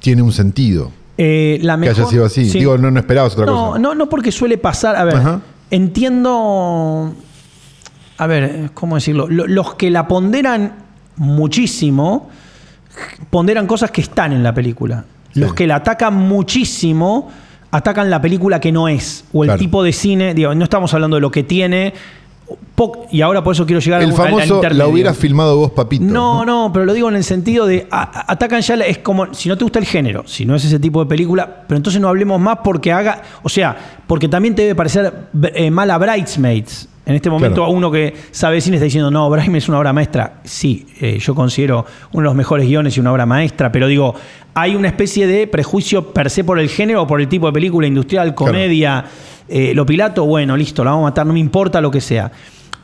tiene 0.00 0.22
un 0.22 0.32
sentido 0.32 0.90
Eh, 1.18 1.60
la 1.62 1.78
que 1.80 1.90
haya 1.90 2.04
sido 2.04 2.24
así. 2.24 2.50
sí. 2.50 2.58
Digo, 2.58 2.76
no, 2.78 2.90
no 2.90 2.98
esperabas 2.98 3.34
otra 3.34 3.46
no, 3.46 3.66
cosa. 3.68 3.78
no, 3.78 3.94
no 3.94 4.08
porque 4.08 4.32
suele 4.32 4.58
pasar. 4.58 4.96
A 4.96 5.04
ver, 5.04 5.14
Ajá. 5.18 5.40
entiendo. 5.70 7.14
A 8.18 8.26
ver, 8.26 8.70
¿cómo 8.74 8.94
decirlo? 8.96 9.26
Lo- 9.28 9.46
Los 9.46 9.74
que 9.74 9.90
la 9.90 10.08
ponderan 10.08 10.72
muchísimo, 11.16 12.28
ponderan 13.30 13.66
cosas 13.66 13.90
que 13.90 14.00
están 14.00 14.32
en 14.32 14.42
la 14.42 14.54
película. 14.54 15.04
Sí. 15.32 15.40
Los 15.40 15.54
que 15.54 15.66
la 15.66 15.76
atacan 15.76 16.14
muchísimo, 16.14 17.30
atacan 17.70 18.08
la 18.08 18.20
película 18.22 18.58
que 18.60 18.72
no 18.72 18.88
es. 18.88 19.24
O 19.32 19.44
el 19.44 19.48
Claro. 19.48 19.58
tipo 19.58 19.82
de 19.82 19.92
cine. 19.92 20.34
Digo, 20.34 20.54
no 20.54 20.64
estamos 20.64 20.92
hablando 20.94 21.16
de 21.16 21.20
lo 21.20 21.30
que 21.30 21.42
tiene. 21.42 21.92
Y 23.10 23.22
ahora 23.22 23.42
por 23.42 23.54
eso 23.54 23.66
quiero 23.66 23.80
llegar 23.80 24.00
El 24.02 24.10
a 24.10 24.14
un- 24.14 24.20
al- 24.20 24.26
al 24.26 24.32
famoso, 24.48 24.62
la 24.70 24.86
hubieras 24.86 25.16
filmado 25.16 25.56
vos, 25.56 25.72
papito. 25.72 26.04
No, 26.04 26.44
no, 26.44 26.70
pero 26.72 26.84
lo 26.84 26.92
digo 26.94 27.08
en 27.08 27.16
el 27.16 27.24
sentido 27.24 27.66
de 27.66 27.88
a- 27.90 28.30
atacan 28.32 28.60
ya, 28.60 28.76
la- 28.76 28.86
es 28.86 28.98
como 28.98 29.34
si 29.34 29.48
no 29.48 29.58
te 29.58 29.64
gusta 29.64 29.78
el 29.80 29.84
género, 29.86 30.22
si 30.28 30.44
no 30.46 30.54
es 30.54 30.64
ese 30.64 30.78
tipo 30.78 31.02
de 31.02 31.08
película, 31.08 31.64
pero 31.66 31.76
entonces 31.76 32.00
no 32.00 32.08
hablemos 32.08 32.40
más 32.40 32.58
porque 32.62 32.92
haga, 32.92 33.22
o 33.42 33.48
sea, 33.48 33.76
porque 34.06 34.28
también 34.28 34.54
te 34.54 34.62
debe 34.62 34.74
parecer 34.74 35.12
eh, 35.54 35.70
mala 35.70 35.98
Bridesmaids. 35.98 36.88
En 37.06 37.14
este 37.14 37.30
momento 37.30 37.60
Claro. 37.60 37.72
a 37.72 37.74
uno 37.74 37.90
que 37.90 38.14
sabe 38.32 38.60
cine 38.60 38.76
está 38.76 38.84
diciendo, 38.84 39.12
no, 39.12 39.30
Bridesmaids 39.30 39.64
es 39.64 39.68
una 39.68 39.78
obra 39.78 39.92
maestra. 39.92 40.40
Sí, 40.42 40.86
eh, 41.00 41.18
yo 41.20 41.36
considero 41.36 41.86
uno 42.12 42.22
de 42.22 42.24
los 42.24 42.34
mejores 42.34 42.66
guiones 42.66 42.96
y 42.96 43.00
una 43.00 43.12
obra 43.12 43.24
maestra, 43.26 43.70
pero 43.70 43.86
digo, 43.86 44.12
hay 44.54 44.74
una 44.74 44.88
especie 44.88 45.26
de 45.28 45.46
prejuicio 45.46 46.12
per 46.12 46.30
se 46.30 46.42
por 46.42 46.58
el 46.58 46.68
género 46.68 47.02
o 47.02 47.06
por 47.06 47.20
el 47.20 47.28
tipo 47.28 47.46
de 47.46 47.52
película 47.52 47.86
industrial, 47.86 48.34
comedia, 48.34 49.04
eh, 49.48 49.72
lo 49.72 49.86
pilato, 49.86 50.26
bueno, 50.26 50.56
listo, 50.56 50.82
la 50.82 50.90
vamos 50.90 51.04
a 51.04 51.10
matar, 51.10 51.26
no 51.26 51.32
me 51.32 51.38
importa 51.38 51.80
lo 51.80 51.92
que 51.92 52.00
sea. 52.00 52.32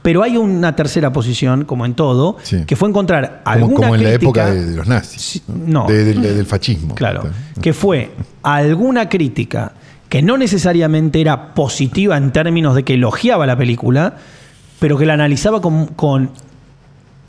Pero 0.03 0.23
hay 0.23 0.37
una 0.37 0.75
tercera 0.77 1.12
posición, 1.12 1.64
como 1.64 1.85
en 1.85 1.95
todo, 1.95 2.37
Sí. 2.45 2.64
que 2.64 2.77
fue 2.77 2.89
encontrar 2.89 3.41
Como, 3.45 3.55
alguna 3.57 3.75
como 3.89 3.95
en 3.97 4.03
la 4.05 4.11
época 4.12 4.51
de, 4.51 4.66
de 4.66 4.77
los 4.77 4.87
nazis. 4.87 5.20
Sí, 5.23 5.43
no. 5.49 5.87
De- 5.89 6.05
de- 6.05 6.14
de- 6.14 6.35
del 6.35 6.47
fascismo. 6.47 6.95
Claro, 6.95 7.25
que 7.61 7.73
fue 7.73 8.11
alguna 8.43 9.09
crítica 9.09 9.73
que 10.13 10.21
no 10.21 10.37
necesariamente 10.37 11.23
era 11.23 11.55
positiva 11.55 12.19
en 12.19 12.33
términos 12.33 12.75
de 12.75 12.83
que 12.83 12.93
elogiaba 12.93 13.47
la 13.47 13.57
película, 13.57 14.19
pero 14.79 14.99
que 14.99 15.07
la 15.07 15.15
analizaba 15.15 15.63
con, 15.63 15.87
con 15.87 16.33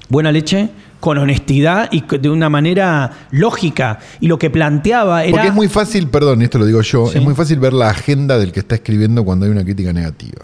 buena 0.10 0.34
leche, 0.34 0.68
con 1.00 1.18
honestidad 1.18 1.88
y 1.94 2.04
de 2.18 2.30
una 2.30 2.50
manera 2.50 3.10
lógica. 3.32 4.00
Y 4.20 4.28
lo 4.28 4.38
que 4.38 4.50
planteaba 4.50 5.24
era... 5.24 5.32
Porque 5.32 5.48
es 5.48 5.54
muy 5.54 5.70
fácil, 5.70 6.10
perdón, 6.10 6.42
esto 6.42 6.58
lo 6.58 6.66
digo 6.66 6.82
yo, 6.82 7.08
Sí. 7.08 7.20
es 7.20 7.24
muy 7.24 7.36
fácil 7.36 7.58
ver 7.62 7.72
la 7.72 7.88
agenda 7.90 8.38
del 8.38 8.52
que 8.52 8.60
está 8.60 8.76
escribiendo 8.76 9.24
cuando 9.24 9.46
hay 9.46 9.54
una 9.54 9.64
crítica 9.64 9.94
negativa. 9.94 10.42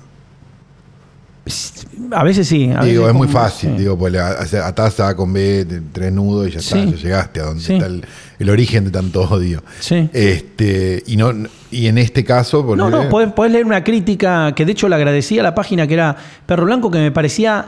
A 2.12 2.24
veces 2.24 2.48
sí. 2.48 2.72
a 2.76 2.84
digo, 2.84 3.04
veces 3.04 3.08
es 3.10 3.14
muy 3.14 3.28
fácil, 3.28 3.72
sí. 3.72 3.78
digo, 3.78 3.98
pues 3.98 4.16
atás 4.16 5.00
A 5.00 5.16
con 5.16 5.32
B, 5.34 5.66
tres 5.92 6.12
nudos 6.12 6.48
y 6.48 6.52
ya 6.52 6.60
está, 6.60 6.76
Sí. 6.76 6.92
ya 6.92 6.96
llegaste 6.98 7.40
a 7.40 7.44
donde 7.44 7.64
Sí. 7.64 7.74
está 7.74 7.86
el, 7.88 8.06
el 8.40 8.50
origen 8.50 8.86
de 8.86 8.92
tanto 8.92 9.22
odio. 9.22 9.64
Sí. 9.80 10.10
Este, 10.14 11.04
y 11.08 11.18
no, 11.18 11.32
y 11.72 11.88
en 11.88 11.98
este 11.98 12.24
caso, 12.24 12.64
No, 12.76 12.90
no, 12.90 13.10
podés, 13.10 13.32
podés 13.34 13.52
leer 13.52 13.66
una 13.66 13.84
crítica 13.84 14.54
que 14.56 14.66
de 14.66 14.72
hecho 14.72 14.88
le 14.90 14.96
agradecía 14.96 15.42
a 15.42 15.44
la 15.44 15.56
página 15.56 15.86
que 15.88 15.94
era 15.96 16.16
Perro 16.46 16.66
Blanco, 16.66 16.90
que 16.92 17.00
me 17.00 17.12
parecía 17.12 17.66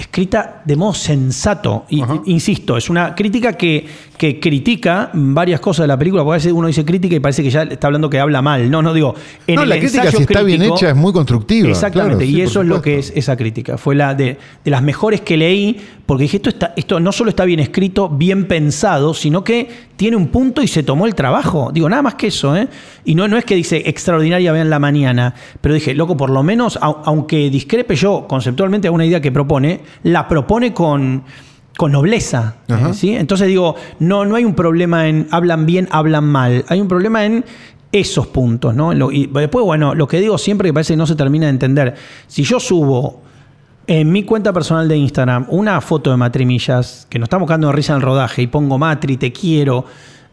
escrita 0.00 0.62
de 0.64 0.76
modo 0.76 0.94
sensato. 0.94 1.84
Y, 1.88 2.00
Ajá. 2.02 2.20
insisto, 2.26 2.76
es 2.76 2.90
una 2.90 3.14
crítica 3.14 3.52
que, 3.52 3.86
que 4.16 4.40
critica 4.40 5.10
varias 5.12 5.60
cosas 5.60 5.84
de 5.84 5.88
la 5.88 5.98
película, 5.98 6.22
porque 6.22 6.34
a 6.34 6.38
veces 6.38 6.52
uno 6.52 6.66
dice 6.66 6.84
crítica 6.84 7.14
y 7.16 7.20
parece 7.20 7.42
que 7.42 7.50
ya 7.50 7.62
está 7.62 7.86
hablando 7.86 8.10
que 8.10 8.18
habla 8.18 8.42
mal. 8.42 8.70
No, 8.70 8.82
no 8.82 8.92
digo. 8.92 9.14
En 9.46 9.56
No, 9.56 9.62
el 9.62 9.68
la 9.68 9.78
crítica, 9.78 10.10
si 10.10 10.22
está 10.22 10.42
bien 10.42 10.62
hecha, 10.62 10.90
es 10.90 10.96
muy 10.96 11.12
constructiva. 11.12 11.68
Exactamente, 11.68 12.16
claro, 12.24 12.30
sí, 12.30 12.36
y 12.38 12.40
eso 12.42 12.60
es 12.62 12.66
lo 12.66 12.82
que 12.82 12.98
es 12.98 13.12
esa 13.14 13.36
crítica. 13.36 13.78
Fue 13.78 13.94
la 13.94 14.14
de, 14.14 14.36
de 14.64 14.70
las 14.70 14.82
mejores 14.82 15.20
que 15.20 15.36
leí, 15.36 15.76
porque 16.06 16.22
dije, 16.22 16.38
esto, 16.38 16.50
está, 16.50 16.74
esto 16.76 16.98
no 16.98 17.12
solo 17.12 17.30
está 17.30 17.44
bien 17.44 17.60
escrito, 17.60 18.08
bien 18.08 18.46
pensado, 18.48 19.14
sino 19.14 19.44
que 19.44 19.90
tiene 19.96 20.16
un 20.16 20.28
punto 20.28 20.62
y 20.62 20.66
se 20.68 20.82
tomó 20.82 21.06
el 21.06 21.14
trabajo. 21.14 21.70
Digo, 21.72 21.88
nada 21.88 22.02
más 22.02 22.14
que 22.14 22.28
eso, 22.28 22.56
¿eh? 22.56 22.68
Y 23.04 23.14
no, 23.14 23.28
no 23.28 23.36
es 23.36 23.44
que 23.44 23.54
dice 23.54 23.82
extraordinaria, 23.86 24.50
vean 24.52 24.70
la 24.70 24.78
mañana, 24.78 25.34
pero 25.60 25.74
dije, 25.74 25.94
loco, 25.94 26.16
por 26.16 26.30
lo 26.30 26.42
menos, 26.42 26.78
au- 26.80 26.98
aunque 27.04 27.50
discrepe 27.50 27.94
yo 27.96 28.26
conceptualmente 28.28 28.88
a 28.88 28.90
una 28.92 29.04
idea 29.06 29.20
que 29.20 29.30
propone, 29.30 29.80
la 30.02 30.26
propone 30.28 30.72
con 30.74 31.24
con 31.76 31.92
nobleza. 31.92 32.56
¿sí? 32.92 33.14
Entonces 33.16 33.48
digo, 33.48 33.74
no, 34.00 34.26
no 34.26 34.34
hay 34.36 34.44
un 34.44 34.54
problema 34.54 35.08
en 35.08 35.28
hablan 35.30 35.64
bien, 35.64 35.88
hablan 35.90 36.24
mal. 36.26 36.62
Hay 36.68 36.78
un 36.78 36.88
problema 36.88 37.24
en 37.24 37.42
esos 37.90 38.26
puntos, 38.26 38.74
¿no? 38.74 38.92
Lo- 38.92 39.10
y 39.10 39.26
después, 39.32 39.64
bueno, 39.64 39.94
lo 39.94 40.06
que 40.06 40.20
digo 40.20 40.36
siempre 40.36 40.68
que 40.68 40.74
parece 40.74 40.92
que 40.92 40.98
no 40.98 41.06
se 41.06 41.14
termina 41.14 41.46
de 41.46 41.52
entender. 41.52 41.94
Si 42.26 42.42
yo 42.42 42.60
subo 42.60 43.22
en 43.86 44.12
mi 44.12 44.24
cuenta 44.24 44.52
personal 44.52 44.88
de 44.88 44.96
Instagram 44.98 45.46
una 45.48 45.80
foto 45.80 46.10
de 46.10 46.18
Matrimillas, 46.18 47.06
que 47.08 47.18
nos 47.18 47.26
estamos 47.28 47.46
quedando 47.48 47.68
de 47.68 47.72
risa 47.72 47.94
en 47.94 47.96
el 47.96 48.02
rodaje, 48.02 48.42
y 48.42 48.46
pongo 48.46 48.76
Matri, 48.76 49.16
te 49.16 49.32
quiero, 49.32 49.86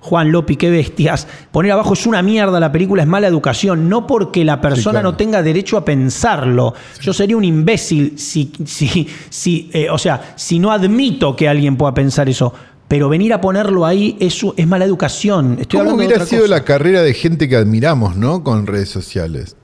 Juan 0.08 0.32
Lopi, 0.32 0.55
qué 0.55 0.70
bestias. 0.70 1.28
Poner 1.51 1.74
abajo 1.74 1.93
es 1.93 2.08
una 2.08 2.22
mierda, 2.22 2.62
la 2.62 2.72
película 2.72 3.03
es 3.03 3.08
mala 3.10 3.28
educación, 3.28 3.89
no 3.89 4.08
porque 4.08 4.45
la 4.45 4.62
persona 4.62 4.99
claro. 4.99 5.12
no 5.12 5.18
tenga 5.18 5.43
derecho 5.43 5.76
a 5.76 5.84
pensarlo. 5.84 6.74
Yo 7.01 7.12
sería 7.14 7.36
un 7.36 7.43
imbécil 7.43 8.18
si, 8.18 8.53
si, 8.66 9.08
si 9.30 9.70
eh, 9.74 9.89
o 9.89 9.97
sea, 9.97 10.34
si 10.38 10.60
no 10.60 10.72
admito 10.72 11.36
que 11.36 11.49
alguien 11.49 11.76
pueda 11.76 11.93
pensar 11.93 12.30
eso. 12.30 12.53
Pero 12.88 13.10
venir 13.10 13.34
a 13.34 13.41
ponerlo 13.41 13.86
ahí 13.86 14.16
es, 14.22 14.41
es 14.55 14.66
mala 14.66 14.86
educación. 14.86 15.58
Estoy 15.60 15.80
¿Cómo 15.80 15.91
hablando 15.91 16.01
de 16.03 16.08
hubiera 16.08 16.26
sido 16.26 16.43
cosa. 16.43 16.55
la 16.55 16.64
carrera 16.64 17.01
de 17.01 17.14
gente 17.14 17.49
que 17.49 17.58
admiramos, 17.58 18.16
¿no? 18.16 18.45
Con 18.45 18.66
redes 18.66 18.88
sociales. 18.88 19.58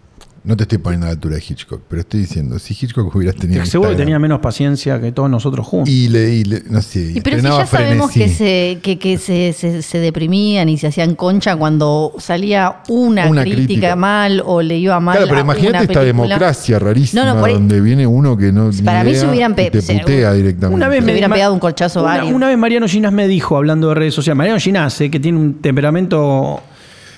No 0.45 0.57
te 0.57 0.63
estoy 0.63 0.77
poniendo 0.77 1.05
a 1.05 1.09
la 1.09 1.13
altura 1.13 1.37
de 1.37 1.43
Hitchcock, 1.47 1.81
pero 1.87 2.01
estoy 2.01 2.19
diciendo, 2.19 2.59
si 2.59 2.73
Hitchcock 2.73 3.15
hubiera 3.15 3.31
tenido. 3.31 3.65
Seguro 3.65 3.91
que 3.91 3.95
tenía 3.95 4.19
menos 4.19 4.39
paciencia 4.41 4.99
que 4.99 5.13
todos 5.13 5.29
nosotros 5.29 5.65
juntos. 5.65 5.87
Y 5.89 6.09
le, 6.09 6.33
y 6.35 6.43
le- 6.43 6.63
no 6.69 6.81
sé, 6.81 7.13
Y 7.15 7.21
pero 7.21 7.37
si 7.37 7.43
ya 7.43 7.65
sabemos 7.65 8.11
que, 8.11 8.27
se, 8.27 8.79
que, 8.83 8.99
que 8.99 9.17
se, 9.17 9.53
se- 9.53 9.81
se 9.81 9.97
deprimían 9.99 10.67
y 10.67 10.77
se 10.77 10.87
hacían 10.87 11.15
concha 11.15 11.55
cuando 11.55 12.11
salía 12.19 12.81
una, 12.89 13.27
Una 13.29 13.43
crítica, 13.43 13.65
crítica. 13.67 13.95
mal 13.95 14.43
o 14.45 14.61
le 14.61 14.77
iba 14.79 14.99
mal. 14.99 15.15
Claro, 15.15 15.29
pero 15.29 15.39
a 15.39 15.43
imagínate 15.43 15.69
una 15.69 15.81
esta 15.83 15.99
película. 16.01 16.25
democracia 16.27 16.77
rarísima 16.79 17.23
No, 17.23 17.33
no, 17.35 17.39
por 17.39 17.47
ahí- 17.49 17.55
donde 17.55 17.79
viene 17.79 18.05
uno 18.05 18.35
que 18.35 18.51
no. 18.51 18.69
Para 18.83 19.05
mí 19.05 19.15
se 19.15 19.25
hubieran 19.25 19.55
pe- 19.55 19.71
te 19.71 19.81
putea 19.81 20.33
directamente. 20.33 20.75
Una 20.75 20.89
vez 20.89 21.05
me 21.05 21.13
hubieran 21.13 21.31
pegado 21.31 21.53
un 21.53 21.59
colchazo 21.61 22.01
una, 22.01 22.15
varios. 22.17 22.33
una 22.33 22.49
vez 22.49 22.57
Mariano 22.57 22.85
Ginás 22.89 23.13
me 23.13 23.29
dijo, 23.29 23.55
hablando 23.55 23.87
de 23.87 23.95
redes 23.95 24.13
sociales, 24.13 24.37
Mariano 24.37 24.59
Ginás, 24.59 24.99
eh, 24.99 25.09
que 25.09 25.21
tiene 25.21 25.37
un 25.37 25.61
temperamento 25.61 26.61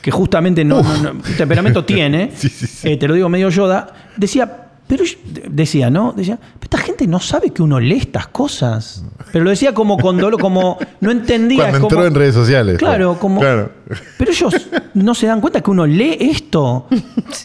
que 0.06 0.12
justamente 0.12 0.64
no, 0.64 0.84
no- 0.84 1.14
temperamento 1.36 1.84
tiene, 1.94 2.30
Sí, 2.36 2.48
sí, 2.48 2.68
sí. 2.68 2.90
eh, 2.90 2.96
te 2.98 3.08
lo 3.08 3.16
digo 3.16 3.28
medio 3.28 3.50
Yoda, 3.50 3.88
decía, 4.16 4.68
pero 4.86 5.04
decía, 5.50 5.90
¿no? 5.90 6.14
Decía, 6.16 6.38
esta 6.62 6.78
gente 6.78 7.08
no 7.08 7.20
sabe 7.20 7.50
que 7.50 7.64
uno 7.64 7.80
lee 7.80 7.98
estas 7.98 8.28
cosas. 8.28 9.04
Pero 9.32 9.44
lo 9.44 9.50
decía 9.50 9.74
como 9.74 9.98
con 9.98 10.16
dolor, 10.20 10.40
como 10.40 10.78
no 11.02 11.10
entendía. 11.10 11.62
Cuando 11.70 11.78
entró 11.80 11.98
como- 11.98 12.06
en 12.08 12.14
redes 12.14 12.36
sociales. 12.36 12.78
Claro, 12.78 13.18
como. 13.20 13.42
Claro. 13.42 13.72
Pero 14.20 14.30
ellos 14.30 14.54
no 14.94 15.16
se 15.16 15.26
dan 15.26 15.42
cuenta 15.42 15.62
que 15.62 15.72
uno 15.72 15.88
lee 15.88 16.18
esto. 16.20 16.86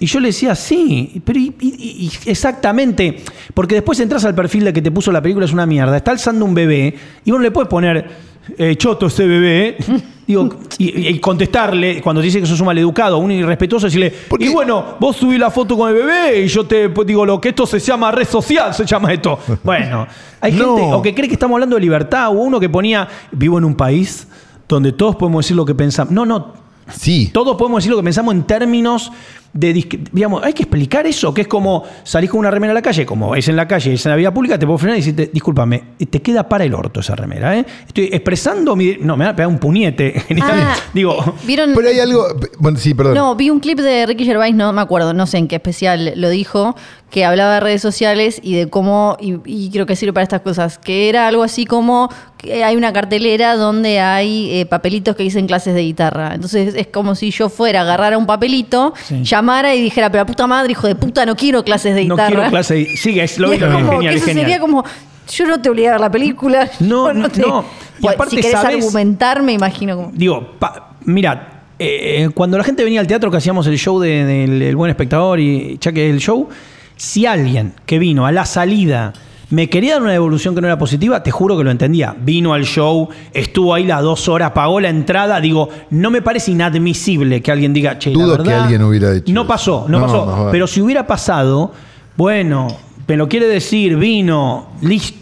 Y 0.01 0.05
yo 0.05 0.21
le 0.21 0.29
decía, 0.29 0.55
sí, 0.55 1.23
pero 1.25 1.39
y- 1.39 1.55
y- 1.61 2.11
y 2.27 2.31
exactamente. 2.31 3.23
Porque 3.55 3.77
después 3.77 3.99
entras 4.01 4.27
al 4.27 4.35
perfil 4.35 4.65
de 4.67 4.75
que 4.75 4.83
te 4.83 4.91
puso 4.91 5.11
la 5.11 5.23
película, 5.23 5.47
es 5.47 5.53
una 5.55 5.65
mierda. 5.65 5.97
Está 5.97 6.11
alzando 6.11 6.45
un 6.45 6.53
bebé 6.55 6.95
y 7.25 7.31
vos 7.31 7.41
no 7.41 7.45
le 7.45 7.51
puedes 7.53 7.71
poner 7.71 8.30
eh, 8.59 8.77
choto 8.77 9.07
ese 9.07 9.27
bebé. 9.27 9.77
Digo, 10.27 10.49
y, 10.79 11.09
y 11.09 11.19
contestarle, 11.19 12.01
cuando 12.01 12.21
te 12.21 12.27
dice 12.27 12.41
que 12.41 12.47
sos 12.47 12.61
un 12.61 12.67
maleducado, 12.67 13.19
un 13.19 13.33
irrespetuoso, 13.33 13.87
decirle, 13.87 14.13
y 14.39 14.49
bueno, 14.49 14.95
vos 15.01 15.17
subí 15.17 15.37
la 15.37 15.51
foto 15.51 15.77
con 15.77 15.89
el 15.91 15.97
bebé 15.97 16.43
y 16.43 16.47
yo 16.47 16.65
te 16.65 16.89
pues, 16.89 17.05
digo, 17.07 17.27
lo 17.27 17.41
que 17.41 17.49
esto 17.49 17.67
se 17.67 17.81
llama 17.81 18.13
red 18.13 18.29
social, 18.29 18.73
se 18.73 18.85
llama 18.87 19.13
esto. 19.13 19.39
Bueno, 19.65 20.07
hay 20.41 20.53
No. 20.53 20.77
gente 20.77 20.95
o 20.95 21.03
que 21.03 21.15
cree 21.15 21.27
que 21.27 21.35
estamos 21.35 21.57
hablando 21.57 21.75
de 21.75 21.83
libertad, 21.83 22.29
o 22.29 22.33
uno 22.33 22.61
que 22.61 22.69
ponía, 22.69 23.09
vivo 23.33 23.59
en 23.59 23.65
un 23.65 23.75
país 23.75 24.29
donde 24.69 24.93
todos 24.93 25.17
podemos 25.17 25.45
decir 25.45 25.57
lo 25.57 25.65
que 25.65 25.75
pensamos. 25.75 26.13
No, 26.13 26.25
no, 26.25 26.53
Sí. 26.93 27.31
todos 27.35 27.57
podemos 27.57 27.79
decir 27.79 27.91
lo 27.91 27.97
que 27.99 28.05
pensamos 28.05 28.33
en 28.35 28.45
términos 28.45 29.11
de, 29.53 29.73
digamos, 30.13 30.43
hay 30.45 30.53
que 30.53 30.63
explicar 30.63 31.07
eso, 31.07 31.35
que 31.35 31.43
es 31.43 31.49
como 31.49 31.85
salís 32.05 32.31
con 32.31 32.41
una 32.41 32.51
remera 32.51 32.71
a 32.71 32.75
la 32.75 32.83
calle, 32.83 33.05
como 33.05 33.35
es 33.35 33.49
en 33.49 33.57
la 33.57 33.67
calle, 33.67 33.95
es 33.95 34.07
en 34.07 34.11
la 34.11 34.17
vía 34.17 34.33
pública, 34.33 34.59
te 34.59 34.67
puedo 34.67 34.79
frenar 34.79 34.97
y 34.97 35.01
decirte, 35.01 35.31
discúlpame, 35.33 35.83
te 36.11 36.23
queda 36.23 36.49
para 36.49 36.65
el 36.65 36.75
orto 36.75 37.01
esa 37.01 37.17
remera, 37.17 37.57
¿eh? 37.57 37.67
Estoy 37.87 38.11
expresando 38.13 38.77
mi... 38.77 38.97
No, 39.01 39.17
me 39.17 39.25
va 39.25 39.31
a 39.31 39.37
pegar 39.37 39.49
un 39.49 39.59
puñete. 39.59 40.25
Ah, 40.43 40.75
Digo, 40.95 41.17
eh, 41.19 41.33
¿Vieron? 41.47 41.73
Pero 41.75 41.89
hay 41.89 42.01
algo. 42.01 42.27
Bueno, 42.59 42.79
sí, 42.79 42.95
perdón. 42.95 43.15
No, 43.15 43.37
vi 43.37 43.51
un 43.51 43.61
clip 43.61 43.79
de 43.79 44.07
Ricky 44.07 44.25
Gervais, 44.25 44.55
no 44.55 44.73
me 44.73 44.81
acuerdo, 44.81 45.13
no 45.13 45.27
sé 45.27 45.37
en 45.39 45.49
qué 45.49 45.57
especial 45.57 46.15
lo 46.17 46.31
dijo, 46.31 46.75
que 47.11 47.25
hablaba 47.25 47.55
de 47.55 47.61
redes 47.61 47.83
sociales 47.83 48.41
y 48.43 48.55
de 48.55 48.69
cómo, 48.71 49.17
y, 49.21 49.39
y 49.45 49.71
creo 49.71 49.85
que 49.85 49.97
sirve 49.97 50.15
para 50.15 50.23
estas 50.23 50.41
cosas, 50.41 50.79
que 50.79 51.09
era 51.09 51.29
algo 51.29 51.43
así 51.43 51.67
como 51.67 52.09
que 52.43 52.65
hay 52.65 52.77
una 52.77 52.93
cartelera 52.93 53.55
donde 53.57 54.01
hay 54.01 54.51
eh, 54.61 54.67
papelitos 54.67 55.15
que 55.17 55.23
dicen 55.23 55.47
clases 55.47 55.75
de 55.75 55.83
guitarra. 55.83 56.35
Entonces 56.35 56.75
es 56.75 56.87
como 56.87 57.15
si 57.15 57.31
yo 57.31 57.49
fuera, 57.49 57.83
agarrara 57.83 58.17
un 58.17 58.27
papelito, 58.27 58.95
Sí. 59.05 59.23
llamara 59.23 59.75
y 59.75 59.83
dijera, 59.83 60.11
pero 60.11 60.25
puta 60.27 60.47
madre, 60.47 60.73
hijo 60.73 60.87
de 60.87 60.95
puta, 60.95 61.27
no 61.27 61.37
quiero 61.37 61.63
clases 61.65 61.95
de 61.95 62.05
no 62.05 62.15
guitarra. 62.15 62.35
quiero 62.37 62.51
clase 62.51 62.75
de... 62.75 62.97
Sigue, 62.97 63.23
es 63.25 63.39
lo 63.39 63.53
es 63.53 63.61
como 63.63 63.91
genial, 63.93 64.15
eso 64.15 64.25
genial. 64.27 64.45
sería 64.47 64.61
como, 64.61 64.85
yo 65.31 65.47
no 65.47 65.61
te 65.61 65.69
obligué 65.71 65.89
a 65.89 65.93
ver 65.93 66.01
la 66.01 66.11
película. 66.11 66.71
No, 66.81 67.09
yo 67.09 67.15
no, 67.15 67.29
te- 67.29 67.41
no. 67.43 67.65
Y 68.01 68.07
aparte, 68.09 68.37
si 68.37 68.43
querés 68.43 68.53
¿sabes? 68.61 68.77
argumentar, 68.77 69.43
me 69.43 69.53
imagino 69.53 69.95
como... 69.97 70.11
Digo, 70.15 70.53
pa- 70.59 70.95
mira, 71.05 71.65
eh, 71.79 72.31
cuando 72.35 72.57
la 72.57 72.65
gente 72.65 72.83
venía 72.85 73.01
al 73.01 73.07
teatro 73.07 73.31
que 73.31 73.37
hacíamos 73.37 73.67
el 73.67 73.79
show 73.79 74.01
de- 74.01 74.25
del 74.25 74.63
El 74.63 74.77
Buen 74.77 74.91
Espectador 74.91 75.39
y 75.41 75.77
ya 75.81 75.93
que 75.93 76.09
el 76.09 76.19
show, 76.21 76.49
si 76.97 77.27
alguien 77.27 77.75
que 77.85 77.99
vino 77.99 78.25
a 78.27 78.33
la 78.33 78.47
salida 78.47 79.13
me 79.51 79.69
quería 79.69 79.95
dar 79.95 80.03
una 80.03 80.13
devolución 80.13 80.55
que 80.55 80.61
no 80.61 80.69
era 80.69 80.79
positiva, 80.79 81.23
te 81.23 81.31
juro 81.31 81.59
que 81.59 81.65
lo 81.65 81.71
entendía. 81.71 82.15
Vino 82.19 82.55
al 82.55 82.65
show, 82.65 83.09
estuvo 83.33 83.75
ahí 83.75 83.85
las 83.85 84.03
dos 84.03 84.29
horas, 84.29 84.53
pagó 84.53 84.81
la 84.81 84.89
entrada. 84.89 85.41
Digo, 85.41 85.69
no 85.91 86.11
me 86.11 86.23
parece 86.23 86.53
inadmisible 86.53 87.43
que 87.43 87.51
alguien 87.51 87.73
diga, 87.73 87.99
che, 87.99 88.11
la 88.15 88.23
Dudo 88.23 88.43
que 88.43 88.53
alguien 88.53 88.83
hubiera 88.83 89.15
hecho 89.15 89.33
No 89.33 89.47
pasó, 89.47 89.87
no, 89.89 89.99
No, 89.99 90.07
pasó. 90.07 90.49
Pero 90.53 90.67
si 90.67 90.81
hubiera 90.81 91.07
pasado, 91.07 91.73
bueno, 92.17 92.69
me 93.09 93.17
lo 93.17 93.29
quiere 93.29 93.49
decir, 93.49 93.97
vino, 93.97 94.69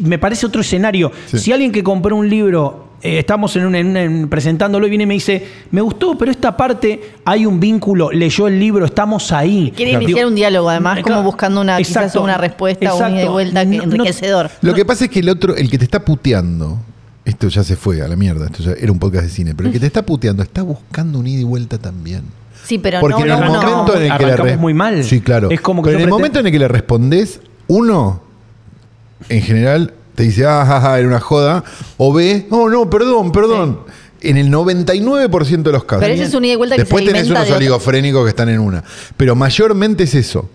me 0.01 0.19
parece 0.19 0.45
otro 0.45 0.61
escenario. 0.61 1.11
Sí. 1.27 1.39
Si 1.39 1.53
alguien 1.53 1.73
que 1.73 1.83
compró 1.83 2.15
un 2.15 2.29
libro, 2.29 2.88
eh, 3.03 3.19
estamos 3.21 3.55
en 3.57 3.67
un- 3.67 3.75
en 3.75 3.87
un- 3.89 3.97
en- 3.97 4.29
presentándolo 4.29 4.87
y 4.87 4.91
viene 4.91 5.05
y 5.05 5.07
me 5.07 5.15
dice, 5.15 5.47
me 5.71 5.81
gustó, 5.81 6.19
pero 6.19 6.31
esta 6.31 6.57
parte 6.57 7.01
hay 7.25 7.47
un 7.47 7.61
vínculo, 7.61 8.11
leyó 8.11 8.49
el 8.49 8.59
libro, 8.59 8.85
estamos 8.85 9.31
ahí. 9.33 9.73
Quiere 9.77 9.93
iniciar 9.93 10.27
un 10.27 10.35
diálogo, 10.35 10.69
además, 10.71 10.99
eh, 10.99 11.03
como 11.03 11.23
buscando 11.23 11.61
una, 11.61 11.77
quizás 11.79 11.97
exacto, 12.05 12.23
una 12.23 12.37
respuesta 12.39 12.93
o 12.93 12.97
un 12.99 13.03
ida 13.03 13.09
y 13.11 13.13
exacto. 13.15 13.33
vuelta 13.33 13.65
no- 13.65 13.83
enriquecedor. 13.85 14.51
Lo 14.63 14.75
que 14.75 14.85
pasa 14.85 15.05
es 15.05 15.11
que 15.11 15.21
el 15.21 15.29
otro, 15.29 15.55
el 15.57 15.71
que 15.71 15.79
te 15.79 15.85
está 15.85 16.05
puteando, 16.05 16.79
esto 17.25 17.49
ya 17.49 17.63
se 17.63 17.77
fue 17.77 18.03
a 18.03 18.09
la 18.09 18.17
mierda, 18.17 18.47
esto 18.47 18.63
ya 18.63 18.73
era 18.73 18.91
un 18.91 18.99
podcast 18.99 19.25
de 19.25 19.31
cine, 19.31 19.55
pero 19.55 19.69
el 19.69 19.73
que 19.73 19.81
te 19.81 19.87
está 19.87 20.05
puteando 20.05 20.43
está 20.43 20.63
buscando 20.63 21.19
un 21.19 21.27
ida 21.27 21.41
y 21.41 21.45
vuelta 21.45 21.79
también. 21.79 22.23
Sí, 22.65 22.79
pero 22.79 23.01
Porque 23.01 23.25
no, 23.25 23.27
en 23.27 23.31
el 23.33 23.41
no, 23.53 23.63
no. 23.63 23.71
momento 23.71 23.97
en 23.97 24.13
el 24.13 24.19
que 24.19 24.27
le 24.45 24.57
muy 24.57 24.75
mal. 24.75 25.05
Sí, 25.05 25.21
claro. 25.21 25.51
Es 25.51 25.61
como 25.61 25.83
que 25.83 25.89
pero 25.91 25.99
en 26.01 26.05
el 26.05 26.11
momento 26.11 26.41
en 26.41 26.47
el 26.47 26.53
que 26.53 26.59
le 26.59 26.69
respondes, 26.69 27.41
uno, 27.67 28.23
en 29.29 29.43
general, 29.43 29.95
te 30.19 30.25
dice, 30.25 30.45
ah, 30.47 30.65
ja, 30.67 30.81
ja, 30.81 30.99
era 30.99 31.07
una 31.07 31.21
joda, 31.21 31.63
o 31.97 32.13
B, 32.13 32.49
oh, 32.51 32.69
no, 32.69 32.91
perdón, 32.91 33.31
perdón. 33.31 33.79
En 34.21 34.37
el 34.37 34.51
99% 34.51 35.63
de 35.63 35.71
los 35.71 35.85
casos. 35.85 36.03
Pero 36.03 36.13
ese 36.13 36.25
es 36.25 36.35
un 36.35 36.45
ida 36.45 36.55
y 36.55 36.57
vuelta 36.57 36.75
que 36.75 36.83
Después 36.83 37.05
se 37.05 37.13
tenés 37.13 37.29
unos 37.31 37.39
de 37.43 37.45
otro- 37.45 37.57
oligofrénicos 37.59 38.25
que 38.25 38.31
están 38.31 38.49
en 38.49 38.59
una. 38.59 38.83
Pero 39.17 39.37
mayormente 39.37 40.03
es 40.03 40.17
eso. 40.17 40.51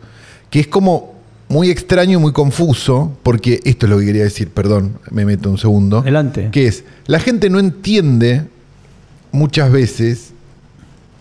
Que 0.49 0.59
es 0.59 0.68
como 0.68 1.14
muy 1.47 1.70
extraño 1.70 2.18
y 2.20 2.22
muy 2.22 2.34
confuso, 2.34 3.18
porque 3.24 3.61
esto 3.64 3.86
es 3.86 3.89
lo 3.89 3.99
que 3.99 4.05
quería 4.07 4.24
decir, 4.24 4.49
perdón, 4.49 4.99
me 5.11 5.24
meto 5.24 5.49
un 5.49 5.57
segundo. 5.57 5.99
Adelante. 5.99 6.49
Que 6.51 6.68
es, 6.68 6.84
la 7.05 7.22
gente 7.22 7.49
no 7.49 7.57
entiende 7.57 8.43
muchas 9.32 9.72
veces 9.72 10.34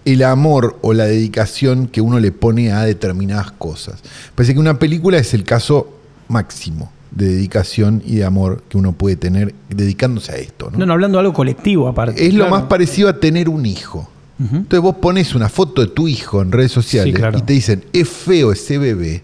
el 0.05 0.24
amor 0.24 0.80
o 0.82 0.95
la 0.95 1.05
dedicación 1.05 1.86
que 1.86 2.01
uno 2.01 2.18
le 2.18 2.32
pone 2.32 2.72
a 2.72 2.82
determinadas 2.82 3.53
cosas. 3.53 4.01
Parece 4.34 4.53
que 4.55 4.59
una 4.59 4.80
película 4.80 5.16
es 5.18 5.32
el 5.32 5.45
caso 5.45 5.97
máximo 6.26 6.90
de 7.15 7.27
dedicación 7.29 8.03
y 8.07 8.17
de 8.17 8.25
amor 8.25 8.63
que 8.69 8.79
uno 8.79 8.93
puede 8.93 9.17
tener 9.17 9.55
dedicándose 9.69 10.33
a 10.33 10.37
esto. 10.37 10.71
¿no? 10.71 10.79
No, 10.79 10.87
no, 10.87 10.93
hablando 10.95 11.19
de 11.19 11.21
algo 11.21 11.33
colectivo 11.35 11.89
aparte. 11.89 12.27
Es 12.27 12.35
lo 12.35 12.49
más 12.49 12.63
parecido 12.65 13.09
a 13.09 13.19
tener 13.21 13.49
un 13.49 13.67
hijo. 13.67 14.09
Entonces 14.41 14.81
vos 14.81 14.97
pones 14.97 15.35
una 15.37 15.49
foto 15.49 15.83
de 15.83 15.87
tu 15.89 16.09
hijo 16.09 16.43
en 16.43 16.51
redes 16.51 16.73
sociales 16.73 17.13
Sí, 17.15 17.19
claro. 17.19 17.39
y 17.39 17.43
te 17.43 17.53
dicen, 17.53 17.85
es 17.93 18.09
feo 18.09 18.51
ese 18.51 18.77
bebé. 18.77 19.23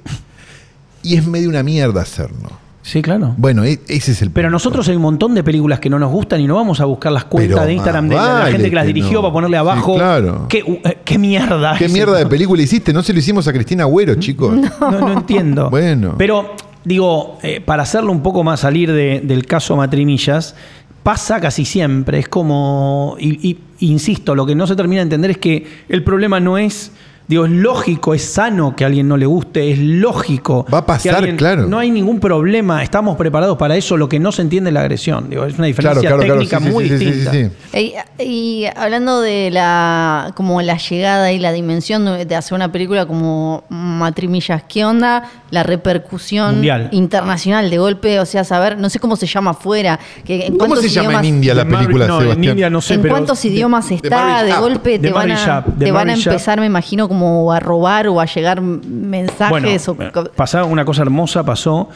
Y 1.03 1.17
es 1.17 1.27
medio 1.27 1.49
una 1.49 1.63
mierda 1.65 2.03
hacerlo. 2.03 2.51
Sí, 2.83 3.03
claro. 3.03 3.35
Bueno, 3.37 3.65
e- 3.65 3.81
ese 3.89 4.13
es 4.13 4.23
el 4.23 4.31
Pero 4.31 4.47
punto. 4.47 4.53
nosotros 4.53 4.89
hay 4.89 4.97
un 4.97 5.03
montón 5.03 5.35
de 5.35 5.43
películas 5.43 5.81
que 5.81 5.91
no 5.91 5.99
nos 5.99 6.11
gustan 6.13 6.41
y 6.41 6.47
no 6.47 6.55
vamos 6.55 6.81
a 6.81 6.85
buscar 6.85 7.11
las 7.13 7.25
cuentas 7.25 7.57
Pero 7.57 7.67
de 7.67 7.73
Instagram 7.75 8.09
de 8.09 8.15
la- 8.17 8.47
gente 8.51 8.69
que 8.71 8.75
las 8.77 8.85
que 8.87 8.93
dirigió 8.95 9.15
no. 9.15 9.23
para 9.23 9.33
ponerle 9.33 9.57
Sí, 9.57 9.61
abajo. 9.61 9.95
claro. 9.97 10.47
¿Qué, 10.49 10.63
uh, 10.63 10.79
eh, 10.89 10.99
qué 11.05 11.19
mierda. 11.19 11.77
¿Qué 11.77 11.89
mierda 11.89 12.13
de 12.13 12.19
esto? 12.21 12.31
película 12.31 12.63
hiciste? 12.63 12.93
No 12.93 13.03
se 13.03 13.13
lo 13.13 13.19
hicimos 13.19 13.47
a 13.49 13.53
Cristina 13.53 13.83
Agüero, 13.85 14.15
chicos. 14.15 14.57
No, 14.81 14.91
no 14.91 15.13
entiendo. 15.15 15.69
Bueno. 15.71 16.15
Pero, 16.17 16.55
digo, 16.89 17.39
eh, 17.43 17.61
para 17.61 17.83
hacerlo 17.85 18.11
un 18.11 18.23
poco 18.23 18.43
más 18.43 18.61
salir 18.61 18.91
de- 18.93 19.21
del 19.23 19.47
caso 19.47 19.77
Matrimillas, 19.77 20.57
pasa 21.03 21.41
casi 21.41 21.65
siempre. 21.65 22.19
Es 22.19 22.29
como. 22.29 23.17
Y, 23.21 23.49
y- 23.51 23.59
insisto, 23.81 24.35
lo 24.35 24.45
que 24.47 24.55
no 24.55 24.67
se 24.67 24.75
termina 24.75 25.01
de 25.01 25.05
entender 25.05 25.31
es 25.33 25.39
que 25.39 25.67
el 25.89 26.03
problema 26.03 26.41
no 26.41 26.59
es. 26.59 26.91
Digo, 27.29 27.45
es 27.45 27.53
lógico, 27.53 28.15
es 28.15 28.25
sano 28.25 28.75
que 28.75 28.85
a 28.85 28.87
alguien 28.87 29.07
no 29.07 29.17
le 29.19 29.27
guste, 29.27 29.71
es 29.71 29.79
lógico. 29.79 30.65
Va 30.73 30.79
a 30.79 30.87
pasar, 30.87 31.13
que 31.13 31.17
alguien- 31.19 31.37
claro. 31.37 31.67
No 31.67 31.79
hay 31.79 31.91
ningún 31.91 32.21
problema, 32.21 32.83
estamos 32.83 33.17
preparados 33.19 33.59
para 33.59 33.77
eso. 33.77 33.97
Lo 33.99 34.09
que 34.09 34.19
no 34.19 34.33
se 34.33 34.41
entiende 34.43 34.71
es 34.71 34.75
la 34.75 34.81
agresión. 34.81 35.29
Digo, 35.29 35.45
es 35.45 35.59
una 35.59 35.67
diferencia 35.67 36.01
Claro, 36.01 36.17
claro, 36.19 36.33
técnica 36.35 36.59
Sí, 36.59 36.69
muy 36.71 36.89
sí, 36.89 36.99
sí, 36.99 36.99
sí, 36.99 37.05
distinta. 37.05 37.33
sí. 37.73 37.95
Y, 38.19 38.23
y 38.25 38.67
hablando 38.75 39.21
de 39.21 39.51
la 39.51 40.33
como 40.35 40.63
la 40.63 40.79
llegada 40.79 41.31
y 41.33 41.39
la 41.39 41.53
dimensión 41.53 42.05
de, 42.27 42.35
hacer 42.35 42.55
una 42.55 42.73
película 42.73 43.05
como 43.07 43.65
Matrimillas, 43.69 44.63
¿qué 44.69 44.85
onda? 44.85 45.25
La 45.51 45.63
repercusión 45.63 46.55
Mundial. 46.57 46.89
internacional 46.93 47.69
de 47.69 47.79
golpe, 47.79 48.21
o 48.21 48.27
sea, 48.27 48.45
saber, 48.45 48.79
no 48.79 48.89
sé 48.89 48.99
cómo 49.01 49.17
se 49.17 49.27
llama 49.27 49.51
afuera, 49.51 49.99
que 50.25 50.47
en 50.47 50.57
¿Cómo 50.57 50.77
se 50.77 50.89
llama 50.89 51.19
en 51.21 51.25
India 51.27 51.55
la 51.55 51.65
película, 51.65 52.07
no, 52.07 52.17
en 52.19 52.23
Sebastián? 52.23 52.53
India 52.53 52.71
no 52.71 52.81
sé, 52.81 52.95
en 52.95 53.03
pero- 53.03 53.15
cuántos 53.15 53.45
idiomas 53.45 53.89
de 53.91 53.97
está, 53.97 54.43
de 54.45 54.53
golpe 54.55 54.99
te 54.99 55.11
van, 55.11 55.31
a, 55.33 55.65
te 55.79 55.91
van 55.93 56.11
a 56.11 56.15
empezar, 56.15 56.61
me 56.61 56.67
imagino, 56.67 57.09
como 57.09 57.18
a 57.53 57.61
robar 57.61 58.09
o 58.09 58.21
a 58.21 58.27
llegar 58.27 58.61
mensajes. 58.61 59.87
Bueno, 59.87 60.11
o, 60.15 60.25
pasaba 60.35 60.65
una 60.65 60.85
cosa 60.85 61.03
hermosa, 61.03 61.45
pasó. 61.45 61.89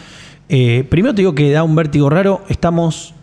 Eh, 0.49 0.85
primero 0.89 1.15
te 1.15 1.23
digo 1.23 1.35
que 1.35 1.51
da 1.53 1.63
un 1.63 1.75
vértigo 1.75 2.11
raro. 2.11 2.43
Estamos 2.49 3.15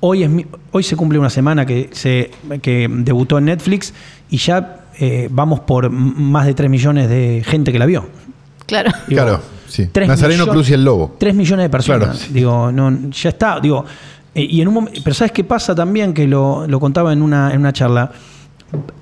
hoy, 0.00 0.22
es, 0.24 0.30
mi- 0.30 0.46
hoy 0.72 0.82
se 0.82 0.96
cumple 0.96 1.18
una 1.18 1.30
semana 1.30 1.64
que, 1.64 1.90
se, 1.92 2.30
que 2.60 2.88
debutó 2.90 3.38
en 3.38 3.46
Netflix 3.46 3.94
y 4.30 4.36
ya 4.38 4.80
eh, 4.98 5.28
vamos 5.30 5.60
por 5.60 5.90
más 5.90 6.46
de 6.46 6.54
3 6.54 6.68
millones 6.70 7.08
de 7.08 7.42
gente 7.46 7.72
que 7.72 7.78
la 7.78 7.86
vio. 7.86 8.06
Claro. 8.66 8.90
Digo, 9.08 9.22
claro, 9.22 9.40
sí. 9.68 9.88
tres 9.92 10.08
Nazareno 10.08 10.44
millones- 10.44 10.52
Cruz 10.54 10.70
y 10.70 10.74
el 10.74 10.84
Lobo. 10.84 11.16
3 11.18 11.34
millones 11.34 11.64
de 11.64 11.70
personas. 11.70 12.08
Claro, 12.08 12.18
sí. 12.18 12.32
Digo, 12.32 12.72
no, 12.72 13.10
ya 13.10 13.28
está. 13.30 13.60
Digo, 13.60 13.84
eh, 14.34 14.42
y 14.48 14.60
en 14.60 14.68
un 14.68 14.90
pero 15.04 15.14
¿sabes 15.14 15.32
qué 15.32 15.44
pasa 15.44 15.74
también? 15.74 16.12
Que 16.12 16.26
lo, 16.26 16.66
lo 16.66 16.80
contaba 16.80 17.12
en 17.12 17.22
una, 17.22 17.52
en 17.52 17.60
una 17.60 17.72
charla. 17.72 18.10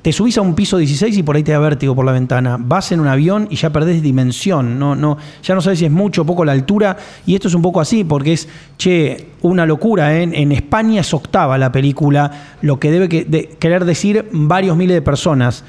Te 0.02 0.12
subís 0.12 0.36
a 0.38 0.40
un 0.42 0.54
piso 0.54 0.76
16 0.78 1.16
y 1.18 1.22
por 1.22 1.36
ahí 1.36 1.42
te 1.42 1.52
da 1.52 1.58
vértigo 1.58 1.94
por 1.94 2.04
la 2.04 2.12
ventana. 2.12 2.56
Vas 2.58 2.90
en 2.92 3.00
un 3.00 3.06
avión 3.06 3.46
y 3.50 3.56
ya 3.56 3.70
perdés 3.70 4.02
dimensión. 4.02 4.78
No, 4.78 4.94
no, 4.96 5.16
ya 5.42 5.54
no 5.54 5.60
sabes 5.60 5.78
si 5.78 5.84
es 5.84 5.90
mucho 5.92 6.22
o 6.22 6.26
poco 6.26 6.44
la 6.44 6.52
altura. 6.52 6.96
Y 7.26 7.34
esto 7.34 7.48
es 7.48 7.54
un 7.54 7.62
poco 7.62 7.80
así, 7.80 8.04
porque 8.04 8.32
es, 8.32 8.48
che, 8.78 9.28
una 9.42 9.64
locura. 9.66 10.16
¿eh? 10.16 10.22
En 10.32 10.52
España 10.52 11.00
es 11.00 11.14
octava 11.14 11.56
la 11.58 11.70
película, 11.72 12.56
lo 12.62 12.78
que 12.80 12.90
debe 12.90 13.08
que- 13.08 13.24
de- 13.24 13.48
querer 13.58 13.84
decir 13.84 14.28
varios 14.32 14.76
miles 14.76 14.94
de 14.96 15.02
personas. 15.02 15.64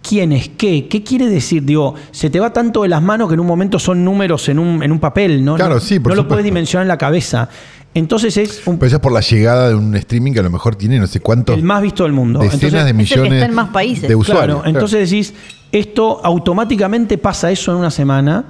¿Quién 0.00 0.32
es 0.32 0.48
qué? 0.48 0.86
¿Qué 0.88 1.02
quiere 1.02 1.26
decir? 1.28 1.64
Digo, 1.64 1.94
se 2.12 2.30
te 2.30 2.38
va 2.40 2.52
tanto 2.52 2.82
de 2.82 2.88
las 2.88 3.02
manos 3.02 3.28
que 3.28 3.34
en 3.34 3.40
un 3.40 3.46
momento 3.46 3.78
son 3.78 4.04
números 4.04 4.48
en 4.48 4.58
un, 4.58 4.82
en 4.82 4.92
un 4.92 5.00
papel, 5.00 5.44
¿no? 5.44 5.56
Claro, 5.56 5.74
no, 5.74 5.80
sí, 5.80 5.98
por 6.00 6.12
no 6.12 6.16
lo 6.22 6.28
puedes 6.28 6.44
dimensionar 6.44 6.84
en 6.84 6.88
la 6.88 6.96
cabeza. 6.96 7.48
Entonces 7.94 8.36
es 8.36 8.66
un- 8.66 8.76
Pero 8.78 8.86
eso 8.86 8.96
es 8.96 9.02
por 9.02 9.12
la 9.12 9.20
llegada 9.20 9.70
de 9.70 9.74
un 9.74 9.94
streaming 9.96 10.32
que 10.32 10.40
a 10.40 10.42
lo 10.42 10.50
mejor 10.50 10.76
tiene 10.76 10.98
no 10.98 11.06
sé 11.06 11.20
cuántos 11.20 11.56
el 11.56 11.64
más 11.64 11.82
visto 11.82 12.04
del 12.04 12.12
mundo. 12.12 12.38
decenas 12.40 12.62
Entonces, 12.62 12.84
de 12.86 12.92
millones 12.92 13.32
está 13.32 13.46
en 13.46 13.54
más 13.54 13.68
países. 13.70 14.08
de 14.08 14.14
usuarios. 14.14 14.58
Claro, 14.62 14.68
entonces 14.70 15.10
decís, 15.10 15.34
esto 15.72 16.20
automáticamente 16.24 17.18
pasa 17.18 17.50
eso 17.50 17.72
en 17.72 17.78
una 17.78 17.90
semana 17.90 18.44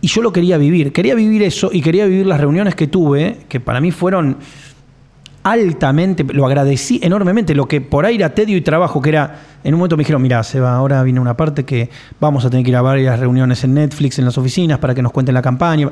y 0.00 0.08
yo 0.08 0.22
lo 0.22 0.32
quería 0.32 0.56
vivir. 0.58 0.92
Quería 0.92 1.14
vivir 1.14 1.42
eso 1.42 1.70
y 1.72 1.82
quería 1.82 2.06
vivir 2.06 2.26
las 2.26 2.40
reuniones 2.40 2.74
que 2.74 2.86
tuve, 2.88 3.40
que 3.48 3.60
para 3.60 3.80
mí 3.80 3.90
fueron 3.92 4.38
altamente, 5.42 6.24
lo 6.24 6.44
agradecí 6.46 7.00
enormemente, 7.02 7.54
lo 7.54 7.66
que 7.66 7.80
por 7.80 8.04
ahí 8.04 8.16
era 8.16 8.34
tedio 8.34 8.56
y 8.56 8.60
trabajo, 8.60 9.00
que 9.00 9.08
era, 9.08 9.40
en 9.64 9.72
un 9.74 9.78
momento 9.80 9.96
me 9.96 10.02
dijeron, 10.02 10.20
mira, 10.20 10.42
Seba, 10.42 10.74
ahora 10.74 11.02
viene 11.02 11.18
una 11.20 11.34
parte 11.36 11.64
que 11.64 11.88
vamos 12.20 12.44
a 12.44 12.50
tener 12.50 12.62
que 12.64 12.70
ir 12.70 12.76
a 12.76 12.82
varias 12.82 13.18
reuniones 13.18 13.64
en 13.64 13.72
Netflix, 13.74 14.18
en 14.18 14.26
las 14.26 14.36
oficinas, 14.36 14.78
para 14.78 14.94
que 14.94 15.00
nos 15.02 15.12
cuenten 15.12 15.34
la 15.34 15.40
campaña. 15.42 15.90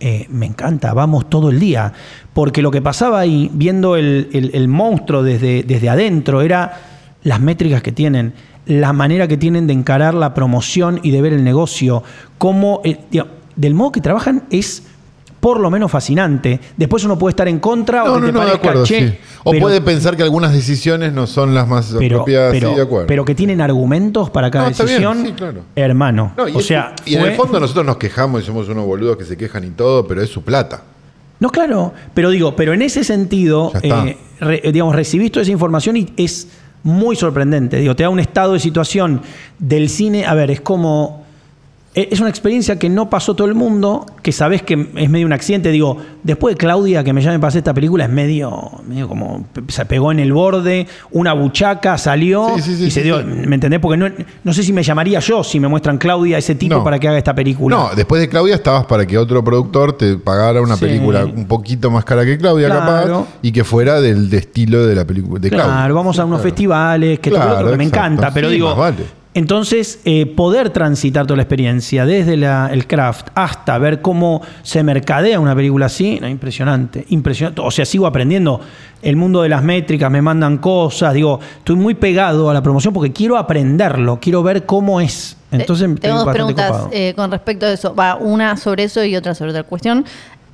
Eh, 0.00 0.26
me 0.30 0.46
encanta, 0.46 0.94
vamos 0.94 1.28
todo 1.28 1.50
el 1.50 1.60
día, 1.60 1.92
porque 2.32 2.62
lo 2.62 2.70
que 2.70 2.80
pasaba 2.80 3.18
ahí, 3.20 3.50
viendo 3.52 3.96
el, 3.96 4.50
el- 4.52 4.68
monstruo 4.68 5.22
desde, 5.22 5.62
desde 5.64 5.90
adentro, 5.90 6.40
era 6.40 6.80
las 7.22 7.40
métricas 7.40 7.82
que 7.82 7.92
tienen, 7.92 8.32
la 8.64 8.92
manera 8.94 9.28
que 9.28 9.36
tienen 9.36 9.66
de 9.66 9.74
encarar 9.74 10.14
la 10.14 10.32
promoción 10.32 11.00
y 11.02 11.10
de 11.10 11.20
ver 11.20 11.32
el 11.34 11.44
negocio, 11.44 12.02
cómo, 12.38 12.80
eh, 12.84 12.98
del 13.54 13.74
modo 13.74 13.92
que 13.92 14.00
trabajan 14.00 14.44
es 14.50 14.82
por 15.46 15.60
lo 15.60 15.70
menos 15.70 15.88
fascinante. 15.92 16.58
Después 16.76 17.04
uno 17.04 17.16
puede 17.16 17.30
estar 17.30 17.46
en 17.46 17.60
contra 17.60 18.02
o 18.02 18.18
No, 18.18 18.26
te 18.26 18.32
no, 18.32 18.44
de 18.44 18.50
acuerdo, 18.50 18.84
"Che", 18.84 18.98
sí. 19.10 19.14
O 19.44 19.52
pero- 19.52 19.62
puede 19.62 19.80
pensar 19.80 20.16
que 20.16 20.24
algunas 20.24 20.52
decisiones 20.52 21.12
no 21.12 21.28
son 21.28 21.54
las 21.54 21.68
más 21.68 21.94
pero, 21.96 22.16
apropiadas, 22.16 22.50
pero, 22.50 22.70
sí, 22.70 22.74
de 22.74 22.82
acuerdo. 22.82 23.06
pero 23.06 23.24
que 23.24 23.36
tienen 23.36 23.60
argumentos 23.60 24.28
para 24.30 24.50
cada 24.50 24.70
está 24.70 24.82
bien, 24.82 25.02
decisión, 25.02 25.24
sí, 25.24 25.32
claro. 25.34 25.60
hermano. 25.76 26.32
No, 26.36 26.48
y, 26.48 26.52
o 26.56 26.58
es- 26.58 26.66
sea, 26.66 26.96
y 27.04 27.14
en 27.14 27.22
el 27.26 27.34
fondo 27.36 27.60
nosotros 27.60 27.86
nos 27.86 27.96
quejamos 27.96 28.42
y 28.42 28.46
somos 28.46 28.68
unos 28.68 28.86
boludos 28.86 29.16
que 29.18 29.24
se 29.24 29.36
quejan 29.36 29.62
y 29.62 29.70
todo, 29.70 30.04
pero 30.08 30.20
es 30.20 30.30
su 30.30 30.42
plata. 30.42 30.82
No, 31.38 31.50
claro, 31.50 31.92
pero 32.12 32.30
digo, 32.30 32.56
pero 32.56 32.72
en 32.72 32.82
ese 32.82 33.04
sentido, 33.04 33.70
eh, 33.82 34.16
re- 34.40 34.62
digamos, 34.72 34.96
recibís 34.96 35.30
toda 35.30 35.42
esa 35.44 35.52
información 35.52 35.96
y 35.96 36.12
es 36.16 36.48
muy 36.82 37.14
sorprendente. 37.14 37.76
Digo, 37.78 37.94
te 37.94 38.02
da 38.02 38.08
un 38.08 38.18
estado 38.18 38.54
de 38.54 38.58
situación 38.58 39.22
del 39.60 39.90
cine. 39.90 40.26
A 40.26 40.34
ver, 40.34 40.50
es 40.50 40.60
como. 40.60 41.24
E- 41.96 42.08
Es 42.12 42.20
una 42.20 42.28
experiencia 42.28 42.78
que 42.78 42.88
no 42.88 43.10
pasó 43.10 43.34
todo 43.34 43.48
el 43.48 43.54
mundo, 43.54 44.06
que 44.22 44.30
sabés 44.30 44.62
que 44.62 44.86
es 44.94 45.10
medio 45.10 45.26
un 45.26 45.32
accidente. 45.32 45.70
Digo, 45.72 45.96
después 46.22 46.54
de 46.54 46.58
Claudia, 46.58 47.02
que 47.02 47.12
me 47.12 47.20
llame 47.22 47.38
para 47.40 47.48
hacer 47.48 47.58
esta 47.60 47.74
película, 47.74 48.04
es 48.04 48.10
medio, 48.10 48.70
medio 48.86 49.08
como. 49.08 49.46
Se 49.68 49.84
pegó 49.86 50.12
en 50.12 50.20
el 50.20 50.32
borde, 50.32 50.86
una 51.10 51.32
buchaca, 51.32 51.96
salió 51.98 52.50
Sí, 52.56 52.62
sí, 52.62 52.76
sí, 52.76 52.84
y 52.84 52.90
se 52.90 53.02
dio. 53.02 53.24
¿Me 53.24 53.54
entendés? 53.56 53.80
Porque 53.80 53.96
no, 53.96 54.08
no 54.44 54.52
sé 54.52 54.62
si 54.62 54.72
me 54.72 54.82
llamaría 54.82 55.18
yo 55.20 55.42
si 55.42 55.58
me 55.58 55.66
muestran 55.68 55.98
Claudia, 55.98 56.38
ese 56.38 56.54
tipo, 56.54 56.76
No. 56.76 56.84
para 56.84 56.98
que 56.98 57.08
haga 57.08 57.18
esta 57.18 57.34
película. 57.34 57.74
No, 57.74 57.90
después 57.96 58.20
de 58.20 58.28
Claudia 58.28 58.54
estabas 58.56 58.84
para 58.84 59.06
que 59.06 59.16
otro 59.18 59.42
productor 59.42 59.94
te 59.96 60.16
pagara 60.18 60.60
una 60.60 60.76
película 60.76 61.24
un 61.24 61.46
poquito 61.46 61.90
más 61.90 62.04
cara 62.04 62.24
que 62.26 62.36
Claudia, 62.38 62.66
Claro. 62.68 63.14
capaz, 63.20 63.28
y 63.42 63.50
que 63.52 63.64
fuera 63.64 64.00
del 64.00 64.28
de 64.28 64.36
estilo 64.38 64.86
de 64.86 64.94
la 64.94 65.04
película 65.06 65.40
de 65.40 65.48
Claro, 65.48 65.70
Claudia. 65.70 65.92
vamos 65.94 66.18
a 66.18 66.24
unos 66.26 66.40
Claro. 66.40 66.50
festivales, 66.50 67.18
que 67.20 67.30
todo 67.30 67.38
lo 67.40 67.44
Claro, 67.46 67.58
otro 67.60 67.70
que 67.72 67.78
me 67.78 67.84
encanta, 67.84 68.30
pero 68.34 68.50
digo, 68.50 68.68
más 68.68 68.76
vale. 68.76 68.96
Entonces 69.36 70.00
eh, 70.06 70.24
poder 70.24 70.70
transitar 70.70 71.26
toda 71.26 71.36
la 71.36 71.42
experiencia, 71.42 72.06
desde 72.06 72.36
la- 72.38 72.70
el 72.72 72.86
craft 72.86 73.28
hasta 73.34 73.76
ver 73.76 74.00
cómo 74.00 74.40
se 74.62 74.82
mercadea 74.82 75.38
una 75.38 75.54
película 75.54 75.86
así, 75.86 76.18
no, 76.20 76.26
impresionante, 76.28 77.04
impresionante. 77.10 77.60
O 77.60 77.70
sea, 77.70 77.84
sigo 77.84 78.06
aprendiendo 78.06 78.60
el 79.02 79.14
mundo 79.16 79.42
de 79.42 79.50
las 79.50 79.62
métricas, 79.62 80.10
me 80.10 80.22
mandan 80.22 80.56
cosas, 80.58 81.12
digo, 81.12 81.38
estoy 81.58 81.76
muy 81.76 81.94
pegado 81.94 82.48
a 82.48 82.54
la 82.54 82.62
promoción 82.62 82.94
porque 82.94 83.12
quiero 83.12 83.36
aprenderlo, 83.36 84.18
quiero 84.20 84.42
ver 84.42 84.64
cómo 84.64 85.00
es. 85.02 85.36
Entonces, 85.52 85.86
estoy 85.88 86.00
tengo 86.00 86.24
dos 86.24 86.32
preguntas 86.32 86.88
eh, 86.90 87.12
con 87.14 87.30
respecto 87.30 87.66
a 87.66 87.72
eso. 87.72 87.94
Va, 87.94 88.16
una 88.16 88.56
sobre 88.56 88.84
eso 88.84 89.04
y 89.04 89.14
otra 89.16 89.34
sobre 89.34 89.50
otra 89.50 89.62
cuestión. 89.64 90.04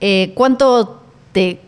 Eh, 0.01 0.33
¿Cuánto 0.35 1.01
te 1.33 1.61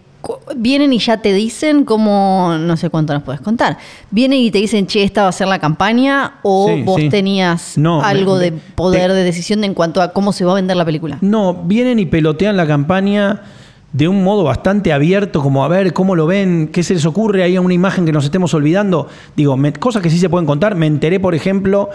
vienen 0.56 0.92
y 0.92 0.98
ya 0.98 1.18
te 1.18 1.32
dicen 1.32 1.84
cómo, 1.84 2.56
no 2.58 2.76
sé 2.76 2.90
cuánto 2.90 3.12
nos 3.14 3.22
puedes 3.22 3.40
contar? 3.40 3.78
¿Vienen 4.10 4.38
y 4.40 4.50
te 4.50 4.58
dicen, 4.58 4.86
che, 4.86 5.02
esta 5.02 5.22
va 5.22 5.28
a 5.28 5.32
ser 5.32 5.48
la 5.48 5.58
campaña? 5.58 6.34
¿O 6.42 6.68
Sí, 6.74 6.82
vos 6.82 7.00
sí. 7.00 7.08
tenías 7.08 7.76
No, 7.78 8.02
algo 8.02 8.34
me- 8.36 8.40
de 8.40 8.52
poder 8.52 9.10
te- 9.10 9.16
de 9.16 9.22
decisión 9.24 9.64
en 9.64 9.74
cuanto 9.74 10.00
a 10.02 10.12
cómo 10.12 10.32
se 10.32 10.44
va 10.44 10.52
a 10.52 10.54
vender 10.56 10.76
la 10.76 10.84
película? 10.84 11.18
No, 11.20 11.54
vienen 11.54 11.98
y 11.98 12.06
pelotean 12.06 12.56
la 12.56 12.66
campaña 12.66 13.42
de 13.92 14.08
un 14.08 14.24
modo 14.24 14.42
bastante 14.42 14.92
abierto, 14.92 15.40
como 15.40 15.64
a 15.64 15.68
ver 15.68 15.92
cómo 15.92 16.16
lo 16.16 16.26
ven, 16.26 16.68
qué 16.72 16.82
se 16.82 16.94
les 16.94 17.06
ocurre, 17.06 17.44
hay 17.44 17.56
una 17.58 17.74
imagen 17.74 18.04
que 18.04 18.10
nos 18.12 18.24
estemos 18.24 18.52
olvidando. 18.54 19.08
Digo, 19.36 19.56
me- 19.56 19.72
cosas 19.72 20.02
que 20.02 20.10
sí 20.10 20.18
se 20.18 20.28
pueden 20.28 20.46
contar. 20.46 20.74
Me 20.74 20.86
enteré, 20.88 21.20
por 21.20 21.34
ejemplo, 21.34 21.90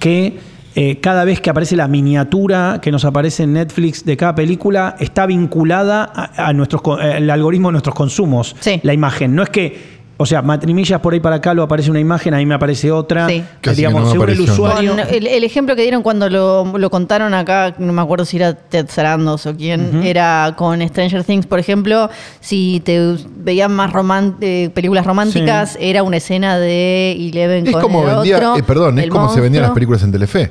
que 0.00 0.38
eh, 0.76 1.00
cada 1.00 1.24
vez 1.24 1.40
que 1.40 1.50
aparece 1.50 1.74
la 1.74 1.88
miniatura 1.88 2.78
que 2.82 2.92
nos 2.92 3.04
aparece 3.04 3.42
en 3.44 3.54
Netflix 3.54 4.04
de 4.04 4.16
cada 4.16 4.34
película, 4.34 4.94
está 5.00 5.26
vinculada 5.26 6.04
a, 6.14 6.48
a 6.48 6.52
nuestros, 6.52 6.82
co- 6.82 7.00
eh, 7.00 7.16
el 7.16 7.30
algoritmo 7.30 7.68
de 7.68 7.72
nuestros 7.72 7.94
consumos. 7.94 8.54
Sí. 8.60 8.78
La 8.84 8.92
imagen. 8.92 9.34
No 9.34 9.42
es 9.42 9.48
que. 9.48 9.96
O 10.18 10.24
sea, 10.24 10.40
matrimillas 10.40 10.98
por 11.02 11.12
ahí 11.12 11.20
para 11.20 11.36
acá 11.36 11.52
lo 11.52 11.62
aparece 11.62 11.90
una 11.90 12.00
imagen, 12.00 12.32
a 12.32 12.38
mí 12.38 12.46
me 12.46 12.54
aparece 12.54 12.90
otra. 12.90 13.28
Sí. 13.28 13.44
Digamos, 13.74 14.00
no 14.00 14.06
me 14.06 14.12
según 14.12 14.30
el 14.30 14.40
usuario. 14.40 14.90
Con 14.92 15.00
el, 15.00 15.26
el 15.26 15.44
ejemplo 15.44 15.76
que 15.76 15.82
dieron 15.82 16.02
cuando 16.02 16.30
lo, 16.30 16.78
lo 16.78 16.88
contaron 16.88 17.34
acá, 17.34 17.74
no 17.76 17.92
me 17.92 18.00
acuerdo 18.00 18.24
si 18.24 18.38
era 18.38 18.54
Ted 18.54 18.86
Sarandos 18.88 19.44
o 19.44 19.54
quién, 19.54 20.02
era 20.04 20.54
con 20.56 20.80
Stranger 20.88 21.22
Things, 21.22 21.44
por 21.44 21.58
ejemplo, 21.58 22.08
si 22.40 22.80
te 22.82 23.14
veían 23.36 23.74
más 23.74 23.92
eh, 24.40 24.70
películas 24.72 25.04
románticas, 25.04 25.76
era 25.78 26.02
una 26.02 26.16
escena 26.16 26.56
de 26.58 27.12
Eleven 27.12 27.66
Es 27.66 27.72
con 27.74 27.82
como 27.82 28.08
el 28.08 28.14
vendía, 28.14 28.36
otro, 28.38 28.56
eh, 28.56 28.62
perdón, 28.62 28.98
es 28.98 29.10
como 29.10 29.28
se 29.28 29.42
vendían 29.42 29.64
las 29.64 29.72
películas 29.72 30.02
en 30.02 30.12
Telefe. 30.12 30.50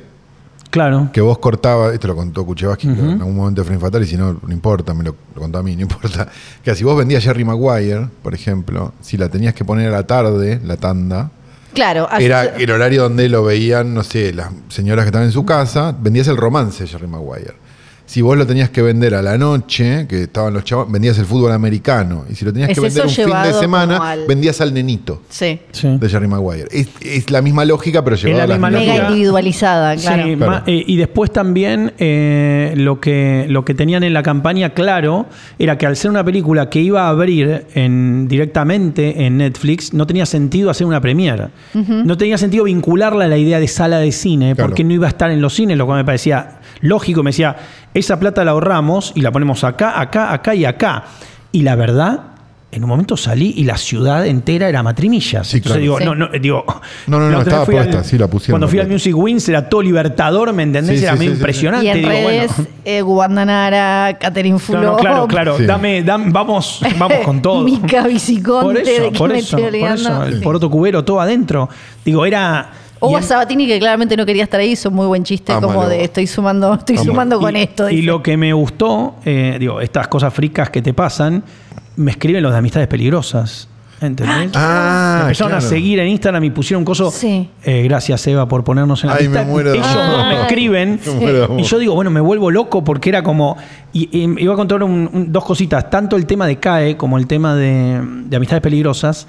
Claro. 0.76 1.08
Que 1.12 1.20
vos 1.20 1.38
cortabas, 1.38 1.94
esto 1.94 2.06
lo 2.08 2.14
contó 2.14 2.44
Kuchevaski 2.44 2.88
creo, 2.88 3.04
en 3.12 3.18
algún 3.20 3.36
momento 3.36 3.62
de 3.62 3.64
Frame 3.66 3.80
Fatal, 3.80 4.02
y 4.02 4.06
si 4.06 4.16
no, 4.16 4.38
no 4.46 4.52
importa, 4.52 4.92
me 4.94 5.04
lo, 5.04 5.16
lo 5.34 5.40
contó 5.40 5.58
a 5.58 5.62
mí, 5.62 5.74
no 5.74 5.82
importa. 5.88 6.28
Que 6.62 6.74
si 6.74 6.84
vos 6.84 6.96
vendías 6.96 7.22
Jerry 7.24 7.44
Maguire, 7.44 8.08
por 8.22 8.34
ejemplo, 8.34 8.92
si 9.00 9.16
la 9.16 9.28
tenías 9.28 9.54
que 9.54 9.64
poner 9.64 9.88
a 9.88 9.92
la 9.92 10.06
tarde, 10.06 10.60
la 10.64 10.76
tanda, 10.76 11.30
Claro, 11.74 12.08
así- 12.10 12.24
era 12.24 12.44
el 12.44 12.70
horario 12.70 13.02
donde 13.02 13.28
lo 13.28 13.42
veían, 13.44 13.92
no 13.94 14.02
sé, 14.02 14.32
las 14.32 14.48
señoras 14.68 15.04
que 15.04 15.08
estaban 15.08 15.26
en 15.26 15.32
su 15.32 15.44
casa, 15.44 15.94
vendías 15.98 16.26
el 16.28 16.36
romance 16.36 16.84
de 16.84 16.88
Jerry 16.88 17.06
Maguire. 17.06 17.54
Si 18.06 18.22
vos 18.22 18.36
lo 18.38 18.46
tenías 18.46 18.70
que 18.70 18.82
vender 18.82 19.14
a 19.16 19.22
la 19.22 19.36
noche, 19.36 20.06
que 20.08 20.22
estaban 20.22 20.54
los 20.54 20.62
chavos, 20.64 20.90
vendías 20.90 21.18
el 21.18 21.26
fútbol 21.26 21.50
americano. 21.52 22.24
Y 22.30 22.34
si 22.36 22.44
lo 22.44 22.52
tenías 22.52 22.70
Es 22.70 22.76
que 22.76 22.80
vender 22.80 23.04
un 23.04 23.10
fin 23.10 23.26
de 23.44 23.52
semana, 23.52 23.96
al- 24.12 24.26
vendías 24.28 24.60
al 24.60 24.72
nenito 24.72 25.22
sí. 25.28 25.58
Sí. 25.72 25.98
de 25.98 26.08
Jerry 26.08 26.28
Maguire. 26.28 26.68
Es, 26.70 26.88
es 27.02 27.30
la 27.30 27.42
misma 27.42 27.64
lógica, 27.64 28.04
pero 28.04 28.14
llevada 28.16 28.38
la 28.38 28.44
a 28.44 28.46
las 28.46 28.70
misma 28.70 28.70
Mega 28.94 29.08
individualizada, 29.08 29.96
claro. 29.96 30.22
Sí, 30.24 30.36
Claro. 30.36 30.50
ma- 30.52 30.62
eh, 30.66 30.84
y 30.86 30.96
después 30.96 31.32
también 31.32 31.92
eh, 31.98 32.74
lo, 32.76 33.00
que, 33.00 33.46
lo 33.48 33.64
que 33.64 33.74
tenían 33.74 34.04
en 34.04 34.14
la 34.14 34.22
campaña 34.22 34.70
claro 34.70 35.26
era 35.58 35.76
que 35.76 35.86
al 35.86 35.96
ser 35.96 36.10
una 36.12 36.24
película 36.24 36.70
que 36.70 36.80
iba 36.80 37.06
a 37.06 37.08
abrir 37.08 37.66
en, 37.74 38.28
directamente 38.28 39.26
en 39.26 39.38
Netflix, 39.38 39.92
no 39.92 40.06
tenía 40.06 40.26
sentido 40.26 40.70
hacer 40.70 40.86
una 40.86 41.00
premiere. 41.00 41.48
No 41.74 42.16
tenía 42.16 42.38
sentido 42.38 42.64
vincularla 42.64 43.24
a 43.24 43.28
la 43.28 43.36
idea 43.36 43.58
de 43.58 43.68
sala 43.68 43.98
de 43.98 44.12
cine, 44.12 44.54
Claro. 44.54 44.68
porque 44.68 44.84
no 44.84 44.92
iba 44.94 45.06
a 45.06 45.10
estar 45.10 45.30
en 45.30 45.40
los 45.40 45.54
cines, 45.54 45.76
lo 45.76 45.86
cual 45.86 45.98
me 45.98 46.04
parecía 46.04 46.55
lógico. 46.80 47.22
Me 47.22 47.30
decía, 47.30 47.56
esa 47.94 48.18
plata 48.18 48.44
la 48.44 48.52
ahorramos 48.52 49.12
y 49.14 49.20
la 49.22 49.30
ponemos 49.32 49.64
acá, 49.64 50.00
acá, 50.00 50.32
acá 50.32 50.54
y 50.54 50.64
acá. 50.64 51.04
Y 51.52 51.62
la 51.62 51.74
verdad... 51.76 52.20
En 52.72 52.82
un 52.82 52.90
momento 52.90 53.16
salí 53.16 53.54
y 53.56 53.64
la 53.64 53.78
ciudad 53.78 54.26
entera 54.26 54.68
era 54.68 54.82
matrimillas. 54.82 55.46
Sí, 55.46 55.58
Entonces 55.58 55.80
claro. 55.80 55.98
digo, 56.00 56.14
no, 56.14 56.14
no, 56.14 56.38
digo, 56.38 56.62
No, 57.06 57.18
no, 57.20 57.30
no, 57.30 57.40
estaba 57.40 57.64
puesta, 57.64 58.04
sí, 58.04 58.18
la 58.18 58.26
pusieron 58.28 58.54
Cuando 58.54 58.68
fui 58.68 58.80
al. 58.80 58.88
Music 58.88 59.16
Wings 59.16 59.48
era 59.48 59.66
todo 59.66 59.80
libertador, 59.80 60.52
¿me 60.52 60.64
entendés? 60.64 60.98
Sí, 60.98 61.04
era 61.04 61.14
sí, 61.14 61.18
medio 61.20 61.30
sí, 61.30 61.36
sí. 61.36 61.40
impresionante. 61.40 61.86
Y 61.86 61.90
en 61.90 61.96
digo, 61.96 62.08
redes, 62.10 62.52
bueno. 62.56 62.70
eh, 62.84 63.00
Guandanara, 63.02 64.18
Catherine 64.20 64.54
No, 64.54 64.58
Fulop, 64.58 64.82
no, 64.82 64.96
claro, 64.96 65.26
claro. 65.26 65.56
Sí. 65.56 65.64
Dame, 65.64 66.02
dame- 66.02 66.30
vamos, 66.32 66.80
vamos 66.98 67.18
con 67.24 67.40
todo. 67.40 67.62
Mica 67.64 68.06
Viciconte, 68.08 68.64
por 68.66 68.76
eso, 68.76 69.02
de 69.02 69.10
que 69.12 69.18
por 69.18 69.30
me 69.30 69.38
eso, 69.38 69.56
estoy 69.56 69.80
por 69.80 69.88
eso, 69.92 70.22
el 70.24 70.34
Sí. 70.34 70.40
poroto 70.44 70.68
cubero, 70.68 71.04
todo 71.04 71.20
adentro. 71.20 71.70
Digo, 72.04 72.26
era. 72.26 72.70
O 73.00 73.14
a 73.16 73.20
en- 73.20 73.24
Sabatini, 73.24 73.66
que 73.66 73.78
claramente 73.78 74.16
no 74.16 74.24
quería 74.24 74.44
estar 74.44 74.58
ahí, 74.60 74.70
hizo 74.72 74.90
muy 74.90 75.06
buen 75.06 75.22
chiste, 75.24 75.52
como 75.60 75.86
de 75.86 76.04
estoy 76.04 76.26
sumando, 76.26 76.74
estoy 76.74 76.96
sumando 76.98 77.38
con 77.38 77.54
y, 77.56 77.60
esto. 77.62 77.90
y 77.90 78.02
lo 78.02 78.22
que 78.22 78.36
me 78.36 78.52
gustó, 78.52 79.16
eh, 79.24 79.56
digo, 79.60 79.80
estas 79.80 80.08
cosas 80.08 80.32
fricas 80.32 80.70
que 80.70 80.80
te 80.82 80.94
pasan, 80.94 81.42
me 81.96 82.10
escriben 82.12 82.42
los 82.42 82.52
de 82.52 82.58
amistades 82.58 82.88
peligrosas. 82.88 83.68
¿Entendés? 83.98 84.50
Ah, 84.54 85.14
Me 85.20 85.22
empezaron 85.28 85.54
a 85.54 85.60
seguir 85.62 85.98
en 86.00 86.08
Instagram 86.08 86.44
y 86.44 86.50
pusieron 86.50 86.82
un 86.82 86.84
coso. 86.84 87.10
Sí. 87.10 87.48
Eh, 87.64 87.82
gracias, 87.84 88.26
Eva, 88.26 88.46
por 88.46 88.62
ponernos 88.62 89.02
en 89.04 89.08
la 89.08 89.16
Ay, 89.16 89.22
lista. 89.24 89.42
me 89.42 89.50
muero 89.50 89.70
de 89.72 89.78
Ellos 89.78 89.88
amor. 89.88 90.26
me 90.28 90.40
escriben. 90.42 91.00
Me 91.06 91.12
muero. 91.14 91.58
Y 91.58 91.62
yo 91.62 91.78
digo, 91.78 91.94
bueno, 91.94 92.10
me 92.10 92.20
vuelvo 92.20 92.50
loco 92.50 92.84
porque 92.84 93.08
era 93.08 93.22
como. 93.22 93.56
Y, 93.94 94.10
y 94.12 94.42
iba 94.42 94.52
a 94.52 94.56
contar 94.56 94.82
un- 94.82 95.08
un- 95.10 95.32
dos 95.32 95.46
cositas. 95.46 95.88
Tanto 95.88 96.16
el 96.16 96.26
tema 96.26 96.46
de 96.46 96.56
CAE 96.56 96.98
como 96.98 97.16
el 97.16 97.26
tema 97.26 97.54
de, 97.54 98.02
de 98.26 98.36
amistades 98.36 98.60
peligrosas. 98.60 99.26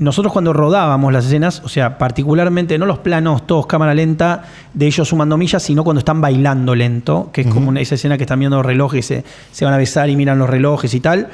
Nosotros 0.00 0.32
cuando 0.32 0.52
rodábamos 0.52 1.12
las 1.12 1.26
escenas, 1.26 1.60
o 1.64 1.68
sea, 1.68 1.98
particularmente 1.98 2.76
no 2.78 2.86
los 2.86 2.98
planos 3.00 3.46
todos 3.46 3.66
cámara 3.66 3.92
lenta 3.94 4.44
de 4.74 4.86
ellos 4.86 5.06
sumando 5.06 5.36
millas, 5.36 5.62
sino 5.62 5.84
cuando 5.84 5.98
están 5.98 6.20
bailando 6.22 6.74
lento, 6.74 7.28
que 7.32 7.42
es 7.42 7.46
como 7.46 7.68
una- 7.68 7.80
esa 7.80 7.94
escena 7.96 8.16
que 8.16 8.24
están 8.24 8.38
viendo 8.40 8.62
relojes, 8.62 9.04
se, 9.04 9.22
se 9.52 9.64
van 9.64 9.74
a 9.74 9.76
besar 9.76 10.08
y 10.08 10.16
miran 10.16 10.38
los 10.38 10.48
relojes 10.50 10.92
y 10.94 11.00
tal. 11.00 11.28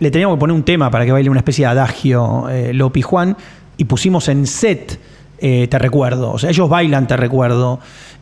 Le 0.00 0.10
teníamos 0.10 0.36
que 0.36 0.40
poner 0.40 0.54
un 0.56 0.64
tema 0.64 0.90
para 0.90 1.04
que 1.06 1.12
baile 1.12 1.30
una 1.30 1.40
especie 1.40 1.64
de 1.64 1.70
adagio 1.70 2.48
eh, 2.50 2.72
Lopi 2.74 3.02
Juan 3.02 3.36
y 3.76 3.84
pusimos 3.84 4.28
en 4.28 4.46
set 4.46 4.98
eh, 5.40 5.68
Te 5.68 5.78
Recuerdo. 5.78 6.32
O 6.32 6.38
sea, 6.38 6.50
ellos 6.50 6.68
bailan 6.68 7.06
Te 7.06 7.16
Recuerdo. 7.16 7.78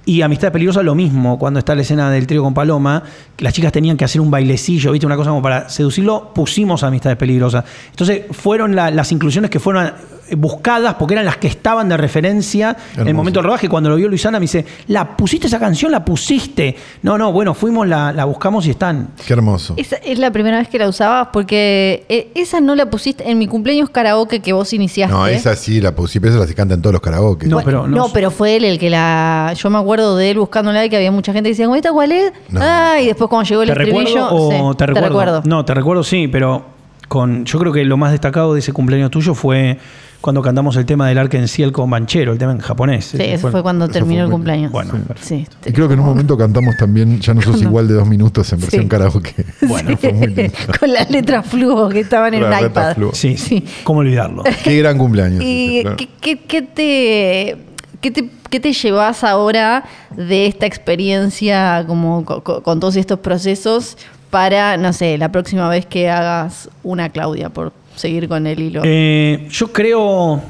Y 0.09 0.23
Amistad 0.23 0.53
Peligrosa 0.53 0.83
lo 0.85 0.95
mismo, 0.95 1.37
cuando 1.39 1.59
está 1.59 1.75
la 1.75 1.83
escena 1.83 2.09
del 2.11 2.29
trío 2.29 2.43
con 2.43 2.55
Paloma, 2.55 3.03
que 3.35 3.43
las 3.45 3.53
chicas 3.53 3.73
tenían 3.73 3.97
que 3.97 4.05
hacer 4.05 4.21
un 4.21 4.31
bailecillo, 4.31 4.93
¿viste? 4.93 5.05
Una 5.05 5.17
cosa 5.17 5.31
como 5.31 5.43
para 5.43 5.69
seducirlo, 5.69 6.31
pusimos 6.33 6.85
Amistades 6.85 7.19
Peligrosas. 7.19 7.65
Entonces, 7.91 8.23
fueron 8.31 8.77
la- 8.77 8.93
las 8.93 9.11
inclusiones 9.11 9.51
que 9.51 9.59
fueron 9.59 9.93
buscadas 10.37 10.95
porque 10.95 11.15
eran 11.15 11.25
las 11.27 11.37
que 11.37 11.49
estaban 11.49 11.89
de 11.89 11.97
referencia 11.97 12.77
en 12.97 13.07
el 13.09 13.15
momento 13.15 13.41
del 13.41 13.47
rodaje. 13.47 13.69
Cuando 13.69 13.91
lo 13.91 13.97
vio 13.97 14.09
Luisana, 14.09 14.39
me 14.39 14.45
dice, 14.45 14.65
¿la 14.89 15.17
pusiste 15.17 15.47
esa 15.47 15.59
canción? 15.59 15.93
¿La 15.93 16.05
pusiste? 16.05 16.77
No, 17.03 17.17
no, 17.19 17.33
bueno, 17.33 17.55
fuimos, 17.55 17.87
la, 17.87 18.13
la 18.13 18.25
buscamos 18.25 18.67
y 18.67 18.71
están. 18.71 19.09
Qué 19.27 19.33
hermoso. 19.33 19.75
Esa 19.77 19.97
es 19.97 20.19
la 20.19 20.31
primera 20.31 20.59
vez 20.59 20.69
que 20.69 20.79
la 20.79 20.89
usabas 20.89 21.29
porque 21.33 22.05
eh, 22.09 22.31
esa 22.35 22.61
no 22.61 22.75
la 22.75 22.89
pusiste 22.91 23.31
en 23.31 23.39
mi 23.39 23.47
cumpleaños 23.47 23.91
karaoke 23.91 24.41
que 24.41 24.53
vos 24.53 24.73
iniciaste. 24.73 25.15
No, 25.15 25.27
esa 25.27 25.55
sí 25.57 25.81
la 25.81 25.95
puse, 25.95 26.21
pero 26.21 26.33
esa 26.33 26.41
la 26.41 26.47
se 26.47 26.55
canta 26.55 26.75
en 26.75 26.83
todos 26.83 26.93
los 26.95 27.03
karaoke. 27.03 27.47
No, 27.47 27.61
pero 27.63 27.87
no- 27.87 27.97
no, 27.97 28.09
pero 28.13 28.31
fue 28.31 28.57
él 28.57 28.65
el 28.65 28.79
que 28.79 28.91
la. 28.91 29.53
Yo 29.57 29.71
me 29.71 29.79
acuerdo 29.79 30.17
de 30.17 30.31
él 30.31 30.39
buscándola 30.39 30.85
y 30.85 30.91
que 30.91 30.97
había 30.97 31.13
mucha 31.13 31.33
gente 31.33 31.49
que 31.51 31.57
decía, 31.57 31.69
¿esta 31.77 31.93
cuál 31.93 32.13
es? 32.13 32.33
No. 32.49 32.61
Ah, 32.63 33.01
y 33.01 33.07
después 33.07 33.29
cuando 33.31 33.49
llegó 33.49 33.63
el 33.63 33.69
¿Te 33.69 33.75
recuerdo 33.75 34.01
estribillo. 34.01 34.29
o 34.31 34.73
sí, 34.73 34.77
te 34.79 34.87
recuerdo? 34.87 35.43
No, 35.45 35.65
te 35.65 35.75
recuerdo 35.75 36.03
sí, 36.03 36.29
pero 36.29 36.65
con, 37.09 37.45
yo 37.45 37.59
creo 37.59 37.73
que 37.73 37.85
lo 37.85 37.97
más 37.97 38.11
destacado 38.13 38.53
de 38.55 38.61
ese 38.61 38.73
cumpleaños 38.73 39.11
tuyo 39.11 39.35
fue 39.35 39.79
cuando 40.27 40.43
cantamos 40.43 40.75
el 40.75 40.85
tema 40.87 41.07
del 41.09 41.19
Arkenciel 41.19 41.71
con 41.71 41.89
Banchero, 41.89 42.33
el 42.33 42.39
tema 42.39 42.51
en 42.51 42.59
japonés. 42.59 43.05
Sí, 43.05 43.19
eso 43.21 43.49
fue 43.53 43.63
cuando 43.63 43.85
eso 43.85 43.93
terminó 43.93 44.23
fue 44.23 44.25
el 44.25 44.31
cumpleaños. 44.33 44.73
Bueno, 44.73 44.95
sí. 45.21 45.47
Y 45.65 45.71
creo 45.73 45.87
que 45.87 45.95
en 45.95 46.01
un 46.01 46.07
momento 46.07 46.37
cantamos 46.37 46.77
también 46.77 47.21
Ya 47.21 47.33
no 47.33 47.43
sos 47.43 47.63
igual 47.63 47.87
de 47.87 47.95
dos 47.95 48.09
minutos 48.09 48.53
en 48.53 48.61
versión 48.61 48.83
Sí. 48.83 48.89
karaoke. 48.89 49.35
Bueno, 49.63 49.97
fue 49.97 50.13
muy 50.13 50.27
lindo. 50.27 50.53
Con 50.81 50.93
las 50.93 51.09
letras 51.13 51.47
flujo 51.47 51.89
que 51.91 52.01
estaban 52.01 52.35
en 52.35 52.41
letras 52.43 52.63
iPad. 52.65 52.95
flujo. 52.97 53.15
Sí, 53.15 53.37
Sí. 53.37 53.65
¿cómo 53.85 54.01
olvidarlo? 54.01 54.43
Qué 54.65 54.77
gran 54.79 54.99
cumpleaños. 54.99 55.41
¿Y 55.45 55.83
claro. 55.83 55.97
qué, 55.97 56.09
qué- 56.21 56.39
qué 56.41 56.63
te, 56.63 57.57
qué, 58.01 58.11
te, 58.11 58.29
qué 58.51 58.59
te 58.59 58.73
llevas 58.73 59.23
ahora 59.23 59.85
de 60.17 60.47
esta 60.49 60.67
experiencia 60.67 61.85
como 61.87 62.25
co- 62.25 62.43
co- 62.43 62.63
con, 62.65 62.81
todos 62.81 62.97
estos 62.97 63.21
procesos 63.21 63.97
para, 64.31 64.77
no 64.77 64.93
sé, 64.93 65.19
la 65.19 65.31
próxima 65.31 65.69
vez 65.69 65.87
que 65.87 66.11
hagas 66.11 66.69
una 66.83 67.11
Claudia, 67.11 67.49
por 67.49 67.73
seguir 67.97 68.29
con 68.29 68.47
el 68.47 68.61
hilo? 68.61 68.83
Eh, 68.85 69.49
yo 69.51 69.73
creo. 69.73 70.41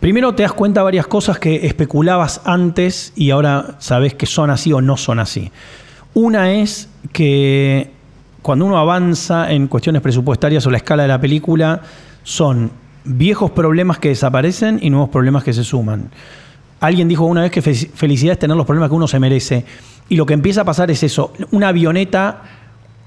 Primero 0.00 0.34
te 0.34 0.42
das 0.42 0.52
cuenta 0.52 0.82
varias 0.82 1.06
cosas 1.06 1.38
que 1.38 1.66
especulabas 1.66 2.40
antes 2.44 3.12
y 3.16 3.30
ahora 3.30 3.76
sabes 3.78 4.14
que 4.14 4.26
son 4.26 4.50
así 4.50 4.72
o 4.72 4.80
no 4.80 4.96
son 4.96 5.18
así. 5.18 5.50
Una 6.12 6.52
es 6.52 6.88
que 7.12 7.90
cuando 8.42 8.66
uno 8.66 8.76
avanza 8.78 9.50
en 9.50 9.66
cuestiones 9.66 10.02
presupuestarias 10.02 10.66
o 10.66 10.70
la 10.70 10.76
escala 10.76 11.02
de 11.04 11.08
la 11.08 11.20
película, 11.20 11.80
son 12.22 12.70
viejos 13.04 13.50
problemas 13.52 13.98
que 13.98 14.08
desaparecen 14.10 14.78
y 14.82 14.90
nuevos 14.90 15.08
problemas 15.08 15.42
que 15.42 15.52
se 15.54 15.64
suman. 15.64 16.10
Alguien 16.80 17.08
dijo 17.08 17.24
una 17.24 17.40
vez 17.42 17.50
que 17.50 17.62
fe- 17.62 17.74
felicidad 17.94 18.34
es 18.34 18.38
tener 18.38 18.56
los 18.56 18.66
problemas 18.66 18.90
que 18.90 18.94
uno 18.96 19.08
se 19.08 19.18
merece. 19.18 19.64
Y 20.10 20.16
lo 20.16 20.26
que 20.26 20.34
empieza 20.34 20.60
a 20.60 20.64
pasar 20.64 20.90
es 20.90 21.02
eso. 21.02 21.32
Una 21.50 21.68
avioneta 21.68 22.42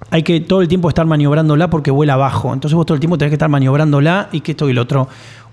hay 0.09 0.23
que 0.23 0.39
todo 0.39 0.61
el 0.61 0.67
tiempo 0.67 0.89
estar 0.89 1.05
maniobrándola 1.05 1.69
porque 1.69 1.91
vuela 1.91 2.13
abajo. 2.13 2.53
Entonces 2.53 2.75
vos 2.75 2.85
todo 2.85 2.95
el 2.95 2.99
tiempo 2.99 3.17
tenés 3.17 3.31
que 3.31 3.35
estar 3.35 3.49
maniobrándola 3.49 4.29
y 4.31 4.41
que 4.41 4.51
esto 4.51 4.69
y 4.69 4.73
lo 4.73 4.83
otro. 4.83 5.07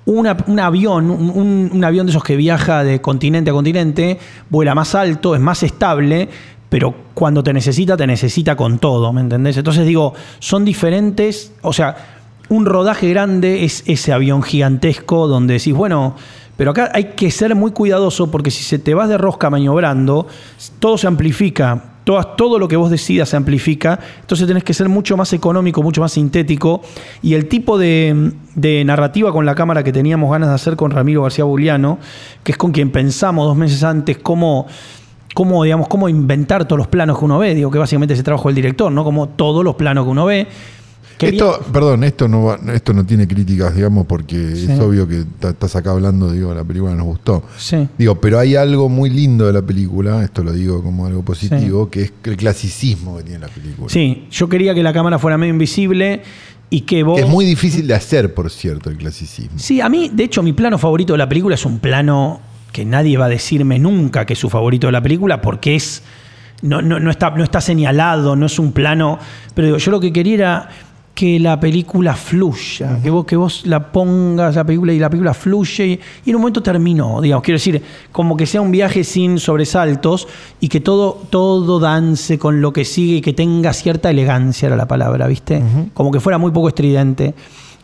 Un 0.06 0.26
avión, 0.60 1.10
un 1.10 1.84
avión 1.84 2.04
de 2.06 2.10
esos 2.10 2.22
que 2.22 2.36
viaja 2.36 2.84
de 2.84 3.00
continente 3.00 3.50
a 3.50 3.54
continente, 3.54 4.18
vuela 4.50 4.74
más 4.74 4.94
alto, 4.94 5.34
es 5.34 5.40
más 5.40 5.62
estable, 5.62 6.28
pero 6.68 6.94
cuando 7.14 7.42
te 7.42 7.54
necesita, 7.54 7.96
te 7.96 8.06
necesita 8.06 8.54
con 8.54 8.78
todo, 8.78 9.12
¿me 9.14 9.22
entendés? 9.22 9.56
Entonces 9.56 9.86
digo, 9.86 10.12
son 10.40 10.64
diferentes, 10.64 11.52
o 11.62 11.72
sea, 11.72 11.96
un 12.50 12.66
rodaje 12.66 13.08
grande 13.08 13.64
es 13.64 13.82
ese 13.86 14.12
avión 14.12 14.42
gigantesco 14.42 15.26
donde 15.26 15.54
decís, 15.54 15.72
bueno, 15.72 16.16
pero 16.58 16.72
acá 16.72 16.90
hay 16.92 17.12
que 17.16 17.30
ser 17.30 17.54
muy 17.54 17.70
cuidadoso 17.70 18.30
porque 18.30 18.50
si 18.50 18.62
se 18.62 18.78
te 18.78 18.92
vas 18.92 19.08
de 19.08 19.16
rosca 19.16 19.48
maniobrando, 19.48 20.26
todo 20.80 20.98
se 20.98 21.06
amplifica, 21.06 21.93
todo, 22.04 22.58
lo 22.58 22.68
que 22.68 22.76
vos 22.76 22.90
decidas 22.90 23.30
se 23.30 23.36
amplifica, 23.36 23.98
entonces 24.20 24.46
tenés 24.46 24.62
que 24.62 24.74
ser 24.74 24.88
mucho 24.88 25.16
más 25.16 25.32
económico, 25.32 25.82
mucho 25.82 26.00
más 26.00 26.12
sintético. 26.12 26.82
Y 27.22 27.34
el 27.34 27.48
tipo 27.48 27.78
de, 27.78 28.32
de 28.54 28.84
narrativa 28.84 29.32
con 29.32 29.46
la 29.46 29.54
cámara 29.54 29.82
que 29.82 29.92
teníamos 29.92 30.30
ganas 30.30 30.50
de 30.50 30.54
hacer 30.54 30.76
con 30.76 30.90
Ramiro 30.90 31.22
García 31.22 31.44
Buliano, 31.44 31.98
que 32.42 32.52
es 32.52 32.58
con 32.58 32.72
quien 32.72 32.90
pensamos 32.90 33.46
dos 33.46 33.56
meses 33.56 33.82
antes 33.82 34.18
cómo 34.18 34.66
cómo, 35.34 35.64
digamos, 35.64 35.88
cómo 35.88 36.08
inventar 36.08 36.64
todos 36.64 36.78
los 36.78 36.86
planos 36.86 37.18
que 37.18 37.24
uno 37.24 37.38
ve. 37.38 37.54
Digo 37.54 37.70
que 37.70 37.78
básicamente 37.78 38.14
ese 38.14 38.22
trabajo 38.22 38.48
del 38.48 38.54
director, 38.54 38.90
¿no? 38.90 39.02
Como 39.04 39.28
todos 39.30 39.64
los 39.64 39.74
planos 39.74 40.04
que 40.04 40.10
uno 40.10 40.24
ve. 40.24 40.46
Esto, 41.20 41.60
perdón, 41.72 42.04
esto 42.04 42.28
no, 42.28 42.44
va- 42.44 42.58
esto 42.74 42.92
no 42.92 43.04
tiene 43.06 43.26
críticas, 43.28 43.74
digamos, 43.74 44.06
porque 44.06 44.56
Sí. 44.56 44.66
es 44.70 44.78
obvio 44.80 45.06
que 45.06 45.24
estás 45.48 45.76
acá 45.76 45.90
hablando, 45.92 46.30
digo, 46.32 46.52
la 46.54 46.64
película 46.64 46.94
nos 46.94 47.06
gustó. 47.06 47.44
Sí. 47.56 47.88
Digo, 47.96 48.16
pero 48.20 48.38
hay 48.38 48.56
algo 48.56 48.88
muy 48.88 49.10
lindo 49.10 49.46
de 49.46 49.52
la 49.52 49.62
película, 49.62 50.22
esto 50.24 50.42
lo 50.42 50.52
digo 50.52 50.82
como 50.82 51.06
algo 51.06 51.22
positivo, 51.22 51.88
que 51.90 52.02
es 52.02 52.12
el 52.24 52.36
clasicismo 52.36 53.16
que 53.18 53.22
tiene 53.24 53.38
la 53.40 53.48
película. 53.48 53.88
Sí, 53.88 54.26
yo 54.30 54.48
quería 54.48 54.74
que 54.74 54.82
la 54.82 54.92
cámara 54.92 55.18
fuera 55.18 55.38
medio 55.38 55.52
invisible 55.52 56.22
y 56.70 56.80
que 56.82 57.02
vos. 57.02 57.20
Es 57.20 57.28
muy 57.28 57.44
difícil 57.44 57.86
de 57.86 57.94
hacer, 57.94 58.34
por 58.34 58.50
cierto, 58.50 58.90
el 58.90 58.96
clasicismo. 58.96 59.58
Sí, 59.58 59.80
a 59.80 59.88
mí, 59.88 60.10
de 60.12 60.24
hecho, 60.24 60.42
mi 60.42 60.52
plano 60.52 60.78
favorito 60.78 61.12
de 61.14 61.18
la 61.18 61.28
película 61.28 61.54
es 61.54 61.64
un 61.64 61.78
plano 61.78 62.40
que 62.72 62.84
nadie 62.84 63.16
va 63.16 63.26
a 63.26 63.28
decirme 63.28 63.78
nunca 63.78 64.26
que 64.26 64.32
es 64.32 64.38
su 64.38 64.50
favorito 64.50 64.88
de 64.88 64.92
la 64.92 65.00
película 65.02 65.40
porque 65.40 65.76
es. 65.76 66.02
No, 66.62 66.80
no, 66.80 66.98
no 66.98 67.10
está, 67.10 67.30
no 67.30 67.44
está 67.44 67.60
señalado, 67.60 68.36
no 68.36 68.46
es 68.46 68.58
un 68.58 68.72
plano. 68.72 69.18
Pero 69.54 69.66
digo, 69.66 69.78
yo 69.78 69.90
lo 69.90 70.00
que 70.00 70.12
quería 70.12 70.34
era 70.34 70.68
que 71.14 71.38
la 71.38 71.60
película 71.60 72.14
fluya, 72.14 72.98
que, 73.00 73.08
vos, 73.08 73.24
que 73.24 73.36
vos 73.36 73.64
la 73.66 73.92
pongas 73.92 74.56
la 74.56 74.64
película 74.64 74.92
y 74.92 74.98
la 74.98 75.08
película 75.08 75.32
fluye 75.32 75.86
y, 75.86 76.00
y 76.24 76.30
en 76.30 76.36
un 76.36 76.42
momento 76.42 76.60
terminó, 76.62 77.20
digamos, 77.20 77.44
quiero 77.44 77.56
decir, 77.56 77.80
como 78.10 78.36
que 78.36 78.46
sea 78.46 78.60
un 78.60 78.72
viaje 78.72 79.04
sin 79.04 79.38
sobresaltos 79.38 80.26
y 80.58 80.68
que 80.68 80.80
todo, 80.80 81.22
todo 81.30 81.78
dance 81.78 82.36
con 82.38 82.60
lo 82.60 82.72
que 82.72 82.84
sigue 82.84 83.16
y 83.16 83.20
que 83.20 83.32
tenga 83.32 83.72
cierta 83.72 84.10
elegancia 84.10 84.66
era 84.66 84.76
la 84.76 84.88
palabra, 84.88 85.28
¿viste? 85.28 85.62
Como 85.94 86.10
que 86.10 86.18
fuera 86.18 86.36
muy 86.36 86.50
poco 86.50 86.68
estridente 86.68 87.34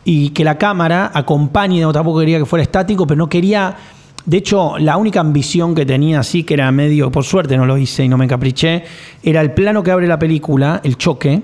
y 0.03 0.29
que 0.29 0.43
la 0.43 0.57
cámara 0.57 1.11
acompañe, 1.13 1.79
no, 1.81 1.93
tampoco 1.93 2.19
quería 2.19 2.37
que 2.37 2.45
fuera 2.45 2.63
estático, 2.63 3.07
pero 3.07 3.17
no 3.17 3.29
quería... 3.29 3.75
De 4.23 4.37
hecho, 4.37 4.77
la 4.77 4.97
única 4.97 5.19
ambición 5.19 5.73
que 5.73 5.83
tenía 5.83 6.19
así, 6.19 6.43
que 6.43 6.53
era 6.53 6.71
medio, 6.71 7.11
por 7.11 7.23
suerte 7.23 7.57
no 7.57 7.65
lo 7.65 7.75
hice 7.75 8.03
y 8.03 8.07
no 8.07 8.19
me 8.19 8.25
encapriché, 8.25 8.83
era 9.23 9.41
el 9.41 9.51
plano 9.51 9.81
que 9.81 9.89
abre 9.89 10.05
la 10.05 10.19
película, 10.19 10.79
el 10.83 10.95
choque. 10.95 11.41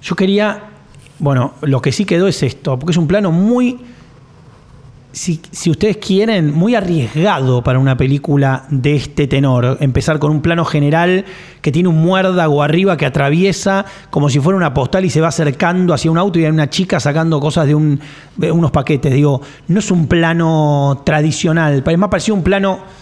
Yo 0.00 0.14
quería, 0.14 0.69
bueno, 1.20 1.54
lo 1.62 1.80
que 1.80 1.92
sí 1.92 2.04
quedó 2.04 2.26
es 2.26 2.42
esto, 2.42 2.78
porque 2.78 2.90
es 2.92 2.96
un 2.96 3.06
plano 3.06 3.30
muy, 3.30 3.78
si, 5.12 5.40
ustedes 5.68 5.96
quieren, 5.98 6.52
muy 6.54 6.74
arriesgado 6.74 7.62
para 7.62 7.78
una 7.78 7.96
película 7.96 8.64
de 8.70 8.96
este 8.96 9.26
tenor. 9.26 9.76
Empezar 9.80 10.18
con 10.18 10.30
un 10.30 10.40
plano 10.40 10.64
general 10.64 11.24
que 11.60 11.72
tiene 11.72 11.88
un 11.88 11.96
muérdago 12.00 12.62
arriba 12.62 12.96
que 12.96 13.06
atraviesa 13.06 13.84
como 14.10 14.28
si 14.30 14.40
fuera 14.40 14.56
una 14.56 14.72
postal 14.72 15.04
y 15.04 15.10
se 15.10 15.20
va 15.20 15.28
acercando 15.28 15.92
hacia 15.94 16.10
un 16.10 16.18
auto 16.18 16.38
y 16.38 16.44
hay 16.44 16.50
una 16.50 16.70
chica 16.70 17.00
sacando 17.00 17.40
cosas 17.40 17.66
de, 17.66 17.74
un- 17.74 18.00
unos 18.38 18.70
paquetes. 18.70 19.12
Digo, 19.12 19.40
no 19.68 19.78
es 19.80 19.90
un 19.90 20.06
plano 20.06 21.02
tradicional, 21.04 21.82
es 21.86 21.98
más 21.98 22.08
parecido 22.10 22.34
un 22.36 22.42
plano... 22.42 23.00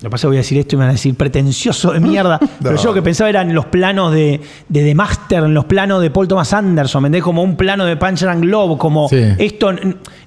Lo 0.00 0.08
que 0.08 0.10
pasa 0.10 0.16
es 0.16 0.22
que 0.22 0.26
voy 0.28 0.36
a 0.36 0.40
decir 0.40 0.58
esto 0.58 0.76
y 0.76 0.78
me 0.78 0.84
van 0.84 0.90
a 0.90 0.92
decir 0.92 1.14
pretencioso 1.16 1.90
de 1.92 1.98
mierda. 1.98 2.38
Pero 2.62 2.76
yo 2.76 2.84
lo 2.84 2.94
que 2.94 3.02
pensaba 3.02 3.28
eran 3.30 3.52
los 3.52 3.66
planos 3.66 4.12
de, 4.12 4.40
de 4.68 4.84
The 4.84 4.94
Master, 4.94 5.42
en 5.44 5.54
los 5.54 5.64
planos 5.64 6.00
de 6.00 6.10
Paul 6.10 6.28
Thomas 6.28 6.52
Anderson, 6.52 7.02
¿me 7.02 7.08
entendés? 7.08 7.24
Como 7.24 7.42
un 7.42 7.56
plano 7.56 7.84
de 7.84 7.96
Puncher 7.96 8.28
and 8.28 8.42
Globe, 8.42 8.78
como 8.78 9.08
Sí. 9.08 9.16
esto 9.38 9.72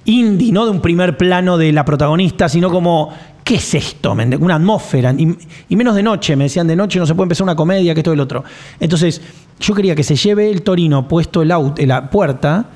indie, 0.04 0.52
no 0.52 0.64
de 0.66 0.70
un 0.72 0.80
primer 0.80 1.16
plano 1.16 1.56
de 1.56 1.72
la 1.72 1.84
protagonista, 1.86 2.48
sino 2.50 2.70
como, 2.70 3.10
¿qué 3.44 3.54
es 3.54 3.74
esto? 3.74 4.12
Una 4.12 4.56
atmósfera. 4.56 5.14
Y, 5.16 5.36
y 5.70 5.76
menos 5.76 5.94
de 5.94 6.02
noche, 6.02 6.36
me 6.36 6.44
decían, 6.44 6.66
de 6.66 6.76
noche 6.76 6.98
no 6.98 7.06
se 7.06 7.14
puede 7.14 7.26
empezar 7.26 7.44
una 7.44 7.56
comedia, 7.56 7.94
que 7.94 8.00
esto 8.00 8.10
y 8.10 8.14
el 8.14 8.20
otro. 8.20 8.44
Entonces, 8.78 9.22
yo 9.58 9.74
quería 9.74 9.94
que 9.94 10.02
se 10.02 10.16
lleve 10.16 10.50
el 10.50 10.60
Torino 10.62 11.08
puesto 11.08 11.40
el 11.40 11.50
auto, 11.50 11.80
en 11.80 11.88
la 11.88 12.10
puerta 12.10 12.66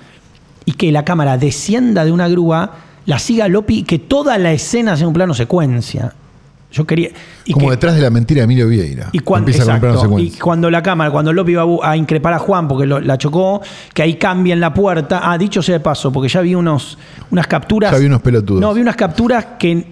y 0.65 0.73
que 0.73 0.91
la 0.93 1.05
cámara 1.05 1.37
descienda 1.37 2.05
de 2.07 2.13
una 2.13 2.27
grúa, 2.29 2.71
la 3.05 3.19
siga 3.19 3.49
Lopi 3.49 3.83
que 3.83 3.99
toda 3.99 4.39
la 4.39 4.53
escena 4.53 4.97
sea 4.97 5.07
un 5.07 5.13
plano 5.15 5.35
secuencia. 5.35 6.15
Yo 6.77 6.85
quería. 6.87 7.09
y 7.47 7.53
Como 7.53 7.67
que- 7.67 7.71
detrás 7.73 7.95
de 7.95 8.03
la 8.03 8.11
mentira 8.11 8.41
de 8.41 8.45
Emilio 8.45 8.69
Vieira. 8.69 9.09
y 9.13 9.21
cuando, 9.21 9.51
exacto, 9.51 10.19
y 10.19 10.31
cuando 10.33 10.71
la 10.71 10.83
cámara, 10.83 11.11
cuando 11.11 11.33
Lopi 11.33 11.55
va 11.55 11.65
a 11.83 11.97
increpar 11.97 12.35
a 12.35 12.39
Juan 12.39 12.69
porque 12.69 12.87
lo- 12.87 13.01
la 13.01 13.17
chocó, 13.17 13.63
que 13.95 14.03
ahí 14.03 14.15
cambia 14.17 14.53
en 14.53 14.61
la 14.61 14.75
puerta. 14.75 15.21
Ah, 15.23 15.39
dicho 15.39 15.63
sea 15.63 15.75
de 15.77 15.81
paso, 15.81 16.13
porque 16.13 16.29
ya 16.29 16.41
vi 16.43 16.55
unos, 16.55 16.99
unas 17.31 17.47
capturas. 17.47 17.93
Ya 17.93 17.99
vi 17.99 18.07
unos 18.07 18.21
pelotudos. 18.21 18.61
No, 18.61 18.75
vi 18.75 18.83
unas 18.83 18.97
capturas 18.97 19.47
que 19.59 19.71
en, 19.71 19.87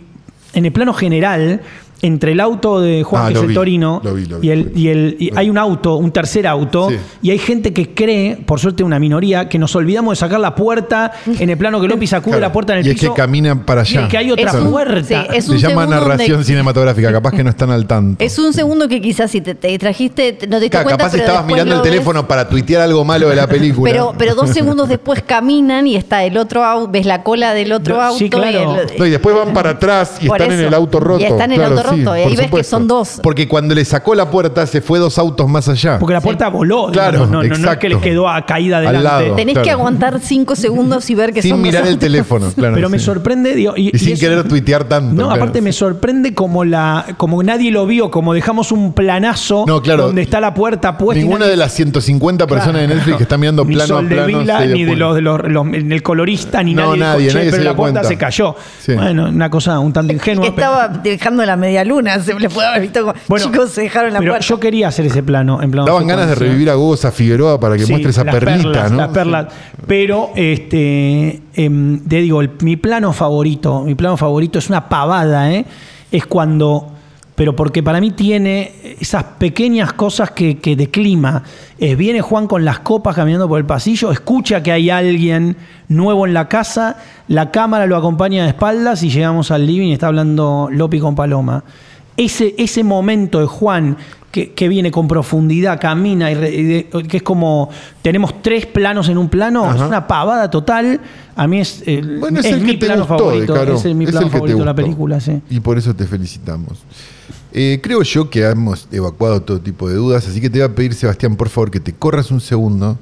en 0.52 0.66
el 0.66 0.72
plano 0.72 0.92
general, 0.92 1.62
entre 2.04 2.32
el 2.32 2.40
auto 2.40 2.80
de 2.80 3.02
Juan, 3.02 3.22
Ah, 3.24 3.28
que 3.28 3.34
lo 3.34 3.38
es 3.40 3.42
el 3.44 3.48
vi, 3.48 3.54
Torino, 3.54 4.00
lo 4.04 4.14
vi, 4.14 4.26
lo 4.26 4.38
vi, 4.40 4.46
y, 4.48 4.50
el, 4.50 4.72
y, 4.76 4.88
el, 4.88 5.16
y 5.18 5.30
hay 5.34 5.48
un 5.48 5.56
auto, 5.58 5.96
un 5.96 6.12
tercer 6.12 6.46
auto, 6.46 6.90
Sí. 6.90 6.96
y 7.22 7.30
hay 7.30 7.38
gente 7.38 7.72
que 7.72 7.94
cree, 7.94 8.36
por 8.44 8.60
suerte 8.60 8.82
una 8.84 8.98
minoría, 8.98 9.48
que 9.48 9.58
nos 9.58 9.74
olvidamos 9.74 10.12
de 10.12 10.20
sacar 10.20 10.38
la 10.38 10.54
puerta 10.54 11.12
en 11.26 11.48
el 11.48 11.56
plano 11.56 11.80
que 11.80 11.88
Lopi 11.88 12.06
sacude 12.06 12.32
Claro. 12.32 12.40
la 12.42 12.52
puerta 12.52 12.74
en 12.74 12.80
el 12.80 12.86
y 12.86 12.90
es 12.90 12.94
piso. 13.00 13.14
que 13.14 13.20
caminan 13.22 13.60
para 13.64 13.80
y 13.82 13.84
allá. 13.84 14.02
es 14.02 14.08
que 14.08 14.18
hay 14.18 14.30
otra 14.30 14.50
Es 14.50 14.54
un- 14.56 14.70
puerta. 14.70 15.02
sí, 15.02 15.14
es 15.34 15.44
Se 15.46 15.58
llama 15.58 15.86
narración 15.86 16.28
donde- 16.32 16.44
cinematográfica, 16.44 17.10
capaz 17.12 17.30
que 17.32 17.42
no 17.42 17.50
están 17.50 17.70
al 17.70 17.86
tanto. 17.86 18.22
Es 18.22 18.38
un 18.38 18.52
segundo 18.52 18.86
que 18.86 19.00
quizás 19.00 19.30
si 19.30 19.40
te, 19.40 19.54
te 19.54 19.68
distrajiste, 19.68 20.32
te- 20.34 20.46
no 20.46 20.56
te 20.56 20.62
diste 20.64 20.70
Claro, 20.70 20.84
cuenta, 20.84 20.98
capaz 21.04 21.12
pero 21.12 21.24
estabas 21.24 21.46
mirando 21.46 21.74
el 21.76 21.80
ves. 21.80 21.90
teléfono 21.90 22.28
para 22.28 22.48
tuitear 22.48 22.82
algo 22.82 23.04
malo 23.04 23.28
de 23.30 23.36
la 23.36 23.46
película. 23.46 23.90
Pero, 23.90 24.14
pero 24.18 24.34
dos 24.34 24.50
segundos 24.50 24.88
después 24.88 25.22
caminan 25.22 25.86
y 25.86 25.96
está 25.96 26.22
el 26.24 26.36
otro 26.36 26.64
auto, 26.64 26.90
ves 26.92 27.06
la 27.06 27.22
cola 27.22 27.54
del 27.54 27.72
otro 27.72 27.94
Sí, 27.96 28.00
auto. 28.02 28.24
y 28.24 28.28
claro. 28.30 28.76
el- 28.80 28.98
No, 28.98 29.06
y 29.06 29.10
después 29.10 29.34
van 29.34 29.52
para 29.54 29.70
atrás 29.70 30.18
y 30.20 30.26
Por 30.28 30.40
están 30.42 30.58
en 30.58 30.66
el 30.66 30.74
auto 30.74 31.00
roto. 31.00 31.20
Y 31.20 31.24
están 31.24 31.50
en 31.52 31.60
el 31.60 31.66
auto 31.66 31.82
sí, 31.82 31.82
roto, 31.84 31.93
y 31.96 32.04
por 32.04 32.12
ahí 32.14 32.36
ves 32.36 32.50
que 32.50 32.64
son 32.64 32.86
dos. 32.88 33.20
Porque 33.22 33.48
cuando 33.48 33.74
le 33.74 33.84
sacó 33.84 34.14
la 34.14 34.30
puerta 34.30 34.66
se 34.66 34.80
fue 34.80 34.98
dos 34.98 35.18
autos 35.18 35.48
más 35.48 35.68
allá. 35.68 35.98
Porque 35.98 36.14
la 36.14 36.20
puerta 36.20 36.48
voló. 36.48 36.88
Claro, 36.92 37.20
no, 37.20 37.26
no, 37.26 37.32
no 37.32 37.42
es 37.42 37.58
exacto. 37.58 37.80
que 37.80 37.88
le 37.90 37.98
quedó 38.00 38.28
a 38.28 38.44
caída 38.46 38.78
Al 38.78 38.86
adelante. 38.86 39.24
lado. 39.24 39.36
Tenés 39.36 39.54
claro. 39.54 39.64
que 39.64 39.70
aguantar 39.70 40.20
cinco 40.20 40.56
segundos 40.56 41.08
y 41.10 41.14
ver 41.14 41.32
que 41.32 41.42
Sin 41.42 41.50
son 41.52 41.58
dos 41.60 41.66
mirar 41.68 41.82
el 41.82 41.88
autos. 41.90 42.00
teléfono, 42.00 42.52
claro. 42.56 42.74
Pero 42.74 42.88
me 42.88 42.98
sorprende. 42.98 43.54
digo, 43.54 43.74
y, 43.76 43.94
Y 43.94 43.98
sin 43.98 44.12
eso- 44.14 44.20
querer 44.20 44.48
tuitear 44.48 44.84
tanto. 44.84 45.14
No, 45.14 45.26
claro. 45.28 45.42
aparte 45.42 45.60
me 45.60 45.72
sorprende 45.72 46.34
como 46.34 46.64
la, 46.64 47.06
como 47.16 47.42
nadie 47.42 47.70
lo 47.70 47.86
vio, 47.86 48.10
como 48.10 48.34
dejamos 48.34 48.72
un 48.72 48.92
planazo 48.92 49.64
No, 49.66 49.82
claro. 49.82 50.06
donde 50.06 50.22
está 50.22 50.40
la 50.40 50.54
puerta 50.54 50.96
puesta. 50.98 51.20
Ninguna 51.20 51.40
nadie- 51.46 51.50
de 51.50 51.56
las 51.56 51.72
150 51.72 52.46
personas 52.46 52.82
de 52.82 52.88
Netflix 52.88 53.16
que 53.16 53.22
están 53.24 53.40
mirando 53.40 53.64
ni 53.66 53.74
plano 53.74 53.88
Sol 53.88 54.06
a 54.06 54.08
de 54.08 54.14
plano. 54.14 54.38
Vila, 54.38 54.66
ni 54.66 54.84
de 54.84 54.96
los, 54.96 55.14
de 55.14 55.20
los, 55.22 55.40
los- 55.44 55.66
el 55.74 56.02
colorista, 56.02 56.62
ni 56.62 56.74
No, 56.74 56.82
nadie. 56.82 56.94
dijo, 56.94 57.04
nadie, 57.06 57.28
"Che, 57.28 57.34
nadie 57.34 57.50
pero 57.50 57.62
la 57.64 57.76
puerta 57.76 58.00
cuenta". 58.00 58.08
se 58.08 58.16
cayó. 58.18 58.54
Bueno, 58.94 59.28
una 59.28 59.50
cosa 59.50 59.78
un 59.78 59.92
tanto 59.92 60.12
ingenua. 60.12 60.46
estaba 60.46 60.88
dejando 60.88 61.44
la 61.44 61.56
media 61.56 61.83
luna, 61.84 62.18
se 62.20 62.34
le 62.38 62.48
puede 62.48 62.68
haber 62.68 62.82
visto 62.82 63.00
como 63.00 63.14
Bueno, 63.28 63.46
chicos 63.46 63.70
se 63.70 63.82
dejaron 63.82 64.12
la 64.12 64.18
pero 64.20 64.32
puerta. 64.32 64.46
yo 64.46 64.60
quería 64.60 64.88
hacer 64.88 65.06
ese 65.06 65.22
plano. 65.22 65.62
En 65.62 65.70
plano 65.70 65.86
Daban 65.86 66.06
ganas 66.06 66.28
de 66.28 66.34
revivir 66.34 66.70
a 66.70 66.74
Goza 66.74 67.12
Figueroa 67.12 67.58
para 67.60 67.76
que 67.76 67.84
Sí, 67.84 67.92
muestre 67.92 68.10
esa 68.10 68.24
las 68.24 68.34
perlita, 68.34 68.62
perlas, 68.72 68.90
¿no? 68.90 68.96
Las 68.98 69.08
perlas. 69.10 69.46
Pero, 69.86 70.30
este, 70.34 71.40
em, 71.54 72.00
te 72.08 72.16
digo, 72.16 72.40
el- 72.40 72.50
mi 72.60 72.76
plano 72.76 73.12
favorito, 73.12 73.82
mi 73.82 73.94
plano 73.94 74.16
favorito 74.16 74.58
es 74.58 74.68
una 74.68 74.88
pavada, 74.88 75.52
¿eh? 75.52 75.64
Es 76.10 76.26
cuando, 76.26 76.93
pero 77.34 77.56
porque 77.56 77.82
para 77.82 78.00
mí 78.00 78.12
tiene 78.12 78.96
esas 79.00 79.24
pequeñas 79.24 79.92
cosas 79.92 80.30
que, 80.30 80.58
que 80.58 80.76
de 80.76 80.90
clima. 80.90 81.42
Eh, 81.78 81.96
viene 81.96 82.20
Juan 82.20 82.46
con 82.46 82.64
las 82.64 82.78
copas 82.80 83.16
caminando 83.16 83.48
por 83.48 83.58
el 83.58 83.66
pasillo, 83.66 84.12
escucha 84.12 84.62
que 84.62 84.70
hay 84.72 84.88
alguien 84.90 85.56
nuevo 85.88 86.26
en 86.26 86.34
la 86.34 86.48
casa, 86.48 86.96
la 87.28 87.50
cámara 87.50 87.86
lo 87.86 87.96
acompaña 87.96 88.44
de 88.44 88.50
espaldas 88.50 89.02
y 89.02 89.10
llegamos 89.10 89.50
al 89.50 89.66
living 89.66 89.88
y 89.88 89.92
está 89.94 90.06
hablando 90.06 90.68
Lopi 90.70 91.00
con 91.00 91.14
Paloma. 91.16 91.64
Ese, 92.16 92.54
ese 92.58 92.84
momento 92.84 93.40
de 93.40 93.46
Juan 93.46 93.96
que, 94.30 94.52
que 94.52 94.68
viene 94.68 94.90
con 94.92 95.08
profundidad, 95.08 95.80
camina, 95.80 96.30
y 96.30 96.34
re- 96.34 96.54
y 96.54 96.62
de- 96.62 96.88
que 97.08 97.16
es 97.18 97.22
como 97.24 97.70
tenemos 98.02 98.40
tres 98.42 98.66
planos 98.66 99.08
en 99.08 99.18
un 99.18 99.28
plano, 99.28 99.64
Ajá. 99.64 99.74
es 99.76 99.82
una 99.82 100.06
pavada 100.06 100.48
total. 100.50 101.00
A 101.36 101.46
mí 101.48 101.60
es, 101.60 101.82
eh, 101.86 102.00
Bueno, 102.20 102.38
es, 102.38 102.46
es 102.46 102.52
el 102.52 102.60
mi 102.62 102.76
plano 102.76 103.00
gustó, 103.06 103.18
favorito. 103.18 103.56
Es 103.74 103.84
mi 103.96 104.04
Es 104.04 104.10
plano 104.12 104.26
el 104.26 104.30
que 104.30 104.30
te 104.30 104.38
favorito 104.38 104.58
de 104.60 104.64
la 104.64 104.74
película, 104.74 105.20
sí. 105.20 105.40
Y 105.50 105.58
por 105.58 105.76
eso 105.78 105.94
te 105.94 106.04
felicitamos. 106.06 106.78
Eh, 107.56 107.78
creo 107.82 108.02
yo 108.02 108.28
que 108.30 108.42
hemos 108.44 108.88
evacuado 108.90 109.40
todo 109.40 109.60
tipo 109.60 109.88
de 109.88 109.94
dudas, 109.94 110.26
así 110.26 110.40
que 110.40 110.50
te 110.50 110.58
voy 110.58 110.68
a 110.68 110.74
pedir, 110.74 110.92
Sebastián, 110.94 111.36
por 111.36 111.48
favor, 111.48 111.70
que 111.70 111.78
te 111.80 111.92
corras 111.94 112.30
un 112.32 112.40
segundo. 112.40 112.98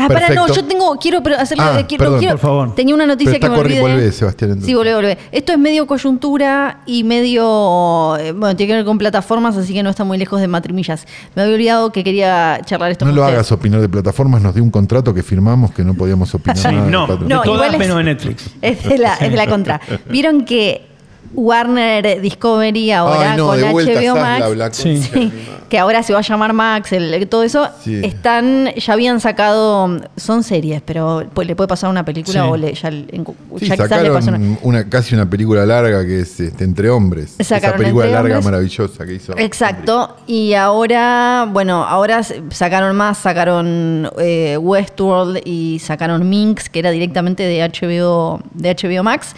Ah, 0.00 0.06
para, 0.06 0.20
no, 0.20 0.26
Perfecto. 0.46 0.54
yo 0.54 0.64
tengo, 0.64 0.96
quiero 0.96 1.22
pero 1.24 1.36
hacerle, 1.38 1.64
Ah, 1.66 1.80
eh, 1.80 1.86
quiero, 1.88 2.04
perdón. 2.04 2.18
quiero- 2.20 2.34
Por 2.36 2.40
favor. 2.40 2.74
Tenía 2.76 2.94
una 2.94 3.04
noticia 3.04 3.32
Pero 3.32 3.36
está 3.36 3.48
que 3.48 3.52
me 3.68 3.80
olvidé. 3.80 3.80
volvé, 3.96 4.12
Sebastián, 4.12 4.50
entonces. 4.52 4.66
Sí, 4.68 4.74
volvé, 4.74 4.94
volvé. 4.94 5.18
Esto 5.32 5.52
es 5.52 5.58
medio 5.58 5.88
coyuntura 5.88 6.82
y 6.86 7.02
medio, 7.02 8.16
eh, 8.18 8.30
bueno, 8.30 8.54
tiene 8.56 8.70
que 8.72 8.76
ver 8.76 8.84
con 8.84 8.96
plataformas, 8.96 9.56
así 9.56 9.74
que 9.74 9.82
no 9.82 9.90
está 9.90 10.04
muy 10.04 10.16
lejos 10.16 10.40
de 10.40 10.46
matrimillas. 10.46 11.04
Me 11.34 11.42
había 11.42 11.54
olvidado 11.54 11.92
que 11.92 12.04
quería 12.04 12.60
charlar 12.64 12.92
esto 12.92 13.04
No 13.04 13.10
con 13.10 13.16
lo 13.16 13.22
ustedes. 13.22 13.38
hagas 13.40 13.52
opinar 13.52 13.80
de 13.80 13.88
plataformas, 13.88 14.40
nos 14.40 14.54
dio 14.54 14.62
un 14.62 14.70
contrato 14.70 15.12
que 15.12 15.24
firmamos 15.24 15.72
que 15.72 15.82
no 15.84 15.94
podíamos 15.94 16.32
opinar 16.32 16.56
Sí, 16.56 16.68
nada. 16.68 16.84
de 16.84 16.90
no, 16.92 17.06
de 17.08 17.18
No, 17.26 17.42
todas 17.42 17.46
igual 17.66 17.72
es- 17.74 17.78
menos 17.80 17.96
de 17.98 18.04
Netflix. 18.04 18.50
Es 18.62 18.84
de 18.84 18.98
la, 18.98 19.14
es 19.16 19.30
de 19.32 19.36
la 19.36 19.46
contra. 19.48 19.80
Vieron 20.08 20.44
que 20.44 20.86
Warner 21.34 22.20
Discovery 22.20 22.92
ahora 22.92 23.32
Ay, 23.32 23.36
no, 23.38 23.46
con 23.48 23.60
HBO 23.60 24.16
Max, 24.16 24.54
Black 24.54 24.72
Sí. 24.74 24.96
Ops. 24.96 25.08
Sí, 25.12 25.32
que 25.68 25.78
ahora 25.78 26.02
se 26.02 26.12
va 26.12 26.20
a 26.20 26.22
llamar 26.22 26.52
Max, 26.52 26.92
el- 26.92 27.28
todo 27.28 27.42
eso, 27.42 27.68
Sí. 27.82 28.00
están, 28.02 28.70
ya 28.74 28.92
habán 28.94 29.20
sacado, 29.20 30.00
son 30.16 30.42
series, 30.42 30.80
pero 30.82 31.24
pues, 31.34 31.46
le 31.46 31.54
puede 31.54 31.68
pasar 31.68 31.90
una 31.90 32.04
película 32.04 32.42
Sí. 32.44 32.48
o 32.50 32.56
le, 32.56 32.72
ya, 32.74 32.88
en- 32.88 33.26
Sí, 33.58 33.66
ya 33.66 33.76
quizás 33.76 34.02
le 34.02 34.10
pasó 34.10 34.28
una. 34.30 34.38
sacaron 34.38 34.58
una, 34.62 34.88
casi 34.88 35.14
una 35.14 35.28
película 35.28 35.66
larga 35.66 36.04
que 36.06 36.20
es 36.20 36.40
este, 36.40 36.64
Entre 36.64 36.88
Hombres. 36.90 37.36
Sacaron 37.40 37.64
Esa 37.70 37.76
película 37.76 38.04
Entre 38.06 38.14
larga 38.14 38.36
Hombres. 38.38 38.44
maravillosa 38.44 39.04
que 39.06 39.14
hizo. 39.14 39.36
Exacto, 39.36 40.16
y 40.26 40.54
ahora, 40.54 41.46
bueno, 41.50 41.84
ahora 41.84 42.22
sacaron 42.50 42.96
más, 42.96 43.18
sacaron 43.18 44.10
eh, 44.18 44.56
Westworld 44.58 45.40
y 45.44 45.78
sacaron 45.80 46.28
Minx, 46.28 46.68
que 46.70 46.78
era 46.78 46.90
directamente 46.90 47.42
de 47.42 47.62
HBO, 47.62 48.40
de 48.54 48.70
HBO 48.70 49.02
Max. 49.02 49.34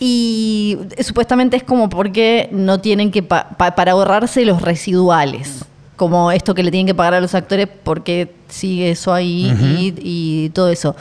Y 0.00 0.76
supuestamente 1.00 1.56
es 1.56 1.62
como 1.62 1.88
porque 1.88 2.48
no 2.52 2.80
tienen 2.80 3.10
que, 3.10 3.22
pa- 3.22 3.48
pa- 3.56 3.74
para 3.74 3.92
ahorrarse 3.92 4.44
los 4.44 4.60
residuales, 4.60 5.64
como 5.96 6.30
esto 6.32 6.54
que 6.54 6.62
le 6.62 6.70
tienen 6.70 6.86
que 6.86 6.94
pagar 6.94 7.14
a 7.14 7.20
los 7.20 7.34
actores 7.34 7.68
porque 7.84 8.32
sigue 8.48 8.90
eso 8.90 9.12
ahí 9.14 9.52
y, 9.78 9.94
y 10.46 10.48
todo 10.50 10.68
eso. 10.68 10.96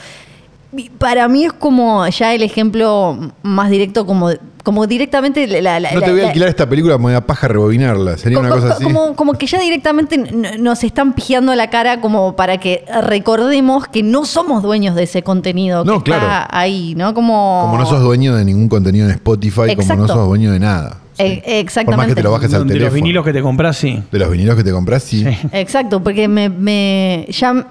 Para 0.97 1.27
mí 1.27 1.45
es 1.45 1.53
como 1.53 2.07
ya 2.07 2.33
el 2.33 2.41
ejemplo 2.43 3.17
más 3.43 3.69
directo, 3.69 4.05
como, 4.05 4.29
como 4.63 4.87
directamente 4.87 5.45
la, 5.61 5.79
la- 5.79 5.91
No 5.91 6.01
te 6.01 6.11
voy 6.11 6.19
a 6.19 6.23
la- 6.23 6.27
alquilar 6.29 6.49
esta 6.49 6.67
película, 6.67 6.97
me 6.97 7.11
da 7.11 7.21
paja 7.21 7.47
rebobinarla. 7.47 8.17
Sería 8.17 8.39
una 8.39 8.49
como, 8.49 8.61
cosa 8.61 8.73
así. 8.75 8.83
como- 8.83 9.15
como 9.15 9.33
que 9.33 9.45
ya 9.45 9.59
directamente 9.59 10.17
nos 10.59 10.83
están 10.83 11.13
pijando 11.13 11.53
la 11.55 11.69
cara 11.69 12.01
como 12.01 12.35
para 12.35 12.57
que 12.59 12.85
recordemos 13.03 13.87
que 13.87 14.03
no 14.03 14.25
somos 14.25 14.63
dueños 14.63 14.95
de 14.95 15.03
ese 15.03 15.21
contenido 15.23 15.83
No, 15.85 16.03
que 16.03 16.11
está 16.11 16.25
claro. 16.25 16.47
ahí, 16.51 16.95
¿no? 16.95 17.13
Como, 17.13 17.67
Como 17.69 17.77
no 17.77 17.85
sos 17.85 18.01
dueño 18.01 18.35
de 18.35 18.45
ningún 18.45 18.69
contenido 18.69 19.05
en 19.05 19.11
Spotify, 19.11 19.75
como 19.75 19.75
no 19.75 19.81
Exacto. 19.83 20.07
sos 20.07 20.27
dueño 20.27 20.51
de 20.51 20.59
nada. 20.59 20.97
Eh, 21.19 21.41
Por 21.43 21.43
más 21.53 21.59
exactamente. 21.59 22.11
que 22.11 22.15
te 22.15 22.23
lo 22.23 22.31
bajes 22.31 22.51
al 22.55 22.63
de 22.63 22.73
teléfono. 22.73 22.85
los 22.87 22.93
vinilos 22.95 23.23
que 23.25 23.33
te 23.33 23.41
compras, 23.43 23.77
sí. 23.77 24.01
De 24.11 24.17
los 24.17 24.31
vinilos 24.31 24.55
que 24.55 24.63
te 24.63 24.71
compras, 24.71 25.03
sí. 25.03 25.23
Sí. 25.23 25.47
Exacto, 25.51 26.01
porque 26.01 26.27
me, 26.27 26.49
me- 26.49 27.27
ya 27.29 27.67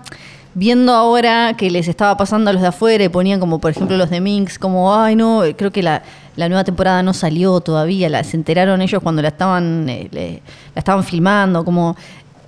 viendo 0.54 0.92
ahora 0.92 1.54
que 1.56 1.70
les 1.70 1.88
estaba 1.88 2.16
pasando 2.16 2.50
a 2.50 2.52
los 2.52 2.62
de 2.62 2.68
afuera 2.68 3.02
y 3.04 3.08
ponían 3.08 3.40
como 3.40 3.58
por 3.60 3.70
ejemplo 3.70 3.96
los 3.96 4.10
de 4.10 4.20
Minx, 4.20 4.58
como, 4.58 4.94
ay 4.94 5.16
no, 5.16 5.42
creo 5.56 5.70
que 5.70 5.82
la, 5.82 6.02
la 6.36 6.48
nueva 6.48 6.64
temporada 6.64 7.02
no 7.02 7.14
salió 7.14 7.60
todavía, 7.60 8.08
la, 8.08 8.22
se 8.24 8.36
enteraron 8.36 8.82
ellos 8.82 9.02
cuando 9.02 9.22
la 9.22 9.28
estaban, 9.28 9.88
eh, 9.88 10.08
le- 10.10 10.42
la 10.74 10.78
estaban 10.78 11.04
filmando, 11.04 11.64
como 11.64 11.96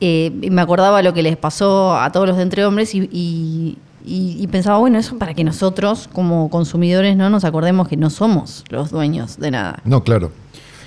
eh, 0.01 0.33
y 0.43 0.51
me 0.51 0.61
acordaba 0.61 1.01
lo 1.03 1.15
que 1.15 1.23
les 1.23 1.37
pasó 1.37 1.97
a 1.97 2.11
todos 2.13 2.27
los 2.29 2.37
de 2.37 2.43
Entre 2.43 2.65
Hombres 2.67 2.95
y, 2.95 3.09
y- 3.13 3.79
y- 4.07 4.37
y 4.39 4.47
pensaba, 4.49 4.77
bueno, 4.79 4.99
eso 4.99 5.17
para 5.19 5.33
que 5.33 5.45
nosotros 5.45 6.11
como 6.13 6.51
consumidores 6.51 7.17
no 7.17 7.31
nos 7.31 7.45
acordemos 7.45 7.89
que 7.89 7.97
no 7.97 8.11
somos 8.11 8.65
los 8.69 8.91
dueños 8.91 9.39
de 9.39 9.51
nada. 9.53 9.79
No, 9.85 10.05
claro. 10.05 10.31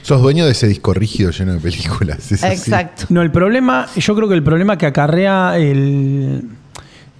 Sos 0.03 0.21
dueño 0.21 0.45
de 0.45 0.51
ese 0.51 0.67
disco 0.67 0.93
rígido 0.93 1.31
lleno 1.31 1.53
de 1.53 1.59
películas. 1.59 2.31
es 2.31 2.43
así. 2.43 2.53
Exacto. 2.53 3.03
No, 3.09 3.21
el 3.23 3.31
problema, 3.31 3.87
yo 3.95 4.15
creo 4.15 4.29
que 4.29 4.35
el 4.35 4.43
problema 4.43 4.77
que 4.77 4.85
acarrea 4.85 5.57
el, 5.57 6.47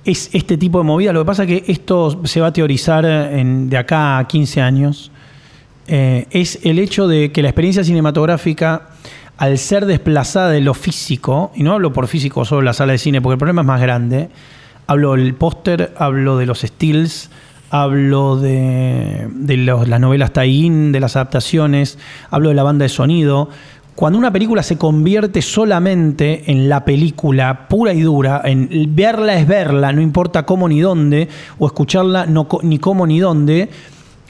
es 0.09 0.29
este 0.33 0.57
tipo 0.57 0.79
de 0.79 0.83
movida. 0.85 1.13
Lo 1.13 1.21
que 1.21 1.25
pasa 1.25 1.43
es 1.43 1.47
que 1.49 1.71
esto 1.71 2.21
se 2.25 2.41
va 2.41 2.47
a 2.47 2.53
teorizar 2.53 3.05
en- 3.05 3.69
de 3.69 3.77
acá 3.77 4.17
a 4.17 4.27
15 4.27 4.61
años. 4.61 5.11
eh, 5.89 6.25
es 6.31 6.59
el 6.63 6.79
hecho 6.79 7.07
de 7.07 7.31
que 7.31 7.41
la 7.41 7.47
experiencia 7.47 7.81
cinematográfica, 7.81 8.89
al 9.37 9.57
ser 9.57 9.85
desplazada 9.85 10.49
de 10.49 10.59
lo 10.59 10.73
físico, 10.73 11.51
y 11.55 11.63
no 11.63 11.71
hablo 11.71 11.93
por 11.93 12.07
físico 12.07 12.43
solo 12.43 12.61
la 12.61 12.73
sala 12.73 12.91
de 12.91 12.97
cine, 12.97 13.21
porque 13.21 13.35
el 13.35 13.39
problema 13.39 13.61
es 13.61 13.67
más 13.67 13.79
grande, 13.79 14.27
hablo 14.85 15.13
del 15.13 15.33
póster, 15.35 15.93
hablo 15.97 16.37
de 16.37 16.45
los 16.45 16.59
stills, 16.59 17.29
hablo 17.69 18.35
de, 18.37 19.29
las 19.47 19.99
novelas 20.01 20.33
tie-in, 20.33 20.91
de 20.91 20.99
las 20.99 21.15
adaptaciones, 21.15 21.97
hablo 22.31 22.49
de 22.49 22.55
la 22.55 22.63
banda 22.63 22.83
de 22.83 22.89
sonido. 22.89 23.49
Cuando 23.97 24.19
una 24.19 24.31
película 24.31 24.61
se 24.61 24.77
convierte 24.77 25.41
solamente 25.41 26.51
en 26.51 26.69
la 26.69 26.85
película 26.85 27.67
pura 27.67 27.95
y 27.95 28.01
dura, 28.01 28.43
en 28.45 28.69
verla 28.95 29.39
es 29.39 29.47
verla, 29.47 29.91
no 29.91 30.03
importa 30.03 30.45
cómo 30.45 30.69
ni 30.69 30.79
dónde, 30.81 31.27
o 31.57 31.65
escucharla 31.65 32.27
no, 32.27 32.47
ni 32.61 32.77
cómo 32.77 33.07
ni 33.07 33.19
dónde, 33.19 33.69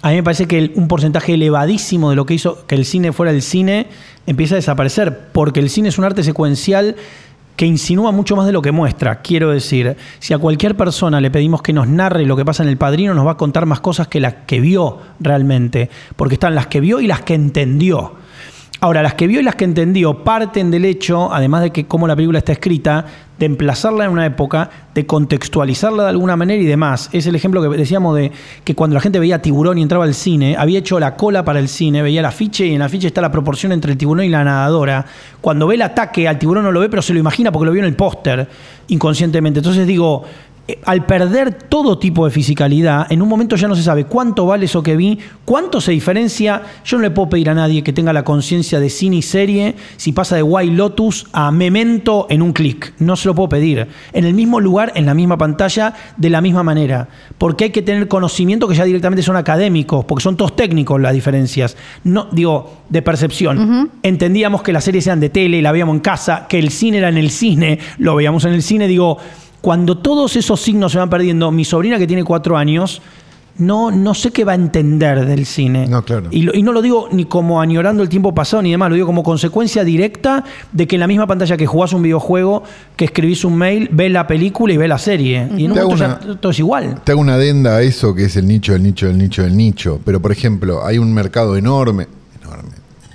a 0.02 0.12
mí 0.12 0.16
me 0.16 0.24
parece 0.24 0.48
que 0.48 0.72
un 0.76 0.88
porcentaje 0.88 1.34
elevadísimo 1.34 2.12
de 2.12 2.16
lo 2.16 2.26
que 2.26 2.36
hizo 2.36 2.66
que 2.66 2.76
el 2.76 2.86
cine 2.86 3.12
fuera 3.12 3.34
el 3.34 3.42
cine 3.42 3.88
empieza 4.26 4.56
a 4.56 4.64
desaparecer, 4.64 5.32
porque 5.34 5.60
el 5.60 5.70
cine 5.70 5.90
es 5.90 5.98
un 5.98 6.06
arte 6.06 6.24
secuencial 6.24 6.96
que 7.58 7.66
insinúa 7.66 8.14
mucho 8.14 8.38
más 8.38 8.46
de 8.46 8.54
lo 8.54 8.62
que 8.62 8.72
muestra. 8.72 9.22
Quiero 9.22 9.52
decir, 9.52 9.98
si 10.20 10.34
a 10.34 10.38
cualquier 10.38 10.78
persona 10.78 11.20
le 11.20 11.30
pedimos 11.30 11.62
que 11.62 11.74
nos 11.74 11.90
narre 11.90 12.26
lo 12.26 12.38
que 12.38 12.46
pasa 12.46 12.64
en 12.64 12.70
el 12.70 12.78
padrino, 12.78 13.14
nos 13.14 13.28
va 13.28 13.32
a 13.32 13.38
contar 13.38 13.66
más 13.66 13.82
cosas 13.82 14.08
que 14.08 14.22
las 14.22 14.34
que 14.48 14.62
vio 14.62 15.00
realmente, 15.20 15.90
porque 16.16 16.36
están 16.36 16.56
las 16.56 16.68
que 16.68 16.80
vio 16.80 17.02
y 17.02 17.08
las 17.08 17.24
que 17.24 17.34
entendió. 17.34 18.14
Ahora, 18.80 19.02
las 19.02 19.16
que 19.16 19.26
vio 19.26 19.40
y 19.40 19.44
las 19.44 19.56
que 19.56 19.66
entendió 19.66 20.24
parten 20.24 20.70
del 20.70 20.86
hecho, 20.86 21.34
además 21.34 21.64
de 21.64 21.72
que 21.72 21.88
cómo 21.88 22.08
la 22.08 22.16
película 22.16 22.38
está 22.38 22.52
escrita, 22.52 23.06
de 23.40 23.46
emplazarla 23.48 24.06
en 24.06 24.12
una 24.12 24.26
época, 24.26 24.70
de 24.94 25.06
contextualizarla 25.06 26.04
de 26.04 26.10
alguna 26.10 26.36
manera 26.36 26.62
y 26.62 26.66
demás. 26.66 27.10
Es 27.12 27.26
el 27.26 27.36
ejemplo 27.36 27.62
que 27.62 27.76
decíamos 27.76 28.16
de 28.16 28.32
que 28.64 28.76
cuando 28.76 28.94
la 28.94 29.00
gente 29.00 29.20
veía 29.20 29.42
tiburón 29.42 29.80
y 29.80 29.82
entraba 29.82 30.06
al 30.06 30.14
cine, 30.14 30.56
había 30.58 30.80
hecho 30.80 31.00
la 31.00 31.16
cola 31.16 31.44
para 31.44 31.60
el 31.60 31.70
cine, 31.70 32.04
veía 32.04 32.20
el 32.20 32.26
afiche 32.26 32.68
y 32.68 32.70
en 32.70 32.76
el 32.76 32.82
afiche 32.84 33.08
está 33.08 33.22
la 33.22 33.32
proporción 33.32 33.72
entre 33.72 33.94
el 33.94 33.98
tiburón 33.98 34.26
y 34.26 34.30
la 34.30 34.44
nadadora. 34.44 35.06
Cuando 35.42 35.66
ve 35.66 35.76
el 35.76 35.82
ataque, 35.82 36.28
al 36.28 36.38
tiburón 36.38 36.64
no 36.64 36.72
lo 36.72 36.80
ve, 36.80 36.90
pero 36.90 37.02
se 37.02 37.14
lo 37.14 37.20
imagina 37.20 37.52
porque 37.52 37.66
lo 37.66 37.72
vio 37.72 37.82
en 37.82 37.88
el 37.88 37.96
póster 37.96 38.48
inconscientemente. 38.90 39.60
Entonces 39.60 39.86
digo, 39.88 40.24
al 40.84 41.06
perder 41.06 41.54
todo 41.54 41.98
tipo 41.98 42.26
de 42.26 42.32
fisicalidad, 42.32 43.10
en 43.10 43.22
un 43.22 43.30
momento 43.30 43.56
ya 43.56 43.68
no 43.68 43.76
se 43.76 43.84
sabe 43.84 44.06
cuánto 44.06 44.46
vale 44.46 44.66
eso 44.66 44.84
que 44.84 44.98
vi, 44.98 45.18
cuánto 45.46 45.80
se 45.80 45.92
diferencia. 45.92 46.62
Yo 46.84 46.98
no 46.98 47.04
le 47.04 47.12
puedo 47.12 47.30
pedir 47.30 47.50
a 47.50 47.54
nadie 47.54 47.84
que 47.84 47.94
tenga 47.94 48.12
la 48.12 48.24
conciencia 48.24 48.80
de 48.80 48.90
cine 48.90 49.18
y 49.18 49.22
serie 49.22 49.76
si 49.96 50.12
pasa 50.12 50.36
de 50.36 50.44
White 50.44 50.74
Lotus 50.74 51.28
a 51.32 51.52
Memento 51.52 52.28
en 52.30 52.42
un 52.42 52.52
clic. 52.52 52.94
No 53.00 53.16
se 53.16 53.28
lo 53.28 53.36
puedo 53.36 53.50
pedir. 53.50 53.88
En 54.12 54.26
el 54.26 54.34
mismo 54.34 54.60
lugar, 54.60 54.92
en 54.96 55.06
la 55.06 55.14
misma 55.14 55.38
pantalla, 55.38 55.94
de 56.18 56.30
la 56.30 56.42
misma 56.42 56.64
manera. 56.64 57.08
Porque 57.38 57.66
hay 57.66 57.70
que 57.70 57.82
tener 57.82 58.08
conocimiento 58.08 58.68
que 58.68 58.76
ya 58.76 58.84
directamente 58.84 59.24
son 59.24 59.38
académicos, 59.38 60.04
porque 60.06 60.24
son 60.24 60.36
todos 60.36 60.56
técnicos 60.56 61.00
las 61.00 61.14
diferencias. 61.14 61.78
No, 62.04 62.28
digo, 62.32 62.82
de 62.90 63.02
percepción. 63.02 63.92
Entendíamos 64.04 64.62
que 64.64 64.74
las 64.74 64.84
series 64.84 65.08
eran 65.08 65.20
de 65.20 65.30
tele, 65.30 65.62
la 65.62 65.72
veíamos 65.72 65.96
en 65.96 66.02
casa, 66.02 66.46
que 66.48 66.60
el 66.60 66.72
cine 66.72 66.98
era 66.98 67.10
en 67.10 67.18
el 67.18 67.30
cine, 67.30 67.80
lo 67.98 68.16
veíamos 68.16 68.44
en 68.46 68.54
el 68.54 68.64
cine, 68.64 68.88
digo 68.88 69.18
cuando 69.68 69.98
todos 69.98 70.38
esos 70.38 70.62
signos 70.62 70.94
se 70.94 70.98
van 70.98 71.10
perdiendo, 71.10 71.52
mi 71.52 71.66
sobrina 71.66 71.98
que 72.00 72.08
tiene 72.08 72.24
cuatro 72.24 72.56
años, 72.56 73.02
no, 73.58 73.92
no 73.92 74.14
sé 74.14 74.32
qué 74.32 74.46
va 74.46 74.54
a 74.54 74.56
entender 74.56 75.26
del 75.26 75.46
cine. 75.46 75.88
No, 75.90 76.06
claro. 76.06 76.30
Y, 76.32 76.44
lo- 76.44 76.56
y 76.56 76.64
no 76.64 76.72
lo 76.72 76.82
digo 76.82 77.10
ni 77.12 77.26
como 77.26 77.60
añorando 77.60 78.02
el 78.02 78.08
tiempo 78.08 78.34
pasado 78.34 78.62
ni 78.64 78.72
demás, 78.72 78.88
lo 78.88 78.96
digo 78.96 79.08
como 79.08 79.24
consecuencia 79.24 79.84
directa 79.84 80.46
de 80.72 80.88
que 80.88 80.96
en 80.96 81.02
la 81.02 81.08
misma 81.08 81.28
pantalla 81.28 81.58
que 81.58 81.66
jugás 81.68 81.92
un 81.92 82.02
videojuego, 82.02 82.64
que 82.96 83.04
escribís 83.04 83.44
un 83.44 83.58
mail, 83.58 83.90
ves 83.92 84.10
la 84.10 84.26
película 84.26 84.74
y 84.74 84.78
ves 84.78 84.88
la 84.88 84.98
serie. 85.00 85.50
Y 85.58 85.66
en 85.66 85.74
un 85.74 85.80
momento 85.80 85.98
ya 85.98 86.18
todo 86.40 86.54
es 86.54 86.60
igual. 86.60 87.02
Te 87.04 87.12
hago 87.12 87.20
una 87.20 87.34
adenda 87.34 87.76
a 87.76 87.82
eso 87.82 88.16
que 88.16 88.24
es 88.24 88.38
el 88.38 88.48
nicho, 88.48 88.74
el 88.74 88.82
nicho, 88.84 89.10
el 89.10 89.18
nicho, 89.18 89.44
el 89.44 89.58
nicho. 89.58 90.00
Pero, 90.06 90.22
por 90.22 90.32
ejemplo, 90.32 90.86
hay 90.86 90.98
un 90.98 91.14
mercado 91.14 91.58
enorme, 91.58 92.08
enorme, 92.42 92.70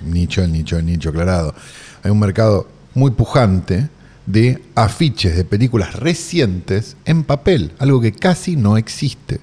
nicho, 0.05 0.43
el 0.43 0.51
nicho, 0.51 0.77
el 0.77 0.85
nicho, 0.85 1.09
aclarado. 1.09 1.55
Hay 2.03 2.11
un 2.11 2.19
mercado 2.19 2.67
muy 2.93 3.09
pujante 3.09 3.89
de 4.25 4.61
afiches 4.75 5.35
de 5.35 5.43
películas 5.43 5.95
recientes 5.95 6.95
en 7.05 7.23
papel, 7.23 7.71
algo 7.79 7.99
que 8.01 8.11
casi 8.13 8.55
no 8.55 8.77
existe. 8.77 9.39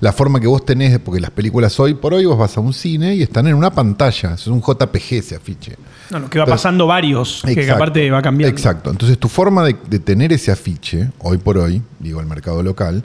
La 0.00 0.12
forma 0.12 0.40
que 0.40 0.46
vos 0.46 0.64
tenés, 0.64 0.98
porque 0.98 1.20
las 1.20 1.30
películas 1.30 1.80
hoy 1.80 1.94
por 1.94 2.12
hoy 2.12 2.26
vos 2.26 2.36
vas 2.38 2.56
a 2.56 2.60
un 2.60 2.74
cine 2.74 3.14
y 3.14 3.22
están 3.22 3.46
en 3.46 3.54
una 3.54 3.70
pantalla, 3.70 4.34
es 4.34 4.46
un 4.46 4.60
JPG 4.60 5.14
ese 5.14 5.36
afiche. 5.36 5.74
No, 6.10 6.20
no, 6.20 6.28
que 6.30 6.38
va 6.38 6.44
Entonces- 6.44 6.62
pasando 6.62 6.86
varios, 6.86 7.42
que 7.44 7.52
Exacto. 7.52 7.74
aparte 7.76 8.10
va 8.10 8.20
cambiando. 8.22 8.54
Exacto. 8.54 8.90
Entonces, 8.90 9.18
tu 9.18 9.28
forma 9.28 9.64
de, 9.64 9.74
de 9.88 9.98
tener 9.98 10.32
ese 10.34 10.52
afiche, 10.52 11.10
hoy 11.20 11.38
por 11.38 11.56
hoy, 11.58 11.82
digo, 11.98 12.20
el 12.20 12.26
mercado 12.26 12.62
local, 12.62 13.02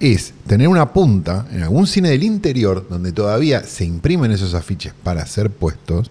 es 0.00 0.32
tener 0.46 0.66
una 0.68 0.92
punta 0.92 1.46
en 1.52 1.62
algún 1.62 1.86
cine 1.86 2.08
del 2.08 2.24
interior 2.24 2.86
donde 2.90 3.12
todavía 3.12 3.62
se 3.62 3.84
imprimen 3.84 4.32
esos 4.32 4.54
afiches 4.54 4.92
para 5.04 5.24
ser 5.26 5.50
puestos 5.50 6.10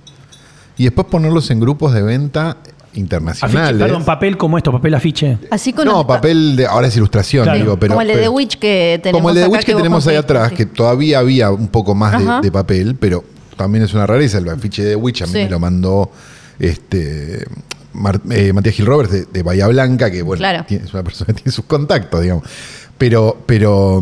y 0.77 0.85
después 0.85 1.07
ponerlos 1.07 1.49
en 1.51 1.59
grupos 1.59 1.93
de 1.93 2.01
venta 2.01 2.57
Afiche, 2.91 2.99
internacionales. 2.99 3.81
perdón, 3.81 4.05
papel 4.05 4.37
como 4.37 4.57
esto, 4.57 4.71
papel 4.71 4.93
afiche. 4.93 5.37
Así 5.49 5.71
con 5.73 5.85
no, 5.85 6.05
papel 6.05 6.55
de. 6.55 6.65
Ahora 6.67 6.87
es 6.87 6.95
ilustración, 6.97 7.43
Claro. 7.43 7.59
digo, 7.59 7.77
pero. 7.77 7.93
como 7.93 8.01
el 8.01 8.07
de 8.09 8.17
The 8.17 8.29
Witch 8.29 8.57
que 8.59 8.99
tenemos 9.01 9.19
como 9.19 9.29
el 9.29 9.35
de 9.35 9.41
The 9.43 9.47
Witch 9.47 9.65
que, 9.65 9.75
tenemos 9.75 10.07
ahí 10.07 10.15
atrás, 10.15 10.49
sí. 10.49 10.55
que 10.55 10.65
todavía 10.65 11.19
había 11.19 11.51
un 11.51 11.67
poco 11.69 11.95
más 11.95 12.41
de, 12.41 12.51
papel, 12.51 12.95
pero 12.99 13.23
también 13.57 13.83
es 13.85 13.93
una 13.93 14.05
rareza. 14.07 14.37
El 14.39 14.49
afiche 14.49 14.83
de 14.83 14.89
The 14.91 14.95
Witch 14.95 15.21
a 15.21 15.25
mí 15.27 15.31
Sí. 15.33 15.37
me 15.39 15.49
lo 15.49 15.59
mandó 15.59 16.11
este 16.59 17.45
Mar- 17.93 18.21
eh, 18.29 18.53
Matías 18.53 18.75
Gil 18.75 18.85
Roberts 18.85 19.11
de, 19.11 19.25
de 19.25 19.43
Bahía 19.43 19.67
Blanca, 19.67 20.09
que 20.09 20.21
bueno, 20.21 20.39
Claro. 20.39 20.65
tiene- 20.67 20.85
es 20.85 20.93
una 20.93 21.03
persona 21.03 21.27
que 21.27 21.33
tiene 21.33 21.51
sus 21.51 21.65
contactos, 21.65 22.21
digamos. 22.21 22.43
Pero, 23.01 23.35
pero, 23.47 23.99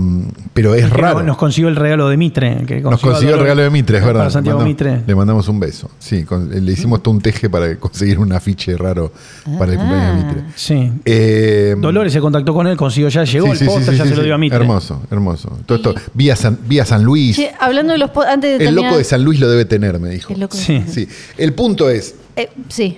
pero 0.53 0.75
es 0.75 0.83
Que 0.83 0.89
raro. 0.97 1.19
no- 1.19 1.27
Nos 1.27 1.37
consiguió 1.37 1.69
el 1.69 1.77
regalo 1.77 2.09
de 2.09 2.17
Mitre. 2.17 2.65
que 2.67 2.81
Nos 2.81 2.99
consiguió 2.99 3.35
el 3.35 3.39
regalo 3.41 3.61
de 3.61 3.69
Mitre, 3.69 3.97
es 3.99 4.03
verdad. 4.05 4.29
Santiago 4.29 4.59
Le 4.59 4.65
Mitre. 4.65 4.89
mandamos- 4.89 5.07
Le 5.07 5.15
mandamos 5.15 5.47
un 5.47 5.57
beso. 5.57 5.89
Sí, 5.99 6.23
con- 6.25 6.49
le 6.65 6.69
hicimos 6.73 7.01
todo 7.01 7.13
un 7.13 7.21
teje 7.21 7.49
para 7.49 7.77
conseguir 7.77 8.19
un 8.19 8.33
afiche 8.33 8.75
raro 8.75 9.13
para 9.57 9.71
el 9.71 9.77
cumpleaños 9.77 10.17
de 10.17 10.23
Mitre. 10.25 10.43
Sí. 10.55 10.91
Eh, 11.05 11.75
Dolores 11.79 12.11
se 12.11 12.19
contactó 12.19 12.53
con 12.53 12.67
él, 12.67 12.75
consiguió 12.75 13.07
ya, 13.07 13.23
llegó 13.23 13.45
sí, 13.45 13.51
el 13.53 13.57
sí, 13.57 13.63
sí, 13.63 13.69
póster, 13.71 13.93
sí, 13.93 13.97
ya 13.99 14.03
sí, 14.03 14.09
se 14.09 14.15
lo 14.17 14.23
dio 14.23 14.35
a 14.35 14.37
Mitre. 14.37 14.59
Hermoso, 14.59 15.01
hermoso. 15.09 15.57
Todo 15.65 15.77
esto, 15.77 15.95
vía 16.13 16.35
San, 16.35 16.59
vía 16.67 16.83
San 16.83 17.01
Luis. 17.01 17.37
Che, 17.37 17.53
hablando 17.57 17.93
de 17.93 17.99
los 17.99 18.09
antes 18.27 18.49
de 18.49 18.55
el 18.55 18.59
terminar- 18.65 18.83
loco 18.83 18.97
de 18.97 19.03
San 19.05 19.23
Luis 19.23 19.39
lo 19.39 19.49
debe 19.49 19.63
tener, 19.63 19.97
me 19.97 20.09
dijo. 20.09 20.33
El 20.33 20.41
loco 20.41 20.57
de 20.57 20.61
Sí. 20.63 20.73
San 20.75 20.83
Luis. 20.83 20.93
Sí. 20.93 21.07
El 21.37 21.53
punto 21.53 21.89
es, 21.89 22.15
Eh, 22.35 22.49
sí. 22.67 22.97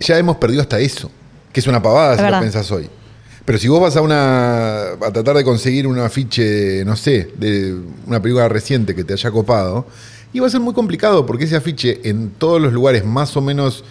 ya 0.00 0.16
hemos 0.16 0.36
perdido 0.38 0.62
hasta 0.62 0.78
eso, 0.78 1.10
que 1.52 1.60
es 1.60 1.66
una 1.66 1.82
pavada 1.82 2.12
Es 2.12 2.16
si 2.16 2.22
verdad. 2.24 2.38
lo 2.38 2.42
pensás 2.44 2.70
hoy. 2.72 2.88
Pero 3.46 3.58
si 3.58 3.68
vos 3.68 3.80
vas 3.80 3.96
a 3.96 4.02
una 4.02 4.90
a 4.92 5.10
tratar 5.12 5.36
de 5.36 5.44
conseguir 5.44 5.86
un 5.86 5.98
afiche, 5.98 6.84
no 6.84 6.96
sé, 6.96 7.30
de 7.38 7.74
una 8.06 8.20
película 8.20 8.48
reciente 8.48 8.94
que 8.94 9.04
te 9.04 9.14
haya 9.14 9.30
copado, 9.30 9.86
y 10.32 10.40
va 10.40 10.48
a 10.48 10.50
ser 10.50 10.60
muy 10.60 10.74
complicado 10.74 11.24
porque 11.24 11.44
ese 11.44 11.56
afiche 11.56 12.00
en 12.04 12.30
todos 12.36 12.60
los 12.60 12.72
lugares 12.72 13.04
más 13.06 13.34
o 13.36 13.40
menos 13.40 13.84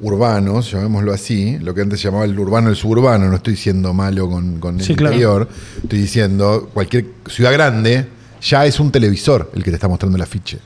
urbanos, 0.00 0.72
llamémoslo 0.72 1.12
así, 1.12 1.58
lo 1.60 1.72
que 1.74 1.82
antes 1.82 2.00
se 2.00 2.08
llamaba 2.08 2.24
el 2.24 2.36
urbano, 2.38 2.68
el 2.70 2.76
suburbano, 2.76 3.28
no 3.28 3.36
estoy 3.36 3.56
siendo 3.56 3.94
malo 3.94 4.28
con, 4.28 4.58
con 4.58 4.78
el 4.80 4.84
Sí, 4.84 4.94
claro. 4.96 5.14
interior, 5.14 5.48
estoy 5.82 5.98
diciendo 6.00 6.70
cualquier 6.74 7.04
ciudad 7.28 7.52
grande 7.52 8.06
ya 8.42 8.66
es 8.66 8.80
un 8.80 8.90
televisor 8.90 9.50
el 9.54 9.62
que 9.62 9.70
te 9.70 9.76
está 9.76 9.86
mostrando 9.88 10.16
el 10.16 10.22
afiche. 10.22 10.58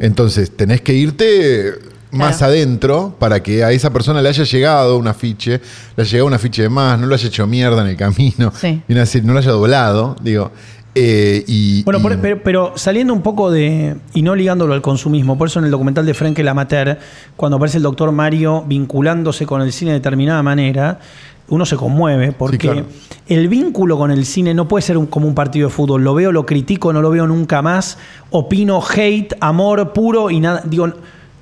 Entonces 0.00 0.50
tenés 0.56 0.82
que 0.82 0.92
irte 0.92 1.72
más 2.12 2.38
Claro. 2.38 2.52
adentro 2.52 3.14
para 3.18 3.42
que 3.42 3.64
a 3.64 3.72
esa 3.72 3.90
persona 3.92 4.22
le 4.22 4.28
haya 4.28 4.44
llegado 4.44 4.96
un 4.98 5.08
afiche, 5.08 5.60
le 5.96 6.02
haya 6.02 6.10
llegado 6.12 6.26
un 6.28 6.34
afiche 6.34 6.62
de 6.62 6.68
más, 6.68 6.98
no 7.00 7.06
lo 7.06 7.14
haya 7.14 7.26
hecho 7.26 7.46
mierda 7.46 7.82
en 7.82 7.88
el 7.88 7.96
camino, 7.96 8.52
Sí. 8.54 8.80
viene 8.86 9.00
a 9.00 9.04
decir, 9.04 9.24
no 9.24 9.32
lo 9.32 9.38
haya 9.38 9.50
doblado, 9.50 10.16
digo. 10.22 10.50
eh, 10.94 11.42
y, 11.46 11.82
Bueno, 11.84 12.00
y- 12.00 12.02
por- 12.02 12.18
pero, 12.20 12.42
pero 12.44 12.72
saliendo 12.76 13.14
un 13.14 13.22
poco 13.22 13.50
de. 13.50 13.96
y 14.12 14.20
no 14.20 14.34
ligándolo 14.34 14.74
al 14.74 14.82
consumismo, 14.82 15.38
por 15.38 15.48
eso 15.48 15.58
en 15.58 15.64
el 15.64 15.70
documental 15.70 16.04
de 16.04 16.12
Frenkel 16.12 16.46
Amateur, 16.46 16.98
cuando 17.34 17.56
aparece 17.56 17.78
el 17.78 17.82
doctor 17.82 18.12
Mario 18.12 18.62
vinculándose 18.68 19.46
con 19.46 19.62
el 19.62 19.72
cine 19.72 19.92
de 19.92 20.00
determinada 20.00 20.42
manera, 20.42 21.00
uno 21.48 21.64
se 21.64 21.76
conmueve, 21.76 22.32
porque 22.32 22.58
claro. 22.58 22.84
el 23.26 23.48
vínculo 23.48 23.96
con 23.96 24.10
el 24.10 24.26
cine 24.26 24.52
no 24.52 24.68
puede 24.68 24.82
ser 24.82 24.98
un- 24.98 25.06
como 25.06 25.26
un 25.26 25.34
partido 25.34 25.68
de 25.68 25.74
fútbol. 25.74 26.04
Lo 26.04 26.12
veo, 26.12 26.30
lo 26.30 26.44
critico, 26.44 26.92
no 26.92 27.00
lo 27.00 27.08
veo 27.08 27.26
nunca 27.26 27.62
más. 27.62 27.96
Opino 28.30 28.78
hate, 28.94 29.32
amor 29.40 29.94
puro 29.94 30.30
y 30.30 30.40
nada. 30.40 30.60
Digo. 30.66 30.92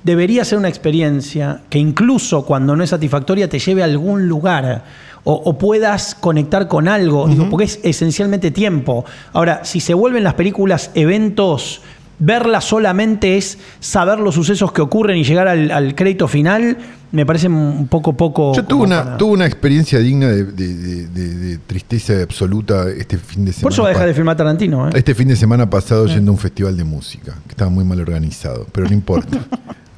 Debería 0.03 0.43
ser 0.45 0.57
una 0.57 0.67
experiencia 0.69 1.61
que 1.69 1.77
incluso 1.79 2.43
cuando 2.45 2.75
no 2.75 2.83
es 2.83 2.89
satisfactoria 2.89 3.47
te 3.49 3.59
lleve 3.59 3.81
a 3.81 3.85
algún 3.85 4.27
lugar 4.27 4.83
o, 5.23 5.33
o 5.33 5.57
puedas 5.57 6.15
conectar 6.15 6.67
con 6.67 6.87
algo, 6.87 7.27
digo, 7.27 7.47
porque 7.49 7.65
es 7.65 7.79
esencialmente 7.83 8.49
tiempo. 8.49 9.05
Ahora, 9.33 9.63
si 9.63 9.79
se 9.79 9.93
vuelven 9.93 10.23
las 10.23 10.33
películas 10.33 10.89
eventos, 10.95 11.81
verlas 12.17 12.65
solamente 12.65 13.37
es 13.37 13.59
saber 13.79 14.19
los 14.19 14.33
sucesos 14.35 14.71
que 14.71 14.81
ocurren 14.81 15.17
y 15.17 15.23
llegar 15.23 15.47
al, 15.47 15.69
al 15.69 15.93
crédito 15.93 16.27
final, 16.27 16.77
me 17.11 17.25
parece 17.25 17.47
un 17.47 17.87
poco 17.87 18.13
poco. 18.17 18.53
Yo 18.55 18.63
tuve 18.65 18.83
una, 18.85 19.03
para- 19.03 19.17
tuve 19.17 19.33
una 19.33 19.45
experiencia 19.45 19.99
digna 19.99 20.27
de, 20.29 20.45
de- 20.45 20.73
de- 20.77 21.07
de- 21.07 21.35
de 21.35 21.57
tristeza 21.59 22.13
absoluta 22.23 22.89
este 22.89 23.17
fin 23.19 23.45
de 23.45 23.51
semana. 23.53 23.63
Por 23.63 23.73
eso 23.73 23.81
va 23.83 23.89
a 23.89 23.91
dejar 23.91 24.07
de 24.07 24.13
filmar 24.15 24.35
Tarantino, 24.37 24.87
¿eh? 24.87 24.91
Este 24.95 25.13
fin 25.13 25.27
de 25.27 25.35
semana 25.35 25.69
pasado 25.69 26.07
yendo 26.07 26.31
a 26.31 26.33
un 26.33 26.39
festival 26.39 26.75
de 26.77 26.83
música, 26.83 27.33
que 27.45 27.49
estaba 27.51 27.69
muy 27.69 27.83
mal 27.83 27.99
organizado, 27.99 28.65
pero 28.71 28.87
no 28.87 28.93
importa. 28.93 29.37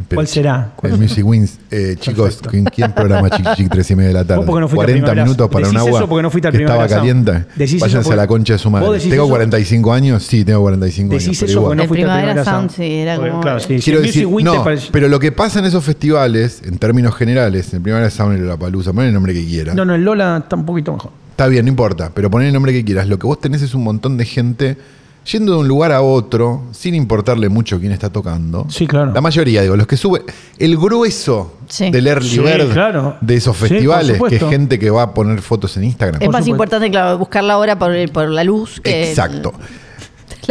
Pero 0.07 0.17
¿Cuál 0.17 0.27
será? 0.27 0.71
El 0.83 0.97
Music 0.97 1.25
Wins. 1.25 1.59
Eh, 1.71 1.95
chicos. 1.99 2.39
¿quién, 2.49 2.65
quién 2.65 2.91
programa 2.91 3.29
Chic 3.29 3.55
Chic 3.55 3.69
3 3.69 3.91
y 3.91 3.95
media 3.95 4.07
de 4.09 4.13
la 4.13 4.25
tarde? 4.25 4.45
No 4.45 4.51
fuiste 4.51 4.63
a 4.65 4.75
40 4.75 4.93
Primavera 5.01 5.23
minutos 5.23 5.49
para 5.49 5.67
un 5.67 5.73
Decís 5.73 5.87
agua 6.01 6.21
no 6.21 6.29
fuiste 6.29 6.47
al 6.47 6.53
que 6.53 6.63
estaba 6.63 6.87
caliente. 6.87 7.45
Decís 7.55 7.81
Váyanse 7.81 8.13
a 8.13 8.15
la 8.15 8.27
concha 8.27 8.53
de 8.53 8.59
su 8.59 8.69
¿Vos 8.69 8.79
madre. 8.81 8.93
decís 8.93 9.09
¿Tengo 9.09 9.23
eso? 9.23 9.29
45 9.31 9.93
años? 9.93 10.23
Sí, 10.23 10.45
tengo 10.45 10.61
45 10.61 11.11
años. 11.11 11.23
Decís 11.23 11.41
eso 11.43 11.51
igual. 11.51 11.63
porque 11.65 11.75
no 11.75 11.81
El 11.83 11.87
fuiste 11.87 12.03
Primavera 12.05 12.43
Sound, 12.45 12.57
Sound. 12.57 12.71
sí, 12.71 12.83
era 12.93 13.15
como- 13.17 13.41
Claro, 13.41 13.59
sí, 13.59 13.79
Quiero 13.83 13.99
el 13.99 14.05
decir, 14.05 14.27
no, 14.43 14.65
pero 14.91 15.07
lo 15.07 15.19
que 15.19 15.31
pasa 15.31 15.59
en 15.59 15.65
esos 15.65 15.83
festivales, 15.83 16.61
en 16.65 16.77
términos 16.77 17.15
generales, 17.15 17.69
en 17.73 17.77
el 17.77 17.81
Primavera 17.81 18.09
Sound 18.09 18.37
y 18.37 18.41
la 18.41 18.57
Palusa, 18.57 18.93
ponen 18.93 19.07
el 19.09 19.13
nombre 19.13 19.33
que 19.33 19.45
quieras. 19.45 19.75
No, 19.75 19.85
no, 19.85 19.95
el 19.95 20.03
Lola 20.03 20.37
está 20.43 20.55
un 20.55 20.65
poquito 20.65 20.93
mejor. 20.93 21.11
Está 21.31 21.47
bien, 21.47 21.65
no 21.65 21.69
importa, 21.69 22.11
pero 22.13 22.29
poner 22.29 22.47
el 22.49 22.53
nombre 22.53 22.71
que 22.73 22.85
quieras. 22.85 23.07
Lo 23.07 23.17
que 23.17 23.25
vos 23.25 23.39
tenés 23.41 23.61
es 23.63 23.73
un 23.73 23.83
montón 23.83 24.17
de 24.17 24.25
gente 24.25 24.77
yendo 25.31 25.53
de 25.53 25.59
un 25.59 25.67
lugar 25.67 25.91
a 25.91 26.01
otro, 26.01 26.63
sin 26.71 26.95
importarle 26.95 27.49
mucho 27.49 27.79
quién 27.79 27.91
está 27.91 28.09
tocando. 28.09 28.65
Sí, 28.69 28.87
claro. 28.87 29.11
La 29.13 29.21
mayoría, 29.21 29.61
digo, 29.61 29.75
los 29.77 29.87
que 29.87 29.97
suben. 29.97 30.23
El 30.59 30.77
grueso 30.77 31.57
Sí. 31.67 31.89
del 31.91 32.07
early 32.07 32.29
Sí, 32.29 32.39
bird 32.39 32.71
claro. 32.73 33.15
de 33.21 33.35
esos 33.35 33.55
Sí, 33.57 33.67
festivales, 33.67 34.21
que 34.29 34.35
es 34.35 34.43
gente 34.49 34.77
que 34.79 34.89
va 34.89 35.03
a 35.03 35.13
poner 35.13 35.41
fotos 35.41 35.75
en 35.77 35.85
Instagram. 35.85 36.21
Es 36.21 36.27
más 36.27 36.45
supuesto. 36.45 36.49
importante, 36.51 36.91
claro, 36.91 37.17
buscar 37.17 37.43
la 37.43 37.57
hora 37.57 37.77
por, 37.79 38.11
por 38.11 38.29
la 38.29 38.43
luz 38.43 38.79
que. 38.81 39.09
Exacto. 39.09 39.53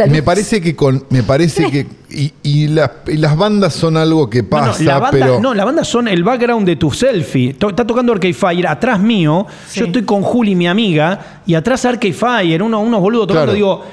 Me 0.09 0.23
parece 0.23 0.59
que 0.59 0.75
con. 0.75 1.05
Me 1.11 1.21
parece 1.21 1.69
que. 1.69 1.85
Y, 2.09 2.33
y 2.41 2.67
las, 2.67 2.89
y 3.07 3.17
las 3.17 3.37
bandas 3.37 3.73
son 3.73 3.95
algo 3.95 4.27
que 4.27 4.43
pasa, 4.43 4.79
no, 4.79 4.85
la 4.85 4.99
banda, 4.99 5.11
pero. 5.11 5.39
no, 5.39 5.53
la 5.53 5.65
banda 5.65 5.83
son 5.83 6.07
el 6.07 6.23
background 6.23 6.65
de 6.65 6.75
tu 6.77 6.89
selfie. 6.91 7.53
To- 7.53 7.69
Está 7.69 7.85
tocando 7.85 8.11
Arcade 8.11 8.33
Fire 8.33 8.67
atrás 8.67 8.99
mío. 8.99 9.45
Sí. 9.67 9.81
Yo 9.81 9.85
estoy 9.87 10.01
con 10.03 10.23
Juli, 10.23 10.55
mi 10.55 10.67
amiga, 10.67 11.41
y 11.45 11.53
atrás 11.53 11.85
Arcade 11.85 12.13
Fire, 12.13 12.63
uno, 12.63 12.79
unos 12.81 13.01
boludos 13.01 13.27
tocando. 13.27 13.51
Claro. 13.51 13.55
Digo, 13.55 13.83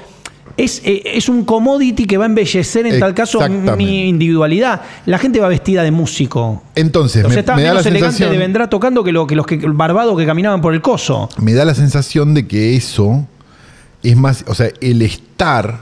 es, 0.57 0.81
eh, 0.85 1.01
es 1.05 1.29
un 1.29 1.45
commodity 1.45 2.05
que 2.05 2.17
va 2.17 2.25
a 2.25 2.27
embellecer 2.27 2.85
en 2.85 2.99
tal 2.99 3.13
caso 3.13 3.39
mi 3.77 4.07
individualidad. 4.07 4.81
La 5.05 5.17
gente 5.17 5.39
va 5.39 5.47
vestida 5.47 5.83
de 5.83 5.91
músico. 5.91 6.63
Entonces, 6.75 7.23
O 7.25 7.27
sea, 7.27 7.35
me, 7.35 7.39
está 7.39 7.55
me 7.55 7.61
da 7.63 7.67
la 7.69 7.73
menos 7.75 7.85
elegante 7.85 8.11
sensación, 8.17 8.31
de 8.31 8.37
vendrá 8.37 8.69
tocando 8.69 9.03
que, 9.03 9.11
lo, 9.11 9.27
que 9.27 9.35
los 9.35 9.45
que, 9.45 9.55
el 9.55 9.73
barbado 9.73 10.15
que 10.15 10.25
caminaban 10.25 10.61
por 10.61 10.73
el 10.73 10.81
coso. 10.81 11.29
me 11.37 11.53
da 11.53 11.65
la 11.65 11.73
sensación 11.75 12.33
de 12.33 12.47
que 12.47 12.75
eso 12.75 13.25
es 14.03 14.15
más, 14.15 14.43
o 14.47 14.55
sea, 14.55 14.69
el 14.81 15.01
estar 15.01 15.81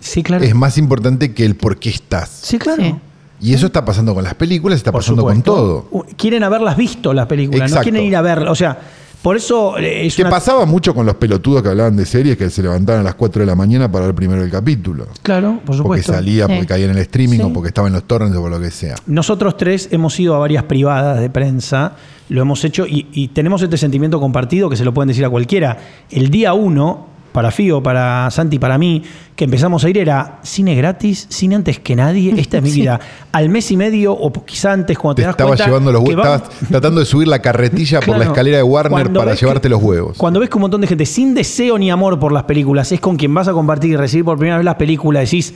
Sí, 0.00 0.22
claro. 0.22 0.44
es 0.44 0.54
más 0.54 0.78
importante 0.78 1.32
que 1.32 1.44
el 1.44 1.56
por 1.56 1.78
qué 1.78 1.90
estás. 1.90 2.30
Sí, 2.42 2.58
claro. 2.58 2.82
Sí. 2.82 2.94
Y 3.40 3.54
eso 3.54 3.66
está 3.66 3.84
pasando 3.84 4.14
con 4.14 4.24
las 4.24 4.34
películas, 4.34 4.78
está 4.78 4.90
Por 4.90 5.00
pasando 5.00 5.22
supuesto. 5.22 5.54
con 5.54 5.90
todo. 5.92 6.06
Quieren 6.16 6.42
haberlas 6.42 6.76
visto 6.76 7.12
las 7.12 7.26
películas, 7.26 7.70
no 7.70 7.80
quieren 7.82 8.02
ir 8.04 8.16
a 8.16 8.22
verlas. 8.22 8.50
O 8.50 8.54
sea, 8.54 8.78
por 9.22 9.36
eso 9.36 9.76
eh, 9.78 10.06
es 10.06 10.14
Que 10.16 10.22
una- 10.22 10.30
pasaba 10.30 10.64
mucho 10.64 10.94
con 10.94 11.04
los 11.04 11.16
pelotudos 11.16 11.62
que 11.62 11.68
hablaban 11.70 11.96
de 11.96 12.06
series 12.06 12.36
que 12.36 12.48
se 12.50 12.62
levantaban 12.62 13.00
a 13.00 13.04
las 13.04 13.14
4 13.16 13.40
de 13.40 13.46
la 13.46 13.54
mañana 13.54 13.90
para 13.90 14.06
ver 14.06 14.14
primero 14.14 14.42
el 14.42 14.50
capítulo. 14.50 15.06
Claro, 15.22 15.54
por 15.64 15.64
Porque 15.64 15.76
supuesto. 15.78 16.12
salía, 16.12 16.46
Sí. 16.46 16.52
porque 16.52 16.66
caía 16.66 16.84
en 16.84 16.92
el 16.92 16.98
streaming 16.98 17.38
Sí. 17.38 17.42
o 17.42 17.52
porque 17.52 17.68
estaba 17.68 17.88
en 17.88 17.94
los 17.94 18.04
torrents 18.04 18.36
o 18.36 18.40
por 18.40 18.50
lo 18.50 18.60
que 18.60 18.70
sea. 18.70 18.94
Nosotros 19.06 19.56
tres 19.56 19.88
hemos 19.90 20.18
ido 20.20 20.34
a 20.34 20.38
varias 20.38 20.62
privadas 20.64 21.20
de 21.20 21.28
prensa, 21.30 21.96
lo 22.28 22.40
hemos 22.42 22.64
hecho 22.64 22.86
y, 22.86 23.08
y 23.12 23.28
tenemos 23.28 23.60
este 23.62 23.76
sentimiento 23.76 24.20
compartido 24.20 24.70
que 24.70 24.76
se 24.76 24.84
lo 24.84 24.94
pueden 24.94 25.08
decir 25.08 25.24
a 25.24 25.30
cualquiera. 25.30 25.78
El 26.10 26.30
día 26.30 26.54
uno, 26.54 27.07
para 27.32 27.50
Fío, 27.50 27.82
para 27.82 28.30
Santi, 28.30 28.58
para 28.58 28.78
mí, 28.78 29.02
que 29.36 29.44
empezamos 29.44 29.84
a 29.84 29.88
ir 29.90 29.98
era 29.98 30.38
cine 30.42 30.74
gratis, 30.74 31.26
cine 31.30 31.54
antes 31.54 31.78
que 31.78 31.94
nadie, 31.94 32.34
esta 32.38 32.58
es 32.58 32.62
mi 32.62 32.70
vida. 32.72 32.98
Al 33.32 33.48
mes 33.48 33.70
y 33.70 33.76
medio 33.76 34.12
o 34.12 34.32
quizá 34.32 34.72
antes 34.72 34.98
cuando 34.98 35.16
te, 35.16 35.22
Te 35.22 35.26
das 35.26 35.32
estaba 35.34 35.48
cuenta 35.50 35.64
llevando 35.66 35.92
los 35.92 36.02
huevos, 36.02 36.24
estabas 36.26 36.42
tratando 36.68 37.00
de 37.00 37.06
subir 37.06 37.28
la 37.28 37.40
carretilla 37.40 38.00
por 38.00 38.18
la 38.18 38.24
escalera 38.24 38.56
de 38.56 38.62
Warner 38.62 39.12
para 39.12 39.32
que- 39.32 39.38
llevarte 39.38 39.68
los 39.68 39.82
huevos. 39.82 40.16
Cuando 40.16 40.40
ves 40.40 40.48
que 40.48 40.56
un 40.56 40.62
montón 40.62 40.80
de 40.80 40.86
gente 40.86 41.06
sin 41.06 41.34
deseo 41.34 41.78
ni 41.78 41.90
amor 41.90 42.18
por 42.18 42.32
las 42.32 42.44
películas 42.44 42.90
es 42.92 43.00
con 43.00 43.16
quien 43.16 43.32
vas 43.34 43.48
a 43.48 43.52
compartir 43.52 43.90
y 43.92 43.96
recibir 43.96 44.24
por 44.24 44.36
primera 44.38 44.56
vez 44.56 44.64
las 44.64 44.74
películas, 44.76 45.24
decís, 45.24 45.54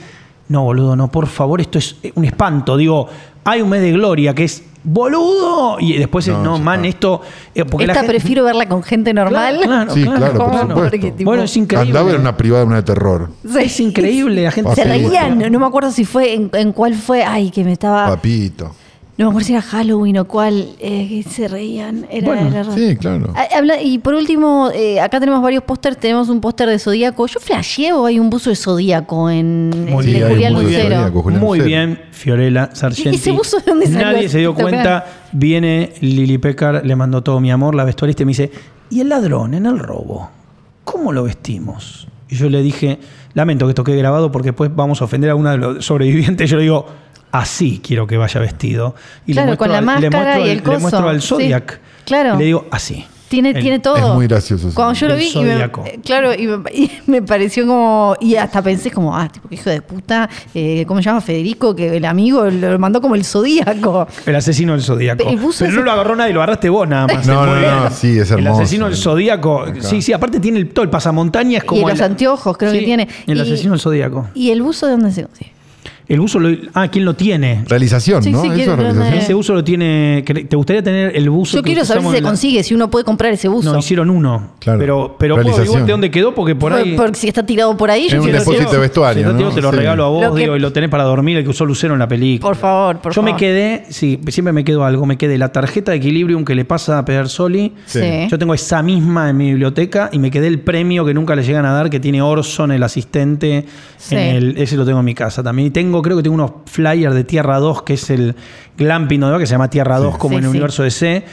no, 0.49 0.63
boludo, 0.63 0.95
no, 0.95 1.09
por 1.09 1.27
favor, 1.27 1.61
esto 1.61 1.77
es 1.79 1.95
un 2.15 2.25
espanto. 2.25 2.75
Digo, 2.77 3.07
hay 3.43 3.61
un 3.61 3.69
mes 3.69 3.81
de 3.81 3.91
gloria 3.91 4.33
que 4.33 4.43
es 4.45 4.63
boludo. 4.83 5.77
Y 5.79 5.93
después 5.97 6.27
es, 6.27 6.33
No, 6.33 6.43
no, 6.43 6.57
ya 6.57 6.63
man, 6.63 6.85
esto. 6.85 7.21
eh, 7.55 7.63
porque 7.65 7.87
la 7.87 7.93
Esta 7.93 8.01
gente- 8.03 8.13
prefiero 8.19 8.43
verla 8.43 8.67
con 8.67 8.83
gente 8.83 9.13
normal. 9.13 9.59
Claro, 9.63 9.93
sí, 9.93 10.03
claro, 10.03 10.19
por 10.19 10.33
Como 10.37 10.51
supuesto. 10.59 10.75
porque, 10.75 11.11
tipo, 11.11 11.29
Bueno, 11.29 11.43
es 11.43 11.55
increíble. 11.57 11.89
Andaba 11.89 12.11
en 12.15 12.21
una 12.21 12.35
privada, 12.37 12.65
una 12.65 12.75
de 12.77 12.83
terror. 12.83 13.29
Sí. 13.47 13.57
Es 13.59 13.79
increíble, 13.79 14.43
la 14.43 14.51
gente 14.51 14.75
Se 14.75 14.83
reían, 14.83 15.39
no, 15.39 15.49
no 15.49 15.59
me 15.59 15.65
acuerdo 15.65 15.91
si 15.91 16.05
fue, 16.05 16.33
en, 16.33 16.49
en 16.53 16.73
cuál 16.73 16.95
fue, 16.95 17.23
ay, 17.23 17.49
que 17.51 17.63
me 17.63 17.71
estaba, 17.73 18.07
Papito. 18.07 18.75
No 19.15 19.25
me 19.25 19.29
acuerdo 19.29 19.45
si 19.45 19.53
era 19.53 19.61
Halloween 19.61 20.17
o 20.17 20.25
cuál, 20.25 20.69
eh, 20.79 21.07
que 21.07 21.23
se 21.29 21.47
reían, 21.47 22.07
era, 22.09 22.25
Bueno, 22.25 22.47
era. 22.47 22.71
Sí, 22.73 22.95
claro. 22.95 23.31
Ah, 23.35 23.45
habla- 23.55 23.79
y 23.81 23.99
por 23.99 24.15
último, 24.15 24.71
eh, 24.73 24.99
acá 24.99 25.19
tenemos 25.19 25.41
varios 25.41 25.63
pósters, 25.63 25.97
tenemos 25.97 26.29
un 26.29 26.41
póster 26.41 26.67
de 26.67 26.79
Zodíaco, 26.79 27.27
yo 27.27 27.39
flasheo 27.39 28.01
o 28.01 28.05
hay 28.07 28.19
un 28.19 28.29
buzo 28.31 28.49
de 28.49 28.55
Zodíaco 28.55 29.29
en 29.29 29.69
Muy 29.89 30.05
bien, 30.07 30.27
Julián 30.29 30.53
muy 30.53 30.65
bien. 30.65 30.79
Lucero. 30.83 30.95
Zodíaco. 30.95 31.21
Julián 31.21 31.41
Muy 31.41 31.59
Lucero. 31.59 31.67
bien, 31.85 32.01
Fiorella 32.11 32.69
Sargenti. 32.73 33.17
¿Ese 33.17 33.31
buzo 33.31 33.57
de 33.59 33.63
dónde 33.67 33.85
salió? 33.87 34.01
Nadie 34.01 34.29
se 34.29 34.39
dio 34.39 34.55
cuenta. 34.55 35.05
Viene 35.31 35.93
Lili 36.01 36.37
Pecar, 36.39 36.85
le 36.85 36.95
mandó 36.95 37.21
todo 37.21 37.39
mi 37.39 37.51
amor, 37.51 37.75
la 37.75 37.83
vestuarista, 37.83 38.23
y 38.23 38.25
me 38.25 38.31
dice, 38.31 38.51
¿y 38.89 38.99
el 39.01 39.09
ladrón 39.09 39.53
en 39.53 39.65
el 39.67 39.77
robo? 39.79 40.29
¿Cómo 40.83 41.11
lo 41.13 41.23
vestimos? 41.23 42.07
Y 42.29 42.35
yo 42.35 42.49
le 42.49 42.61
dije, 42.63 42.97
lamento 43.35 43.65
que 43.67 43.71
esto 43.71 43.83
quede 43.83 43.97
grabado 43.97 44.31
porque 44.31 44.49
después 44.49 44.71
vamos 44.75 45.01
a 45.01 45.05
ofender 45.05 45.29
a 45.29 45.35
uno 45.35 45.51
de 45.51 45.57
los 45.57 45.85
sobrevivientes. 45.85 46.49
Yo 46.49 46.57
le 46.57 46.63
digo, 46.63 46.85
así 47.33 47.81
quiero 47.85 48.07
que 48.07 48.15
vaya 48.17 48.39
vestido. 48.39 48.95
Y 49.27 49.33
Claro, 49.33 49.57
con 49.57 49.69
la 49.69 49.79
al- 49.79 49.85
máscara 49.85 50.09
muestro 50.23 50.39
y 50.39 50.43
al- 50.43 50.49
el 50.57 50.63
coso. 50.63 50.71
Le 50.77 50.79
muestro 50.81 51.09
al 51.09 51.21
Sí, 51.21 51.27
Zodiac. 51.27 51.79
claro. 52.05 52.35
Y 52.35 52.37
le 52.39 52.45
digo, 52.45 52.65
así. 52.71 53.05
Tiene, 53.29 53.49
El- 53.49 53.61
tiene 53.63 53.79
todo. 53.79 53.97
es 53.97 54.13
muy 54.13 54.27
gracioso. 54.27 54.69
Cuando 54.75 54.93
yo 54.93 55.07
lo 55.07 55.15
vi, 55.15 55.31
y 55.33 55.39
me, 55.39 55.53
Zodíaco. 55.53 55.83
eh, 55.87 55.99
claro, 56.05 56.35
y 56.35 56.45
me, 56.45 56.71
y 56.71 56.91
me 57.07 57.23
pareció 57.23 57.65
como. 57.65 58.15
Y 58.21 58.35
hasta 58.35 58.61
pensé 58.61 58.91
como, 58.91 59.17
ah, 59.17 59.27
tipo, 59.27 59.49
qué 59.49 59.55
hijo 59.55 59.71
de 59.71 59.81
puta. 59.81 60.29
Eh, 60.53 60.85
¿Cómo 60.87 60.99
se 61.01 61.05
llama 61.05 61.19
Federico? 61.19 61.75
Que 61.75 61.97
el 61.97 62.05
amigo 62.05 62.45
lo 62.45 62.77
mandó 62.77 63.01
como 63.01 63.15
el 63.15 63.25
zodíaco. 63.25 64.07
El 64.27 64.35
asesino 64.35 64.73
del 64.73 64.83
Zodíaco. 64.83 65.27
El 65.27 65.37
buzo 65.37 65.59
Pero 65.65 65.71
ese- 65.71 65.79
no 65.79 65.83
lo 65.85 65.91
agarró 65.93 66.15
nadie, 66.15 66.31
lo 66.31 66.41
agarraste 66.43 66.69
vos 66.69 66.87
nada 66.87 67.07
más. 67.07 67.25
No, 67.33 67.43
no, 67.47 67.55
no, 67.59 67.89
sí, 67.89 68.19
es 68.19 68.29
hermoso. 68.29 68.37
El 68.59 68.61
asesino 68.65 68.85
del 68.85 68.97
Zodíaco. 68.97 69.61
Acá. 69.61 69.81
Sí, 69.81 70.03
sí, 70.03 70.13
aparte 70.13 70.39
tiene 70.39 70.59
el, 70.59 70.69
todo 70.69 70.83
el 70.83 70.91
pasamontañas 70.91 71.63
como. 71.63 71.81
y 71.81 71.89
los 71.91 71.99
el- 71.99 72.05
anteojos, 72.05 72.55
creo 72.55 72.71
Sí, 72.71 72.79
que 72.81 72.85
tiene. 72.85 73.07
El 73.25 73.37
Y- 73.39 73.41
asesino 73.41 73.71
del 73.71 73.79
Zodíaco. 73.81 74.27
¿Y 74.35 74.51
el 74.51 74.61
buzo 74.61 74.85
de 74.85 74.91
dónde 74.91 75.11
se 75.11 75.23
consigue? 75.23 75.51
El 76.07 76.19
buzo 76.19 76.37
lo. 76.39 76.49
Ah, 76.73 76.89
¿quién 76.89 77.05
lo 77.05 77.13
tiene? 77.15 77.63
Realización, 77.67 78.21
Sí, 78.21 78.31
¿no? 78.31 78.41
sí, 78.41 78.47
Eso 78.47 78.55
quiero- 78.55 78.73
es 78.73 78.79
realización. 78.79 79.13
Ese 79.13 79.33
buzo 79.33 79.53
lo 79.53 79.63
tiene. 79.63 80.23
¿Te 80.25 80.55
gustaría 80.55 80.83
tener 80.83 81.15
el 81.15 81.29
buzo? 81.29 81.57
Yo 81.57 81.63
que 81.63 81.67
quiero 81.71 81.85
saber 81.85 82.01
si 82.01 82.07
usamos 82.07 82.11
se 82.11 82.17
en 82.17 82.23
la- 82.23 82.29
consigue, 82.29 82.63
si 82.63 82.73
uno 82.75 82.89
puede 82.89 83.05
comprar 83.05 83.31
ese 83.31 83.47
buzo. 83.47 83.71
No, 83.71 83.79
hicieron 83.79 84.09
uno. 84.09 84.51
Claro. 84.59 84.79
Pero, 84.79 85.15
pero 85.17 85.35
puedo 85.35 85.43
Realización. 85.43 85.61
averiguarte 85.61 85.91
dónde 85.91 86.11
quedó 86.11 86.35
porque 86.35 86.55
por 86.55 86.73
ahí. 86.73 86.95
Porque 86.97 87.15
si 87.15 87.27
está 87.29 87.45
tirado 87.45 87.77
por 87.77 87.89
ahí, 87.89 88.07
Es 88.07 88.11
yo 88.11 88.17
un 88.19 88.23
quiero 88.25 88.39
depósito 88.39 88.63
saber. 88.65 88.75
de 88.75 88.81
vestuario, 88.81 89.21
Si 89.23 89.27
no, 89.27 89.31
¿no? 89.33 89.37
tío, 89.39 89.49
te 89.55 89.61
lo 89.61 89.71
Sí. 89.71 89.77
regalo 89.77 90.03
a 90.05 90.09
vos, 90.09 90.23
Lo 90.25 90.33
que- 90.35 90.41
digo, 90.41 90.55
y 90.57 90.59
lo 90.59 90.73
tenés 90.73 90.89
para 90.89 91.03
dormir, 91.03 91.37
el 91.37 91.43
que 91.43 91.49
usó 91.49 91.65
Lucero 91.65 91.93
en 91.93 91.99
la 91.99 92.07
película. 92.07 92.49
Por 92.49 92.57
favor, 92.57 92.97
por 92.99 93.11
Yo 93.13 93.21
favor. 93.21 93.31
me 93.31 93.37
quedé, 93.39 93.85
sí, 93.89 94.19
siempre 94.27 94.51
me 94.51 94.63
quedo 94.65 94.83
algo, 94.83 95.05
me 95.05 95.17
quedé 95.17 95.37
la 95.37 95.53
tarjeta 95.53 95.91
de 95.91 95.97
Equilibrium 95.99 96.43
que 96.43 96.53
le 96.55 96.65
pasa 96.65 96.99
a 96.99 97.05
Pedersoli. 97.05 97.73
Sí. 97.85 98.01
Yo 98.29 98.37
tengo 98.37 98.53
esa 98.53 98.83
misma 98.83 99.29
en 99.29 99.37
mi 99.37 99.49
biblioteca 99.51 100.09
y 100.11 100.19
me 100.19 100.29
quedé 100.31 100.47
el 100.47 100.59
premio 100.59 101.05
que 101.05 101.13
nunca 101.13 101.35
le 101.35 101.43
llegan 101.43 101.65
a 101.65 101.71
dar, 101.71 101.89
que 101.89 101.99
tiene 102.01 102.21
Orson, 102.21 102.71
el 102.73 102.83
asistente. 102.83 103.65
Sí. 103.97 104.15
En 104.15 104.21
el, 104.35 104.57
ese 104.57 104.75
lo 104.75 104.85
tengo 104.85 104.99
en 104.99 105.05
mi 105.05 105.13
casa 105.15 105.41
también. 105.41 105.67
Y 105.67 105.71
tengo, 105.71 105.92
creo 106.01 106.17
que 106.17 106.23
tengo 106.23 106.35
unos 106.35 106.51
flyers 106.65 107.13
de 107.15 107.23
Tierra 107.23 107.59
2, 107.59 107.83
que 107.83 107.93
es 107.93 108.09
el 108.09 108.35
glamping, 108.77 109.19
¿no? 109.19 109.37
que 109.37 109.45
se 109.45 109.51
llama 109.51 109.69
Tierra 109.69 109.99
2, 109.99 110.17
como 110.17 110.33
Sí, 110.33 110.37
en 110.37 110.43
el 110.45 110.49
sí. 110.49 110.49
universo 110.51 110.83
de 110.83 110.91
C. 110.91 111.25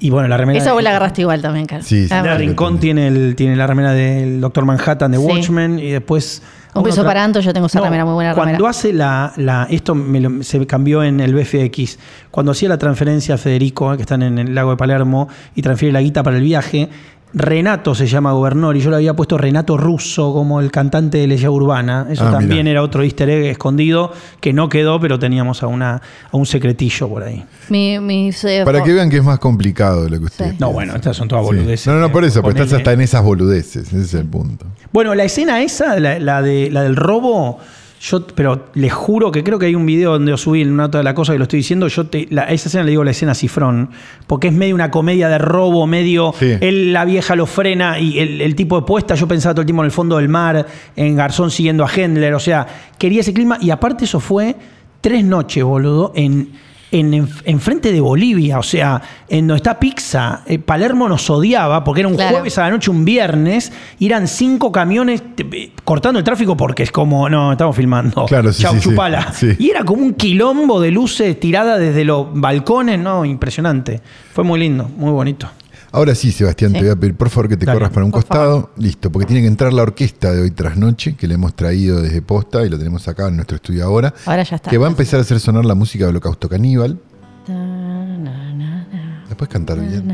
Y 0.00 0.10
bueno, 0.10 0.26
la 0.26 0.36
remera. 0.36 0.58
Esa 0.58 0.72
vos 0.72 0.82
la 0.82 0.90
agarraste 0.90 1.20
igual 1.20 1.40
también, 1.40 1.64
Carlos. 1.66 1.86
Sí, 1.86 2.08
sí. 2.08 2.12
Ah, 2.12 2.20
bueno. 2.22 2.36
Rincón 2.36 2.80
tiene, 2.80 3.06
el, 3.06 3.36
tiene 3.36 3.54
la 3.54 3.68
remera 3.68 3.92
del 3.92 4.40
Doctor 4.40 4.64
Manhattan 4.64 5.12
de 5.12 5.18
Sí. 5.18 5.24
Watchmen 5.24 5.78
y 5.78 5.90
después. 5.92 6.42
Un 6.74 6.82
beso 6.82 7.04
para 7.04 7.22
Anto, 7.22 7.38
yo 7.40 7.52
tengo 7.52 7.66
esa 7.66 7.80
remera, 7.82 8.04
muy 8.04 8.14
buena 8.14 8.34
Cuando 8.34 8.52
remera. 8.54 8.70
hace 8.70 8.92
la. 8.92 9.32
la- 9.36 9.66
esto 9.70 9.94
me 9.94 10.20
lo- 10.20 10.42
se 10.42 10.66
cambió 10.66 11.04
en 11.04 11.20
el 11.20 11.34
BFX. 11.34 11.98
Cuando 12.32 12.50
hacía 12.52 12.68
la 12.70 12.78
transferencia 12.78 13.34
a 13.36 13.38
Federico, 13.38 13.92
eh, 13.92 13.96
que 13.96 14.02
están 14.02 14.22
en 14.22 14.38
el 14.38 14.54
lago 14.54 14.70
de 14.70 14.76
Palermo, 14.76 15.28
y 15.54 15.62
transfiere 15.62 15.92
la 15.92 16.00
guita 16.00 16.22
para 16.24 16.38
el 16.38 16.42
viaje, 16.42 16.88
Renato 17.34 17.94
se 17.94 18.06
llama 18.06 18.32
gobernador 18.32 18.76
y 18.76 18.80
yo 18.80 18.90
le 18.90 18.96
había 18.96 19.14
puesto 19.14 19.38
Renato 19.38 19.76
Russo 19.78 20.32
como 20.34 20.60
el 20.60 20.70
cantante 20.70 21.18
de 21.18 21.26
Legión 21.26 21.52
Urbana. 21.54 22.06
Eso 22.10 22.26
Ah, 22.26 22.32
también 22.32 22.60
mirá. 22.64 22.70
era 22.72 22.82
otro 22.82 23.02
easter 23.02 23.28
egg 23.30 23.44
escondido 23.46 24.12
que 24.40 24.52
no 24.52 24.68
quedó, 24.68 25.00
pero 25.00 25.18
teníamos 25.18 25.62
a, 25.62 25.66
una, 25.66 25.94
a 26.30 26.36
un 26.36 26.44
secretillo 26.44 27.08
por 27.08 27.22
ahí. 27.22 27.42
Mi, 27.70 27.94
eh, 27.94 28.62
Para 28.64 28.82
que 28.82 28.92
vean 28.92 29.08
que 29.08 29.16
es 29.16 29.24
más 29.24 29.38
complicado 29.38 30.04
de 30.04 30.10
lo 30.10 30.18
que 30.18 30.24
ustedes. 30.26 30.50
Sí. 30.52 30.56
No, 30.60 30.72
bueno, 30.72 30.94
estas 30.94 31.16
son 31.16 31.28
todas 31.28 31.44
boludeces. 31.44 31.86
No, 31.86 31.94
no, 31.94 32.00
no, 32.00 32.12
por 32.12 32.24
eso, 32.24 32.42
porque 32.42 32.60
estás 32.62 32.78
hasta 32.78 32.92
en 32.92 33.00
esas 33.00 33.22
boludeces. 33.22 33.86
Ese 33.88 34.00
es 34.00 34.14
el 34.14 34.26
punto. 34.26 34.66
Bueno, 34.92 35.14
la 35.14 35.24
escena 35.24 35.62
esa, 35.62 35.98
la, 35.98 36.18
la 36.18 36.42
de, 36.42 36.70
la 36.70 36.82
del 36.82 36.96
robo, 36.96 37.58
yo, 38.04 38.26
pero 38.26 38.66
les 38.74 38.92
juro 38.92 39.30
que 39.30 39.44
creo 39.44 39.58
que 39.60 39.66
hay 39.66 39.76
un 39.76 39.86
video 39.86 40.12
donde 40.12 40.32
os 40.32 40.40
subí 40.40 40.60
en 40.60 40.72
una 40.72 40.88
de 40.88 41.02
la 41.04 41.14
cosa 41.14 41.32
que 41.32 41.38
lo 41.38 41.44
estoy 41.44 41.58
diciendo. 41.58 41.86
Yo 41.86 42.06
te, 42.08 42.26
la- 42.30 42.42
a 42.42 42.48
esa 42.50 42.68
escena 42.68 42.82
le 42.82 42.90
digo 42.90 43.04
la 43.04 43.12
escena 43.12 43.32
cifrón, 43.34 43.90
porque 44.26 44.48
es 44.48 44.52
medio 44.54 44.74
una 44.74 44.90
comedia 44.90 45.28
de 45.28 45.38
robo, 45.38 45.86
medio. 45.86 46.34
Sí. 46.36 46.54
Él, 46.60 46.92
la 46.92 47.04
vieja 47.04 47.36
lo 47.36 47.46
frena 47.46 48.00
y 48.00 48.18
el, 48.18 48.40
el 48.40 48.56
tipo 48.56 48.80
de 48.80 48.84
puesta. 48.86 49.14
Yo 49.14 49.28
pensaba 49.28 49.54
todo 49.54 49.60
el 49.62 49.66
tiempo 49.66 49.82
en 49.82 49.86
el 49.86 49.92
fondo 49.92 50.16
del 50.16 50.28
mar, 50.28 50.66
en 50.96 51.14
Garzón 51.14 51.50
siguiendo 51.52 51.84
a 51.84 51.90
Hendler. 51.94 52.34
O 52.34 52.40
sea, 52.40 52.66
quería 52.98 53.20
ese 53.20 53.32
clima. 53.32 53.56
Y 53.60 53.70
aparte, 53.70 54.04
eso 54.06 54.18
fue 54.18 54.56
tres 55.00 55.24
noches, 55.24 55.62
boludo, 55.62 56.12
en. 56.16 56.50
En, 56.92 57.14
en, 57.14 57.26
en 57.44 57.58
frente 57.58 57.90
de 57.90 58.00
Bolivia, 58.02 58.58
o 58.58 58.62
sea, 58.62 59.00
en 59.28 59.46
donde 59.48 59.56
está 59.56 59.80
Pizza, 59.80 60.42
eh, 60.46 60.58
Palermo 60.58 61.08
nos 61.08 61.28
odiaba 61.30 61.82
porque 61.82 62.02
era 62.02 62.08
un 62.08 62.16
Claro. 62.16 62.32
jueves 62.32 62.58
a 62.58 62.62
la 62.64 62.70
noche, 62.70 62.90
un 62.90 63.04
viernes, 63.04 63.72
y 63.98 64.06
eran 64.06 64.28
cinco 64.28 64.70
camiones 64.70 65.22
te- 65.34 65.42
eh, 65.50 65.72
cortando 65.84 66.18
el 66.18 66.24
tráfico 66.24 66.54
porque 66.54 66.82
es 66.82 66.92
como, 66.92 67.28
no, 67.30 67.52
estamos 67.52 67.74
filmando. 67.74 68.26
Claro, 68.26 68.52
sí, 68.52 68.62
Chau, 68.62 68.74
sí, 68.74 68.80
chupala. 68.80 69.32
Sí. 69.32 69.56
Y 69.58 69.70
era 69.70 69.84
como 69.84 70.02
un 70.02 70.12
quilombo 70.12 70.78
de 70.80 70.90
luces 70.90 71.40
tiradas 71.40 71.80
desde 71.80 72.04
los 72.04 72.26
balcones, 72.32 72.98
no, 72.98 73.24
impresionante. 73.24 74.00
Fue 74.34 74.44
muy 74.44 74.60
lindo, 74.60 74.88
muy 74.96 75.10
bonito. 75.12 75.48
Ahora 75.94 76.14
sí, 76.14 76.32
Sebastián, 76.32 76.72
Sí. 76.72 76.78
te 76.78 76.84
voy 76.84 76.90
a 76.92 76.96
pedir 76.96 77.14
por 77.14 77.28
favor 77.28 77.48
que 77.50 77.56
te 77.58 77.66
Dale, 77.66 77.76
corras 77.78 77.92
para 77.92 78.06
un 78.06 78.12
costado. 78.12 78.70
Listo, 78.78 79.12
porque 79.12 79.26
tiene 79.26 79.42
que 79.42 79.46
entrar 79.48 79.72
la 79.74 79.82
orquesta 79.82 80.32
de 80.32 80.40
hoy 80.40 80.50
tras 80.50 80.76
noche, 80.78 81.14
que 81.16 81.28
le 81.28 81.34
hemos 81.34 81.54
traído 81.54 82.00
desde 82.00 82.22
posta 82.22 82.64
y 82.64 82.70
lo 82.70 82.78
tenemos 82.78 83.06
acá 83.08 83.28
en 83.28 83.36
nuestro 83.36 83.56
estudio 83.56 83.84
ahora. 83.84 84.14
Ahora 84.24 84.42
ya 84.42 84.56
está. 84.56 84.70
Que 84.70 84.78
va 84.78 84.86
a 84.86 84.90
empezar 84.90 85.18
a 85.18 85.22
hacer 85.22 85.38
sonar 85.38 85.64
la 85.66 85.74
música 85.74 86.04
de 86.04 86.10
Holocausto 86.10 86.48
Caníbal. 86.48 86.98
¿La 87.46 89.36
puedes 89.36 89.52
cantar 89.52 89.80
bien? 89.80 90.08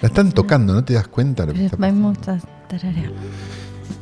La 0.00 0.08
están 0.08 0.32
tocando, 0.32 0.74
¿no 0.74 0.84
te 0.84 0.94
das 0.94 1.06
cuenta? 1.08 1.46
Lo 1.46 1.52
que 1.52 1.64
está 1.66 1.76
pasando? 1.76 2.12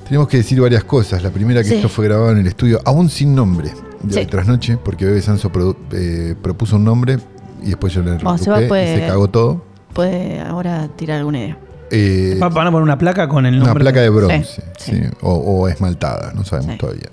Tenemos 0.08 0.28
que 0.28 0.38
decir 0.38 0.60
varias 0.60 0.84
cosas. 0.84 1.22
La 1.22 1.30
primera 1.30 1.62
que 1.62 1.68
Sí. 1.68 1.74
esto 1.76 1.88
fue 1.88 2.06
grabado 2.06 2.32
en 2.32 2.38
el 2.38 2.46
estudio, 2.46 2.80
aún 2.84 3.10
sin 3.10 3.34
nombre, 3.34 3.70
de 4.02 4.12
Sí. 4.14 4.18
hoy 4.20 4.26
tras 4.26 4.46
noche, 4.46 4.78
porque 4.82 5.04
Bebe 5.04 5.20
Sanso 5.20 5.52
eh, 5.92 6.34
propuso 6.42 6.76
un 6.76 6.84
nombre 6.84 7.18
y 7.62 7.66
después 7.66 7.92
yo 7.92 8.02
le 8.02 8.18
Seba 8.38 8.62
y 8.62 8.68
se 8.68 9.04
cagó 9.06 9.28
todo. 9.28 9.69
Puede 9.92 10.40
ahora 10.40 10.88
tirar 10.96 11.18
alguna 11.18 11.38
idea. 11.38 11.56
eh, 11.92 12.38
Va- 12.40 12.48
Van 12.48 12.68
a 12.68 12.70
poner 12.70 12.84
una 12.84 12.96
placa 12.98 13.28
con 13.28 13.44
el 13.46 13.54
nombre. 13.58 13.72
una 13.72 13.80
placa 13.80 14.00
de 14.00 14.10
bronce, 14.10 14.62
Sí, 14.78 14.92
sí, 14.92 15.02
O, 15.22 15.32
o 15.34 15.68
esmaltada, 15.68 16.32
no 16.34 16.44
sabemos 16.44 16.72
Sí. 16.74 16.78
todavía. 16.78 17.08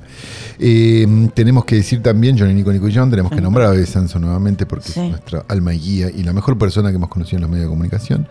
Eh, 0.59 1.29
tenemos 1.33 1.65
que 1.65 1.75
decir 1.77 2.01
también, 2.03 2.37
Johnny 2.37 2.53
Nico 2.53 2.71
Nico 2.71 2.87
y 2.87 2.93
John, 2.95 3.09
tenemos 3.09 3.31
que 3.31 3.41
nombrar 3.41 3.67
a 3.67 3.71
Bebe 3.71 3.85
Sanso 3.87 4.19
nuevamente 4.19 4.65
porque 4.67 4.89
Sí. 4.89 4.99
es 4.99 5.09
nuestra 5.09 5.43
alma 5.47 5.73
y 5.73 5.79
guía 5.79 6.09
y 6.15 6.21
la 6.23 6.31
mejor 6.33 6.57
persona 6.59 6.89
que 6.89 6.95
hemos 6.95 7.09
conocido 7.09 7.37
en 7.37 7.41
los 7.41 7.49
medios 7.49 7.65
de 7.65 7.69
comunicación. 7.69 8.27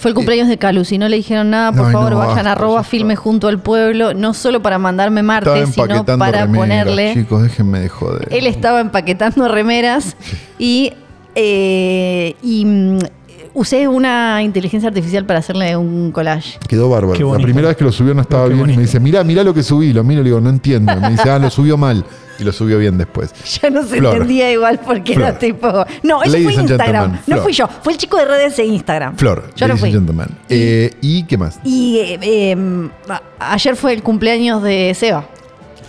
Fue 0.00 0.10
el 0.10 0.14
cumpleaños 0.14 0.48
de 0.48 0.56
Calu. 0.58 0.84
Si 0.84 0.98
no 0.98 1.08
le 1.08 1.16
dijeron 1.16 1.50
nada, 1.50 1.72
por 1.72 1.90
favor, 1.90 2.12
no, 2.12 2.18
vayan 2.18 2.46
a 2.46 2.52
arroba 2.52 2.84
filme 2.84 3.16
junto 3.16 3.48
al 3.48 3.60
pueblo, 3.60 4.14
no 4.14 4.34
solo 4.34 4.62
para 4.62 4.78
mandarme 4.78 5.22
martes, 5.24 5.70
sino 5.70 6.04
para 6.04 6.42
remeras, 6.42 6.48
ponerle. 6.56 7.14
Chicos, 7.14 7.42
déjenme 7.42 7.80
de 7.80 7.88
joder. 7.88 8.28
Él 8.30 8.46
estaba 8.46 8.80
empaquetando 8.80 9.48
remeras 9.48 10.16
y, 10.60 10.92
eh, 11.34 12.34
y 12.42 12.64
mm, 12.64 12.98
usé 13.54 13.88
una 13.88 14.42
inteligencia 14.42 14.88
artificial 14.88 15.24
para 15.24 15.38
hacerle 15.40 15.76
un 15.76 16.12
collage. 16.12 16.58
Quedó 16.68 16.88
bárbaro. 16.90 17.32
La 17.36 17.42
primera 17.42 17.68
vez 17.68 17.76
que 17.76 17.84
lo 17.84 17.92
subió 17.92 18.14
no 18.14 18.22
estaba 18.22 18.44
Qué 18.44 18.48
bien 18.50 18.58
y 18.58 18.62
bonito. 18.62 18.76
me 18.78 18.82
dice, 18.86 19.00
mirá, 19.00 19.24
mirá 19.24 19.42
lo 19.44 19.52
que 19.54 19.62
subí. 19.62 19.92
Lo 19.92 20.04
miro 20.04 20.20
y 20.20 20.24
le 20.24 20.30
digo, 20.30 20.40
no 20.40 20.50
entiendo. 20.50 20.94
Me 21.00 21.10
dice, 21.10 21.28
ah, 21.30 21.38
lo 21.38 21.50
subió 21.50 21.76
mal. 21.76 22.04
Y 22.40 22.44
lo 22.44 22.52
subió 22.52 22.78
bien 22.78 22.96
después. 22.98 23.32
Ya 23.62 23.68
no 23.70 23.82
se 23.82 23.96
Flor. 23.98 24.14
entendía 24.14 24.52
igual 24.52 24.78
porque 24.86 25.14
Flor. 25.14 25.28
era 25.30 25.38
tipo. 25.38 25.66
No, 26.04 26.22
eso 26.22 26.32
Ladies 26.32 26.54
fue 26.54 26.62
Instagram. 26.62 27.18
No 27.26 27.38
fui 27.38 27.52
yo, 27.52 27.68
fue 27.82 27.92
el 27.94 27.98
chico 27.98 28.16
de 28.16 28.24
redes 28.26 28.56
de 28.56 28.64
Instagram. 28.64 29.16
Flor, 29.16 29.50
Yo 29.56 29.66
no 29.66 29.74
ladies 29.74 29.80
fui. 29.80 29.88
and 29.90 29.98
gentlemen. 29.98 30.28
Eh, 30.48 30.92
¿Y 31.00 31.24
qué 31.24 31.36
más? 31.36 31.58
Y 31.64 31.98
eh, 31.98 32.18
eh, 32.22 32.88
ayer 33.40 33.74
fue 33.74 33.92
el 33.94 34.02
cumpleaños 34.04 34.62
de 34.62 34.94
Seba. 34.94 35.26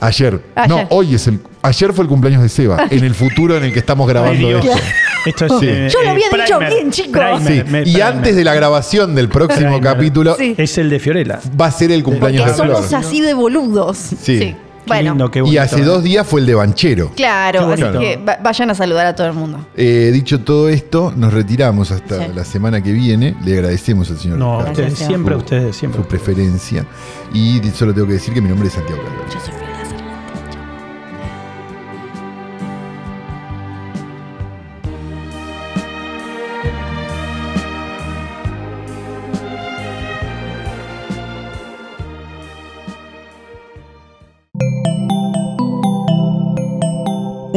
Ayer. 0.01 0.41
Ayer. 0.55 0.69
No, 0.69 0.87
hoy 0.89 1.13
es 1.15 1.27
el. 1.27 1.39
Ayer 1.61 1.93
fue 1.93 2.03
el 2.05 2.09
cumpleaños 2.09 2.41
de 2.41 2.49
Seba. 2.49 2.87
en 2.89 3.03
el 3.03 3.13
futuro 3.13 3.55
en 3.57 3.65
el 3.65 3.73
que 3.73 3.79
estamos 3.79 4.07
Ay, 4.07 4.13
grabando 4.13 4.47
Dios. 4.47 4.65
esto. 4.65 4.77
Esto 5.25 5.45
es. 5.45 5.51
Sí. 5.59 5.67
eh, 5.69 5.89
Yo 5.91 6.01
lo 6.03 6.09
había 6.11 6.27
eh, 6.27 6.29
dicho 6.31 6.57
primer. 6.57 6.73
bien, 6.73 6.91
chicos. 6.91 7.21
Primer, 7.43 7.65
Sí, 7.65 7.71
me- 7.71 7.79
Y 7.81 7.83
primer. 7.83 8.03
antes 8.03 8.35
de 8.35 8.43
la 8.43 8.53
grabación 8.53 9.15
del 9.15 9.29
próximo 9.29 9.73
Primer. 9.75 9.81
capítulo, 9.81 10.35
Sí. 10.37 10.55
Es 10.57 10.77
el 10.77 10.89
de 10.89 10.99
Fiorella. 10.99 11.39
va 11.59 11.65
a 11.67 11.71
ser 11.71 11.91
el 11.91 12.03
cumpleaños 12.03 12.43
Porque 12.43 12.61
de 12.61 12.67
Flor. 12.67 12.83
somos 12.89 12.93
así 12.93 13.21
de 13.21 13.33
boludos. 13.33 13.97
Sí. 13.97 14.39
Qué 14.39 14.93
Bueno, 14.95 15.11
lindo, 15.11 15.29
qué 15.29 15.43
Y 15.45 15.57
hace 15.57 15.83
dos 15.83 16.01
días 16.01 16.25
fue 16.25 16.39
el 16.41 16.47
de 16.47 16.55
Banchero. 16.55 17.11
claro, 17.15 17.71
así 17.71 17.83
que 17.99 18.17
va- 18.27 18.39
vayan 18.41 18.71
a 18.71 18.73
saludar 18.75 19.05
a 19.05 19.13
todo 19.13 19.27
el 19.27 19.33
mundo. 19.33 19.63
Eh, 19.75 20.09
dicho 20.11 20.39
todo 20.39 20.67
esto, 20.67 21.13
nos 21.15 21.31
retiramos 21.31 21.91
hasta 21.91 22.25
Sí. 22.25 22.31
la 22.33 22.43
semana 22.43 22.81
que 22.81 22.91
viene. 22.91 23.35
Le 23.45 23.53
agradecemos 23.53 24.09
al 24.09 24.17
señor 24.17 24.39
No, 24.39 24.61
Ricardo 24.65 24.95
siempre 24.95 25.35
su- 25.35 25.39
ustedes, 25.41 25.75
siempre. 25.75 26.01
su 26.01 26.07
preferencia. 26.07 26.85
Y 27.33 27.61
solo 27.75 27.93
tengo 27.93 28.07
que 28.07 28.13
decir 28.13 28.33
que 28.33 28.41
mi 28.41 28.49
nombre 28.49 28.67
es 28.69 28.73
Santiago 28.73 28.99
Calderón. 29.03 29.58